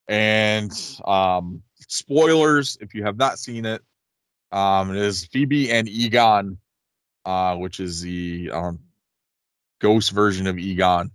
and 0.07 0.72
um, 1.03 1.61
spoilers 1.86 2.78
if 2.80 2.94
you 2.94 3.03
have 3.03 3.18
not 3.18 3.38
seen 3.38 3.65
it. 3.65 3.82
Um, 4.53 4.91
it 4.91 5.02
is 5.02 5.26
Phoebe 5.26 5.69
and 5.69 5.90
Egon, 5.90 6.60
uh, 7.26 7.57
which 7.57 7.82
is 7.82 7.99
the 7.99 8.52
um, 8.53 8.80
ghost 9.82 10.11
version 10.11 10.48
of 10.48 10.57
Egon. 10.57 11.11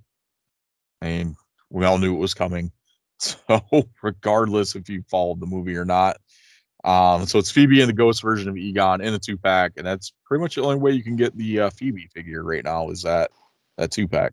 And 1.00 1.36
we 1.70 1.86
all 1.86 1.96
knew 1.96 2.14
it 2.14 2.18
was 2.18 2.34
coming. 2.34 2.70
So, 3.48 3.88
regardless 4.02 4.76
if 4.76 4.90
you 4.90 5.02
followed 5.08 5.40
the 5.40 5.46
movie 5.46 5.76
or 5.76 5.86
not, 5.86 6.18
um, 6.84 7.26
so 7.26 7.38
it's 7.38 7.50
Phoebe 7.50 7.80
and 7.80 7.88
the 7.88 7.94
ghost 7.94 8.22
version 8.22 8.48
of 8.48 8.56
Egon 8.56 9.00
in 9.00 9.12
a 9.12 9.18
two 9.18 9.36
pack, 9.36 9.72
and 9.76 9.86
that's 9.86 10.12
pretty 10.24 10.40
much 10.40 10.54
the 10.54 10.62
only 10.62 10.76
way 10.76 10.92
you 10.92 11.02
can 11.02 11.16
get 11.16 11.36
the 11.36 11.60
uh, 11.60 11.70
Phoebe 11.70 12.08
figure 12.14 12.44
right 12.44 12.62
now 12.62 12.90
is 12.90 13.02
that 13.02 13.30
that 13.76 13.90
two 13.90 14.06
pack. 14.06 14.32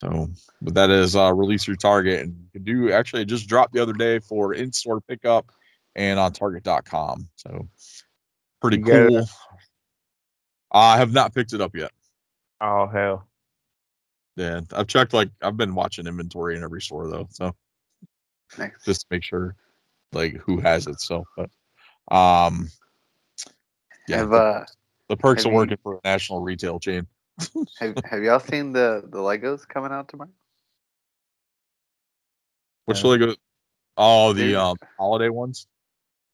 So, 0.00 0.28
but 0.62 0.74
that 0.74 0.90
is 0.90 1.16
uh, 1.16 1.32
release 1.34 1.64
through 1.64 1.76
Target, 1.76 2.20
and 2.20 2.36
you 2.38 2.48
can 2.52 2.62
do 2.62 2.92
actually 2.92 3.22
it 3.22 3.28
just 3.28 3.48
dropped 3.48 3.72
the 3.72 3.82
other 3.82 3.92
day 3.92 4.20
for 4.20 4.54
in 4.54 4.72
store 4.72 5.00
pickup 5.00 5.50
and 5.96 6.20
on 6.20 6.32
Target.com. 6.32 7.28
So, 7.34 7.68
pretty 8.60 8.78
You 8.78 8.84
cool. 8.84 9.28
I 10.70 10.98
have 10.98 11.12
not 11.12 11.34
picked 11.34 11.52
it 11.52 11.60
up 11.60 11.74
yet. 11.74 11.90
Oh 12.60 12.86
hell. 12.86 13.26
Yeah, 14.36 14.60
I've 14.72 14.86
checked 14.86 15.12
like 15.12 15.30
I've 15.42 15.56
been 15.56 15.74
watching 15.74 16.06
inventory 16.06 16.56
in 16.56 16.62
every 16.62 16.82
store 16.82 17.08
though, 17.08 17.26
so 17.30 17.54
Nice. 18.58 18.72
just 18.84 19.02
to 19.02 19.06
make 19.10 19.22
sure 19.22 19.56
like 20.12 20.36
who 20.36 20.58
has 20.58 20.86
it. 20.86 21.00
So, 21.00 21.26
but 21.36 21.50
um, 22.14 22.68
yeah, 24.08 24.18
have 24.18 24.30
the, 24.30 24.36
uh 24.36 24.64
the 25.08 25.16
perks 25.16 25.44
have 25.44 25.50
of 25.50 25.52
you- 25.52 25.56
working 25.56 25.78
for 25.82 26.00
a 26.02 26.08
national 26.08 26.40
retail 26.40 26.78
chain. 26.80 27.06
have, 27.78 27.94
have 28.04 28.22
y'all 28.22 28.40
seen 28.40 28.72
the 28.72 29.02
the 29.06 29.18
Legos 29.18 29.66
coming 29.66 29.92
out 29.92 30.08
tomorrow? 30.08 30.30
Which 32.86 33.04
Uh, 33.04 33.08
Lego? 33.08 33.34
Oh, 33.96 34.32
the 34.32 34.56
um 34.56 34.76
holiday 34.98 35.28
ones. 35.28 35.66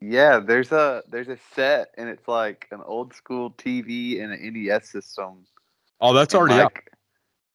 Yeah, 0.00 0.40
there's 0.40 0.72
a 0.72 1.02
there's 1.08 1.28
a 1.28 1.38
set 1.54 1.88
and 1.96 2.08
it's 2.08 2.26
like 2.28 2.66
an 2.70 2.80
old 2.84 3.14
school 3.14 3.50
TV 3.50 4.22
and 4.22 4.32
an 4.32 4.52
NES 4.52 4.88
system. 4.88 5.46
Oh, 6.00 6.12
that's 6.12 6.34
and, 6.34 6.40
already 6.40 6.60
out. 6.60 6.74
like, 6.74 6.92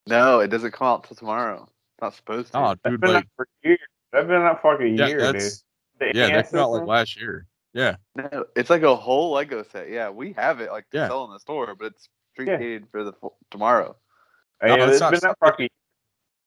No, 0.08 0.40
it 0.40 0.48
doesn't 0.48 0.72
come 0.72 0.88
out 0.88 1.04
till 1.04 1.16
tomorrow. 1.16 1.64
It's 1.64 2.02
not 2.02 2.16
supposed 2.16 2.52
to. 2.54 2.58
Oh, 2.58 2.68
That's 2.84 2.94
dude, 2.94 3.02
been 3.02 3.14
like 3.14 3.28
for 3.36 3.48
years. 3.64 3.80
That's 4.12 4.28
been 4.28 4.42
up 4.42 4.62
for 4.62 4.74
like 4.74 4.82
a 4.84 4.88
yeah, 4.90 5.08
year, 5.08 5.18
dude. 5.20 5.36
that's 5.36 5.64
The 6.00 6.12
yeah, 6.14 6.28
NES 6.28 6.32
that 6.32 6.52
came 6.52 6.60
out 6.60 6.72
like 6.72 6.88
last 6.88 7.20
year. 7.20 7.48
Yeah, 7.74 7.96
No, 8.16 8.46
it's 8.58 8.70
like 8.70 8.82
a 8.82 8.96
whole 8.96 9.32
Lego 9.32 9.64
set. 9.64 9.90
Yeah, 9.90 10.10
we 10.10 10.34
have 10.34 10.60
it 10.60 10.72
like 10.72 10.90
to 10.90 10.98
Yeah. 10.98 11.08
sell 11.08 11.24
in 11.26 11.32
the 11.32 11.40
store, 11.40 11.74
but 11.76 11.86
it's 11.88 12.10
street 12.34 12.50
Yeah. 12.50 12.58
dated 12.58 12.88
for 12.92 13.04
the 13.06 13.14
tomorrow. 13.50 13.96
No, 14.62 14.76
yeah, 14.76 14.84
it's 14.86 14.92
it's 14.94 15.00
not 15.00 15.12
been 15.14 15.26
up 15.30 15.38
for 15.40 15.48
like 15.48 15.60
a 15.62 15.70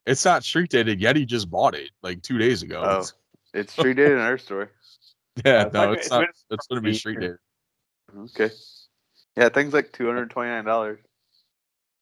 it's 0.07 0.25
not 0.25 0.45
street 0.45 0.71
dated 0.71 1.01
yet. 1.01 1.17
He 1.17 1.25
just 1.25 1.49
bought 1.51 1.75
it 1.75 1.91
like 2.03 2.23
two 2.23 2.37
days 2.37 2.63
ago. 2.63 2.83
Oh, 2.85 2.91
It's- 2.99 3.15
it's 3.55 3.73
street 3.73 3.95
dated 3.95 4.13
in 4.13 4.19
our 4.19 4.37
store. 4.37 4.71
yeah, 5.45 5.71
no, 5.73 5.93
it's 5.93 6.03
it's 6.03 6.11
not. 6.11 6.21
been 6.21 6.29
It's 6.51 6.67
gonna 6.67 6.81
be 6.83 6.93
street 6.95 7.21
dated. 7.21 7.39
Okay. 8.15 8.51
Yeah, 9.37 9.49
things 9.49 9.73
like 9.73 9.93
two 9.93 10.07
hundred 10.07 10.29
twenty 10.31 10.51
nine 10.51 10.65
dollars. 10.67 11.01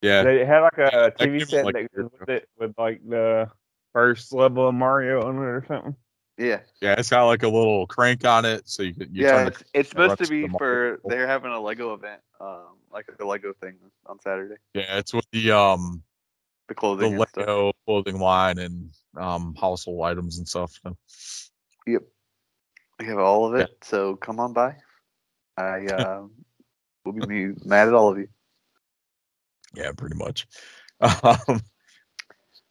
Yeah, 0.00 0.24
They 0.24 0.44
had 0.44 0.60
like 0.60 0.78
a 0.78 1.12
TV 1.16 1.48
set 1.48 1.64
like 1.64 1.88
that 1.94 2.10
with 2.20 2.28
it 2.28 2.48
with 2.58 2.74
like 2.76 3.00
the 3.08 3.48
first 3.92 4.32
level 4.32 4.68
of 4.68 4.74
Mario 4.74 5.26
on 5.26 5.36
it 5.36 5.40
or 5.40 5.64
something. 5.68 5.96
Yeah, 6.38 6.60
yeah, 6.80 6.94
it's 6.98 7.10
got 7.10 7.26
like 7.26 7.42
a 7.42 7.48
little 7.48 7.86
crank 7.86 8.24
on 8.24 8.44
it, 8.44 8.68
so 8.68 8.82
you 8.82 8.94
could 8.94 9.14
you 9.14 9.24
yeah. 9.24 9.46
It's, 9.46 9.62
it's 9.74 9.88
supposed 9.90 10.18
to 10.18 10.26
be 10.26 10.48
Mario 10.48 10.58
for 10.58 11.00
they're 11.04 11.26
having 11.26 11.52
a 11.52 11.60
Lego 11.60 11.94
event, 11.94 12.20
um, 12.40 12.78
like 12.90 13.06
a 13.20 13.24
Lego 13.24 13.52
thing 13.60 13.74
on 14.06 14.18
Saturday. 14.20 14.56
Yeah, 14.74 14.98
it's 14.98 15.12
with 15.12 15.26
the 15.32 15.52
um 15.52 16.02
The 16.68 16.74
the 16.74 16.74
clothing 16.74 17.14
and 17.14 17.28
stuff. 17.28 17.36
Lego 17.46 17.72
clothing 17.86 18.18
line 18.18 18.58
and 18.58 18.90
um 19.16 19.54
household 19.60 20.04
items 20.04 20.38
and 20.38 20.48
stuff. 20.48 20.72
So. 20.82 20.96
Yep. 21.86 22.02
We 22.98 23.06
have 23.06 23.18
all 23.18 23.46
of 23.46 23.58
Yeah. 23.58 23.64
it, 23.64 23.76
so 23.82 24.16
come 24.16 24.40
on 24.40 24.52
by. 24.52 24.76
I 25.56 25.86
uh, 25.86 26.22
will 27.04 27.12
be 27.26 27.48
mad 27.64 27.88
at 27.88 27.94
all 27.94 28.10
of 28.10 28.18
you. 28.18 28.28
Yeah, 29.74 29.92
pretty 29.96 30.16
much. 30.16 30.46
Um, 31.00 31.60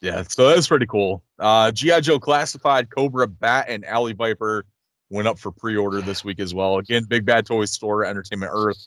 yeah, 0.01 0.23
so 0.23 0.49
that's 0.49 0.67
pretty 0.67 0.87
cool. 0.87 1.23
Uh, 1.37 1.71
GI 1.71 2.01
Joe 2.01 2.19
Classified, 2.19 2.89
Cobra, 2.89 3.27
Bat, 3.27 3.67
and 3.69 3.85
Alley 3.85 4.13
Viper 4.13 4.65
went 5.11 5.27
up 5.27 5.37
for 5.37 5.51
pre-order 5.51 6.01
this 6.01 6.25
week 6.25 6.39
as 6.39 6.53
well. 6.55 6.79
Again, 6.79 7.03
Big 7.03 7.23
Bad 7.23 7.45
Toy 7.45 7.65
Store, 7.65 8.03
Entertainment 8.03 8.51
Earth, 8.53 8.83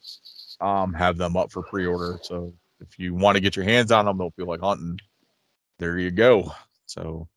um, 0.61 0.93
have 0.93 1.17
them 1.17 1.37
up 1.37 1.53
for 1.53 1.63
pre-order. 1.63 2.19
So 2.23 2.53
if 2.81 2.99
you 2.99 3.15
want 3.15 3.37
to 3.37 3.41
get 3.41 3.55
your 3.55 3.65
hands 3.65 3.93
on 3.93 4.07
them, 4.07 4.19
they'll 4.19 4.33
feel 4.33 4.47
like 4.47 4.61
hunting. 4.61 4.99
There 5.79 5.99
you 5.99 6.11
go. 6.11 6.53
So, 6.87 7.29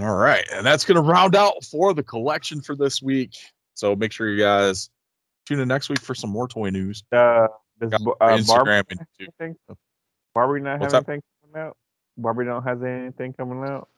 all 0.00 0.16
right, 0.16 0.44
and 0.52 0.66
that's 0.66 0.84
gonna 0.84 1.02
round 1.02 1.36
out 1.36 1.64
for 1.64 1.94
the 1.94 2.02
collection 2.02 2.60
for 2.60 2.74
this 2.74 3.00
week. 3.00 3.36
So 3.74 3.94
make 3.94 4.12
sure 4.12 4.28
you 4.28 4.38
guys 4.38 4.90
tune 5.46 5.60
in 5.60 5.68
next 5.68 5.88
week 5.88 6.00
for 6.00 6.14
some 6.14 6.30
more 6.30 6.48
toy 6.48 6.70
news. 6.70 7.04
Uh, 7.12 7.46
does 7.80 7.90
Got 7.90 8.02
Bo- 8.02 8.16
our 8.20 8.32
uh, 8.32 8.38
Instagram 8.38 8.64
Barbie 8.64 8.96
and 9.40 9.56
YouTube. 9.68 9.76
Barbie 10.34 10.60
not 10.60 10.82
have 10.82 10.94
anything 10.94 11.22
coming 11.52 11.66
out? 11.66 11.76
Barbie 12.16 12.44
don't 12.44 12.62
have 12.64 12.82
anything 12.82 13.32
coming 13.32 13.68
out. 13.68 13.88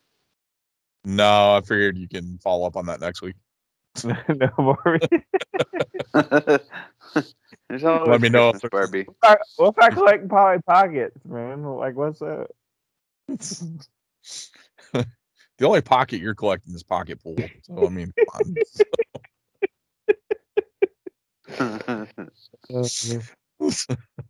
No, 1.04 1.56
I 1.56 1.60
figured 1.62 1.96
you 1.96 2.08
can 2.08 2.38
follow 2.38 2.66
up 2.66 2.76
on 2.76 2.86
that 2.86 3.00
next 3.00 3.22
week. 3.22 3.36
no 4.04 4.14
Barbie. 4.56 5.24
Let 7.70 8.20
me 8.20 8.28
know 8.28 8.50
if 8.50 8.60
there's- 8.60 8.70
Barbie. 8.70 9.06
what 9.56 9.68
if 9.68 9.78
I 9.78 9.90
collect 9.90 10.28
Polly 10.28 10.58
Pockets, 10.66 11.16
man? 11.24 11.64
Like, 11.64 11.96
what's 11.96 12.18
that? 12.20 12.48
the 14.92 15.06
only 15.62 15.80
pocket 15.80 16.20
you're 16.20 16.34
collecting 16.34 16.74
is 16.74 16.82
pocket 16.82 17.22
pool. 17.22 17.36
So 17.62 17.86
I 17.86 17.88
mean, 17.88 18.12
come 18.32 18.54
on. 21.58 21.86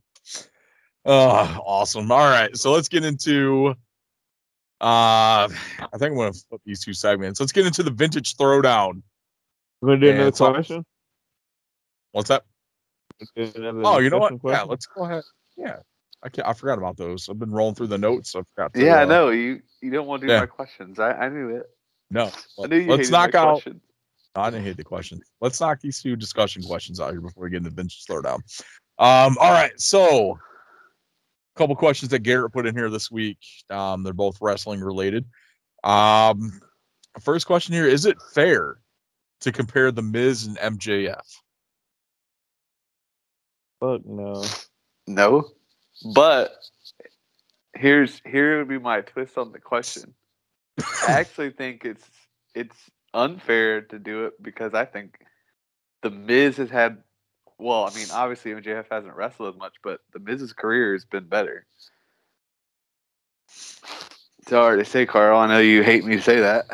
oh, 1.11 1.63
awesome. 1.67 2.11
All 2.11 2.19
right, 2.19 2.57
so 2.57 2.73
let's 2.73 2.89
get 2.89 3.05
into. 3.05 3.75
Uh, 4.81 5.47
I 5.49 5.49
think 5.99 6.13
I'm 6.13 6.17
gonna 6.17 6.33
flip 6.33 6.61
these 6.65 6.83
two 6.83 6.95
segments. 6.95 7.41
Let's 7.41 7.53
get 7.53 7.67
into 7.67 7.83
the 7.83 7.91
vintage 7.91 8.37
throwdown. 8.37 9.03
We're 9.81 9.91
gonna 9.91 10.01
do 10.01 10.07
Yeah, 10.07 10.13
another 10.13 10.29
it's 10.29 10.39
question. 10.39 10.87
What's 12.13 12.29
that? 12.29 12.45
Oh, 13.37 13.99
you 13.99 14.09
know 14.09 14.19
what? 14.19 14.33
discussion 14.33 14.41
Yeah, 14.45 14.63
let's 14.63 14.87
go 14.87 15.05
ahead. 15.05 15.23
Yeah, 15.57 15.77
I 16.23 16.29
can't, 16.31 16.49
I 16.49 16.55
forgot 16.55 16.79
about 16.79 16.97
those. 16.97 17.29
I've 17.29 17.39
been 17.39 17.51
rolling 17.51 17.75
through 17.75 17.89
the 17.89 17.99
notes. 17.99 18.35
I 18.35 18.43
forgot. 18.55 18.73
to, 18.75 18.83
Yeah, 18.83 18.97
I 18.97 19.03
uh, 19.03 19.07
know 19.07 19.31
you. 19.31 19.61
You 19.83 19.91
don't 19.91 20.07
want 20.07 20.23
to 20.23 20.29
do 20.29 20.33
yeah. 20.33 20.41
my 20.41 20.47
questions. 20.47 20.99
I, 20.99 21.13
I 21.13 21.29
knew 21.29 21.51
it. 21.51 21.67
No, 22.11 22.31
I 22.63 22.67
knew 22.67 22.79
you 22.79 22.91
let's 22.91 23.09
hated 23.09 23.13
knock 23.13 23.35
my 23.35 23.41
out. 23.41 23.53
questions. 23.53 23.83
No, 24.37 24.43
I 24.43 24.51
didn't 24.51 24.65
hate 24.65 24.77
the 24.77 24.85
question. 24.85 25.21
Let's 25.41 25.61
knock 25.61 25.81
these 25.81 26.01
two 26.01 26.17
discussion 26.17 26.63
questions 26.63 27.01
out 27.01 27.11
here 27.11 27.21
before 27.21 27.45
we 27.45 27.51
get 27.51 27.59
into 27.59 27.71
bench 27.71 28.05
throwdown. 28.09 28.39
Um, 28.99 29.37
all 29.41 29.53
right, 29.53 29.73
so 29.79 30.33
a 30.33 30.39
couple 31.61 31.77
questions 31.77 32.11
that 32.11 32.21
Garrett 32.21 32.53
put 32.53 32.67
in 32.67 32.75
here 32.75 32.89
this 32.89 33.11
week. 33.11 33.37
Um, 33.69 34.03
they're 34.03 34.15
both 34.15 34.39
wrestling 34.41 34.81
related. 34.81 35.27
Um, 35.85 36.59
first 37.21 37.47
question 37.47 37.75
here: 37.75 37.87
Is 37.87 38.07
it 38.07 38.17
fair 38.33 38.79
to 39.43 39.53
compare 39.53 39.93
the 39.93 40.01
Miz 40.01 40.47
and 40.47 40.57
MJF? 40.57 41.21
Fuck 43.79 44.07
no. 44.07 44.43
No, 45.07 45.49
but 46.15 46.55
here's 47.75 48.23
here 48.25 48.59
would 48.59 48.69
be 48.69 48.79
my 48.79 49.03
twist 49.03 49.37
on 49.37 49.53
the 49.53 49.59
question. 49.59 50.15
I 51.09 51.13
actually 51.13 51.51
think 51.51 51.85
it's 51.85 52.09
it's 52.55 52.77
unfair 53.13 53.83
to 53.83 53.99
do 53.99 54.25
it 54.25 54.43
because 54.43 54.73
I 54.73 54.87
think 54.87 55.19
the 56.03 56.11
Miz 56.11 56.57
has 56.57 56.71
had. 56.71 57.03
Well, 57.61 57.85
I 57.85 57.95
mean, 57.95 58.07
obviously 58.13 58.53
MJF 58.53 58.87
hasn't 58.91 59.15
wrestled 59.15 59.55
as 59.55 59.59
much, 59.59 59.75
but 59.83 60.01
the 60.13 60.19
Miz's 60.19 60.53
career 60.53 60.95
has 60.95 61.05
been 61.05 61.25
better. 61.29 61.67
It's 63.47 64.51
hard 64.51 64.79
to 64.79 64.85
say, 64.85 65.05
Carl. 65.07 65.39
I 65.39 65.47
know 65.47 65.59
you 65.59 65.83
hate 65.83 66.05
me 66.05 66.17
to 66.17 66.23
say 66.23 66.41
that. 66.41 66.67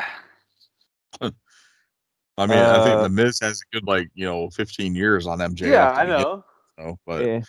I 1.21 2.45
mean, 2.45 2.57
I 2.57 2.83
think 2.83 2.99
Uh, 2.99 3.03
the 3.03 3.09
Miz 3.09 3.39
has 3.41 3.61
a 3.61 3.75
good 3.75 3.87
like 3.87 4.09
you 4.13 4.25
know 4.25 4.49
15 4.51 4.95
years 4.95 5.27
on 5.27 5.39
MJF. 5.39 5.71
yeah, 5.71 5.91
I 5.91 6.05
begin, 6.05 6.21
know. 6.21 6.43
you 6.77 6.83
know, 6.85 6.99
but 7.05 7.25
Yeah. 7.25 7.41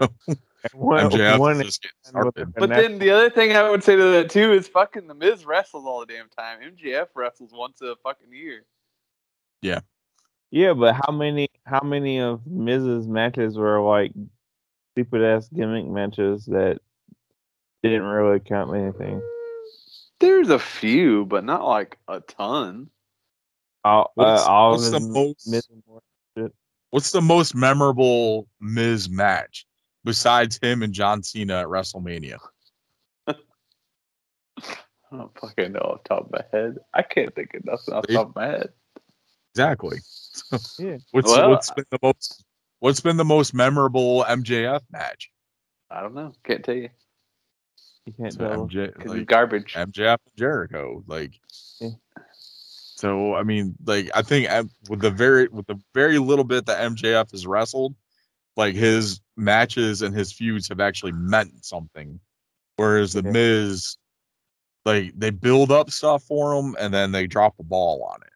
one, 0.74 1.10
MJF 1.10 1.38
one 1.38 1.62
just 1.62 1.82
getting 1.82 1.96
started. 2.02 2.52
But 2.54 2.70
then 2.70 2.98
the 2.98 3.10
other 3.10 3.30
thing 3.30 3.56
I 3.56 3.70
would 3.70 3.82
say 3.84 3.96
to 3.96 4.02
that 4.02 4.30
too 4.30 4.52
is 4.52 4.68
fucking 4.68 5.06
the 5.06 5.14
Miz 5.14 5.46
wrestles 5.46 5.86
all 5.86 6.00
the 6.00 6.06
damn 6.06 6.28
time. 6.28 6.60
MJF 6.60 7.08
wrestles 7.14 7.52
once 7.52 7.80
a 7.80 7.94
fucking 8.02 8.32
year. 8.32 8.64
Yeah, 9.62 9.80
but 10.52 10.94
how 10.94 11.12
many 11.12 11.48
how 11.64 11.80
many 11.82 12.20
of 12.20 12.40
Mrs. 12.50 13.06
matches 13.06 13.56
were 13.56 13.80
like 13.80 14.12
stupid 14.92 15.22
ass 15.22 15.48
gimmick 15.48 15.86
matches 15.86 16.46
that 16.46 16.78
didn't 17.82 18.02
really 18.02 18.40
count 18.40 18.74
anything? 18.74 19.20
There's 20.20 20.50
a 20.50 20.58
few, 20.58 21.26
but 21.26 21.44
not 21.44 21.64
like 21.66 21.98
a 22.08 22.20
ton. 22.20 22.90
All, 23.84 24.10
What's- 24.16 24.42
uh, 24.42 24.50
all 24.50 24.70
what's 24.72 24.90
the 24.90 25.00
most- 25.00 25.48
What's 26.90 27.10
the 27.12 27.20
most 27.20 27.54
memorable 27.54 28.48
Miz 28.60 29.10
match 29.10 29.66
besides 30.04 30.58
him 30.62 30.82
and 30.82 30.92
John 30.94 31.22
Cena 31.22 31.60
at 31.60 31.66
WrestleMania? 31.66 32.38
I 33.28 33.34
don't 35.12 35.38
fucking 35.38 35.72
know 35.72 35.80
off 35.80 36.02
the 36.04 36.08
top 36.08 36.24
of 36.26 36.32
my 36.32 36.44
head. 36.50 36.76
I 36.94 37.02
can't 37.02 37.34
think 37.34 37.52
of 37.54 37.64
nothing 37.66 37.92
off 37.94 38.06
the 38.06 38.14
top 38.14 38.28
of 38.30 38.36
my 38.36 38.46
head. 38.46 38.70
Exactly. 39.58 39.98
Yeah. 40.78 40.98
What's 41.10 41.28
Well, 41.32 41.50
what's 41.50 41.70
been 41.72 41.84
the 41.90 41.98
most 42.00 42.44
what's 42.78 43.00
been 43.00 43.16
the 43.16 43.24
most 43.24 43.52
memorable 43.52 44.24
MJF 44.28 44.82
match? 44.92 45.32
I 45.90 46.00
don't 46.00 46.14
know. 46.14 46.32
Can't 46.44 46.64
tell 46.64 46.76
you. 46.76 46.90
You 48.06 48.12
can't 48.12 48.32
So 48.32 48.38
tell. 48.38 48.68
MJ, 48.68 49.04
like, 49.04 49.18
it's 49.18 49.26
garbage. 49.28 49.74
MJF 49.74 50.18
and 50.24 50.36
Jericho. 50.36 51.02
Like, 51.08 51.32
Yeah. 51.80 51.88
so 52.94 53.34
I 53.34 53.42
mean, 53.42 53.74
like 53.84 54.10
I 54.14 54.22
think 54.22 54.48
with 54.88 55.00
the 55.00 55.10
very 55.10 55.48
with 55.48 55.66
the 55.66 55.80
very 55.92 56.18
little 56.20 56.44
bit 56.44 56.66
that 56.66 56.80
MJF 56.92 57.32
has 57.32 57.44
wrestled, 57.44 57.96
like 58.56 58.76
his 58.76 59.20
matches 59.36 60.02
and 60.02 60.14
his 60.14 60.32
feuds 60.32 60.68
have 60.68 60.78
actually 60.80 61.12
meant 61.12 61.64
something, 61.64 62.20
whereas 62.76 63.12
the 63.12 63.22
Yeah. 63.24 63.32
Miz, 63.32 63.96
like 64.84 65.18
they 65.18 65.30
build 65.30 65.72
up 65.72 65.90
stuff 65.90 66.22
for 66.22 66.54
him 66.54 66.76
and 66.78 66.94
then 66.94 67.10
they 67.10 67.26
drop 67.26 67.54
a 67.58 67.64
ball 67.64 68.04
on 68.04 68.22
it. 68.22 68.30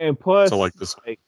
And 0.00 0.18
plus, 0.18 0.48
So 0.48 0.58
like 0.58 0.72
this, 0.74 0.96
like, 1.06 1.20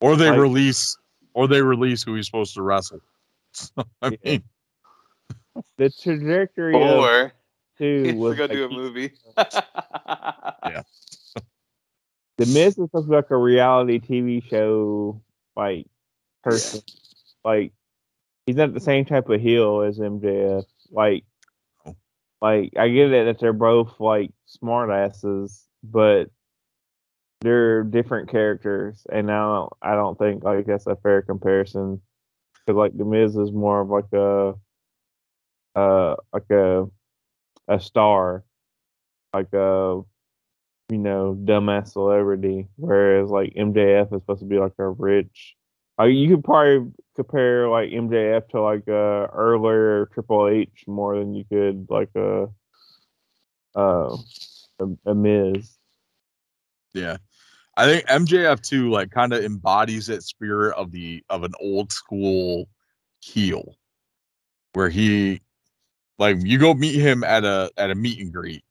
or 0.00 0.16
they 0.16 0.30
like- 0.30 0.38
release, 0.38 0.96
or 1.34 1.46
they 1.48 1.60
release 1.60 2.02
who 2.02 2.14
he's 2.14 2.26
supposed 2.26 2.54
to 2.54 2.62
wrestle. 2.62 3.00
I 4.02 4.08
Yeah. 4.10 4.16
mean, 4.24 4.42
the 5.76 5.90
trajectory 5.90 6.74
of 6.74 6.80
Or 6.80 7.32
two 7.76 8.02
he's 8.06 8.14
was 8.14 8.36
gonna 8.38 8.48
like, 8.48 8.56
do 8.56 8.64
a 8.64 8.68
movie. 8.70 9.12
yeah, 9.36 10.82
the 12.38 12.46
Miz 12.46 12.68
is 12.68 12.74
supposed 12.74 13.06
to 13.06 13.10
be 13.10 13.16
like 13.16 13.30
a 13.30 13.36
reality 13.36 13.98
TV 14.00 14.42
show 14.48 15.20
like 15.56 15.86
person. 16.42 16.80
Like 17.44 17.72
he's 18.46 18.56
not 18.56 18.72
the 18.72 18.80
same 18.80 19.04
type 19.04 19.28
of 19.28 19.40
heel 19.40 19.82
as 19.82 19.98
MJF. 19.98 20.64
Like 20.90 21.24
Oh. 21.84 21.94
like 22.40 22.72
I 22.78 22.88
get 22.88 23.12
it 23.12 23.24
that 23.24 23.38
they're 23.38 23.52
both 23.52 23.98
like 24.00 24.30
smart 24.46 24.90
asses, 24.90 25.66
but 25.82 26.30
they're 27.42 27.82
different 27.82 28.30
characters 28.30 29.06
and 29.10 29.26
now 29.26 29.70
I 29.82 29.94
don't 29.94 30.18
think 30.18 30.44
like 30.44 30.66
that's 30.66 30.86
a 30.86 30.96
fair 30.96 31.22
comparison. 31.22 32.00
Cause 32.66 32.76
like 32.76 32.96
the 32.96 33.04
Miz 33.04 33.36
is 33.36 33.50
more 33.50 33.80
of 33.80 33.88
like 33.88 34.12
a 34.12 34.54
uh 35.74 36.16
like 36.32 36.50
a 36.50 36.86
a 37.68 37.80
star. 37.80 38.44
Like 39.34 39.52
a 39.54 40.02
you 40.90 40.98
know, 40.98 41.34
dumbass 41.44 41.92
celebrity, 41.92 42.68
whereas 42.76 43.30
like 43.30 43.54
MJF 43.54 44.14
is 44.14 44.20
supposed 44.20 44.40
to 44.40 44.46
be 44.46 44.58
like 44.58 44.74
a 44.78 44.90
rich. 44.90 45.56
Uh, 45.98 46.04
you 46.04 46.28
could 46.28 46.44
probably 46.44 46.92
compare 47.16 47.66
like 47.68 47.90
MJF 47.90 48.48
to 48.50 48.60
like 48.60 48.86
uh 48.88 49.26
earlier 49.32 50.06
Triple 50.12 50.48
H 50.48 50.84
more 50.86 51.18
than 51.18 51.34
you 51.34 51.44
could 51.50 51.86
like 51.88 52.10
a 52.14 52.48
uh 53.74 54.16
a, 54.80 54.86
a 55.06 55.14
Miz. 55.14 55.78
Yeah. 56.92 57.16
I 57.76 57.86
think 57.86 58.06
MJF 58.06 58.60
too 58.60 58.90
like 58.90 59.10
kind 59.10 59.32
of 59.32 59.44
embodies 59.44 60.06
that 60.06 60.22
spirit 60.22 60.76
of 60.76 60.92
the 60.92 61.22
of 61.30 61.42
an 61.42 61.52
old 61.60 61.90
school 61.90 62.68
heel 63.20 63.76
where 64.74 64.90
he 64.90 65.40
like 66.18 66.36
you 66.40 66.58
go 66.58 66.74
meet 66.74 67.00
him 67.00 67.24
at 67.24 67.44
a 67.44 67.70
at 67.78 67.90
a 67.90 67.94
meet 67.94 68.20
and 68.20 68.32
greet. 68.32 68.62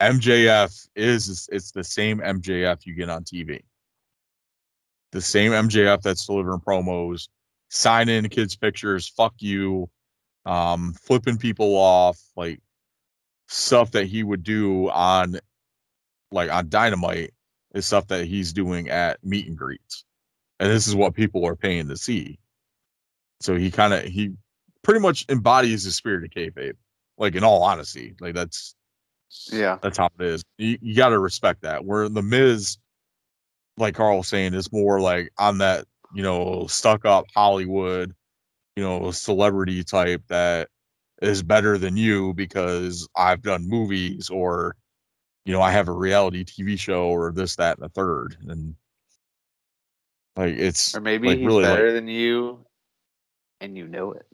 MJF 0.00 0.88
is 0.96 1.48
it's 1.52 1.70
the 1.70 1.84
same 1.84 2.18
MJF 2.18 2.84
you 2.84 2.94
get 2.94 3.08
on 3.08 3.22
TV. 3.24 3.60
The 5.12 5.22
same 5.22 5.52
MJF 5.52 6.02
that's 6.02 6.26
delivering 6.26 6.60
promos, 6.60 7.28
signing 7.70 8.28
kids 8.28 8.56
pictures, 8.56 9.08
fuck 9.08 9.34
you, 9.38 9.88
um 10.46 10.94
flipping 10.94 11.38
people 11.38 11.76
off, 11.76 12.20
like 12.36 12.60
stuff 13.46 13.92
that 13.92 14.06
he 14.06 14.24
would 14.24 14.42
do 14.42 14.90
on 14.90 15.38
like 16.32 16.50
on 16.50 16.68
Dynamite 16.68 17.32
is 17.76 17.86
stuff 17.86 18.06
that 18.08 18.24
he's 18.24 18.52
doing 18.52 18.88
at 18.88 19.22
meet 19.22 19.46
and 19.46 19.56
greets. 19.56 20.04
And 20.58 20.70
this 20.70 20.86
is 20.88 20.96
what 20.96 21.14
people 21.14 21.46
are 21.46 21.56
paying 21.56 21.88
to 21.88 21.96
see. 21.96 22.38
So 23.40 23.54
he 23.54 23.70
kind 23.70 23.92
of 23.92 24.04
he 24.04 24.32
pretty 24.82 25.00
much 25.00 25.26
embodies 25.28 25.84
the 25.84 25.90
spirit 25.90 26.24
of 26.24 26.30
kayfabe. 26.30 26.76
Like 27.18 27.34
in 27.34 27.44
all 27.44 27.62
honesty, 27.62 28.14
like 28.20 28.34
that's 28.34 28.74
yeah. 29.50 29.78
that's 29.82 29.98
how 29.98 30.08
it 30.18 30.24
is. 30.26 30.44
You, 30.58 30.78
you 30.80 30.96
got 30.96 31.10
to 31.10 31.18
respect 31.18 31.62
that. 31.62 31.84
Where 31.84 32.08
the 32.08 32.22
Miz, 32.22 32.78
like 33.76 33.94
Carl 33.94 34.18
was 34.18 34.28
saying, 34.28 34.54
is 34.54 34.72
more 34.72 35.00
like 35.00 35.30
on 35.38 35.58
that 35.58 35.86
you 36.14 36.22
know 36.22 36.66
stuck 36.66 37.04
up 37.04 37.26
Hollywood, 37.34 38.14
you 38.74 38.82
know 38.82 39.10
celebrity 39.10 39.84
type 39.84 40.22
that 40.28 40.68
is 41.22 41.42
better 41.42 41.78
than 41.78 41.96
you 41.96 42.34
because 42.34 43.08
I've 43.16 43.42
done 43.42 43.68
movies 43.68 44.28
or 44.28 44.76
you 45.46 45.52
know 45.52 45.62
I 45.62 45.70
have 45.70 45.88
a 45.88 45.92
reality 45.92 46.44
TV 46.44 46.78
show 46.78 47.06
or 47.06 47.32
this 47.32 47.56
that 47.56 47.78
and 47.78 47.84
the 47.84 47.88
third 47.88 48.36
and 48.48 48.74
like 50.36 50.56
it's 50.56 50.94
Or 50.94 51.00
maybe 51.00 51.28
like 51.28 51.38
he's 51.38 51.46
really 51.46 51.64
like 51.64 51.76
better 51.76 51.92
than 51.92 52.08
you, 52.08 52.66
and 53.60 53.76
you 53.76 53.86
know 53.86 54.12
it. 54.12 54.26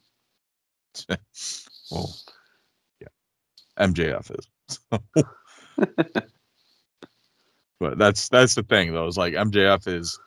well 1.91 2.15
yeah 3.01 3.09
MJF 3.79 4.39
is 4.39 4.79
but 7.81 7.99
that's 7.99 8.29
that's 8.29 8.55
the 8.55 8.63
thing 8.63 8.93
though 8.93 9.07
is 9.07 9.17
like 9.19 9.35
MJF 9.35 9.87
is 9.87 10.19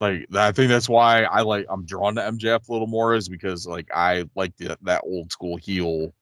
like 0.00 0.26
I 0.34 0.52
think 0.52 0.68
that's 0.68 0.88
why 0.88 1.22
I 1.24 1.40
like 1.40 1.66
I'm 1.70 1.86
drawn 1.86 2.14
to 2.16 2.20
MJF 2.20 2.68
a 2.68 2.72
little 2.72 2.86
more 2.86 3.14
is 3.14 3.28
because 3.28 3.66
like 3.66 3.88
I 3.94 4.28
like 4.34 4.54
the, 4.58 4.76
that 4.82 5.02
old 5.04 5.32
school 5.32 5.56
heel 5.56 6.12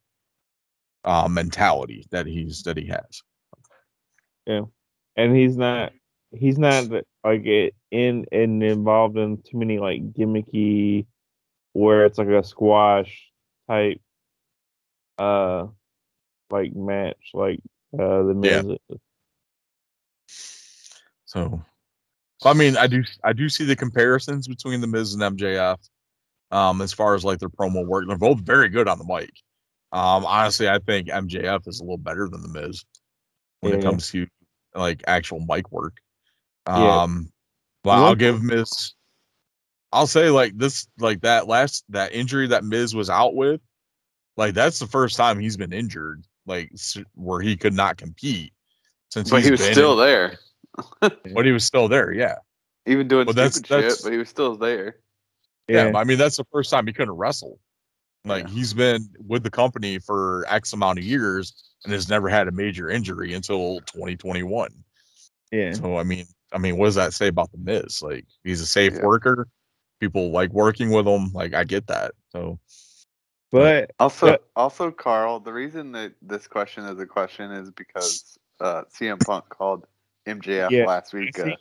uh, 1.05 1.27
mentality 1.29 2.07
that 2.11 2.27
he's 2.27 2.63
that 2.63 2.77
he 2.77 2.87
has. 2.87 3.23
Yeah, 4.47 4.62
and 5.16 5.36
he's 5.36 5.56
not 5.56 5.93
he's 6.32 6.59
not 6.59 6.90
like 7.24 7.44
in 7.90 8.27
and 8.32 8.62
involved 8.62 9.16
in 9.16 9.39
too 9.43 9.59
many 9.59 9.78
like 9.78 10.12
gimmicky 10.12 11.06
where 11.73 12.05
it's 12.05 12.19
like 12.19 12.28
a 12.28 12.43
squash 12.43 13.31
type 13.69 14.01
uh 15.19 15.66
like 16.51 16.74
match 16.74 17.31
like 17.35 17.60
uh 17.94 18.23
the 18.23 18.40
Yeah. 18.43 18.62
Miz 18.62 18.78
is. 18.90 18.98
So, 21.24 21.62
I 22.44 22.52
mean, 22.52 22.77
I 22.77 22.86
do 22.86 23.05
I 23.24 23.32
do 23.32 23.48
see 23.48 23.64
the 23.64 23.77
comparisons 23.77 24.48
between 24.48 24.81
the 24.81 24.86
Miz 24.86 25.14
and 25.14 25.39
MJF. 25.39 25.78
Um, 26.51 26.82
as 26.82 26.93
far 26.93 27.14
as 27.14 27.24
like 27.24 27.39
their 27.39 27.48
promo 27.48 27.86
work, 27.86 28.05
they're 28.06 28.19
both 28.19 28.40
very 28.40 28.69
good 28.69 28.86
on 28.86 28.98
the 28.98 29.05
mic. 29.05 29.31
Um, 29.93 30.27
honestly, 30.27 30.69
I 30.69 30.78
think 30.78 31.09
MJF 31.09 31.66
is 31.66 31.81
a 31.81 31.82
little 31.82 31.97
better 31.97 32.28
than 32.28 32.43
the 32.43 32.48
Miz 32.48 32.85
when 33.62 33.72
it 33.72 33.76
Yeah. 33.82 33.82
comes 33.90 34.10
to 34.10 34.26
like 34.74 35.02
actual 35.06 35.40
mic 35.40 35.70
work. 35.72 35.97
Yeah. 36.68 37.02
Um, 37.02 37.32
but 37.82 37.93
I'll 37.93 38.14
give 38.14 38.43
Miz. 38.43 38.94
I'll 39.93 40.06
say 40.06 40.30
like 40.30 40.56
this, 40.56 40.86
like 40.98 41.20
that 41.22 41.48
last 41.48 41.84
that 41.89 42.12
injury 42.12 42.47
that 42.48 42.64
Miz 42.64 42.94
was 42.94 43.10
out 43.10 43.34
with, 43.34 43.60
like 44.36 44.55
that's 44.55 44.78
the 44.78 44.86
first 44.86 45.16
time 45.16 45.39
he's 45.39 45.56
been 45.56 45.72
injured, 45.72 46.24
like 46.47 46.70
where 47.14 47.40
he 47.40 47.56
could 47.56 47.74
not 47.74 47.97
compete 47.97 48.52
since 49.10 49.30
but 49.30 49.36
he's 49.39 49.44
he 49.47 49.51
was 49.52 49.60
still 49.62 50.01
in- 50.01 50.06
there, 50.06 50.39
but 51.01 51.44
he 51.44 51.52
was 51.52 51.64
still 51.64 51.89
there. 51.89 52.12
Yeah, 52.12 52.36
even 52.86 53.06
doing 53.09 53.26
Well, 53.26 53.34
that's- 53.34 53.55
stupid 53.56 53.68
shit. 53.68 53.80
that's- 53.82 54.02
But 54.02 54.12
he 54.12 54.18
was 54.18 54.28
still 54.28 54.56
there. 54.56 54.97
yeah. 55.68 55.90
Yeah. 55.90 55.98
I 55.98 56.05
mean, 56.05 56.18
that's 56.18 56.36
the 56.39 56.47
first 56.52 56.70
time 56.70 56.86
he 56.86 56.93
couldn't 56.93 57.14
wrestle. 57.14 57.59
Like 58.24 58.44
Yeah. 58.47 58.51
he's 58.55 58.73
been 58.73 59.09
with 59.27 59.43
the 59.43 59.51
company 59.51 59.99
for 59.99 60.44
X 60.49 60.73
amount 60.73 60.99
of 60.99 61.05
years 61.05 61.53
and 61.85 61.93
has 61.93 62.09
never 62.09 62.28
had 62.28 62.47
a 62.49 62.53
major 62.53 62.89
injury 62.89 63.35
until 63.35 63.81
2021. 63.81 64.70
Yeah. 65.51 65.73
So 65.73 65.97
I 65.99 66.05
mean, 66.05 66.27
I 66.53 66.59
mean, 66.59 66.77
what 66.77 66.86
does 66.86 66.94
that 66.97 67.12
say 67.15 67.28
about 67.28 67.51
the 67.51 67.59
Miz? 67.59 68.01
Like 68.03 68.24
he's 68.44 68.61
a 68.61 68.66
safe 68.66 68.94
Yeah. 68.94 69.05
worker. 69.05 69.49
People 70.01 70.31
like 70.31 70.51
working 70.53 70.90
with 70.90 71.07
him. 71.07 71.32
Like 71.32 71.55
I 71.55 71.65
get 71.65 71.86
that. 71.89 72.12
So 72.31 72.59
But 73.51 73.90
Also, 73.99 74.28
Yeah. 74.28 74.36
also, 74.57 74.90
Carl. 74.90 75.40
The 75.40 75.53
reason 75.53 75.93
that 75.93 76.15
this 76.23 76.47
question 76.47 76.85
is 76.85 76.99
a 76.99 77.07
question 77.07 77.51
is 77.51 77.70
because 77.70 78.39
uh, 78.61 78.85
CM 78.85 79.20
Punk 79.20 79.49
called 79.49 79.86
MJF 80.27 80.70
Yeah, 80.70 80.86
last 80.86 81.12
week. 81.12 81.39
Uh, 81.39 81.57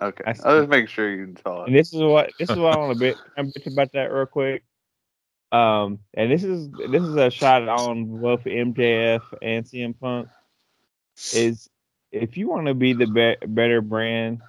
okay, 0.00 0.24
I 0.24 0.30
I, 0.30 0.32
seen 0.32 0.46
was 0.46 0.54
it. 0.54 0.60
just 0.60 0.68
make 0.70 0.88
sure 0.88 1.10
you 1.10 1.34
saw 1.42 1.64
And 1.64 1.74
it. 1.74 1.78
this 1.78 1.92
is 1.92 2.00
what 2.00 2.32
this 2.38 2.48
is 2.48 2.56
what 2.56 2.72
I 2.72 2.76
want 2.78 2.92
to 2.92 2.98
bit 3.04 3.18
I'm 3.36 3.50
bitch 3.52 3.66
about 3.66 3.92
that 3.92 4.12
real 4.12 4.26
quick. 4.26 4.62
Um, 5.52 5.98
and 6.14 6.30
this 6.30 6.44
is 6.44 6.70
this 6.90 7.02
is 7.02 7.14
a 7.16 7.30
shot 7.30 7.68
on 7.68 8.20
both 8.20 8.44
MJF 8.44 9.20
and 9.42 9.64
CM 9.64 9.98
Punk. 9.98 10.28
Is 11.34 11.68
if 12.12 12.36
you 12.36 12.48
want 12.48 12.66
to 12.68 12.74
be 12.74 12.92
the 12.92 13.06
be- 13.06 13.46
better 13.46 13.80
brand, 13.80 14.40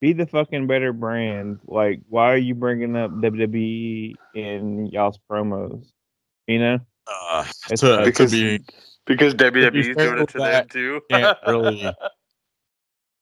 be 0.00 0.12
the 0.12 0.26
fucking 0.26 0.66
better 0.66 0.92
brand. 0.92 1.60
Like, 1.66 2.00
why 2.08 2.32
are 2.32 2.36
you 2.38 2.54
bringing 2.54 2.96
up 2.96 3.10
WWE 3.12 4.14
in 4.34 4.86
y'all's 4.86 5.18
promos? 5.30 5.86
You 6.46 6.58
know, 6.58 6.78
uh, 7.06 7.44
It's 7.70 7.80
to, 7.82 7.88
like- 7.90 7.98
to 8.00 8.04
Because- 8.06 8.32
be 8.32 8.60
Because 9.06 9.34
WWE's 9.34 9.86
fair 9.86 9.94
doing 9.94 10.14
it 10.14 10.20
with 10.20 10.30
to 10.32 10.38
them 10.38 10.68
too. 10.68 11.00
can't 11.10 11.38
really 11.46 11.90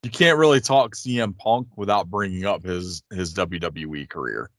you 0.02 0.10
can't 0.10 0.38
really 0.38 0.60
talk 0.60 0.94
CM 0.94 1.36
Punk 1.36 1.68
without 1.76 2.08
bringing 2.10 2.44
up 2.46 2.62
his 2.64 3.02
his 3.12 3.34
WWE 3.34 4.08
career. 4.08 4.50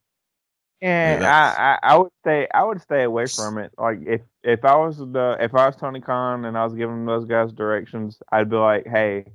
And 0.82 1.24
that's- 1.24 1.58
I, 1.58 1.78
I, 1.90 1.94
I 1.94 1.98
would 1.98 2.12
stay 2.22 2.48
I 2.54 2.64
would 2.64 2.82
stay 2.82 3.04
away 3.04 3.26
from 3.28 3.58
it. 3.58 3.72
Like 3.78 4.00
if 4.06 4.22
if 4.44 4.64
I 4.64 4.76
was 4.76 4.98
the 4.98 5.38
if 5.40 5.56
I 5.56 5.66
was 5.66 5.76
Tony 5.76 6.02
Khan 6.02 6.46
and 6.46 6.58
I 6.58 6.64
was 6.64 6.76
giving 6.76 7.06
those 7.06 7.26
guys 7.26 7.52
directions, 7.52 8.22
I'd 8.32 8.50
be 8.50 8.58
like, 8.58 8.86
hey, 8.88 9.26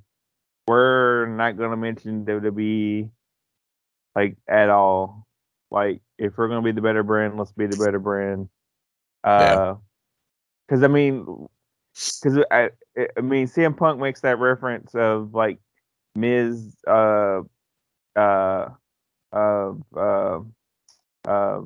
we're 0.68 1.26
not 1.26 1.56
gonna 1.56 1.76
mention 1.76 2.24
WWE 2.24 3.10
like 4.14 4.36
at 4.48 4.68
all. 4.70 5.26
Like 5.70 6.00
if 6.18 6.36
we're 6.36 6.48
gonna 6.48 6.62
be 6.62 6.72
the 6.72 6.80
better 6.82 7.02
brand, 7.02 7.36
let's 7.38 7.52
be 7.52 7.66
the 7.66 7.82
better 7.82 7.98
brand. 7.98 8.48
Uh, 9.24 9.76
because 10.68 10.82
I 10.84 10.88
mean, 10.88 11.46
because 11.94 12.38
I 12.50 12.70
I 13.16 13.20
mean 13.20 13.46
CM 13.48 13.76
Punk 13.76 14.00
makes 14.00 14.20
that 14.20 14.38
reference 14.38 14.94
of 14.94 15.34
like 15.34 15.58
Miz 16.14 16.76
uh 16.86 17.40
uh 18.16 18.68
uh 19.32 19.72
uh 19.96 20.40
uh, 21.26 21.62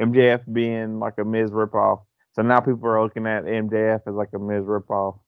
MJF 0.00 0.42
being 0.52 0.98
like 1.00 1.18
a 1.18 1.24
Miz 1.24 1.50
ripoff. 1.50 2.04
So 2.34 2.42
now 2.42 2.60
people 2.60 2.88
are 2.88 3.02
looking 3.02 3.26
at 3.26 3.44
MJF 3.46 4.02
as 4.06 4.14
like 4.14 4.30
a 4.34 4.38
Miz 4.38 4.64
ripoff. 4.64 5.20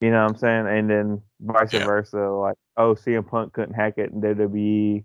You 0.00 0.10
know 0.10 0.22
what 0.22 0.30
I'm 0.30 0.36
saying? 0.36 0.66
And 0.66 0.90
then 0.90 1.22
vice 1.40 1.72
Yeah. 1.72 1.84
versa, 1.84 2.18
like, 2.30 2.56
oh, 2.76 2.94
CM 2.94 3.24
Punk 3.28 3.52
couldn't 3.54 3.74
hack 3.74 3.94
it 3.98 4.12
in 4.12 4.20
WWE. 4.20 5.04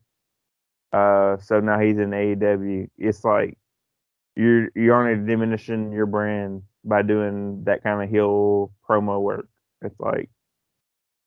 Uh, 0.93 1.37
so 1.39 1.59
now 1.61 1.79
he's 1.79 1.97
in 1.97 2.13
AEW. 2.13 2.89
It's 2.97 3.23
like 3.23 3.57
you're 4.35 4.69
you're 4.75 4.95
only 4.95 5.25
diminishing 5.27 5.91
your 5.93 6.07
brand 6.07 6.63
by 6.85 7.01
doing 7.03 7.63
that 7.65 7.83
kind 7.83 8.03
of 8.03 8.09
heel 8.09 8.73
promo 8.89 9.21
work. 9.21 9.47
It's 9.81 9.99
like 9.99 10.29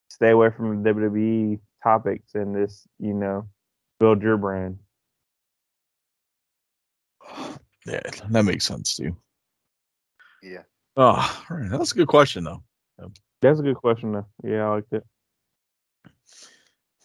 stay 0.08 0.30
away 0.30 0.50
from 0.50 0.82
the 0.82 0.90
WWE 0.90 1.60
topics 1.82 2.34
and 2.34 2.54
just 2.56 2.86
you 2.98 3.14
know 3.14 3.48
build 4.00 4.22
your 4.22 4.36
brand. 4.36 4.78
Yeah, 7.86 8.00
that 8.30 8.44
makes 8.44 8.66
sense 8.66 8.96
too. 8.96 9.16
yeah. 10.42 10.62
Oh, 10.96 11.44
right. 11.50 11.70
that's 11.70 11.92
a 11.92 11.96
good 11.96 12.08
question 12.08 12.44
though. 12.44 12.62
That's 13.40 13.60
a 13.60 13.62
good 13.62 13.76
question, 13.76 14.12
though. 14.12 14.26
Yeah, 14.42 14.66
I 14.66 14.74
liked 14.76 14.92
it. 14.94 15.04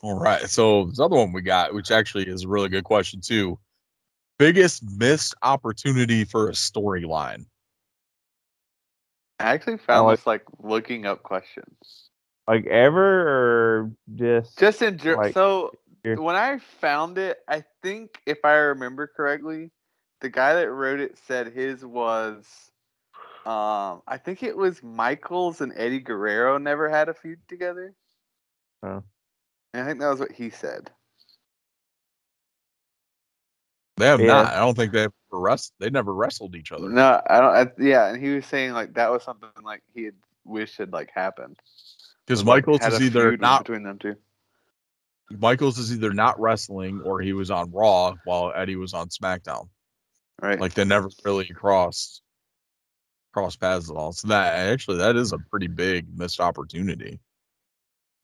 All 0.01 0.17
right. 0.17 0.49
So 0.49 0.85
this 0.85 0.99
other 0.99 1.17
one 1.17 1.33
we 1.33 1.41
got, 1.41 1.73
which 1.73 1.91
actually 1.91 2.29
is 2.29 2.45
a 2.45 2.47
really 2.47 2.69
good 2.69 2.85
question 2.85 3.19
too. 3.19 3.59
Biggest 4.37 4.81
missed 4.97 5.35
opportunity 5.43 6.23
for 6.23 6.47
a 6.47 6.53
storyline. 6.53 7.45
I 9.39 9.51
actually 9.51 9.79
found 9.79 10.07
like- 10.07 10.19
this 10.19 10.27
like 10.27 10.43
looking 10.59 11.05
up 11.05 11.23
questions. 11.23 12.09
Like 12.47 12.65
ever, 12.67 13.27
or 13.27 13.91
just 14.15 14.57
Just 14.57 14.81
in 14.81 14.97
ger- 14.97 15.17
Like, 15.17 15.33
so 15.33 15.77
when 16.03 16.35
I 16.35 16.59
found 16.79 17.17
it, 17.17 17.37
I 17.47 17.63
think 17.83 18.11
if 18.25 18.39
I 18.43 18.53
remember 18.53 19.07
correctly, 19.07 19.71
the 20.21 20.29
guy 20.29 20.53
that 20.55 20.71
wrote 20.71 20.99
it 20.99 21.17
said 21.27 21.47
his 21.53 21.85
was 21.85 22.45
um 23.45 24.01
I 24.07 24.17
think 24.23 24.43
it 24.43 24.55
was 24.55 24.83
Michaels 24.83 25.61
and 25.61 25.73
Eddie 25.75 25.99
Guerrero 25.99 26.57
never 26.57 26.89
had 26.89 27.09
a 27.09 27.13
feud 27.13 27.39
together. 27.47 27.93
Oh. 28.83 29.03
And 29.73 29.83
I 29.83 29.85
think 29.85 29.99
that 29.99 30.09
was 30.09 30.19
what 30.19 30.31
he 30.31 30.49
said. 30.49 30.91
They 33.97 34.05
have 34.07 34.19
Yeah. 34.19 34.27
not. 34.27 34.53
I 34.53 34.59
don't 34.59 34.75
think 34.75 34.93
they've 34.93 35.11
wrestled. 35.31 35.75
They 35.79 35.89
never 35.89 36.13
wrestled 36.13 36.55
each 36.55 36.71
other. 36.71 36.89
No, 36.89 37.21
I 37.29 37.39
don't. 37.39 37.55
I, 37.55 37.71
yeah, 37.77 38.07
and 38.07 38.23
he 38.23 38.33
was 38.33 38.45
saying 38.45 38.73
like 38.73 38.93
that 38.93 39.11
was 39.11 39.23
something 39.23 39.49
like 39.63 39.83
he 39.93 40.05
had 40.05 40.15
wished 40.45 40.77
had 40.77 40.93
like 40.93 41.11
happened. 41.13 41.57
Because 42.25 42.45
Michaels 42.45 42.81
had 42.81 42.93
is 42.93 43.01
either 43.01 43.35
not 43.37 43.65
between 43.65 43.83
them 43.83 43.99
two. 43.99 44.15
Michaels 45.31 45.77
is 45.77 45.91
either 45.93 46.13
not 46.13 46.39
wrestling 46.39 47.01
or 47.01 47.21
he 47.21 47.33
was 47.33 47.51
on 47.51 47.71
Raw 47.71 48.15
while 48.23 48.51
Eddie 48.55 48.75
was 48.75 48.93
on 48.93 49.09
SmackDown. 49.09 49.69
Right. 50.41 50.59
Like 50.59 50.73
they 50.73 50.85
never 50.85 51.09
really 51.25 51.47
crossed 51.47 52.21
cross 53.33 53.55
paths 53.55 53.89
at 53.89 53.95
all. 53.95 54.11
So 54.11 54.27
that 54.29 54.55
actually 54.55 54.97
that 54.97 55.15
is 55.15 55.33
a 55.33 55.37
pretty 55.37 55.67
big 55.67 56.05
missed 56.17 56.39
opportunity. 56.39 57.19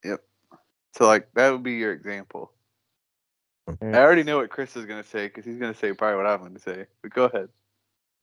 Yep. 0.03 0.21
So 0.97 1.07
like 1.07 1.29
that 1.35 1.51
would 1.51 1.63
be 1.63 1.73
your 1.73 1.93
example. 1.93 2.51
I 3.81 3.95
already 3.95 4.23
know 4.23 4.37
what 4.37 4.49
Chris 4.49 4.75
is 4.75 4.85
gonna 4.85 5.03
say 5.03 5.27
because 5.27 5.45
he's 5.45 5.57
gonna 5.57 5.73
say 5.73 5.93
probably 5.93 6.17
what 6.17 6.27
I'm 6.27 6.39
gonna 6.39 6.59
say. 6.59 6.85
But 7.01 7.13
go 7.13 7.25
ahead. 7.25 7.49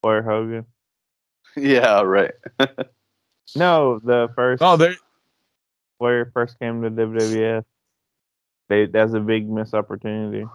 Flair 0.00 0.22
Hogan. 0.22 0.66
yeah, 1.56 2.02
right. 2.02 2.32
No, 3.56 3.98
the 3.98 4.28
first 4.34 4.62
Oh, 4.62 4.76
they 4.76 4.94
Flair 5.98 6.30
first 6.32 6.58
came 6.58 6.82
to 6.82 6.90
WWF. 6.90 7.64
They 8.68 8.86
that's 8.86 9.12
a 9.12 9.20
big 9.20 9.48
missed 9.48 9.74
opportunity. 9.74 10.46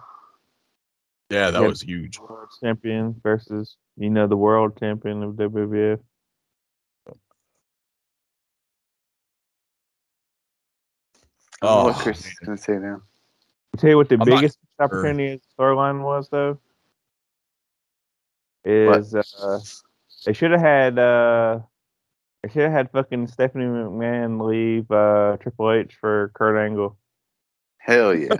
Yeah, 1.30 1.50
that 1.50 1.62
was 1.62 1.82
huge. 1.82 2.18
World 2.18 2.48
champion 2.60 3.14
versus 3.22 3.76
you 3.96 4.10
know 4.10 4.26
the 4.26 4.36
world 4.36 4.78
champion 4.78 5.22
of 5.22 5.34
WWF. 5.34 6.00
I 11.60 11.66
don't 11.66 11.76
know 11.76 11.80
Oh, 11.80 11.84
what 11.86 11.96
Chris 11.96 12.24
is 12.26 12.38
gonna 12.44 12.56
say 12.56 12.74
now. 12.74 13.02
I'll 13.74 13.78
tell 13.80 13.90
you 13.90 13.96
what 13.96 14.08
the 14.08 14.16
I'm 14.20 14.24
biggest 14.24 14.58
sure. 14.78 14.84
opportunity 14.86 15.32
of 15.32 15.40
the 15.40 15.62
storyline 15.62 16.02
was 16.02 16.28
though. 16.30 16.58
Is 18.64 19.14
uh 19.14 19.60
they 20.24 20.32
should 20.32 20.50
have 20.52 20.60
had 20.60 20.98
uh 20.98 21.60
they 22.42 22.48
should 22.50 22.62
have 22.62 22.72
had 22.72 22.90
fucking 22.92 23.26
Stephanie 23.26 23.64
McMahon 23.64 24.40
leave 24.46 24.90
uh 24.90 25.36
Triple 25.40 25.72
H 25.72 25.96
for 26.00 26.30
Kurt 26.34 26.56
Angle. 26.56 26.96
Hell 27.78 28.14
yeah. 28.14 28.36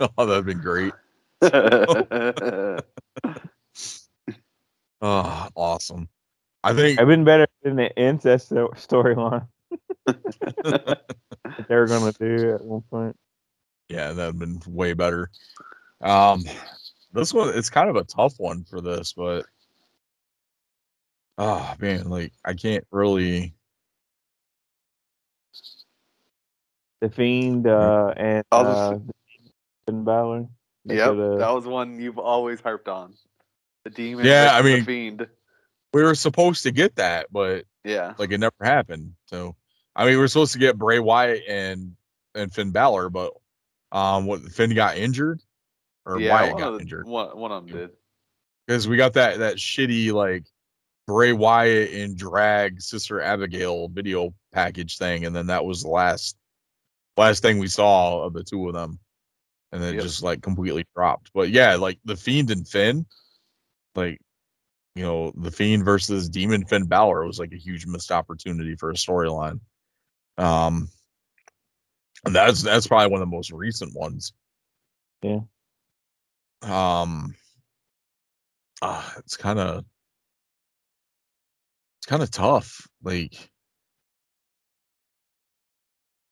oh, 0.18 0.26
that'd 0.26 0.46
been 0.46 0.60
great. 0.60 0.92
Oh, 5.02 5.48
awesome. 5.54 6.08
I 6.62 6.74
think 6.74 7.00
I've 7.00 7.06
been 7.06 7.24
better 7.24 7.46
than 7.62 7.76
the 7.76 7.90
incest 7.96 8.50
storyline 8.50 9.48
they 10.06 11.74
were 11.74 11.86
gonna 11.86 12.12
do 12.12 12.54
at 12.54 12.62
one 12.62 12.82
point. 12.90 13.16
yeah, 13.88 14.12
that'd 14.12 14.38
been 14.38 14.60
way 14.66 14.92
better. 14.92 15.30
Um 16.02 16.44
this 17.14 17.32
one 17.32 17.56
it's 17.56 17.70
kind 17.70 17.88
of 17.88 17.96
a 17.96 18.04
tough 18.04 18.34
one 18.38 18.64
for 18.64 18.82
this, 18.82 19.14
but 19.14 19.46
oh 21.38 21.74
man, 21.80 22.10
like 22.10 22.34
I 22.44 22.52
can't 22.52 22.86
really 22.90 23.54
The 27.00 27.08
Fiend 27.08 27.66
uh 27.66 28.12
and 28.18 28.44
I'll 28.52 28.64
just- 28.64 28.92
uh 28.92 29.12
Finn 29.86 30.04
Balor. 30.04 30.46
They 30.84 30.96
Yep, 30.96 31.06
coulda- 31.08 31.38
that 31.38 31.50
was 31.50 31.66
one 31.66 32.00
you've 32.00 32.18
always 32.18 32.60
harped 32.60 32.88
on. 32.88 33.14
The 33.84 33.90
demon. 33.90 34.24
Yeah, 34.26 34.50
I 34.52 34.62
versus 34.62 34.70
the 34.72 34.76
mean- 34.76 34.84
fiend. 35.18 35.28
We 35.92 36.02
were 36.02 36.14
supposed 36.14 36.62
to 36.62 36.70
get 36.70 36.94
that, 36.96 37.26
but 37.32 37.64
Yeah, 37.84 38.14
like 38.18 38.30
it 38.30 38.38
never 38.38 38.54
happened. 38.62 39.14
So 39.26 39.56
I 39.96 40.04
mean, 40.04 40.14
we 40.14 40.20
were 40.20 40.28
supposed 40.28 40.52
to 40.52 40.58
get 40.58 40.78
Bray 40.78 40.98
Wyatt 41.00 41.42
and 41.48 41.96
and 42.34 42.52
Finn 42.52 42.70
Balor, 42.70 43.10
but 43.10 43.32
um, 43.90 44.26
what 44.26 44.40
Finn 44.42 44.72
got 44.74 44.96
injured 44.96 45.40
or 46.06 46.20
yeah. 46.20 46.30
Wyatt 46.32 46.52
One 46.52 46.60
got 46.60 46.68
of, 46.68 46.74
the, 46.74 46.80
injured 46.82 47.06
one, 47.06 47.36
one 47.36 47.50
of 47.50 47.66
them 47.66 47.76
did. 47.76 47.90
because 48.66 48.86
we 48.86 48.96
got 48.96 49.14
that 49.14 49.40
that 49.40 49.56
shitty 49.56 50.12
like 50.12 50.44
Bray 51.08 51.32
Wyatt 51.32 51.90
and 51.92 52.16
drag 52.16 52.80
Sister 52.80 53.20
Abigail 53.20 53.88
video 53.88 54.32
package 54.52 54.96
thing, 54.96 55.24
and 55.26 55.34
then 55.34 55.48
that 55.48 55.64
was 55.64 55.82
the 55.82 55.88
last 55.88 56.36
last 57.16 57.42
thing 57.42 57.58
we 57.58 57.66
saw 57.66 58.22
of 58.22 58.32
the 58.32 58.44
two 58.44 58.68
of 58.68 58.74
them, 58.74 59.00
and 59.72 59.82
then 59.82 59.94
Yep. 59.94 60.02
just 60.02 60.22
like 60.22 60.42
completely 60.42 60.84
dropped. 60.94 61.30
But 61.32 61.50
yeah, 61.50 61.76
like 61.76 61.98
the 62.04 62.16
Fiend 62.16 62.50
and 62.50 62.66
Finn, 62.66 63.06
like 63.94 64.18
you 64.94 65.02
know 65.04 65.32
the 65.36 65.50
Fiend 65.50 65.84
versus 65.84 66.28
Demon 66.28 66.64
Finn 66.66 66.86
Balor 66.86 67.24
was 67.26 67.38
like 67.38 67.52
a 67.52 67.56
huge 67.58 67.86
missed 67.86 68.10
opportunity 68.12 68.74
for 68.76 68.90
a 68.90 68.94
storyline. 68.94 69.60
Um, 70.38 70.88
and 72.24 72.34
that's 72.34 72.62
that's 72.62 72.86
probably 72.86 73.10
one 73.10 73.22
of 73.22 73.28
the 73.28 73.36
most 73.36 73.52
recent 73.52 73.94
ones. 73.94 74.32
Yeah. 75.22 75.40
Um. 76.62 77.34
Uh, 78.82 79.10
it's 79.18 79.36
kind 79.36 79.58
of 79.58 79.84
it's 81.98 82.06
kind 82.06 82.22
of 82.22 82.30
tough. 82.30 82.88
Like, 83.02 83.34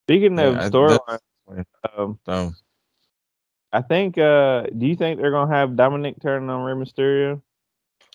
Speaking 0.06 0.39
of 0.39 0.55
Yeah, 0.55 0.60
I- 0.65 0.70
storyline, 0.70 1.19
that's- 1.48 1.66
um, 1.98 2.19
so 2.24 2.52
I 3.73 3.82
think. 3.82 4.19
Uh, 4.19 4.62
do 4.77 4.86
you 4.86 4.97
think 4.97 5.20
they're 5.20 5.31
gonna 5.31 5.55
have 5.55 5.77
Dominic 5.77 6.20
turn 6.20 6.49
on 6.49 6.65
Rey 6.65 6.74
Mysterio? 6.74 7.43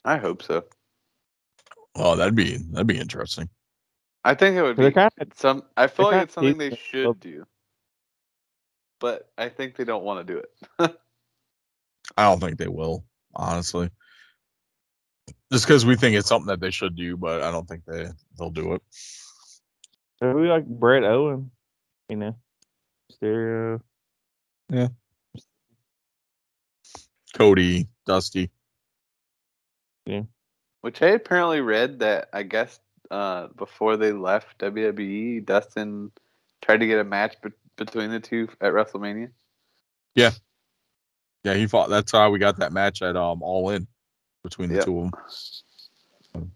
I 0.06 0.18
hope 0.18 0.44
so. 0.44 0.64
oh, 1.96 2.16
that'd 2.16 2.36
be 2.36 2.58
that'd 2.58 2.88
be 2.88 2.98
interesting. 2.98 3.50
I 4.24 4.36
think 4.36 4.56
it 4.56 4.62
would 4.62 4.78
be 4.78 4.92
kind 4.92 5.12
of 5.20 5.28
some. 5.36 5.64
I 5.76 5.88
feel 5.88 6.08
like 6.08 6.24
it's 6.24 6.34
something 6.34 6.58
they 6.58 6.76
should 6.76 7.10
it. 7.10 7.20
do, 7.20 7.46
but 9.00 9.30
I 9.38 9.50
think 9.50 9.76
they 9.76 9.84
don't 9.84 10.04
want 10.04 10.26
to 10.26 10.34
do 10.34 10.40
it. 10.40 10.50
I 12.18 12.24
don't 12.24 12.40
think 12.40 12.58
they 12.58 12.68
will, 12.68 13.06
honestly. 13.36 13.90
Just 15.52 15.66
because 15.66 15.86
we 15.86 15.96
think 15.96 16.16
it's 16.16 16.28
something 16.28 16.48
that 16.48 16.60
they 16.60 16.72
should 16.72 16.96
do, 16.96 17.16
but 17.16 17.44
I 17.44 17.52
don't 17.52 17.68
think 17.68 17.84
they 17.86 18.08
they'll 18.38 18.50
do 18.50 18.74
it. 18.74 18.82
So 20.18 20.34
we 20.34 20.48
like 20.48 20.66
Bret 20.66 21.04
Owen, 21.04 21.52
you 22.10 22.16
know, 22.16 22.36
Mysterio. 23.12 23.82
Cody, 27.34 27.88
Dusty. 28.06 28.50
Yeah. 30.06 30.24
Which 30.82 31.02
I 31.02 31.08
apparently 31.10 31.62
read 31.62 32.00
that 32.00 32.30
I 32.34 32.44
guess 32.44 32.80
uh, 33.10 33.48
before 33.56 33.98
they 33.98 34.12
left 34.12 34.60
WWE, 34.60 35.46
Dustin 35.46 36.12
tried 36.62 36.78
to 36.82 36.88
get 36.88 37.00
a 37.00 37.04
match 37.04 37.36
be- 37.42 37.52
between 37.78 38.12
the 38.12 38.20
two 38.20 38.48
at 38.62 38.74
WrestleMania. 38.74 39.30
Yeah, 40.16 40.32
Yeah, 41.44 41.56
he 41.56 41.68
fought. 41.68 41.90
That's 41.90 42.12
how 42.12 42.30
we 42.30 42.40
got 42.40 42.58
that 42.60 42.74
match 42.74 43.02
at 43.02 43.16
um 43.16 43.42
All 43.42 43.70
In 43.70 43.88
between 44.44 44.70
the 44.70 44.76
Yep. 44.76 44.86
two 44.86 45.00
of 45.00 45.12
them. 46.34 46.52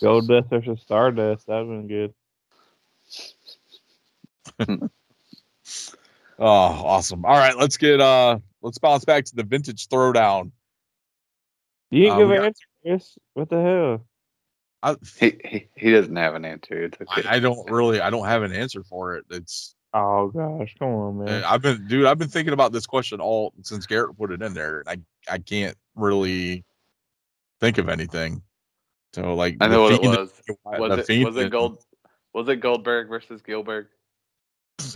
Gold 0.00 0.28
Dust 0.28 0.48
versus 0.50 0.80
Stardust. 0.80 1.46
That 1.46 1.66
would 1.66 1.88
been 1.88 2.12
good. 4.68 4.90
Oh, 6.38 6.46
awesome! 6.46 7.24
All 7.24 7.36
right, 7.36 7.56
let's 7.56 7.76
get 7.76 8.00
uh 8.00 8.38
let's 8.62 8.78
bounce 8.78 9.04
back 9.04 9.24
to 9.26 9.36
the 9.36 9.44
vintage 9.44 9.88
throwdown. 9.88 10.50
You 11.90 12.04
didn't 12.04 12.14
Uh, 12.14 12.18
give 12.18 12.28
we 12.30 12.36
an 12.36 12.44
answer, 12.44 12.66
Chris. 12.82 13.18
What 13.34 13.50
the 13.50 13.62
hell? 13.62 14.06
I, 14.82 14.96
He 15.20 15.38
he, 15.44 15.68
he 15.76 15.92
doesn't 15.92 16.16
have 16.16 16.34
an 16.34 16.44
answer. 16.44 16.84
It's 16.84 16.98
okay. 17.00 17.28
I 17.28 17.36
I 17.36 17.38
don't 17.38 17.70
really 17.70 18.00
I 18.00 18.10
don't 18.10 18.26
have 18.26 18.42
an 18.42 18.52
answer 18.52 18.82
for 18.82 19.16
it. 19.16 19.24
It's 19.30 19.74
Oh 19.94 20.28
gosh, 20.28 20.74
come 20.78 20.88
on, 20.88 21.24
man. 21.24 21.44
I've 21.44 21.60
been 21.60 21.86
dude 21.86 22.06
I've 22.06 22.18
been 22.18 22.28
thinking 22.28 22.54
about 22.54 22.72
this 22.72 22.86
question 22.86 23.20
all 23.20 23.52
since 23.62 23.86
Garrett 23.86 24.16
put 24.16 24.32
it 24.32 24.42
in 24.42 24.54
there. 24.54 24.82
I 24.86 24.96
I 25.30 25.38
can't 25.38 25.76
really 25.94 26.64
think 27.60 27.78
of 27.78 27.88
anything. 27.88 28.42
So 29.14 29.34
like 29.34 29.58
I 29.60 29.68
the 29.68 29.74
know 29.74 29.82
what 29.82 29.92
it 29.92 30.02
was. 30.02 30.32
the 30.46 30.56
Was 30.64 31.08
it 31.08 31.24
was 31.24 31.36
it 31.36 31.50
Gold? 31.50 31.84
Was 32.32 32.48
it 32.48 32.56
Goldberg 32.56 33.08
versus 33.08 33.42
Gilbert? 33.42 33.90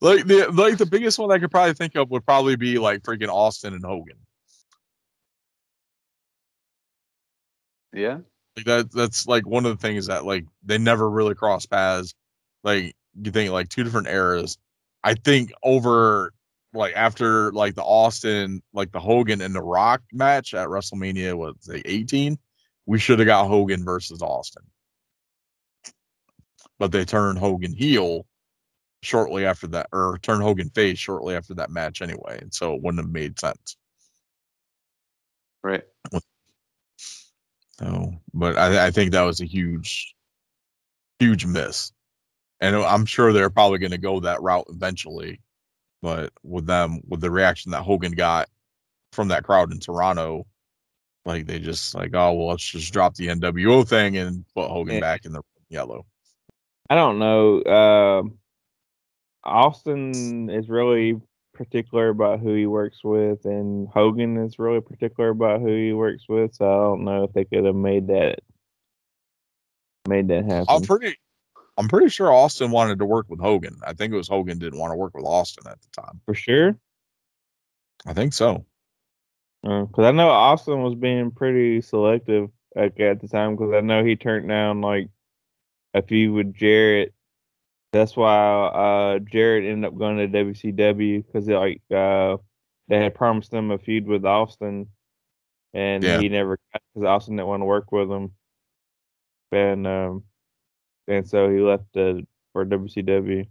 like 0.00 0.26
the 0.26 0.48
like 0.52 0.78
the 0.78 0.86
biggest 0.86 1.18
one 1.18 1.32
I 1.32 1.38
could 1.38 1.50
probably 1.50 1.74
think 1.74 1.96
of 1.96 2.10
would 2.10 2.24
probably 2.24 2.56
be 2.56 2.78
like 2.78 3.02
freaking 3.02 3.28
Austin 3.28 3.74
and 3.74 3.84
Hogan. 3.84 4.16
Yeah. 7.92 8.18
Like 8.56 8.66
that 8.66 8.92
that's 8.92 9.26
like 9.26 9.46
one 9.46 9.66
of 9.66 9.76
the 9.76 9.80
things 9.80 10.06
that 10.06 10.24
like 10.24 10.44
they 10.64 10.78
never 10.78 11.08
really 11.10 11.34
cross 11.34 11.66
paths. 11.66 12.14
Like 12.62 12.94
you 13.20 13.30
think 13.30 13.50
like 13.50 13.68
two 13.68 13.84
different 13.84 14.08
eras. 14.08 14.58
I 15.02 15.14
think 15.14 15.52
over 15.62 16.32
like 16.72 16.94
after 16.94 17.50
like 17.52 17.74
the 17.74 17.82
Austin, 17.82 18.62
like 18.72 18.92
the 18.92 19.00
Hogan 19.00 19.40
and 19.40 19.54
the 19.54 19.62
Rock 19.62 20.02
match 20.12 20.54
at 20.54 20.68
WrestleMania 20.68 21.34
was 21.34 21.54
like 21.66 21.82
18, 21.84 22.38
we 22.86 22.98
should 22.98 23.18
have 23.18 23.26
got 23.26 23.48
Hogan 23.48 23.84
versus 23.84 24.22
Austin. 24.22 24.64
But 26.78 26.92
they 26.92 27.04
turned 27.04 27.38
Hogan 27.40 27.72
heel 27.72 28.26
shortly 29.02 29.44
after 29.46 29.66
that, 29.68 29.88
or 29.92 30.18
turn 30.22 30.40
Hogan 30.40 30.70
face 30.70 30.98
shortly 30.98 31.34
after 31.34 31.54
that 31.54 31.70
match 31.70 32.02
anyway. 32.02 32.38
And 32.40 32.52
so 32.52 32.74
it 32.74 32.82
wouldn't 32.82 33.02
have 33.02 33.12
made 33.12 33.38
sense. 33.38 33.76
Right. 35.62 35.82
So, 37.78 38.12
but 38.34 38.56
I, 38.58 38.86
I 38.86 38.90
think 38.90 39.12
that 39.12 39.22
was 39.22 39.40
a 39.40 39.44
huge, 39.46 40.14
huge 41.18 41.46
miss. 41.46 41.92
And 42.60 42.74
I'm 42.74 43.06
sure 43.06 43.32
they're 43.32 43.50
probably 43.50 43.78
going 43.78 43.92
to 43.92 43.98
go 43.98 44.18
that 44.20 44.42
route 44.42 44.66
eventually. 44.68 45.40
But 46.02 46.32
with 46.42 46.66
them, 46.66 47.00
with 47.06 47.20
the 47.20 47.30
reaction 47.30 47.70
that 47.72 47.82
Hogan 47.82 48.12
got 48.12 48.48
from 49.12 49.28
that 49.28 49.44
crowd 49.44 49.72
in 49.72 49.78
Toronto, 49.78 50.46
like 51.24 51.46
they 51.46 51.58
just 51.58 51.94
like, 51.94 52.14
oh 52.14 52.32
well, 52.32 52.48
let's 52.48 52.68
just 52.68 52.92
drop 52.92 53.14
the 53.14 53.28
NWO 53.28 53.86
thing 53.86 54.16
and 54.16 54.44
put 54.54 54.68
Hogan 54.68 54.94
Yeah. 54.94 55.00
back 55.00 55.24
in 55.24 55.32
the 55.32 55.42
yellow. 55.68 56.06
I 56.90 56.94
don't 56.94 57.18
know. 57.18 57.64
Um, 57.64 58.38
Austin 59.48 60.50
is 60.50 60.68
really 60.68 61.20
particular 61.54 62.08
about 62.08 62.40
who 62.40 62.54
he 62.54 62.66
works 62.66 63.02
with, 63.02 63.44
and 63.44 63.88
Hogan 63.88 64.36
is 64.36 64.58
really 64.58 64.80
particular 64.80 65.30
about 65.30 65.60
who 65.60 65.74
he 65.74 65.92
works 65.92 66.24
with. 66.28 66.54
So 66.54 66.64
I 66.64 66.84
don't 66.84 67.04
know 67.04 67.24
if 67.24 67.32
they 67.32 67.44
could 67.44 67.64
have 67.64 67.74
made 67.74 68.06
that 68.08 68.40
made 70.08 70.28
that 70.28 70.44
happen. 70.44 70.66
I'm 70.68 70.82
pretty, 70.82 71.16
I'm 71.76 71.88
pretty 71.88 72.08
sure 72.08 72.32
Austin 72.32 72.70
wanted 72.70 72.98
to 72.98 73.04
work 73.04 73.26
with 73.28 73.40
Hogan. 73.40 73.78
I 73.86 73.92
think 73.92 74.12
it 74.12 74.16
was 74.16 74.28
Hogan 74.28 74.58
didn't 74.58 74.78
want 74.78 74.92
to 74.92 74.96
work 74.96 75.14
with 75.14 75.24
Austin 75.24 75.64
at 75.70 75.78
the 75.80 76.02
time. 76.02 76.20
for 76.24 76.34
sure. 76.34 76.78
I 78.06 78.12
think 78.12 78.32
so. 78.32 78.64
Uh, 79.64 79.82
because 79.84 80.04
I 80.04 80.12
know 80.12 80.28
Austin 80.28 80.82
was 80.82 80.94
being 80.94 81.30
pretty 81.30 81.80
selective 81.80 82.50
like, 82.74 82.98
at 83.00 83.20
the 83.20 83.28
time. 83.28 83.56
Because 83.56 83.74
I 83.74 83.80
know 83.80 84.04
he 84.04 84.16
turned 84.16 84.48
down 84.48 84.80
like 84.80 85.08
a 85.94 86.02
few 86.02 86.32
with 86.32 86.54
Jarrett. 86.54 87.12
That's 87.92 88.16
why 88.16 88.66
uh, 88.66 89.18
Jarrett 89.20 89.64
ended 89.64 89.90
up 89.90 89.98
going 89.98 90.18
to 90.18 90.28
WCW 90.28 91.24
because 91.26 91.48
like 91.48 91.80
uh, 91.90 92.36
they 92.88 93.02
had 93.02 93.14
promised 93.14 93.52
him 93.52 93.70
a 93.70 93.78
feud 93.78 94.06
with 94.06 94.24
Austin, 94.24 94.88
and 95.72 96.04
Yeah. 96.04 96.18
he 96.18 96.28
never 96.28 96.58
because 96.94 97.06
Austin 97.06 97.36
didn't 97.36 97.48
want 97.48 97.62
to 97.62 97.66
work 97.66 97.90
with 97.90 98.10
him, 98.10 98.32
and 99.52 99.86
um, 99.86 100.24
and 101.06 101.26
so 101.26 101.50
he 101.50 101.60
left 101.60 101.96
uh, 101.96 102.20
for 102.52 102.66
WCW. 102.66 103.46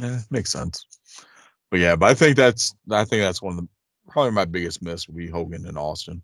Yeah, 0.00 0.20
makes 0.30 0.50
sense. 0.50 0.86
But 1.70 1.80
yeah, 1.80 1.96
but 1.96 2.10
I 2.10 2.14
think 2.14 2.36
that's 2.36 2.74
I 2.90 3.04
think 3.04 3.22
that's 3.22 3.40
one 3.40 3.54
of 3.58 3.60
the 3.60 3.68
probably 4.08 4.32
my 4.32 4.44
biggest 4.44 4.82
miss 4.82 5.08
would 5.08 5.16
be 5.16 5.28
Hogan 5.28 5.66
and 5.66 5.78
Austin. 5.78 6.22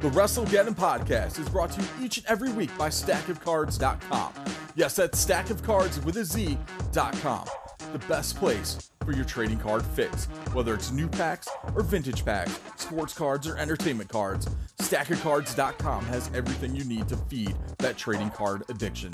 The 0.00 0.08
WrestleGeddon 0.08 0.76
podcast 0.76 1.38
is 1.38 1.46
brought 1.50 1.72
to 1.72 1.82
you 1.82 1.86
each 2.02 2.16
and 2.16 2.26
every 2.26 2.50
week 2.52 2.70
by 2.78 2.88
StackOfCardz.com. 2.88 4.32
Yes, 4.74 4.96
that's 4.96 5.22
StackOfCards 5.22 6.02
with 6.06 6.16
a 6.16 6.24
Z.com. 6.24 7.46
The 7.92 7.98
best 8.08 8.36
place 8.36 8.90
for 9.04 9.12
your 9.12 9.26
trading 9.26 9.58
card 9.58 9.84
fix. 9.84 10.24
Whether 10.54 10.72
it's 10.72 10.90
new 10.90 11.06
packs 11.06 11.48
or 11.74 11.82
vintage 11.82 12.24
packs, 12.24 12.58
sports 12.76 13.12
cards 13.12 13.46
or 13.46 13.58
entertainment 13.58 14.08
cards, 14.08 14.48
StackOfCardz.com 14.78 16.06
has 16.06 16.30
everything 16.34 16.74
you 16.74 16.84
need 16.84 17.06
to 17.08 17.18
feed 17.18 17.54
that 17.76 17.98
trading 17.98 18.30
card 18.30 18.62
addiction. 18.70 19.12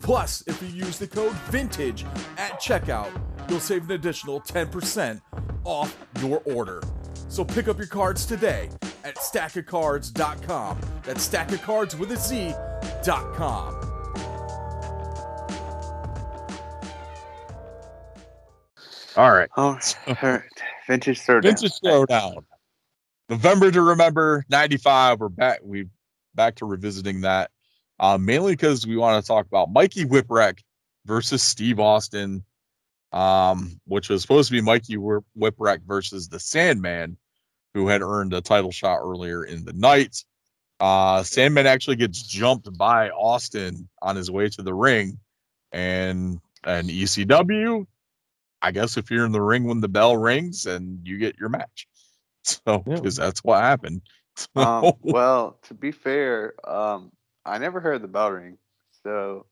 Plus, 0.00 0.46
if 0.46 0.60
you 0.60 0.68
use 0.68 0.98
the 0.98 1.06
code 1.06 1.32
VINTAGE 1.48 2.04
at 2.36 2.60
checkout, 2.60 3.10
you'll 3.48 3.58
save 3.58 3.84
an 3.84 3.92
additional 3.92 4.42
10% 4.42 5.18
off 5.64 5.96
your 6.20 6.42
order. 6.44 6.82
So 7.28 7.42
pick 7.42 7.68
up 7.68 7.78
your 7.78 7.86
cards 7.86 8.26
today 8.26 8.68
at 9.06 9.16
stackofcardz.com. 9.16 10.80
That's 11.04 11.28
stackofcards 11.28 11.96
with 11.96 12.10
a 12.10 12.16
Z.com. 12.16 13.86
All 19.16 19.32
right. 19.32 19.48
Oh, 19.56 19.78
all 20.08 20.16
right. 20.22 20.42
Vintage 20.86 21.20
throwdown. 21.20 21.42
Vintage 21.42 21.80
Throwdown. 21.80 22.44
November 23.30 23.70
to 23.70 23.80
remember 23.80 24.44
95. 24.50 25.20
We're 25.20 25.28
back. 25.30 25.60
We 25.62 25.86
back 26.34 26.56
to 26.56 26.66
revisiting 26.66 27.22
that. 27.22 27.50
Uh, 27.98 28.18
mainly 28.18 28.52
because 28.52 28.86
we 28.86 28.96
want 28.96 29.24
to 29.24 29.26
talk 29.26 29.46
about 29.46 29.72
Mikey 29.72 30.04
Whipwreck 30.04 30.58
versus 31.06 31.42
Steve 31.42 31.80
Austin. 31.80 32.44
Um, 33.12 33.80
which 33.86 34.10
was 34.10 34.20
supposed 34.20 34.48
to 34.48 34.52
be 34.52 34.60
Mikey 34.60 34.96
Whipwreck 34.96 35.80
versus 35.86 36.28
the 36.28 36.38
Sandman, 36.38 37.16
who 37.76 37.88
had 37.88 38.00
earned 38.00 38.32
a 38.32 38.40
title 38.40 38.72
shot 38.72 39.00
earlier 39.02 39.44
in 39.44 39.66
the 39.66 39.74
night. 39.74 40.24
Uh, 40.80 41.22
Sandman 41.22 41.66
actually 41.66 41.96
gets 41.96 42.22
jumped 42.22 42.76
by 42.78 43.10
Austin 43.10 43.88
on 44.00 44.16
his 44.16 44.30
way 44.30 44.48
to 44.48 44.62
the 44.62 44.72
ring, 44.74 45.18
and 45.72 46.40
an 46.64 46.88
ECW. 46.88 47.86
I 48.62 48.70
guess 48.72 48.96
if 48.96 49.10
you're 49.10 49.26
in 49.26 49.32
the 49.32 49.42
ring 49.42 49.64
when 49.64 49.80
the 49.80 49.88
bell 49.88 50.16
rings, 50.16 50.64
and 50.66 51.06
you 51.06 51.18
get 51.18 51.38
your 51.38 51.50
match. 51.50 51.86
So, 52.44 52.86
Yeah. 52.86 53.02
because 53.02 53.16
that's 53.16 53.44
what 53.44 53.60
happened. 53.60 54.02
Um, 54.56 54.94
well, 55.02 55.58
to 55.64 55.74
be 55.74 55.92
fair, 55.92 56.54
um, 56.68 57.12
I 57.44 57.58
never 57.58 57.80
heard 57.80 58.02
the 58.02 58.08
bell 58.08 58.30
ring. 58.32 58.58
So 59.02 59.46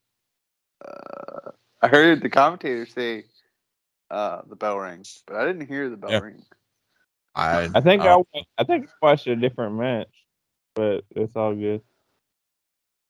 uh, 0.86 1.50
I 1.82 1.88
heard 1.88 2.22
the 2.22 2.30
commentator 2.30 2.86
say 2.86 3.24
uh, 4.10 4.42
the 4.48 4.56
bell 4.56 4.78
rings, 4.78 5.22
but 5.26 5.36
I 5.36 5.46
didn't 5.46 5.66
hear 5.68 5.90
the 5.90 5.96
bell 5.96 6.14
Yeah. 6.14 6.18
ring. 6.18 6.42
I 7.34 7.70
I 7.74 7.80
think 7.82 8.04
uh, 8.04 8.06
I 8.06 8.24
I 8.58 8.64
think 8.64 8.86
I 8.86 9.06
watched 9.06 9.26
a 9.28 9.36
different 9.36 9.76
match, 9.76 10.08
but 10.74 11.04
it's 11.12 11.36
all 11.36 11.54
good. 11.54 11.82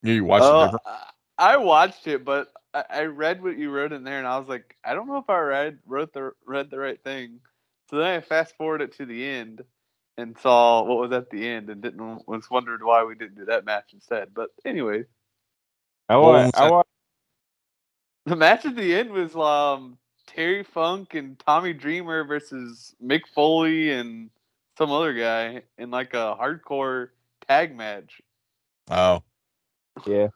you 0.02 0.24
watched 0.24 0.52
it 0.52 0.58
different. 0.58 0.84
I- 0.86 1.10
I 1.38 1.56
watched 1.58 2.06
it, 2.06 2.24
but 2.24 2.52
I, 2.74 2.84
I 2.90 3.02
read 3.04 3.42
what 3.42 3.58
you 3.58 3.70
wrote 3.70 3.92
in 3.92 4.04
there, 4.04 4.18
and 4.18 4.26
I 4.28 4.38
was 4.38 4.48
like, 4.48 4.76
I 4.84 4.94
don't 4.94 5.08
know 5.08 5.18
if 5.18 5.30
I 5.30 5.40
read 5.40 5.80
wrote 5.86 6.12
the 6.12 6.32
read 6.46 6.70
the 6.70 6.78
right 6.78 7.02
thing. 7.02 7.40
So 7.90 7.96
then 7.98 8.06
I 8.06 8.20
fast 8.20 8.56
forwarded 8.56 8.90
it 8.90 8.96
to 8.98 9.06
the 9.06 9.26
end 9.26 9.64
and 10.16 10.38
saw 10.38 10.82
what 10.84 10.98
was 10.98 11.12
at 11.12 11.30
the 11.30 11.46
end, 11.48 11.70
and 11.70 11.82
didn't 11.82 12.28
was 12.28 12.50
wondered 12.50 12.84
why 12.84 13.04
we 13.04 13.16
didn't 13.16 13.36
do 13.36 13.46
that 13.46 13.64
match 13.64 13.92
instead. 13.94 14.34
But 14.34 14.50
anyway, 14.64 15.04
I 16.08 16.16
watched, 16.18 16.50
was 16.54 16.54
I 16.54 16.64
watched 16.66 16.88
the 18.26 18.36
match 18.36 18.64
at 18.66 18.76
the 18.76 18.94
end 18.94 19.10
was 19.12 19.36
um 19.36 19.98
Terry 20.26 20.62
Funk 20.62 21.14
and 21.14 21.38
Tommy 21.38 21.72
Dreamer 21.72 22.24
versus 22.24 22.94
Mick 23.02 23.22
Foley 23.34 23.90
and 23.90 24.30
some 24.76 24.90
other 24.90 25.14
guy 25.14 25.62
in 25.78 25.90
like 25.90 26.14
a 26.14 26.36
hardcore 26.40 27.08
tag 27.46 27.76
match. 27.76 28.20
Oh, 28.90 29.22
yeah, 30.06 30.28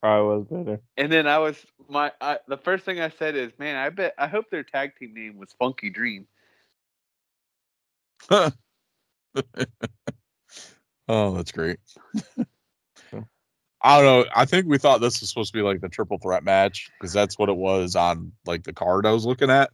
probably 0.00 0.38
was 0.38 0.46
better. 0.46 0.80
And 0.96 1.10
then 1.10 1.26
I 1.26 1.38
was 1.38 1.56
my 1.88 2.12
I, 2.20 2.38
the 2.46 2.58
first 2.58 2.84
thing 2.84 3.00
I 3.00 3.10
said 3.10 3.36
is, 3.36 3.52
man, 3.58 3.76
I 3.76 3.90
bet 3.90 4.14
I 4.18 4.28
hope 4.28 4.50
their 4.50 4.64
tag 4.64 4.96
team 4.96 5.14
name 5.14 5.38
was 5.38 5.52
Funky 5.58 5.90
Dream. 5.90 6.26
oh, 8.30 8.50
that's 11.08 11.52
great. 11.52 11.78
I 13.82 14.00
don't 14.00 14.04
know. 14.26 14.30
I 14.34 14.44
think 14.44 14.66
we 14.66 14.76
thought 14.78 15.00
this 15.00 15.20
was 15.20 15.30
supposed 15.30 15.52
to 15.52 15.58
be 15.58 15.62
like 15.62 15.80
the 15.80 15.88
triple 15.88 16.18
threat 16.18 16.44
match 16.44 16.90
because 16.98 17.12
that's 17.12 17.38
what 17.38 17.48
it 17.48 17.56
was 17.56 17.96
on 17.96 18.32
like 18.44 18.64
the 18.64 18.72
card 18.74 19.06
I 19.06 19.12
was 19.12 19.24
looking 19.24 19.50
at. 19.50 19.70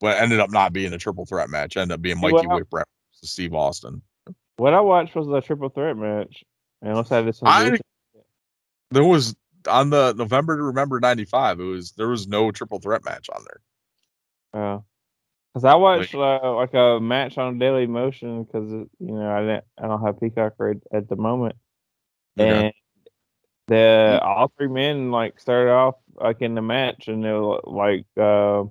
But 0.00 0.16
it 0.16 0.22
ended 0.22 0.40
up 0.40 0.50
not 0.50 0.72
being 0.72 0.92
a 0.92 0.98
triple 0.98 1.24
threat 1.26 1.48
match. 1.48 1.76
It 1.76 1.80
ended 1.80 1.94
up 1.96 2.02
being 2.02 2.20
Mikey 2.20 2.46
Whipwreck 2.46 2.84
versus 3.14 3.30
Steve 3.30 3.54
Austin. 3.54 4.02
What 4.56 4.74
I 4.74 4.80
watched 4.80 5.14
was 5.14 5.28
a 5.28 5.40
triple 5.40 5.68
threat 5.68 5.96
match, 5.96 6.44
and 6.82 6.96
let's 6.96 7.10
have 7.10 7.26
this. 7.26 7.40
I- 7.44 7.78
There 8.90 9.04
was 9.04 9.36
on 9.68 9.90
the 9.90 10.14
November 10.14 10.56
to 10.56 10.62
Remember 10.64 10.98
'95. 10.98 11.60
It 11.60 11.64
was 11.64 11.92
there 11.92 12.08
was 12.08 12.26
no 12.26 12.50
triple 12.50 12.80
threat 12.80 13.04
match 13.04 13.28
on 13.32 13.44
there. 13.44 14.80
Because 15.54 15.64
I 15.64 15.74
watched 15.76 16.14
uh, 16.14 16.54
like 16.54 16.74
a 16.74 16.98
match 17.00 17.38
on 17.38 17.58
Daily 17.58 17.86
Motion 17.86 18.44
because 18.44 18.70
you 18.70 18.88
know 19.00 19.30
I 19.30 19.40
didn't 19.40 19.64
I 19.82 19.86
don't 19.88 20.04
have 20.04 20.20
Peacock 20.20 20.54
right 20.58 20.76
at 20.92 21.08
the 21.08 21.16
moment, 21.16 21.56
Okay. 22.38 22.66
and 22.66 22.72
the 23.68 24.20
all 24.24 24.52
three 24.58 24.68
men 24.68 25.12
like 25.12 25.40
started 25.40 25.72
off 25.72 25.96
like 26.16 26.42
in 26.42 26.56
the 26.56 26.62
match 26.62 27.08
and 27.08 27.24
they 27.24 27.32
were 27.32 27.60
like 27.66 28.06
uh, 28.18 28.64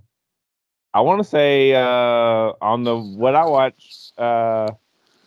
I 0.94 1.02
want 1.02 1.20
to 1.22 1.26
say 1.26 1.74
uh, 1.76 2.54
on 2.62 2.84
the 2.86 2.98
what 2.98 3.36
I 3.36 3.46
watched 3.46 4.14
uh, 4.20 4.72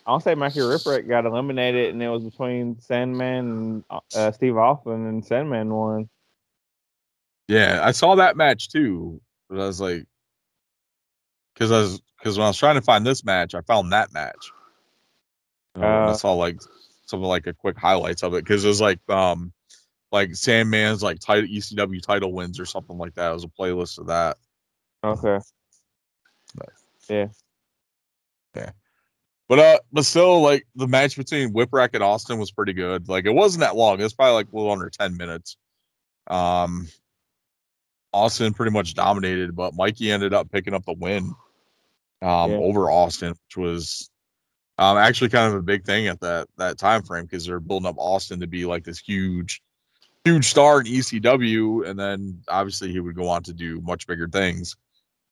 I 0.05 0.11
want 0.11 0.23
to 0.23 0.29
say 0.29 0.35
Mikey 0.35 0.59
Whipwreck 0.61 1.07
got 1.09 1.25
eliminated 1.25 1.93
and 1.93 2.03
it 2.03 2.09
was 2.09 2.23
between 2.23 2.79
Sandman 2.79 3.83
and 3.89 4.01
uh, 4.13 4.31
Steve 4.31 4.57
Austin 4.57 5.07
and 5.07 5.25
Sandman 5.25 5.73
won. 5.73 6.09
Yeah, 7.47 7.81
I 7.83 7.91
saw 7.91 8.15
that 8.15 8.37
match 8.37 8.69
too. 8.69 9.21
But 9.49 9.59
I 9.61 9.67
was 9.67 9.81
like, 9.81 10.05
because 11.53 11.71
I 11.71 11.79
was 11.81 12.01
because 12.19 12.37
when 12.37 12.45
I 12.45 12.49
was 12.49 12.57
trying 12.57 12.75
to 12.75 12.81
find 12.81 13.05
this 13.05 13.23
match, 13.25 13.55
I 13.55 13.61
found 13.61 13.91
that 13.93 14.13
match. 14.13 14.53
Uh, 15.81 16.01
I 16.09 16.11
Uh, 16.11 16.13
saw 16.13 16.33
like 16.33 16.59
some 17.05 17.21
like 17.21 17.47
a 17.47 17.53
quick 17.53 17.77
highlights 17.77 18.23
of 18.23 18.33
it 18.33 18.43
because 18.43 18.63
it 18.65 18.69
was 18.69 18.81
like 18.81 18.99
um 19.09 19.53
like 20.11 20.31
Sandman's 20.31 21.01
like 21.03 21.19
title 21.19 21.49
ECW 21.49 22.01
title 22.01 22.33
wins 22.33 22.59
or 22.59 22.65
something 22.65 22.97
like 22.97 23.13
that. 23.15 23.31
It 23.31 23.33
was 23.33 23.43
a 23.43 23.47
playlist 23.47 23.97
of 23.99 24.07
that. 24.07 24.37
Okay. 25.03 25.39
Yeah. 27.09 27.27
Yeah. 28.55 28.71
But 29.47 29.59
uh, 29.59 29.79
but 29.91 30.05
still, 30.05 30.41
like 30.41 30.65
the 30.75 30.87
match 30.87 31.17
between 31.17 31.53
Whipwreck 31.53 31.89
and 31.93 32.03
Austin 32.03 32.39
was 32.39 32.51
pretty 32.51 32.73
good. 32.73 33.09
Like 33.09 33.25
it 33.25 33.33
wasn't 33.33 33.61
that 33.61 33.75
long. 33.75 33.99
It 33.99 34.03
was 34.03 34.13
probably 34.13 34.35
like 34.35 34.51
a 34.51 34.55
little 34.55 34.71
under 34.71 34.89
ten 34.89 35.17
minutes. 35.17 35.57
Um, 36.27 36.87
Austin 38.13 38.53
pretty 38.53 38.71
much 38.71 38.93
dominated, 38.93 39.55
but 39.55 39.73
Mikey 39.75 40.11
ended 40.11 40.33
up 40.33 40.51
picking 40.51 40.73
up 40.73 40.85
the 40.85 40.93
win. 40.93 41.33
Um, 42.21 42.51
Yeah. 42.51 42.57
over 42.57 42.91
Austin, 42.91 43.29
which 43.29 43.57
was 43.57 44.09
um 44.77 44.97
actually 44.97 45.29
kind 45.29 45.51
of 45.51 45.59
a 45.59 45.63
big 45.63 45.85
thing 45.85 46.07
at 46.07 46.19
that 46.21 46.47
that 46.57 46.77
time 46.77 47.03
frame 47.03 47.25
because 47.25 47.45
they're 47.45 47.59
building 47.59 47.87
up 47.87 47.95
Austin 47.97 48.39
to 48.39 48.47
be 48.47 48.65
like 48.65 48.83
this 48.85 48.99
huge, 48.99 49.61
huge 50.25 50.45
star 50.45 50.81
in 50.81 50.87
ECW, 50.87 51.87
and 51.87 51.97
then 51.99 52.41
obviously 52.47 52.91
he 52.91 52.99
would 52.99 53.15
go 53.15 53.27
on 53.27 53.43
to 53.43 53.53
do 53.53 53.81
much 53.81 54.07
bigger 54.07 54.27
things. 54.27 54.75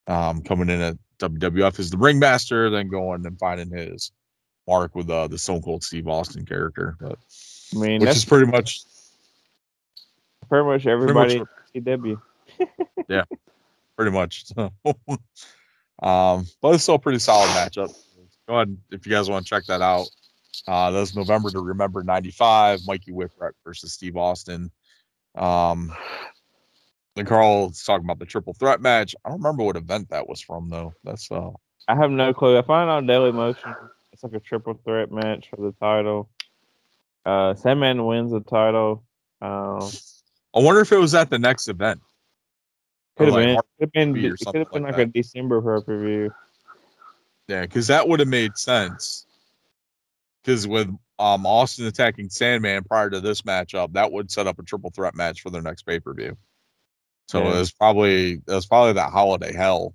Um, 0.08 0.42
coming 0.42 0.70
in 0.70 0.82
at 0.82 0.98
WWF 1.20 1.78
as 1.80 1.92
the 1.92 1.98
ringmaster, 1.98 2.70
then 2.72 2.90
going 2.90 3.26
and 3.26 3.38
finding 3.38 3.70
his 3.70 4.12
mark 4.68 4.96
with 4.96 5.10
uh, 5.10 5.28
the 5.28 5.38
Stone 5.38 5.62
Cold 5.62 5.84
Steve 5.84 6.08
Austin 6.08 6.46
character, 6.46 6.96
but, 7.00 7.18
I 7.76 7.80
mean 7.80 8.00
which 8.00 8.08
that's 8.08 8.18
is 8.20 8.26
pretty 8.26 8.48
much 8.50 8.82
pretty 10.48 10.66
much 10.66 10.84
pretty 10.84 10.92
everybody 10.92 11.40
much 11.40 11.48
in 11.74 11.84
CW. 11.84 12.22
pretty 13.96 14.12
much. 14.12 14.46
um, 14.58 16.48
but 16.62 16.74
it's 16.74 16.84
still 16.84 16.96
a 16.96 17.00
pretty 17.00 17.20
solid 17.20 17.50
matchup. 17.50 17.94
Go 18.48 18.56
ahead 18.56 18.76
if 18.92 19.06
you 19.06 19.12
guys 19.12 19.30
want 19.30 19.46
to 19.46 19.50
check 19.50 19.66
that 19.66 19.82
out. 19.82 20.08
Uh, 20.68 20.92
was 20.92 21.16
November 21.16 21.50
to 21.52 21.60
remember 21.60 22.04
'95. 22.04 22.82
Mikey 22.88 23.12
Whipwreck 23.12 23.54
versus 23.64 23.94
Steve 23.94 24.18
Austin. 24.18 24.72
Um, 25.36 25.92
then 27.16 27.26
Carl's 27.26 27.84
talking 27.84 28.06
about 28.06 28.20
the 28.20 28.26
triple 28.26 28.54
threat 28.54 28.82
match. 28.82 29.16
I 29.24 29.30
don't 29.30 29.40
remember 29.40 29.64
what 29.64 29.76
event 29.76 30.10
that 30.10 30.28
was 30.28 30.42
from 30.42 30.70
though. 30.70 30.94
That's 31.04 31.32
uh, 31.32 31.52
I 31.88 31.96
have 31.96 32.12
no 32.12 32.34
clue. 32.34 32.58
I 32.58 32.62
find 32.62 32.90
on 32.90 33.06
Daily 33.06 33.32
Motion. 33.32 33.76
It's 34.12 34.24
like 34.24 34.34
a 34.34 34.40
triple 34.40 34.80
threat 34.86 35.12
match 35.12 35.50
for 35.50 35.58
the 35.58 35.74
title. 35.80 36.30
Uh, 37.26 37.54
Sandman 37.56 38.06
wins 38.06 38.32
the 38.32 38.40
title. 38.40 39.04
Uh, 39.42 39.86
I 40.56 40.60
wonder 40.60 40.82
if 40.82 40.92
it 40.92 40.98
was 40.98 41.16
at 41.16 41.30
the 41.30 41.40
next 41.40 41.68
event. 41.68 42.02
Could 43.18 43.28
have 43.28 43.36
like 43.36 43.46
been. 43.46 43.56
Could 43.56 43.64
have 43.82 43.92
been. 43.92 44.26
It 44.26 44.40
could 44.40 44.56
have 44.56 44.72
been 44.72 44.84
like 44.84 44.98
like, 44.98 45.08
a. 45.08 45.12
December 45.12 45.62
pay 45.62 45.86
per 45.86 46.00
view. 46.00 46.34
Yeah, 47.48 47.62
because 47.62 47.88
that 47.88 48.08
would 48.08 48.20
have 48.20 48.30
made 48.30 48.58
sense. 48.58 49.26
Because 50.42 50.68
with 50.68 50.96
um 51.20 51.46
Austin 51.46 51.86
attacking 51.86 52.30
Sandman 52.30 52.84
prior 52.86 53.10
to 53.10 53.20
this 53.20 53.42
matchup, 53.44 53.94
that 53.94 54.12
would 54.12 54.32
set 54.32 54.48
up 54.48 54.58
a 54.60 54.64
triple 54.64 54.90
threat 54.90 55.16
match 55.16 55.42
for 55.42 55.50
their 55.50 55.62
next 55.62 55.84
pay 55.84 56.00
per 56.00 56.14
view. 56.14 56.38
So 57.28 57.44
Yeah. 57.44 57.56
it 57.56 57.60
was 57.60 57.72
probably 57.72 58.32
it 58.34 58.42
was 58.48 58.66
probably 58.66 58.94
that 58.94 59.12
holiday 59.12 59.54
hell 59.54 59.94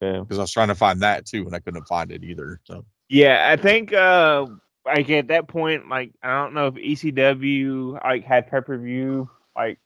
Yeah. 0.00 0.20
because 0.20 0.38
I 0.38 0.42
was 0.42 0.52
trying 0.52 0.68
to 0.68 0.74
find 0.74 1.00
that 1.00 1.24
too 1.24 1.46
and 1.46 1.54
I 1.54 1.60
couldn't 1.60 1.86
find 1.88 2.10
it 2.12 2.22
either. 2.24 2.60
So 2.64 2.84
Yeah, 3.08 3.46
I 3.48 3.56
think 3.56 3.92
uh 3.92 4.46
like 4.84 5.08
at 5.10 5.28
that 5.28 5.48
point, 5.48 5.88
like 5.88 6.12
I 6.22 6.40
don't 6.42 6.54
know 6.54 6.66
if 6.66 6.74
ECW 6.74 8.02
like 8.04 8.24
had 8.24 8.50
pay 8.50 8.60
per 8.60 8.76
view 8.76 9.30
like 9.56 9.78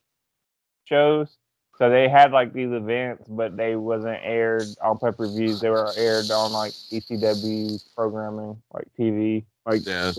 shows. 0.84 1.36
So 1.78 1.90
they 1.90 2.08
had 2.08 2.32
like 2.32 2.52
these 2.52 2.70
events, 2.70 3.24
but 3.28 3.56
they 3.56 3.74
wasn't 3.76 4.18
aired 4.22 4.64
on 4.82 4.98
pay 4.98 5.10
per 5.10 5.26
views. 5.26 5.60
They 5.60 5.70
were 5.70 5.90
aired 5.96 6.30
on 6.30 6.52
like 6.52 6.72
ECW 6.92 7.82
programming, 7.96 8.62
like 8.72 8.86
TV, 8.98 9.44
like 9.66 9.86
yeah, 9.86 10.12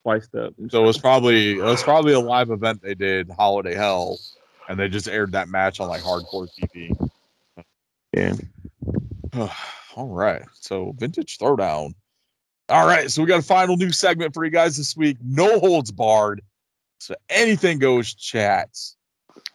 spliced 0.00 0.34
up. 0.34 0.54
so 0.68 0.82
it 0.82 0.86
was 0.86 0.98
probably 0.98 1.58
it 1.58 1.62
was 1.62 1.82
probably 1.82 2.12
a 2.12 2.20
live 2.20 2.50
event 2.50 2.82
they 2.82 2.94
did 2.94 3.30
holiday 3.30 3.74
hell, 3.74 4.18
and 4.68 4.78
they 4.78 4.88
just 4.88 5.08
aired 5.08 5.32
that 5.32 5.48
match 5.48 5.80
on 5.80 5.88
like 5.88 6.02
hardcore 6.02 6.48
TV. 6.58 7.10
yeah. 8.12 8.34
All 9.96 10.08
right. 10.08 10.42
So 10.54 10.94
vintage 10.96 11.38
throwdown. 11.38 11.92
All 12.68 12.86
right. 12.86 13.10
So 13.10 13.22
we 13.22 13.28
got 13.28 13.40
a 13.40 13.42
final 13.42 13.76
new 13.76 13.90
segment 13.90 14.34
for 14.34 14.44
you 14.44 14.50
guys 14.50 14.76
this 14.76 14.96
week. 14.96 15.16
No 15.24 15.58
holds 15.58 15.90
barred. 15.90 16.42
So 16.98 17.14
anything 17.28 17.78
goes 17.78 18.14
chats. 18.14 18.96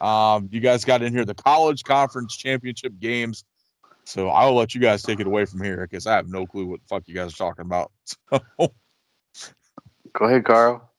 Um, 0.01 0.49
you 0.51 0.59
guys 0.59 0.83
got 0.83 1.01
in 1.01 1.13
here 1.13 1.25
the 1.25 1.35
college 1.35 1.83
conference 1.83 2.35
championship 2.35 2.93
games. 2.99 3.45
So 4.05 4.29
I'll 4.29 4.53
let 4.53 4.75
you 4.75 4.81
guys 4.81 5.01
take 5.01 5.19
it 5.19 5.27
away 5.27 5.45
from 5.45 5.63
here 5.63 5.87
because 5.89 6.07
I 6.07 6.15
have 6.15 6.27
no 6.27 6.45
clue 6.45 6.65
what 6.65 6.81
the 6.81 6.87
fuck 6.87 7.03
you 7.07 7.15
guys 7.15 7.33
are 7.33 7.37
talking 7.37 7.65
about. 7.65 7.91
So, 8.59 8.73
Go 10.13 10.25
ahead, 10.25 10.45
Carl. 10.45 10.89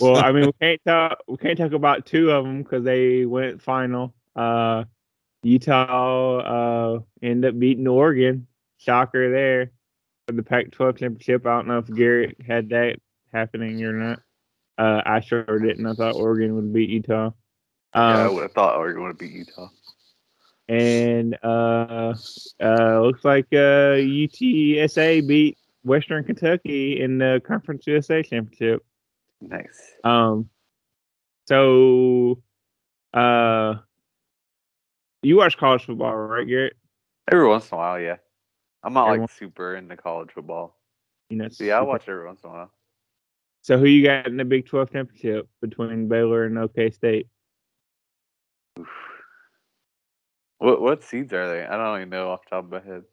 Well, 0.00 0.16
I 0.16 0.32
mean, 0.32 0.46
we 0.46 0.52
can't 0.60 0.80
talk. 0.86 1.18
We 1.28 1.36
can't 1.36 1.58
talk 1.58 1.72
about 1.72 2.06
two 2.06 2.30
of 2.30 2.44
them 2.44 2.62
because 2.62 2.84
they 2.84 3.24
went 3.26 3.62
final. 3.62 4.14
Uh, 4.34 4.84
Utah 5.42 6.38
uh 6.38 7.00
ended 7.22 7.54
up 7.54 7.58
beating 7.58 7.86
Oregon. 7.88 8.46
Shocker 8.78 9.30
there 9.30 9.70
for 10.26 10.32
the 10.32 10.42
Pac-12 10.42 10.98
championship. 10.98 11.46
I 11.46 11.50
don't 11.56 11.68
know 11.68 11.78
if 11.78 11.86
Garrett 11.86 12.36
had 12.46 12.70
that 12.70 12.96
happening 13.32 13.82
or 13.84 13.92
not. 13.92 14.20
Uh, 14.78 15.02
I 15.04 15.20
sure 15.20 15.44
didn't. 15.44 15.86
I 15.86 15.92
thought 15.94 16.16
Oregon 16.16 16.54
would 16.56 16.72
beat 16.72 16.90
Utah. 16.90 17.30
yeah, 17.94 18.00
I 18.02 18.24
Um, 18.26 18.34
would 18.34 18.42
have 18.42 18.52
thought 18.52 18.76
Oregon 18.76 19.04
would 19.04 19.18
beat 19.18 19.32
Utah. 19.32 19.68
and 20.68 21.38
uh, 21.44 22.14
uh, 22.60 23.00
looks 23.02 23.24
like 23.24 23.46
uh, 23.52 23.98
UTSA 23.98 25.26
beat 25.26 25.58
Western 25.84 26.24
Kentucky 26.24 27.00
in 27.00 27.18
the 27.18 27.40
Conference 27.46 27.86
USA 27.86 28.22
championship. 28.22 28.84
Nice. 29.40 29.92
Um, 30.04 30.48
so, 31.48 32.42
uh, 33.12 33.74
you 35.22 35.36
watch 35.36 35.56
college 35.56 35.84
football, 35.84 36.14
right, 36.14 36.46
Garrett? 36.46 36.74
Every 37.30 37.46
once 37.46 37.70
in 37.70 37.74
a 37.74 37.78
while, 37.78 38.00
yeah. 38.00 38.16
I'm 38.82 38.92
not 38.92 39.08
Every 39.08 39.20
like 39.20 39.30
super 39.30 39.76
into 39.76 39.96
college 39.96 40.30
football. 40.32 40.76
You 41.30 41.38
know, 41.38 41.48
So 41.48 41.64
yeah, 41.64 41.78
I 41.78 41.82
watch 41.82 42.08
every 42.08 42.26
once 42.26 42.40
in 42.42 42.50
a 42.50 42.52
while. 42.52 42.72
So, 43.62 43.78
who 43.78 43.86
you 43.86 44.04
got 44.04 44.26
in 44.26 44.36
the 44.36 44.44
Big 44.44 44.66
Twelve 44.66 44.90
championship 44.90 45.48
between 45.60 46.08
Baylor 46.08 46.44
and 46.44 46.58
OK 46.58 46.90
State? 46.90 47.28
Oof. 48.78 48.88
What 50.58 50.80
what 50.80 51.04
seeds 51.04 51.32
are 51.32 51.48
they? 51.48 51.64
I 51.64 51.76
don't 51.76 51.98
even 51.98 52.10
know 52.10 52.30
off 52.30 52.40
the 52.44 52.50
top 52.50 52.64
of 52.64 52.70
my 52.70 52.80
head. 52.80 53.04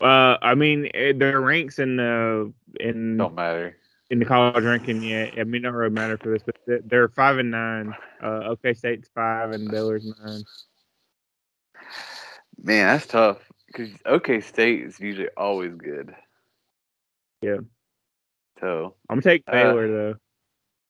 Uh, 0.00 0.36
I 0.40 0.54
mean, 0.54 0.88
eh, 0.94 1.12
their 1.16 1.40
ranks 1.40 1.78
in 1.78 1.96
the 1.96 2.52
in 2.78 3.16
Don't 3.16 3.34
matter. 3.34 3.76
in 4.10 4.18
the 4.20 4.24
college 4.24 4.62
ranking 4.64 5.02
yet. 5.02 5.34
I 5.38 5.44
mean, 5.44 5.62
don't 5.62 5.74
really 5.74 5.90
matter 5.90 6.16
for 6.18 6.30
this, 6.30 6.42
but 6.44 6.56
they're- 6.88 7.08
five 7.08 7.38
and 7.38 7.50
nine. 7.50 7.94
Uh, 8.22 8.44
OK 8.50 8.74
State's 8.74 9.08
five 9.14 9.50
and 9.52 9.68
Baylor's 9.70 10.06
nine. 10.24 10.42
Man, 12.62 12.86
that's 12.86 13.06
tough. 13.06 13.38
Because 13.66 13.90
OK 14.06 14.40
State 14.40 14.82
is 14.84 14.98
usually 15.00 15.28
always 15.36 15.74
good. 15.74 16.14
Yeah. 17.42 17.58
So 18.60 18.94
I'm 19.08 19.16
gonna 19.20 19.22
take 19.22 19.44
Uh, 19.46 19.52
Baylor 19.52 19.88
though. 19.88 20.14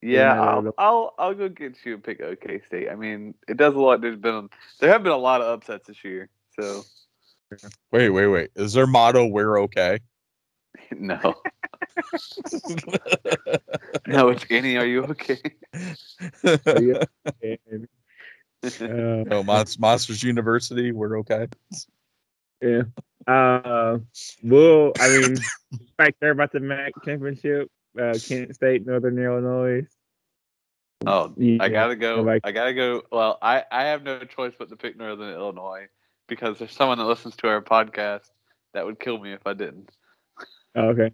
yeah, 0.00 0.34
no, 0.34 0.42
I'll. 0.42 0.74
I'll 0.78 1.14
I'll 1.18 1.34
go 1.34 1.48
get 1.48 1.76
you 1.84 1.94
and 1.94 2.04
pick 2.04 2.20
OK 2.20 2.60
State. 2.66 2.88
I 2.90 2.94
mean, 2.94 3.34
it 3.48 3.56
does 3.56 3.74
a 3.74 3.78
lot. 3.80 4.00
There's 4.00 4.16
been 4.18 4.48
there 4.80 4.90
have 4.90 5.02
been 5.02 5.12
a 5.12 5.16
lot 5.16 5.40
of 5.40 5.48
upsets 5.48 5.88
this 5.88 6.04
year. 6.04 6.28
So 6.58 6.82
wait, 7.92 8.10
wait, 8.10 8.26
wait. 8.26 8.50
Is 8.56 8.72
their 8.72 8.86
motto 8.86 9.26
"We're 9.26 9.60
okay"? 9.62 10.00
no, 10.92 11.18
no, 14.06 14.28
it's 14.28 14.44
Annie. 14.50 14.76
Are 14.76 14.86
you 14.86 15.04
okay? 15.04 15.40
Yeah. 16.44 17.04
And, 17.42 17.88
uh, 18.64 19.24
no, 19.24 19.42
Monst- 19.42 19.78
Monsters 19.78 20.22
University. 20.22 20.92
We're 20.92 21.18
okay. 21.20 21.46
Yeah. 22.60 22.82
Uh, 23.26 23.98
well, 24.42 24.92
I 25.00 25.08
mean, 25.08 25.36
back 25.96 26.16
there 26.20 26.30
about 26.30 26.52
the 26.52 26.60
MAC 26.60 26.92
championship, 27.04 27.70
uh, 28.00 28.14
Kent 28.26 28.54
State, 28.54 28.86
Northern 28.86 29.18
Illinois. 29.18 29.86
oh, 31.06 31.32
Yeah, 31.36 31.62
I 31.62 31.68
gotta 31.68 31.96
go. 31.96 32.28
I 32.42 32.52
gotta 32.52 32.74
go. 32.74 33.02
Well, 33.12 33.38
I 33.42 33.64
I 33.70 33.84
have 33.84 34.02
no 34.02 34.20
choice 34.20 34.54
but 34.58 34.68
to 34.70 34.76
pick 34.76 34.96
Northern 34.96 35.32
Illinois 35.32 35.88
because 36.28 36.58
there's 36.58 36.72
someone 36.72 36.98
that 36.98 37.04
listens 37.04 37.36
to 37.36 37.48
our 37.48 37.62
podcast 37.62 38.30
that 38.74 38.84
would 38.84 39.00
kill 39.00 39.18
me 39.18 39.32
if 39.32 39.46
I 39.46 39.54
didn't. 39.54 39.90
Oh, 40.74 40.88
okay. 40.88 41.10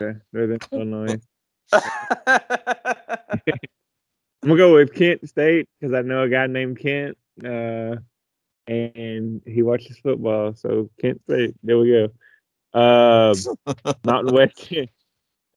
Okay. 0.00 0.18
Northern 0.32 0.58
Illinois. 0.72 1.18
I'm 4.44 4.48
gonna 4.48 4.58
go 4.58 4.74
with 4.74 4.94
Kent 4.94 5.26
State 5.26 5.70
because 5.80 5.94
I 5.94 6.02
know 6.02 6.24
a 6.24 6.28
guy 6.28 6.46
named 6.46 6.78
Kent, 6.78 7.16
uh, 7.42 7.96
and 8.66 9.40
he 9.46 9.62
watches 9.62 9.98
football. 9.98 10.54
So 10.54 10.90
Kent 11.00 11.22
State. 11.22 11.54
There 11.62 11.78
we 11.78 11.90
go. 11.90 12.08
Uh, 12.78 13.34
Mountain 14.04 14.34
West. 14.34 14.70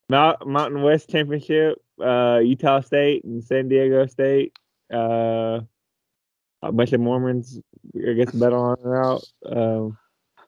Mount, 0.09 0.47
Mountain 0.47 0.83
West 0.83 1.09
Championship. 1.09 1.79
Uh, 2.01 2.39
Utah 2.41 2.79
State 2.79 3.25
and 3.25 3.43
San 3.43 3.67
Diego 3.67 4.05
State. 4.05 4.57
Uh, 4.89 5.59
a 6.61 6.71
bunch 6.71 6.93
of 6.93 6.99
Mormons. 7.01 7.59
I 7.95 8.13
guess 8.13 8.31
battle 8.31 8.61
on 8.61 8.77
it 8.79 8.87
out. 8.97 9.23
Um, 9.45 9.97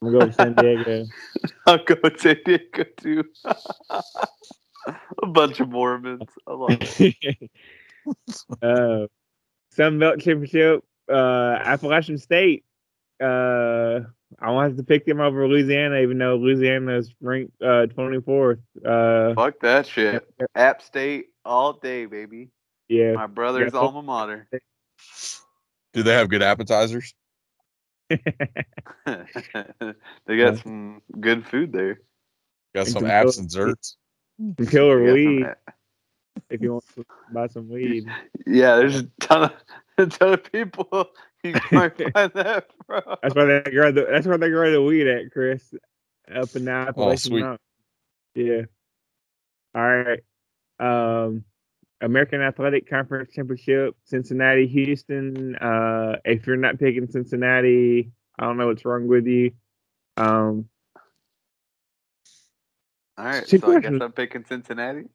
I'm 0.01 0.11
gonna 0.11 0.19
go 0.19 0.25
with 0.25 0.35
San 0.35 0.53
Diego. 0.53 1.05
I'll 1.67 1.83
go 1.83 1.95
to 1.95 2.17
San 2.19 2.37
Diego 2.45 2.83
too. 2.97 3.23
a 3.45 5.27
bunch 5.27 5.59
of 5.59 5.69
Mormons. 5.69 6.29
I 6.47 6.53
love 6.53 6.77
it. 6.81 7.49
uh, 8.61 9.07
Sun 9.73 9.99
Belt 9.99 10.19
Championship, 10.19 10.83
uh, 11.11 11.57
Appalachian 11.63 12.17
State. 12.17 12.63
Uh, 13.21 14.01
I 14.39 14.51
wanted 14.51 14.77
to 14.77 14.83
pick 14.83 15.05
them 15.05 15.19
over 15.19 15.47
Louisiana, 15.47 15.97
even 15.99 16.17
though 16.17 16.35
Louisiana 16.37 16.97
is 16.97 17.13
ranked 17.19 17.51
uh, 17.61 17.87
24th. 17.87 18.59
Uh, 18.85 19.33
Fuck 19.35 19.59
that 19.61 19.85
shit. 19.87 20.25
App 20.55 20.81
State 20.81 21.27
all 21.43 21.73
day, 21.73 22.05
baby. 22.05 22.49
yeah, 22.87 23.13
My 23.13 23.27
brother's 23.27 23.73
Yeah. 23.73 23.79
alma 23.79 24.01
mater. 24.01 24.47
Do 25.93 26.03
they 26.03 26.13
have 26.13 26.29
good 26.29 26.43
appetizers? 26.43 27.13
they 28.09 28.27
got 30.37 30.57
some 30.57 31.01
good 31.19 31.45
food 31.45 31.71
there. 31.71 31.99
Got 32.75 32.87
some 32.87 33.01
some 33.01 33.11
apps 33.11 33.39
and 33.39 33.49
zerts. 33.49 33.95
some 34.57 34.67
killer 34.67 34.99
They 34.99 35.23
got 35.23 35.23
some 35.23 35.35
weed 35.35 35.45
if 36.49 36.61
you 36.61 36.73
want 36.73 36.85
to 36.95 37.05
buy 37.31 37.47
some 37.47 37.69
weed. 37.69 38.05
Yeah, 38.45 38.75
there's 38.77 38.97
a 38.97 39.03
ton 39.19 39.43
of 39.43 39.53
a 39.97 40.05
ton 40.05 40.33
of 40.33 40.51
people 40.51 41.09
you 41.43 41.53
might 41.71 41.97
find 42.13 42.31
that 42.33 42.67
from. 42.85 43.01
That's 43.21 43.35
why 43.35 43.45
they 43.45 43.71
grow 43.71 43.91
the. 43.91 44.07
That's 44.09 44.27
where 44.27 44.37
they 44.37 44.49
grow 44.49 44.71
the 44.71 44.81
weed 44.81 45.07
at, 45.07 45.31
Chris, 45.31 45.73
up 46.33 46.55
in 46.55 46.65
the 46.65 46.71
Appalachian 46.71 47.43
Oh, 47.43 47.57
sweet. 48.35 48.45
Yeah. 48.47 48.61
All 49.75 50.03
right. 50.03 50.19
Um, 50.79 51.43
American 52.01 52.41
Athletic 52.41 52.89
Conference 52.89 53.31
Championship, 53.33 53.95
Cincinnati, 54.03 54.67
Houston. 54.67 55.55
Uh, 55.55 56.17
if 56.25 56.47
you're 56.47 56.55
not 56.55 56.79
picking 56.79 57.07
Cincinnati, 57.07 58.11
I 58.37 58.45
don't 58.45 58.57
know 58.57 58.67
what's 58.67 58.85
wrong 58.85 59.07
with 59.07 59.27
you. 59.27 59.51
Um, 60.17 60.69
All 63.17 63.25
right, 63.25 63.47
so 63.47 63.57
I 63.75 63.79
guess. 63.79 63.91
I'm 64.01 64.11
picking 64.11 64.45
Cincinnati. 64.45 65.05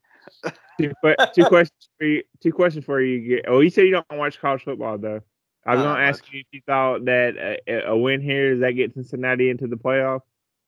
two, 0.81 0.93
two 1.35 1.44
questions 1.44 1.89
for 1.98 2.06
you. 2.06 2.23
Two 2.43 2.52
questions 2.52 2.85
for 2.85 3.01
you. 3.01 3.43
Oh, 3.47 3.61
you 3.61 3.70
said 3.70 3.86
you 3.86 3.93
don't 3.93 4.06
watch 4.12 4.40
college 4.40 4.65
football 4.65 4.98
though. 4.98 5.20
I 5.66 5.74
was 5.74 5.82
going 5.82 5.97
to 5.97 6.02
ask 6.02 6.31
you 6.31 6.40
if 6.40 6.47
you 6.52 6.61
thought 6.66 7.06
that 7.06 7.59
a, 7.66 7.89
a 7.89 7.97
win 7.97 8.20
here 8.20 8.51
does 8.51 8.61
that 8.61 8.73
get 8.73 8.93
Cincinnati 8.93 9.48
into 9.48 9.66
the 9.66 9.77
playoff 9.77 10.20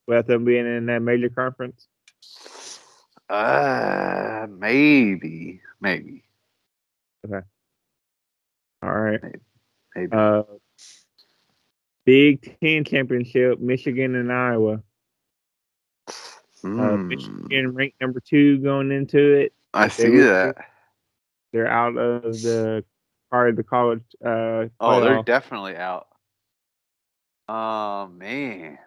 without 0.06 0.26
them 0.26 0.47
being 0.47 0.66
in 0.66 0.86
that 0.86 1.02
major 1.02 1.28
conference. 1.28 1.86
Uh, 3.28 4.47
maybe, 4.48 5.60
maybe, 5.86 6.22
Okay. 7.26 7.46
All 8.82 8.90
right. 8.94 9.20
maybe. 9.94 10.12
Uh, 10.12 10.42
Big 12.04 12.58
Ten 12.60 12.84
championship, 12.84 13.58
Michigan 13.60 14.14
and 14.14 14.32
Iowa. 14.32 14.82
Uh, 16.08 16.12
Hmm, 16.62 17.08
Michigan 17.08 17.74
ranked 17.74 18.00
number 18.00 18.20
two 18.20 18.58
going 18.58 18.90
into 18.90 19.18
it. 19.34 19.52
I 19.74 19.88
see 19.88 20.16
that. 20.18 20.56
They're 21.52 21.68
out 21.68 21.96
of 21.96 22.22
the 22.42 22.84
part 23.30 23.50
of 23.50 23.56
the 23.56 23.62
college. 23.62 24.02
Uh, 24.24 24.66
Oh, 24.80 25.00
they're 25.00 25.18
playoff. 25.18 25.24
definitely 25.24 25.76
out. 25.76 26.06
Oh 27.48 28.08
man. 28.08 28.78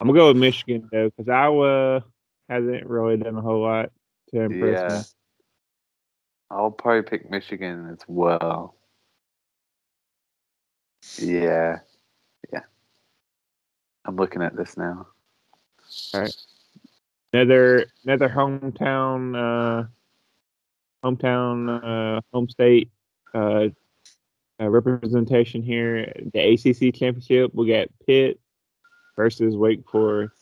I'm 0.00 0.06
gonna 0.06 0.18
go 0.18 0.28
with 0.28 0.36
Michigan 0.36 0.88
though, 0.92 1.10
because 1.10 1.28
Iowa 1.28 2.04
hasn't 2.48 2.86
really 2.86 3.16
done 3.16 3.36
a 3.36 3.40
whole 3.40 3.62
lot 3.62 3.90
to 4.30 4.40
impress 4.42 4.80
Yeah. 4.80 5.02
I'll 6.50 6.70
probably 6.70 7.02
pick 7.02 7.30
Michigan 7.30 7.88
as 7.90 7.98
well. 8.06 8.74
Yeah. 11.18 11.80
Yeah. 12.52 12.62
I'm 14.04 14.16
looking 14.16 14.42
at 14.42 14.56
this 14.56 14.76
now. 14.76 15.06
All 16.14 16.20
right. 16.20 16.36
Another 17.32 17.86
another 18.04 18.28
hometown 18.28 19.36
uh 19.36 19.86
hometown 21.04 22.16
uh 22.16 22.20
home 22.32 22.48
state 22.48 22.90
uh, 23.34 23.68
uh 24.60 24.68
representation 24.68 25.62
here. 25.62 26.12
The 26.32 26.54
ACC 26.54 26.94
championship. 26.94 27.54
We 27.54 27.68
got 27.68 27.88
Pitt 28.06 28.40
versus 29.16 29.56
Wake 29.56 29.88
Forest. 29.90 30.34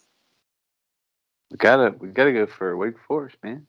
We 1.51 1.57
gotta 1.57 1.95
we 1.99 2.09
gotta 2.09 2.33
go 2.33 2.47
for 2.47 2.77
Wake 2.77 2.99
Forest, 3.07 3.37
man. 3.43 3.67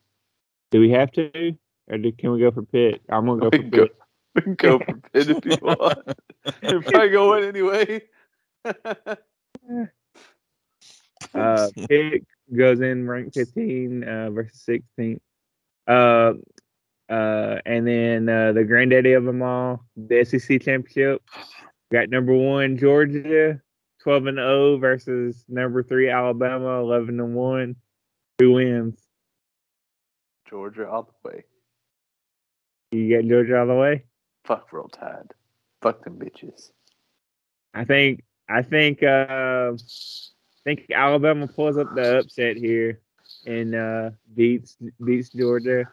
Do 0.70 0.80
we 0.80 0.90
have 0.90 1.10
to, 1.12 1.56
or 1.88 1.98
do, 1.98 2.12
can 2.12 2.32
we 2.32 2.40
go 2.40 2.50
for 2.50 2.62
Pitt? 2.62 3.02
I'm 3.08 3.26
gonna 3.26 3.40
go 3.40 3.50
We 3.52 3.58
for 3.58 3.62
can 3.62 3.70
go, 3.70 3.86
Pitt. 3.86 3.96
we 4.34 4.42
can 4.42 4.54
go 4.54 4.78
for 4.78 4.94
Pitt 5.12 5.30
if 5.30 5.44
you 5.44 5.56
want. 5.62 5.98
You're 6.62 6.82
probably 6.82 7.08
going 7.10 7.44
anyway. 7.44 8.02
Uh, 11.34 11.68
Pitt 11.88 12.24
goes 12.56 12.80
in 12.80 13.06
ranked 13.06 13.34
15 13.34 14.04
uh, 14.04 14.30
versus 14.30 14.60
16. 14.62 15.20
Uh, 15.86 16.32
uh, 17.10 17.58
and 17.66 17.86
then 17.86 18.28
uh, 18.28 18.52
the 18.52 18.64
granddaddy 18.64 19.12
of 19.14 19.24
them 19.24 19.42
all, 19.42 19.84
the 19.96 20.24
SEC 20.24 20.62
championship, 20.62 21.22
got 21.92 22.08
number 22.08 22.34
one 22.34 22.78
Georgia, 22.78 23.60
12 24.02 24.26
and 24.26 24.36
0 24.38 24.78
versus 24.78 25.44
number 25.48 25.82
three 25.82 26.08
Alabama, 26.08 26.80
11 26.80 27.18
and 27.20 27.34
1. 27.34 27.76
Who 28.38 28.52
wins? 28.52 29.00
Georgia 30.48 30.88
all 30.88 31.02
the 31.22 31.28
way. 31.28 31.44
You 32.90 33.16
got 33.16 33.28
Georgia 33.28 33.60
all 33.60 33.66
the 33.66 33.74
way. 33.74 34.04
Fuck 34.44 34.72
Roll 34.72 34.88
Tide. 34.88 35.32
Fuck 35.82 36.04
them 36.04 36.18
bitches. 36.18 36.70
I 37.74 37.84
think 37.84 38.24
I 38.48 38.62
think 38.62 39.02
uh, 39.02 39.72
I 39.74 39.78
think 40.64 40.86
Alabama 40.92 41.46
pulls 41.46 41.76
up 41.76 41.94
the 41.94 42.20
upset 42.20 42.56
here 42.56 43.00
and 43.46 43.74
uh, 43.74 44.10
beats 44.34 44.76
beats 45.04 45.28
Georgia 45.30 45.84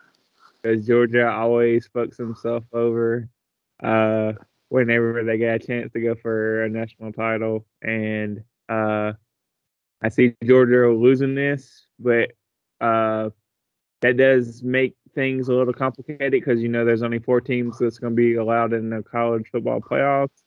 because 0.62 0.88
Georgia 0.88 1.30
always 1.30 1.88
fucks 1.90 2.18
himself 2.18 2.64
over 2.74 3.30
uh, 3.84 4.34
whenever 4.70 5.24
they 5.24 5.38
get 5.38 5.62
a 5.62 5.66
chance 5.66 5.92
to 5.94 6.00
go 6.00 6.16
for 6.16 6.64
a 6.64 6.70
national 6.70 7.12
title. 7.12 7.66
And 7.82 8.44
uh, 8.70 9.14
I 10.02 10.10
see 10.10 10.36
Georgia 10.44 10.90
losing 10.90 11.36
this, 11.36 11.86
but 12.00 12.32
uh, 12.82 13.30
that 14.02 14.18
does 14.18 14.64
make 14.64 14.96
things 15.16 15.48
a 15.48 15.54
little 15.54 15.74
complicated 15.74 16.32
because 16.32 16.62
you 16.62 16.68
know 16.68 16.86
there's 16.86 17.02
only 17.02 17.20
four 17.20 17.42
teams 17.42 17.80
that's 17.80 17.98
going 17.98 18.14
to 18.14 18.16
be 18.16 18.36
allowed 18.36 18.74
in 18.74 18.90
the 18.90 19.02
college 19.02 19.48
football 19.52 19.80
playoffs, 19.82 20.44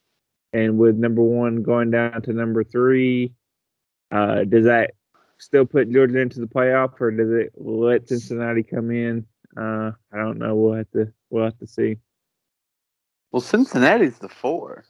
and 0.53 0.79
with 0.79 0.97
number 0.97 1.23
one 1.23 1.63
going 1.63 1.91
down 1.91 2.23
to 2.23 2.33
number 2.33 2.63
three, 2.63 3.33
uh, 4.13 4.45
does 4.45 4.65
that 4.65 4.93
still 5.39 5.65
put 5.67 5.91
Georgia 5.91 6.19
into 6.21 6.41
the 6.41 6.47
playoff, 6.47 7.01
or 7.01 7.11
does 7.11 7.31
it 7.31 7.53
let 7.57 8.09
Cincinnati 8.09 8.63
come 8.63 8.91
in? 8.91 9.27
Uh, 9.57 9.93
I 10.13 10.17
don't 10.19 10.39
know. 10.39 10.55
We'll 10.55 10.75
have 10.75 10.91
to 10.93 11.13
we'll 11.31 11.45
have 11.45 11.59
to 11.59 11.67
see. 11.67 11.97
Well, 13.33 13.41
Cincinnati's 13.41 14.19
the 14.19 14.29
four. 14.29 14.85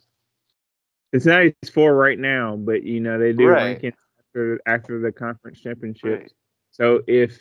Cincinnati's 1.12 1.70
four 1.72 1.94
right 1.94 2.18
now, 2.18 2.56
but 2.56 2.82
you 2.82 3.00
know 3.00 3.18
they 3.18 3.32
do 3.32 3.46
Right. 3.46 3.64
ranking 3.64 3.92
after 4.20 4.60
after 4.66 5.00
the 5.00 5.12
conference 5.12 5.60
championship. 5.60 6.20
Right. 6.20 6.32
So 6.70 7.02
if 7.06 7.38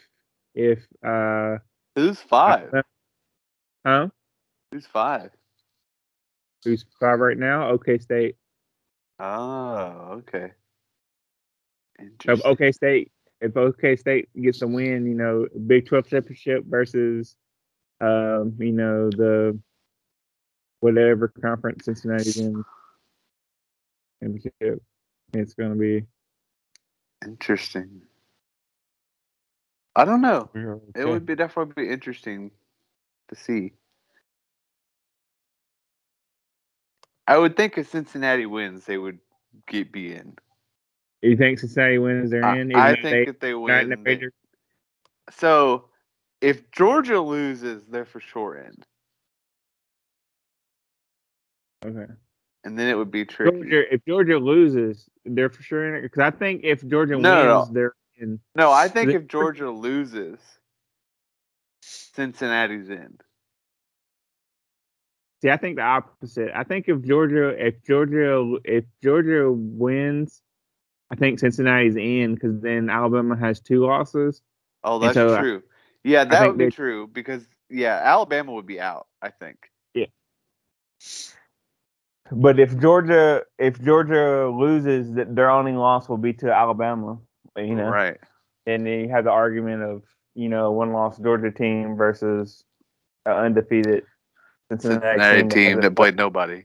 if 0.56 0.88
uh 1.06 1.58
Who's 1.98 2.22
five? 2.22 2.72
huh 3.84 4.10
Who's 4.72 4.86
five? 4.86 5.32
who's 6.64 6.86
five 7.00 7.20
right 7.20 7.40
now? 7.40 7.70
OK 7.70 7.98
State. 7.98 8.36
Oh, 9.20 10.20
okay. 10.20 10.52
Interesting. 12.00 12.46
OK 12.46 12.72
State. 12.72 13.12
If 13.42 13.58
OK 13.58 13.96
State 13.96 14.30
gets 14.40 14.62
a 14.62 14.68
win, 14.68 15.08
you 15.08 15.16
know, 15.16 15.48
Big 15.66 15.88
Twelve 15.88 16.08
championship 16.08 16.66
versus, 16.68 17.36
um, 18.00 18.56
you 18.60 18.74
know, 18.74 19.10
the 19.10 19.60
whatever 20.82 21.30
conference 21.30 21.86
Cincinnati's 21.86 22.38
in 22.38 22.64
championship, 24.22 24.84
it's 25.34 25.56
going 25.56 25.72
to 25.72 25.76
be. 25.76 26.06
Interesting. 27.26 28.04
I 29.98 30.06
don't 30.06 30.22
know. 30.22 30.50
It 30.96 31.06
would 31.06 31.26
be 31.26 31.36
definitely 31.36 31.86
be 31.86 31.92
interesting 31.92 32.52
to 33.30 33.36
see. 33.36 33.74
I 37.28 37.38
would 37.38 37.58
think 37.58 37.78
if 37.78 37.90
Cincinnati 37.90 38.46
wins, 38.46 38.86
they 38.86 38.98
would 38.98 39.20
get 39.68 39.92
be 39.92 40.14
in. 40.14 40.38
You 41.22 41.36
think 41.36 41.60
Cincinnati 41.60 41.98
wins? 41.98 42.32
They're 42.32 42.44
I, 42.46 42.58
in. 42.58 42.74
I 42.76 42.96
think 42.96 43.04
they 43.04 43.24
if 43.32 43.40
they 43.40 43.54
not 43.54 43.84
in 43.84 43.90
the 43.90 43.98
win, 43.98 44.06
they- 44.06 44.28
so 45.32 45.90
if 46.42 46.70
Georgia 46.72 47.20
loses, 47.20 47.84
they're 47.88 48.06
for 48.06 48.20
sure 48.22 48.56
in, 48.56 48.76
Okay. 51.86 52.14
and 52.64 52.78
then 52.78 52.88
it 52.88 52.98
would 52.98 53.12
be 53.12 53.26
tricky. 53.26 53.58
Georgia, 53.58 53.94
if 53.94 54.06
Georgia 54.08 54.38
loses, 54.38 55.10
they're 55.26 55.50
for 55.50 55.64
sure 55.64 55.88
in 55.90 55.96
it. 55.96 56.02
Because 56.04 56.22
I 56.22 56.32
think 56.32 56.62
if 56.64 56.86
Georgia 56.88 57.18
no, 57.18 57.58
wins, 57.58 57.70
no. 57.70 57.74
they're 57.74 57.94
in. 58.20 58.40
No, 58.56 58.72
I 58.72 58.88
think 58.88 59.14
if 59.14 59.28
Georgia 59.28 59.70
loses, 59.70 60.40
Cincinnati's 61.82 62.90
in. 62.90 63.18
See, 65.42 65.50
I 65.52 65.58
think 65.58 65.76
the 65.76 65.84
opposite. 65.84 66.50
I 66.56 66.64
think 66.64 66.86
if 66.88 67.04
Georgia, 67.04 67.50
if 67.50 67.84
Georgia, 67.84 68.58
if 68.66 68.86
Georgia 69.04 69.52
wins, 69.52 70.42
I 71.12 71.16
think 71.16 71.40
Cincinnati's 71.40 71.96
in 71.96 72.34
because 72.34 72.60
then 72.62 72.90
Alabama 72.90 73.38
has 73.38 73.60
two 73.60 73.86
losses. 73.86 74.42
Oh, 74.84 75.00
that's 75.00 75.14
so, 75.14 75.30
uh, 75.30 75.40
true. 75.40 75.64
Yeah, 76.04 76.24
that 76.26 76.48
would 76.48 76.58
be 76.58 76.72
true 76.72 77.08
because 77.08 77.46
yeah, 77.70 78.02
Alabama 78.04 78.54
would 78.54 78.66
be 78.66 78.80
out. 78.80 79.08
I 79.22 79.30
think. 79.30 79.58
Yeah. 79.94 80.06
But 82.32 82.60
if 82.60 82.78
Georgia, 82.80 83.44
if 83.58 83.82
Georgia 83.82 84.50
loses, 84.50 85.14
that 85.14 85.36
their 85.36 85.50
only 85.50 85.74
loss 85.74 86.10
will 86.10 86.18
be 86.18 86.34
to 86.34 86.52
Alabama. 86.52 87.20
You 87.58 87.76
know, 87.76 87.90
Right. 87.90 88.18
and 88.66 88.86
then 88.86 89.00
you 89.00 89.10
have 89.10 89.24
the 89.24 89.32
argument 89.32 89.82
of 89.84 90.04
you 90.36 90.50
know 90.50 90.72
one 90.72 90.94
loss 90.94 91.18
Georgia 91.18 91.52
team 91.52 91.96
versus 91.96 92.64
an 93.26 93.34
undefeated 93.34 94.04
Cincinnati, 94.70 95.20
Cincinnati 95.20 95.50
team 95.50 95.64
hasn't 95.64 95.82
that 95.82 95.96
played 95.96 96.16
nobody. 96.16 96.64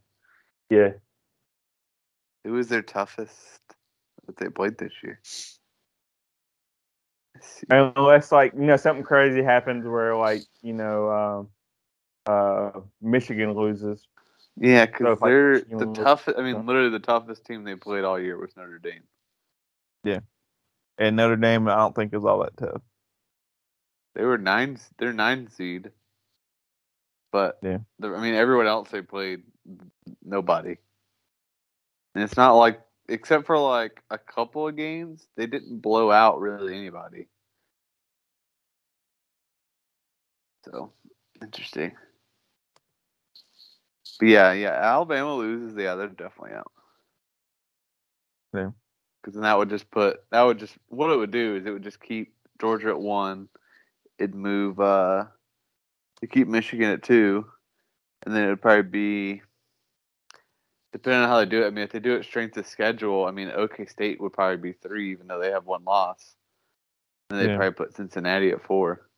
Yeah, 0.70 0.90
Who 2.44 2.52
was 2.52 2.69
their 2.69 2.82
toughest 2.82 3.60
that 4.27 4.36
they 4.36 4.48
played 4.48 4.78
this 4.78 4.93
year? 5.02 5.20
Unless 7.70 8.32
like 8.32 8.52
you 8.55 8.62
know 8.62 8.77
something 8.77 9.05
crazy 9.05 9.43
happens 9.43 9.86
where 9.86 10.16
like 10.16 10.43
you 10.62 10.73
know 10.73 11.10
um, 11.10 11.48
uh, 12.27 12.81
Michigan 13.01 13.55
loses. 13.55 14.06
Yeah, 14.56 14.86
because 14.86 15.20
like, 15.20 15.28
they're 15.28 15.52
Michigan 15.55 15.78
the 15.78 16.02
toughest. 16.02 16.39
I 16.39 16.43
mean, 16.43 16.66
literally 16.66 16.90
the 16.90 16.98
toughest 16.98 17.44
team 17.47 17.64
they 17.64 17.74
played 17.74 18.05
all 18.05 18.20
year 18.20 18.39
was 18.39 18.56
Notre 18.56 18.78
Dame. 18.78 19.02
And 20.98 21.16
Notre 21.16 21.36
Dame, 21.36 21.69
I 21.69 21.77
don't 21.77 21.94
think 21.94 22.14
is 22.14 22.24
all 22.24 22.43
that 22.43 22.56
tough. 22.56 22.82
They 24.14 24.24
were 24.24 24.39
nine. 24.39 24.78
They're 24.98 25.12
nine 25.12 25.48
seed. 25.51 25.90
But 27.32 27.59
Yeah. 27.62 27.78
I 28.02 28.20
mean, 28.20 28.35
everyone 28.35 28.66
else 28.66 28.90
they 28.90 29.02
played, 29.02 29.43
nobody. 30.23 30.77
And 32.14 32.23
it's 32.23 32.36
not 32.36 32.52
like, 32.52 32.81
except 33.09 33.47
for 33.47 33.59
like 33.59 34.02
a 34.10 34.19
couple 34.19 34.69
of 34.69 34.77
games, 34.77 35.27
they 35.36 35.47
didn't 35.47 35.81
blow 35.81 36.10
out 36.10 36.40
really 36.40 36.77
anybody. 36.77 37.28
So 40.64 40.93
interesting. 41.43 41.93
But 44.20 44.28
yeah, 44.28 44.52
yeah, 44.52 44.73
Alabama 44.73 45.35
loses. 45.36 45.77
Yeah, 45.77 45.94
they're 45.94 46.09
definitely 46.09 46.52
out. 46.52 46.70
Yeah. 48.55 48.70
Because 49.23 49.35
then 49.35 49.44
that 49.44 49.57
would 49.57 49.70
just 49.70 49.90
put 49.90 50.24
that 50.31 50.43
would 50.43 50.59
just 50.59 50.77
what 50.89 51.11
it 51.11 51.16
would 51.16 51.31
do 51.31 51.57
is 51.57 51.65
it 51.65 51.70
would 51.70 51.85
just 51.85 52.01
keep 52.01 52.35
Georgia 52.61 52.89
at 52.89 52.99
one. 53.01 53.49
It'd 54.19 54.35
move 54.35 54.81
uh 54.81 55.27
to 56.20 56.27
keep 56.27 56.49
Michigan 56.49 56.90
at 56.90 57.03
two, 57.03 57.47
and 58.24 58.35
then 58.35 58.44
it 58.44 58.49
would 58.49 58.62
probably 58.62 58.82
be 58.82 59.43
depending 60.93 61.23
on 61.23 61.28
how 61.28 61.39
they 61.39 61.47
do 61.47 61.62
it. 61.62 61.66
I 61.66 61.70
mean, 61.70 61.85
if 61.85 61.93
they 61.93 62.01
do 62.01 62.15
it 62.15 62.24
strength 62.24 62.57
of 62.57 62.66
schedule, 62.66 63.24
I 63.27 63.31
mean, 63.31 63.51
OK 63.51 63.86
State 63.86 64.20
would 64.20 64.32
probably 64.32 64.59
be 64.59 64.73
three, 64.73 65.11
even 65.12 65.27
though 65.27 65.40
they 65.40 65.51
have 65.51 65.66
one 65.66 65.85
loss. 65.85 66.36
And 67.31 67.39
they'd 67.39 67.47
Yeah. 67.49 67.57
probably 67.57 67.74
put 67.74 67.94
Cincinnati 67.94 68.51
at 68.51 68.62
four. 68.62 69.09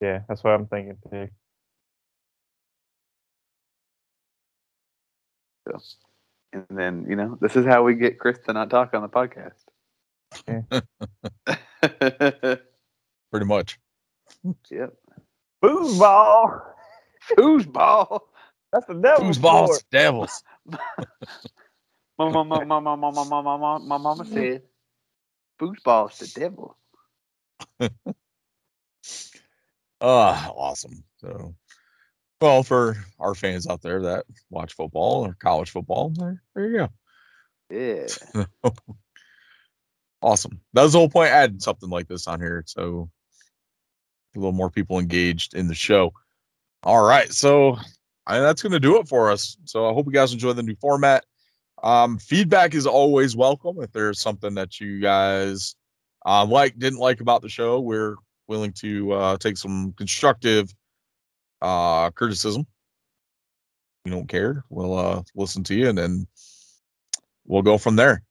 Yeah, 0.00 0.20
that's 0.28 0.42
what 0.44 0.54
I'm 0.54 0.66
thinking 0.66 0.96
too. 1.10 1.28
And 6.56 6.78
then, 6.78 7.06
you 7.08 7.16
know, 7.16 7.36
this 7.40 7.54
is 7.54 7.66
how 7.66 7.82
we 7.82 7.94
get 7.94 8.18
Chris 8.18 8.38
to 8.46 8.52
not 8.54 8.70
talk 8.70 8.94
on 8.94 9.02
the 9.02 9.08
podcast. 9.08 9.52
Pretty 13.30 13.46
much. 13.46 13.78
yep. 14.70 14.94
Foosball. 15.62 16.62
Foosball. 17.30 18.20
That's 18.72 18.86
the 18.86 18.94
devil. 18.94 19.26
Who's 19.26 19.38
balls? 19.38 19.84
Devils. 19.90 20.42
My 22.18 22.30
mama, 22.30 22.64
my 22.64 22.80
mama, 22.80 22.96
my 22.96 23.10
mama, 23.10 23.42
my 23.42 23.42
mama, 23.42 23.84
my 23.84 23.98
mama 23.98 24.24
said, 24.24 24.62
"Foosball's 25.60 26.18
the 26.18 26.40
devil." 26.40 26.78
Ah, 30.00 30.50
awesome. 30.56 31.04
So, 31.18 31.54
well, 32.40 32.62
for 32.62 32.96
our 33.18 33.34
fans 33.34 33.66
out 33.66 33.82
there 33.82 34.02
that 34.02 34.26
watch 34.50 34.74
football 34.74 35.26
or 35.26 35.36
college 35.40 35.70
football, 35.70 36.10
there, 36.10 36.42
there 36.54 36.68
you 36.68 36.76
go. 36.78 36.88
Yeah. 37.70 38.70
Awesome. 40.22 40.60
That 40.72 40.82
was 40.82 40.92
the 40.92 40.98
whole 40.98 41.08
point. 41.08 41.30
Adding 41.30 41.60
something 41.60 41.90
like 41.90 42.08
this 42.08 42.26
on 42.26 42.40
here, 42.40 42.64
so 42.66 43.08
a 44.34 44.38
little 44.38 44.52
more 44.52 44.70
people 44.70 44.98
engaged 44.98 45.54
in 45.54 45.68
the 45.68 45.74
show. 45.74 46.12
All 46.82 47.04
right, 47.04 47.32
so 47.32 47.78
I, 48.26 48.40
that's 48.40 48.62
going 48.62 48.72
to 48.72 48.80
do 48.80 48.98
it 48.98 49.08
for 49.08 49.30
us. 49.30 49.56
So 49.64 49.88
I 49.88 49.92
hope 49.92 50.06
you 50.06 50.12
guys 50.12 50.32
enjoy 50.32 50.52
the 50.52 50.62
new 50.62 50.76
format. 50.80 51.24
Um, 51.82 52.18
feedback 52.18 52.74
is 52.74 52.86
always 52.86 53.36
welcome. 53.36 53.80
If 53.80 53.92
there's 53.92 54.20
something 54.20 54.54
that 54.54 54.80
you 54.80 55.00
guys 55.00 55.76
uh, 56.24 56.44
like, 56.44 56.78
didn't 56.78 56.98
like 56.98 57.20
about 57.20 57.42
the 57.42 57.48
show, 57.48 57.80
we're 57.80 58.16
willing 58.48 58.72
to 58.80 59.12
uh, 59.12 59.36
take 59.36 59.56
some 59.56 59.92
constructive 59.92 60.74
uh, 61.62 62.10
criticism. 62.10 62.66
You 64.04 64.12
don't 64.12 64.28
care, 64.28 64.64
we'll 64.70 64.96
uh, 64.96 65.22
listen 65.34 65.64
to 65.64 65.74
you, 65.74 65.88
and 65.88 65.98
then 65.98 66.26
we'll 67.44 67.62
go 67.62 67.76
from 67.76 67.96
there. 67.96 68.22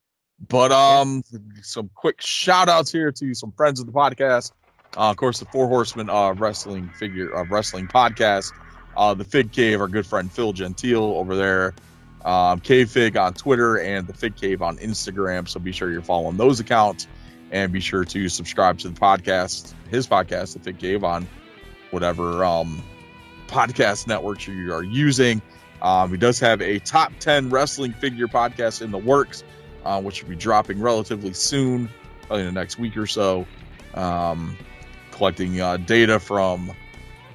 But 0.48 0.72
um, 0.72 1.24
some 1.62 1.90
quick 1.96 2.22
shout 2.22 2.70
outs 2.70 2.92
here 2.92 3.12
to 3.12 3.34
some 3.34 3.52
friends 3.54 3.80
of 3.80 3.86
the 3.86 3.92
podcast. 3.92 4.52
Uh, 4.98 5.10
of 5.10 5.18
course, 5.18 5.40
the 5.40 5.46
Four 5.46 5.68
Horsemen 5.68 6.10
uh, 6.10 6.34
Wrestling 6.34 6.90
Figure 6.98 7.36
uh, 7.36 7.46
Wrestling 7.46 7.88
Podcast. 7.88 8.54
Uh, 8.96 9.14
the 9.14 9.26
Fig 9.26 9.52
Cave, 9.52 9.82
our 9.82 9.88
good 9.88 10.06
friend 10.06 10.32
Phil 10.32 10.54
Gentile 10.54 11.18
over 11.18 11.36
there. 11.36 11.74
Um, 12.24 12.60
Cave 12.60 12.90
Fig 12.90 13.18
on 13.18 13.34
Twitter 13.34 13.78
and 13.80 14.08
the 14.08 14.14
Fig 14.14 14.36
Cave 14.36 14.62
on 14.62 14.78
Instagram. 14.78 15.48
So 15.48 15.60
be 15.60 15.72
sure 15.72 15.92
you're 15.92 16.02
following 16.02 16.38
those 16.38 16.60
accounts 16.60 17.08
and 17.52 17.72
be 17.72 17.80
sure 17.80 18.04
to 18.06 18.30
subscribe 18.30 18.80
to 18.80 18.90
the 18.90 19.00
podcast, 19.00 19.74
his 19.90 20.08
podcast, 20.08 20.54
the 20.54 20.60
Fig 20.60 20.80
Cave, 20.80 21.04
on 21.04 21.28
whatever 21.92 22.44
um, 22.44 22.82
podcast 23.48 24.08
networks 24.08 24.48
you 24.48 24.74
are 24.74 24.84
using. 24.84 25.42
Um, 25.82 26.12
he 26.12 26.18
does 26.18 26.40
have 26.40 26.62
a 26.62 26.80
top 26.80 27.12
10 27.20 27.50
wrestling 27.50 27.94
figure 27.94 28.28
podcast 28.28 28.82
in 28.82 28.92
the 28.92 28.98
works, 28.98 29.44
uh, 29.84 30.02
which 30.02 30.24
will 30.24 30.30
be 30.30 30.36
dropping 30.36 30.80
relatively 30.82 31.34
soon, 31.34 31.90
in 32.32 32.46
the 32.46 32.52
next 32.52 32.80
week 32.80 32.98
or 32.98 33.08
so. 33.08 33.46
Um, 33.94 34.58
collecting 35.12 35.62
uh, 35.62 35.78
data 35.78 36.20
from 36.20 36.72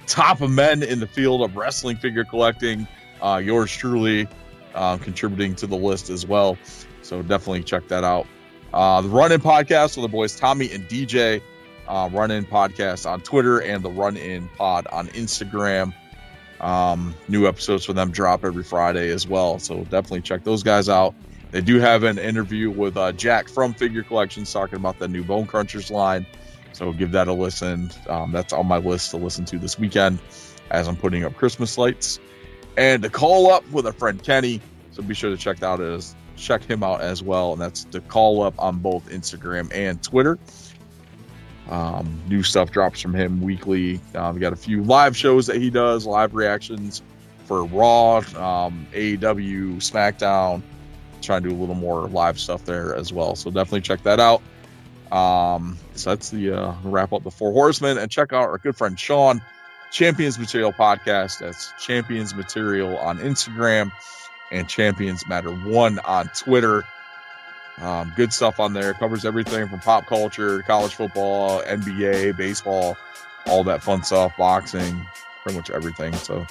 top 0.07 0.41
men 0.41 0.83
in 0.83 1.01
the 1.01 1.07
field 1.07 1.43
of 1.43 1.57
wrestling 1.57 1.97
figure 1.97 2.25
collecting. 2.25 2.87
Uh, 3.23 3.41
yours 3.43 3.71
truly 3.71 4.27
uh, 4.75 4.97
contributing 4.99 5.55
to 5.55 5.67
the 5.67 5.77
list 5.77 6.11
as 6.11 6.27
well. 6.27 6.59
So 7.03 7.23
definitely 7.23 7.63
check 7.63 7.89
that 7.89 8.05
out. 8.05 8.27
Uh, 8.73 9.01
the 9.01 9.09
Run 9.09 9.33
In 9.33 9.41
Podcast 9.41 9.97
with 9.97 10.03
the 10.03 10.09
boys 10.09 10.37
Tommy 10.37 10.71
and 10.73 10.85
DJ. 10.89 11.41
Uh, 11.91 12.09
Run 12.13 12.31
In 12.31 12.45
Podcast 12.45 13.11
on 13.11 13.21
Twitter 13.21 13.59
and 13.61 13.83
the 13.83 13.91
Run 13.91 14.17
In 14.17 14.49
Pod 14.57 14.87
on 14.87 15.09
Instagram. 15.09 15.93
Um, 16.61 17.15
new 17.29 17.49
episodes 17.49 17.85
for 17.85 17.95
them 17.95 18.13
drop 18.13 18.45
every 18.45 18.63
Friday 18.63 19.11
as 19.11 19.27
well. 19.27 19.59
So 19.59 19.83
definitely 19.85 20.21
check 20.21 20.45
those 20.45 20.63
guys 20.63 20.89
out. 20.89 21.15
They 21.51 21.61
do 21.61 21.81
have 21.81 22.05
an 22.05 22.19
interview 22.19 22.71
with 22.71 22.97
uh, 22.97 23.11
Jack 23.13 23.49
from 23.49 23.75
Figure 23.75 24.05
Collections 24.05 24.53
talking 24.53 24.77
about 24.77 25.01
the 25.01 25.09
new 25.09 25.25
Bone 25.25 25.47
Crunchers 25.47 25.91
line. 25.91 26.27
So 26.73 26.93
give 26.93 27.11
that 27.13 27.27
a 27.27 27.33
listen. 27.33 27.91
Um, 28.09 28.31
that's 28.31 28.53
on 28.53 28.67
my 28.67 28.77
list 28.77 29.11
to 29.11 29.17
listen 29.17 29.45
to 29.47 29.59
this 29.59 29.79
weekend 29.79 30.21
as 30.71 30.87
I'm 30.87 30.97
putting 30.97 31.25
up 31.25 31.35
Christmas 31.35 31.77
lights. 31.77 32.21
And 32.77 33.03
to 33.03 33.11
call 33.11 33.51
up 33.51 33.69
with 33.73 33.87
a 33.87 33.93
friend 33.93 34.23
Kenny. 34.23 34.61
So 34.93 35.03
be 35.03 35.15
sure 35.15 35.31
to 35.31 35.37
check 35.37 35.63
out 35.63 35.81
as 35.81 36.15
check 36.37 36.63
him 36.63 36.83
out 36.83 37.01
as 37.01 37.23
well. 37.23 37.53
And 37.53 37.61
that's 37.61 37.85
to 37.87 38.01
call 38.01 38.43
up 38.43 38.55
on 38.59 38.79
both 38.79 39.09
Instagram 39.09 39.75
and 39.75 40.01
Twitter. 40.03 40.39
Um, 41.71 42.21
new 42.29 42.43
stuff 42.43 42.73
drops 42.73 43.01
from 43.01 43.15
him 43.15 43.41
weekly. 43.41 44.01
Um, 44.15 44.35
we 44.35 44.41
got 44.41 44.53
a 44.53 44.57
few 44.57 44.83
live 44.83 45.17
shows 45.17 45.47
that 45.47 45.57
he 45.57 45.71
does, 45.71 46.05
live 46.05 46.35
reactions 46.35 47.03
for 47.45 47.65
Raw, 47.65 48.17
um, 48.37 48.87
AEW, 48.93 49.77
SmackDown. 49.77 50.63
Trying 51.23 51.43
to 51.43 51.51
do 51.51 51.55
a 51.55 51.59
little 51.59 51.75
more 51.75 52.09
live 52.09 52.41
stuff 52.41 52.65
there 52.65 52.95
as 52.95 53.13
well. 53.13 53.37
So 53.37 53.51
definitely 53.51 53.83
check 53.83 54.03
that 54.05 54.19
out. 54.19 54.43
Um, 55.13 55.77
so 55.95 56.11
that's 56.11 56.31
the 56.31 56.53
uh, 56.53 56.75
wrap 56.83 57.13
up 57.13 57.25
the 57.25 57.31
Four 57.31 57.53
Horsemen 57.53 57.99
and 57.99 58.11
check 58.11 58.33
out 58.33 58.49
our 58.49 58.59
good 58.59 58.77
friend 58.77 58.99
Sean, 58.99 59.43
Champions 59.91 60.39
Material 60.39 60.73
Podcast. 60.73 61.41
That's 61.41 61.73
Champions 61.79 62.35
Material 62.35 62.97
on 62.99 63.19
Instagram 63.19 63.93
and 64.51 64.69
Champions 64.69 65.27
Matter 65.29 65.53
One 65.53 65.99
on 66.01 66.31
Twitter. 66.37 66.85
Um, 67.81 68.13
good 68.17 68.33
stuff 68.33 68.61
on 68.61 68.73
there. 68.73 68.93
Covers 68.95 69.25
everything 69.25 69.69
from 69.69 69.81
pop 69.81 70.07
culture, 70.07 70.63
college 70.63 70.95
football, 70.95 71.63
NBA, 71.63 72.37
baseball, 72.37 72.97
all 73.47 73.65
that 73.65 73.83
fun 73.83 74.03
stuff, 74.03 74.33
boxing, 74.37 75.07
pretty 75.43 75.59
much 75.59 75.71
everything. 75.71 76.13
So 76.15 76.47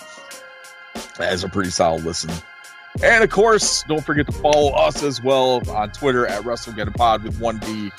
that 1.17 1.33
is 1.33 1.43
a 1.43 1.49
pretty 1.49 1.69
solid 1.69 2.03
listen. 2.03 2.31
And 3.03 3.23
of 3.23 3.29
course, 3.29 3.83
don't 3.83 4.03
forget 4.03 4.25
to 4.25 4.31
follow 4.31 4.71
us 4.71 5.03
as 5.03 5.21
well 5.21 5.61
on 5.69 5.91
Twitter 5.91 6.25
at 6.25 6.43
WrestleGeddon 6.43 6.95
Pod 6.95 7.23
with 7.23 7.39
one 7.39 7.59
D, 7.59 7.91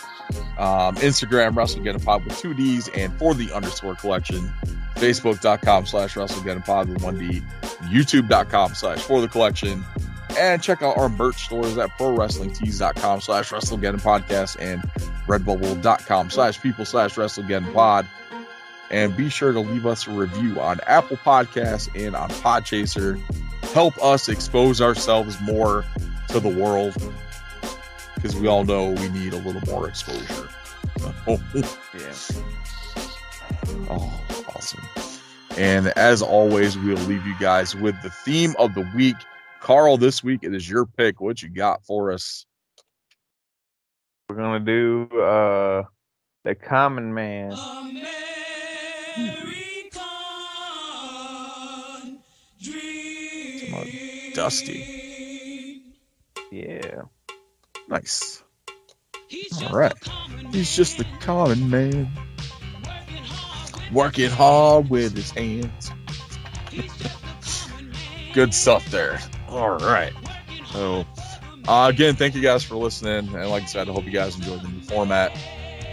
um, 0.59 0.97
Instagram 0.97 1.55
WrestleGeddon 1.55 2.05
Pod 2.05 2.25
with 2.25 2.37
two 2.39 2.53
Ds, 2.55 2.89
and 2.89 3.17
for 3.19 3.33
the 3.35 3.53
underscore 3.53 3.95
collection, 3.95 4.53
Facebook.com 4.97 5.87
slash 5.87 6.15
WrestleGeddon 6.15 6.65
Pod 6.65 6.89
with 6.89 7.03
one 7.03 7.19
D, 7.19 7.41
YouTube.com 7.85 8.75
slash 8.75 8.99
for 9.01 9.21
the 9.21 9.29
collection, 9.29 9.85
and 10.39 10.63
check 10.63 10.83
out 10.83 10.97
our 10.97 11.09
merch 11.09 11.45
stores 11.45 11.77
at 11.79 11.91
ProWrestlingTees.com 11.99 13.21
slash 13.21 13.51
WrestleGeddon 13.51 14.01
Podcast 14.01 14.57
and 14.61 14.83
Redbubble.com 15.27 16.31
slash 16.31 16.61
people 16.61 16.85
slash 16.85 17.15
WrestleGeddon 17.15 17.73
Pod. 17.73 18.07
And 18.91 19.17
be 19.17 19.29
sure 19.29 19.53
to 19.53 19.61
leave 19.61 19.87
us 19.87 20.07
a 20.09 20.11
review 20.11 20.61
on 20.61 20.81
Apple 20.87 21.17
Podcasts 21.19 21.89
and 21.95 22.17
on 22.17 22.29
Podchaser. 22.31 23.21
Help 23.73 23.97
us 24.03 24.29
expose 24.29 24.81
ourselves 24.81 25.41
more 25.43 25.85
to 26.29 26.41
the 26.41 26.49
world 26.49 26.95
because 28.17 28.35
we 28.37 28.49
all 28.49 28.65
know 28.65 28.91
we 28.91 29.09
need 29.11 29.33
a 29.33 29.39
little 29.39 29.63
more 29.73 29.89
exposure. 29.89 30.49
Yeah. 31.95 32.15
Oh, 33.89 34.21
awesome. 34.55 34.83
And 35.57 35.89
as 35.89 36.23
always, 36.23 36.79
we'll 36.79 36.97
leave 36.97 37.25
you 37.27 37.35
guys 37.41 37.75
with 37.75 38.01
the 38.03 38.11
theme 38.11 38.55
of 38.59 38.75
the 38.75 38.89
week. 38.95 39.17
Carl, 39.61 39.99
this 39.99 40.25
week 40.25 40.41
it 40.43 40.55
is 40.55 40.69
your 40.69 40.87
pick. 40.87 41.21
What 41.21 41.43
you 41.43 41.51
got 41.51 41.85
for 41.85 42.11
us? 42.11 42.47
We're 44.29 44.37
gonna 44.37 44.61
do 44.61 45.09
uh 45.21 45.85
the 46.45 46.55
Common 46.55 47.13
Man. 47.13 47.55
Dusty. 54.35 55.83
Yeah. 56.51 57.03
Nice. 57.89 58.43
All 59.63 59.77
right. 59.77 59.93
He's 60.53 60.75
just 60.75 60.97
the 60.99 61.07
common 61.21 61.69
man. 61.69 62.09
Working 63.93 64.31
hard 64.31 64.89
with 64.89 65.15
his 65.15 65.31
hands. 65.31 65.91
Good 68.33 68.55
stuff 68.55 68.89
there. 68.91 69.21
All 69.51 69.79
right. 69.79 70.13
So, 70.73 71.05
uh, 71.69 71.89
again, 71.93 72.15
thank 72.17 72.35
you 72.35 72.41
guys 72.41 72.63
for 72.63 72.77
listening. 72.77 73.35
And 73.35 73.51
like 73.51 73.65
I 73.65 73.67
said, 73.67 73.89
I 73.89 73.93
hope 73.93 74.05
you 74.05 74.11
guys 74.11 74.37
enjoyed 74.37 74.63
the 74.63 74.69
new 74.69 74.81
format. 74.81 75.33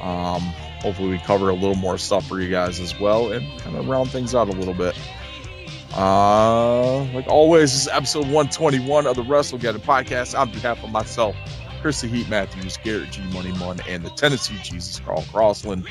Um, 0.01 0.41
hopefully, 0.81 1.09
we 1.09 1.17
cover 1.19 1.49
a 1.49 1.53
little 1.53 1.75
more 1.75 1.97
stuff 1.97 2.27
for 2.27 2.39
you 2.39 2.49
guys 2.49 2.79
as 2.79 2.99
well 2.99 3.31
and 3.31 3.59
kind 3.61 3.75
of 3.75 3.87
round 3.87 4.11
things 4.11 4.35
out 4.35 4.47
a 4.47 4.51
little 4.51 4.73
bit. 4.73 4.95
Uh, 5.95 7.03
like 7.13 7.27
always, 7.27 7.71
this 7.71 7.81
is 7.83 7.87
episode 7.87 8.25
121 8.25 9.07
of 9.07 9.15
the 9.15 9.23
WrestleGeddon 9.23 9.79
podcast. 9.79 10.37
On 10.37 10.51
behalf 10.51 10.83
of 10.83 10.91
myself, 10.91 11.35
Chris 11.81 12.01
the 12.01 12.07
Heat 12.07 12.29
Matthews, 12.29 12.77
Garrett 12.77 13.11
G 13.11 13.21
Money 13.33 13.51
Mun, 13.53 13.79
and 13.87 14.03
the 14.05 14.09
Tennessee 14.11 14.57
Jesus 14.61 14.99
Carl 14.99 15.25
Crossland. 15.31 15.87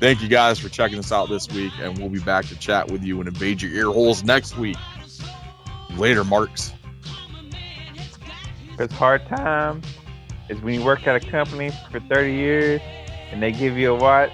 Thank 0.00 0.22
you 0.22 0.28
guys 0.28 0.58
for 0.58 0.68
checking 0.68 0.98
us 0.98 1.12
out 1.12 1.28
this 1.28 1.48
week, 1.50 1.72
and 1.80 1.96
we'll 1.98 2.08
be 2.08 2.18
back 2.18 2.46
to 2.46 2.58
chat 2.58 2.90
with 2.90 3.04
you 3.04 3.20
and 3.20 3.28
invade 3.28 3.62
your 3.62 3.72
ear 3.72 3.92
holes 3.92 4.24
next 4.24 4.56
week. 4.56 4.76
Later, 5.96 6.24
Marks. 6.24 6.72
Because 8.82 8.98
hard 8.98 9.24
times 9.28 9.86
is 10.48 10.60
when 10.60 10.74
you 10.74 10.84
work 10.84 11.06
at 11.06 11.14
a 11.14 11.20
company 11.20 11.70
for 11.92 12.00
30 12.00 12.32
years 12.32 12.80
and 13.30 13.40
they 13.40 13.52
give 13.52 13.78
you 13.78 13.92
a 13.92 13.94
watch, 13.94 14.32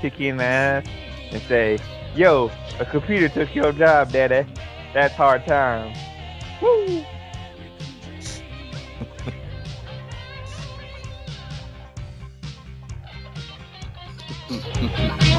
kick 0.00 0.20
you 0.20 0.28
in 0.28 0.36
the 0.36 0.44
ass, 0.44 0.86
and 1.32 1.42
say, 1.42 1.80
Yo, 2.14 2.48
a 2.78 2.84
computer 2.84 3.28
took 3.28 3.52
your 3.56 3.72
job, 3.72 4.12
daddy. 4.12 4.48
That's 4.94 5.14
hard 5.14 5.44
times. 5.46 5.98
Woo! 6.62 7.04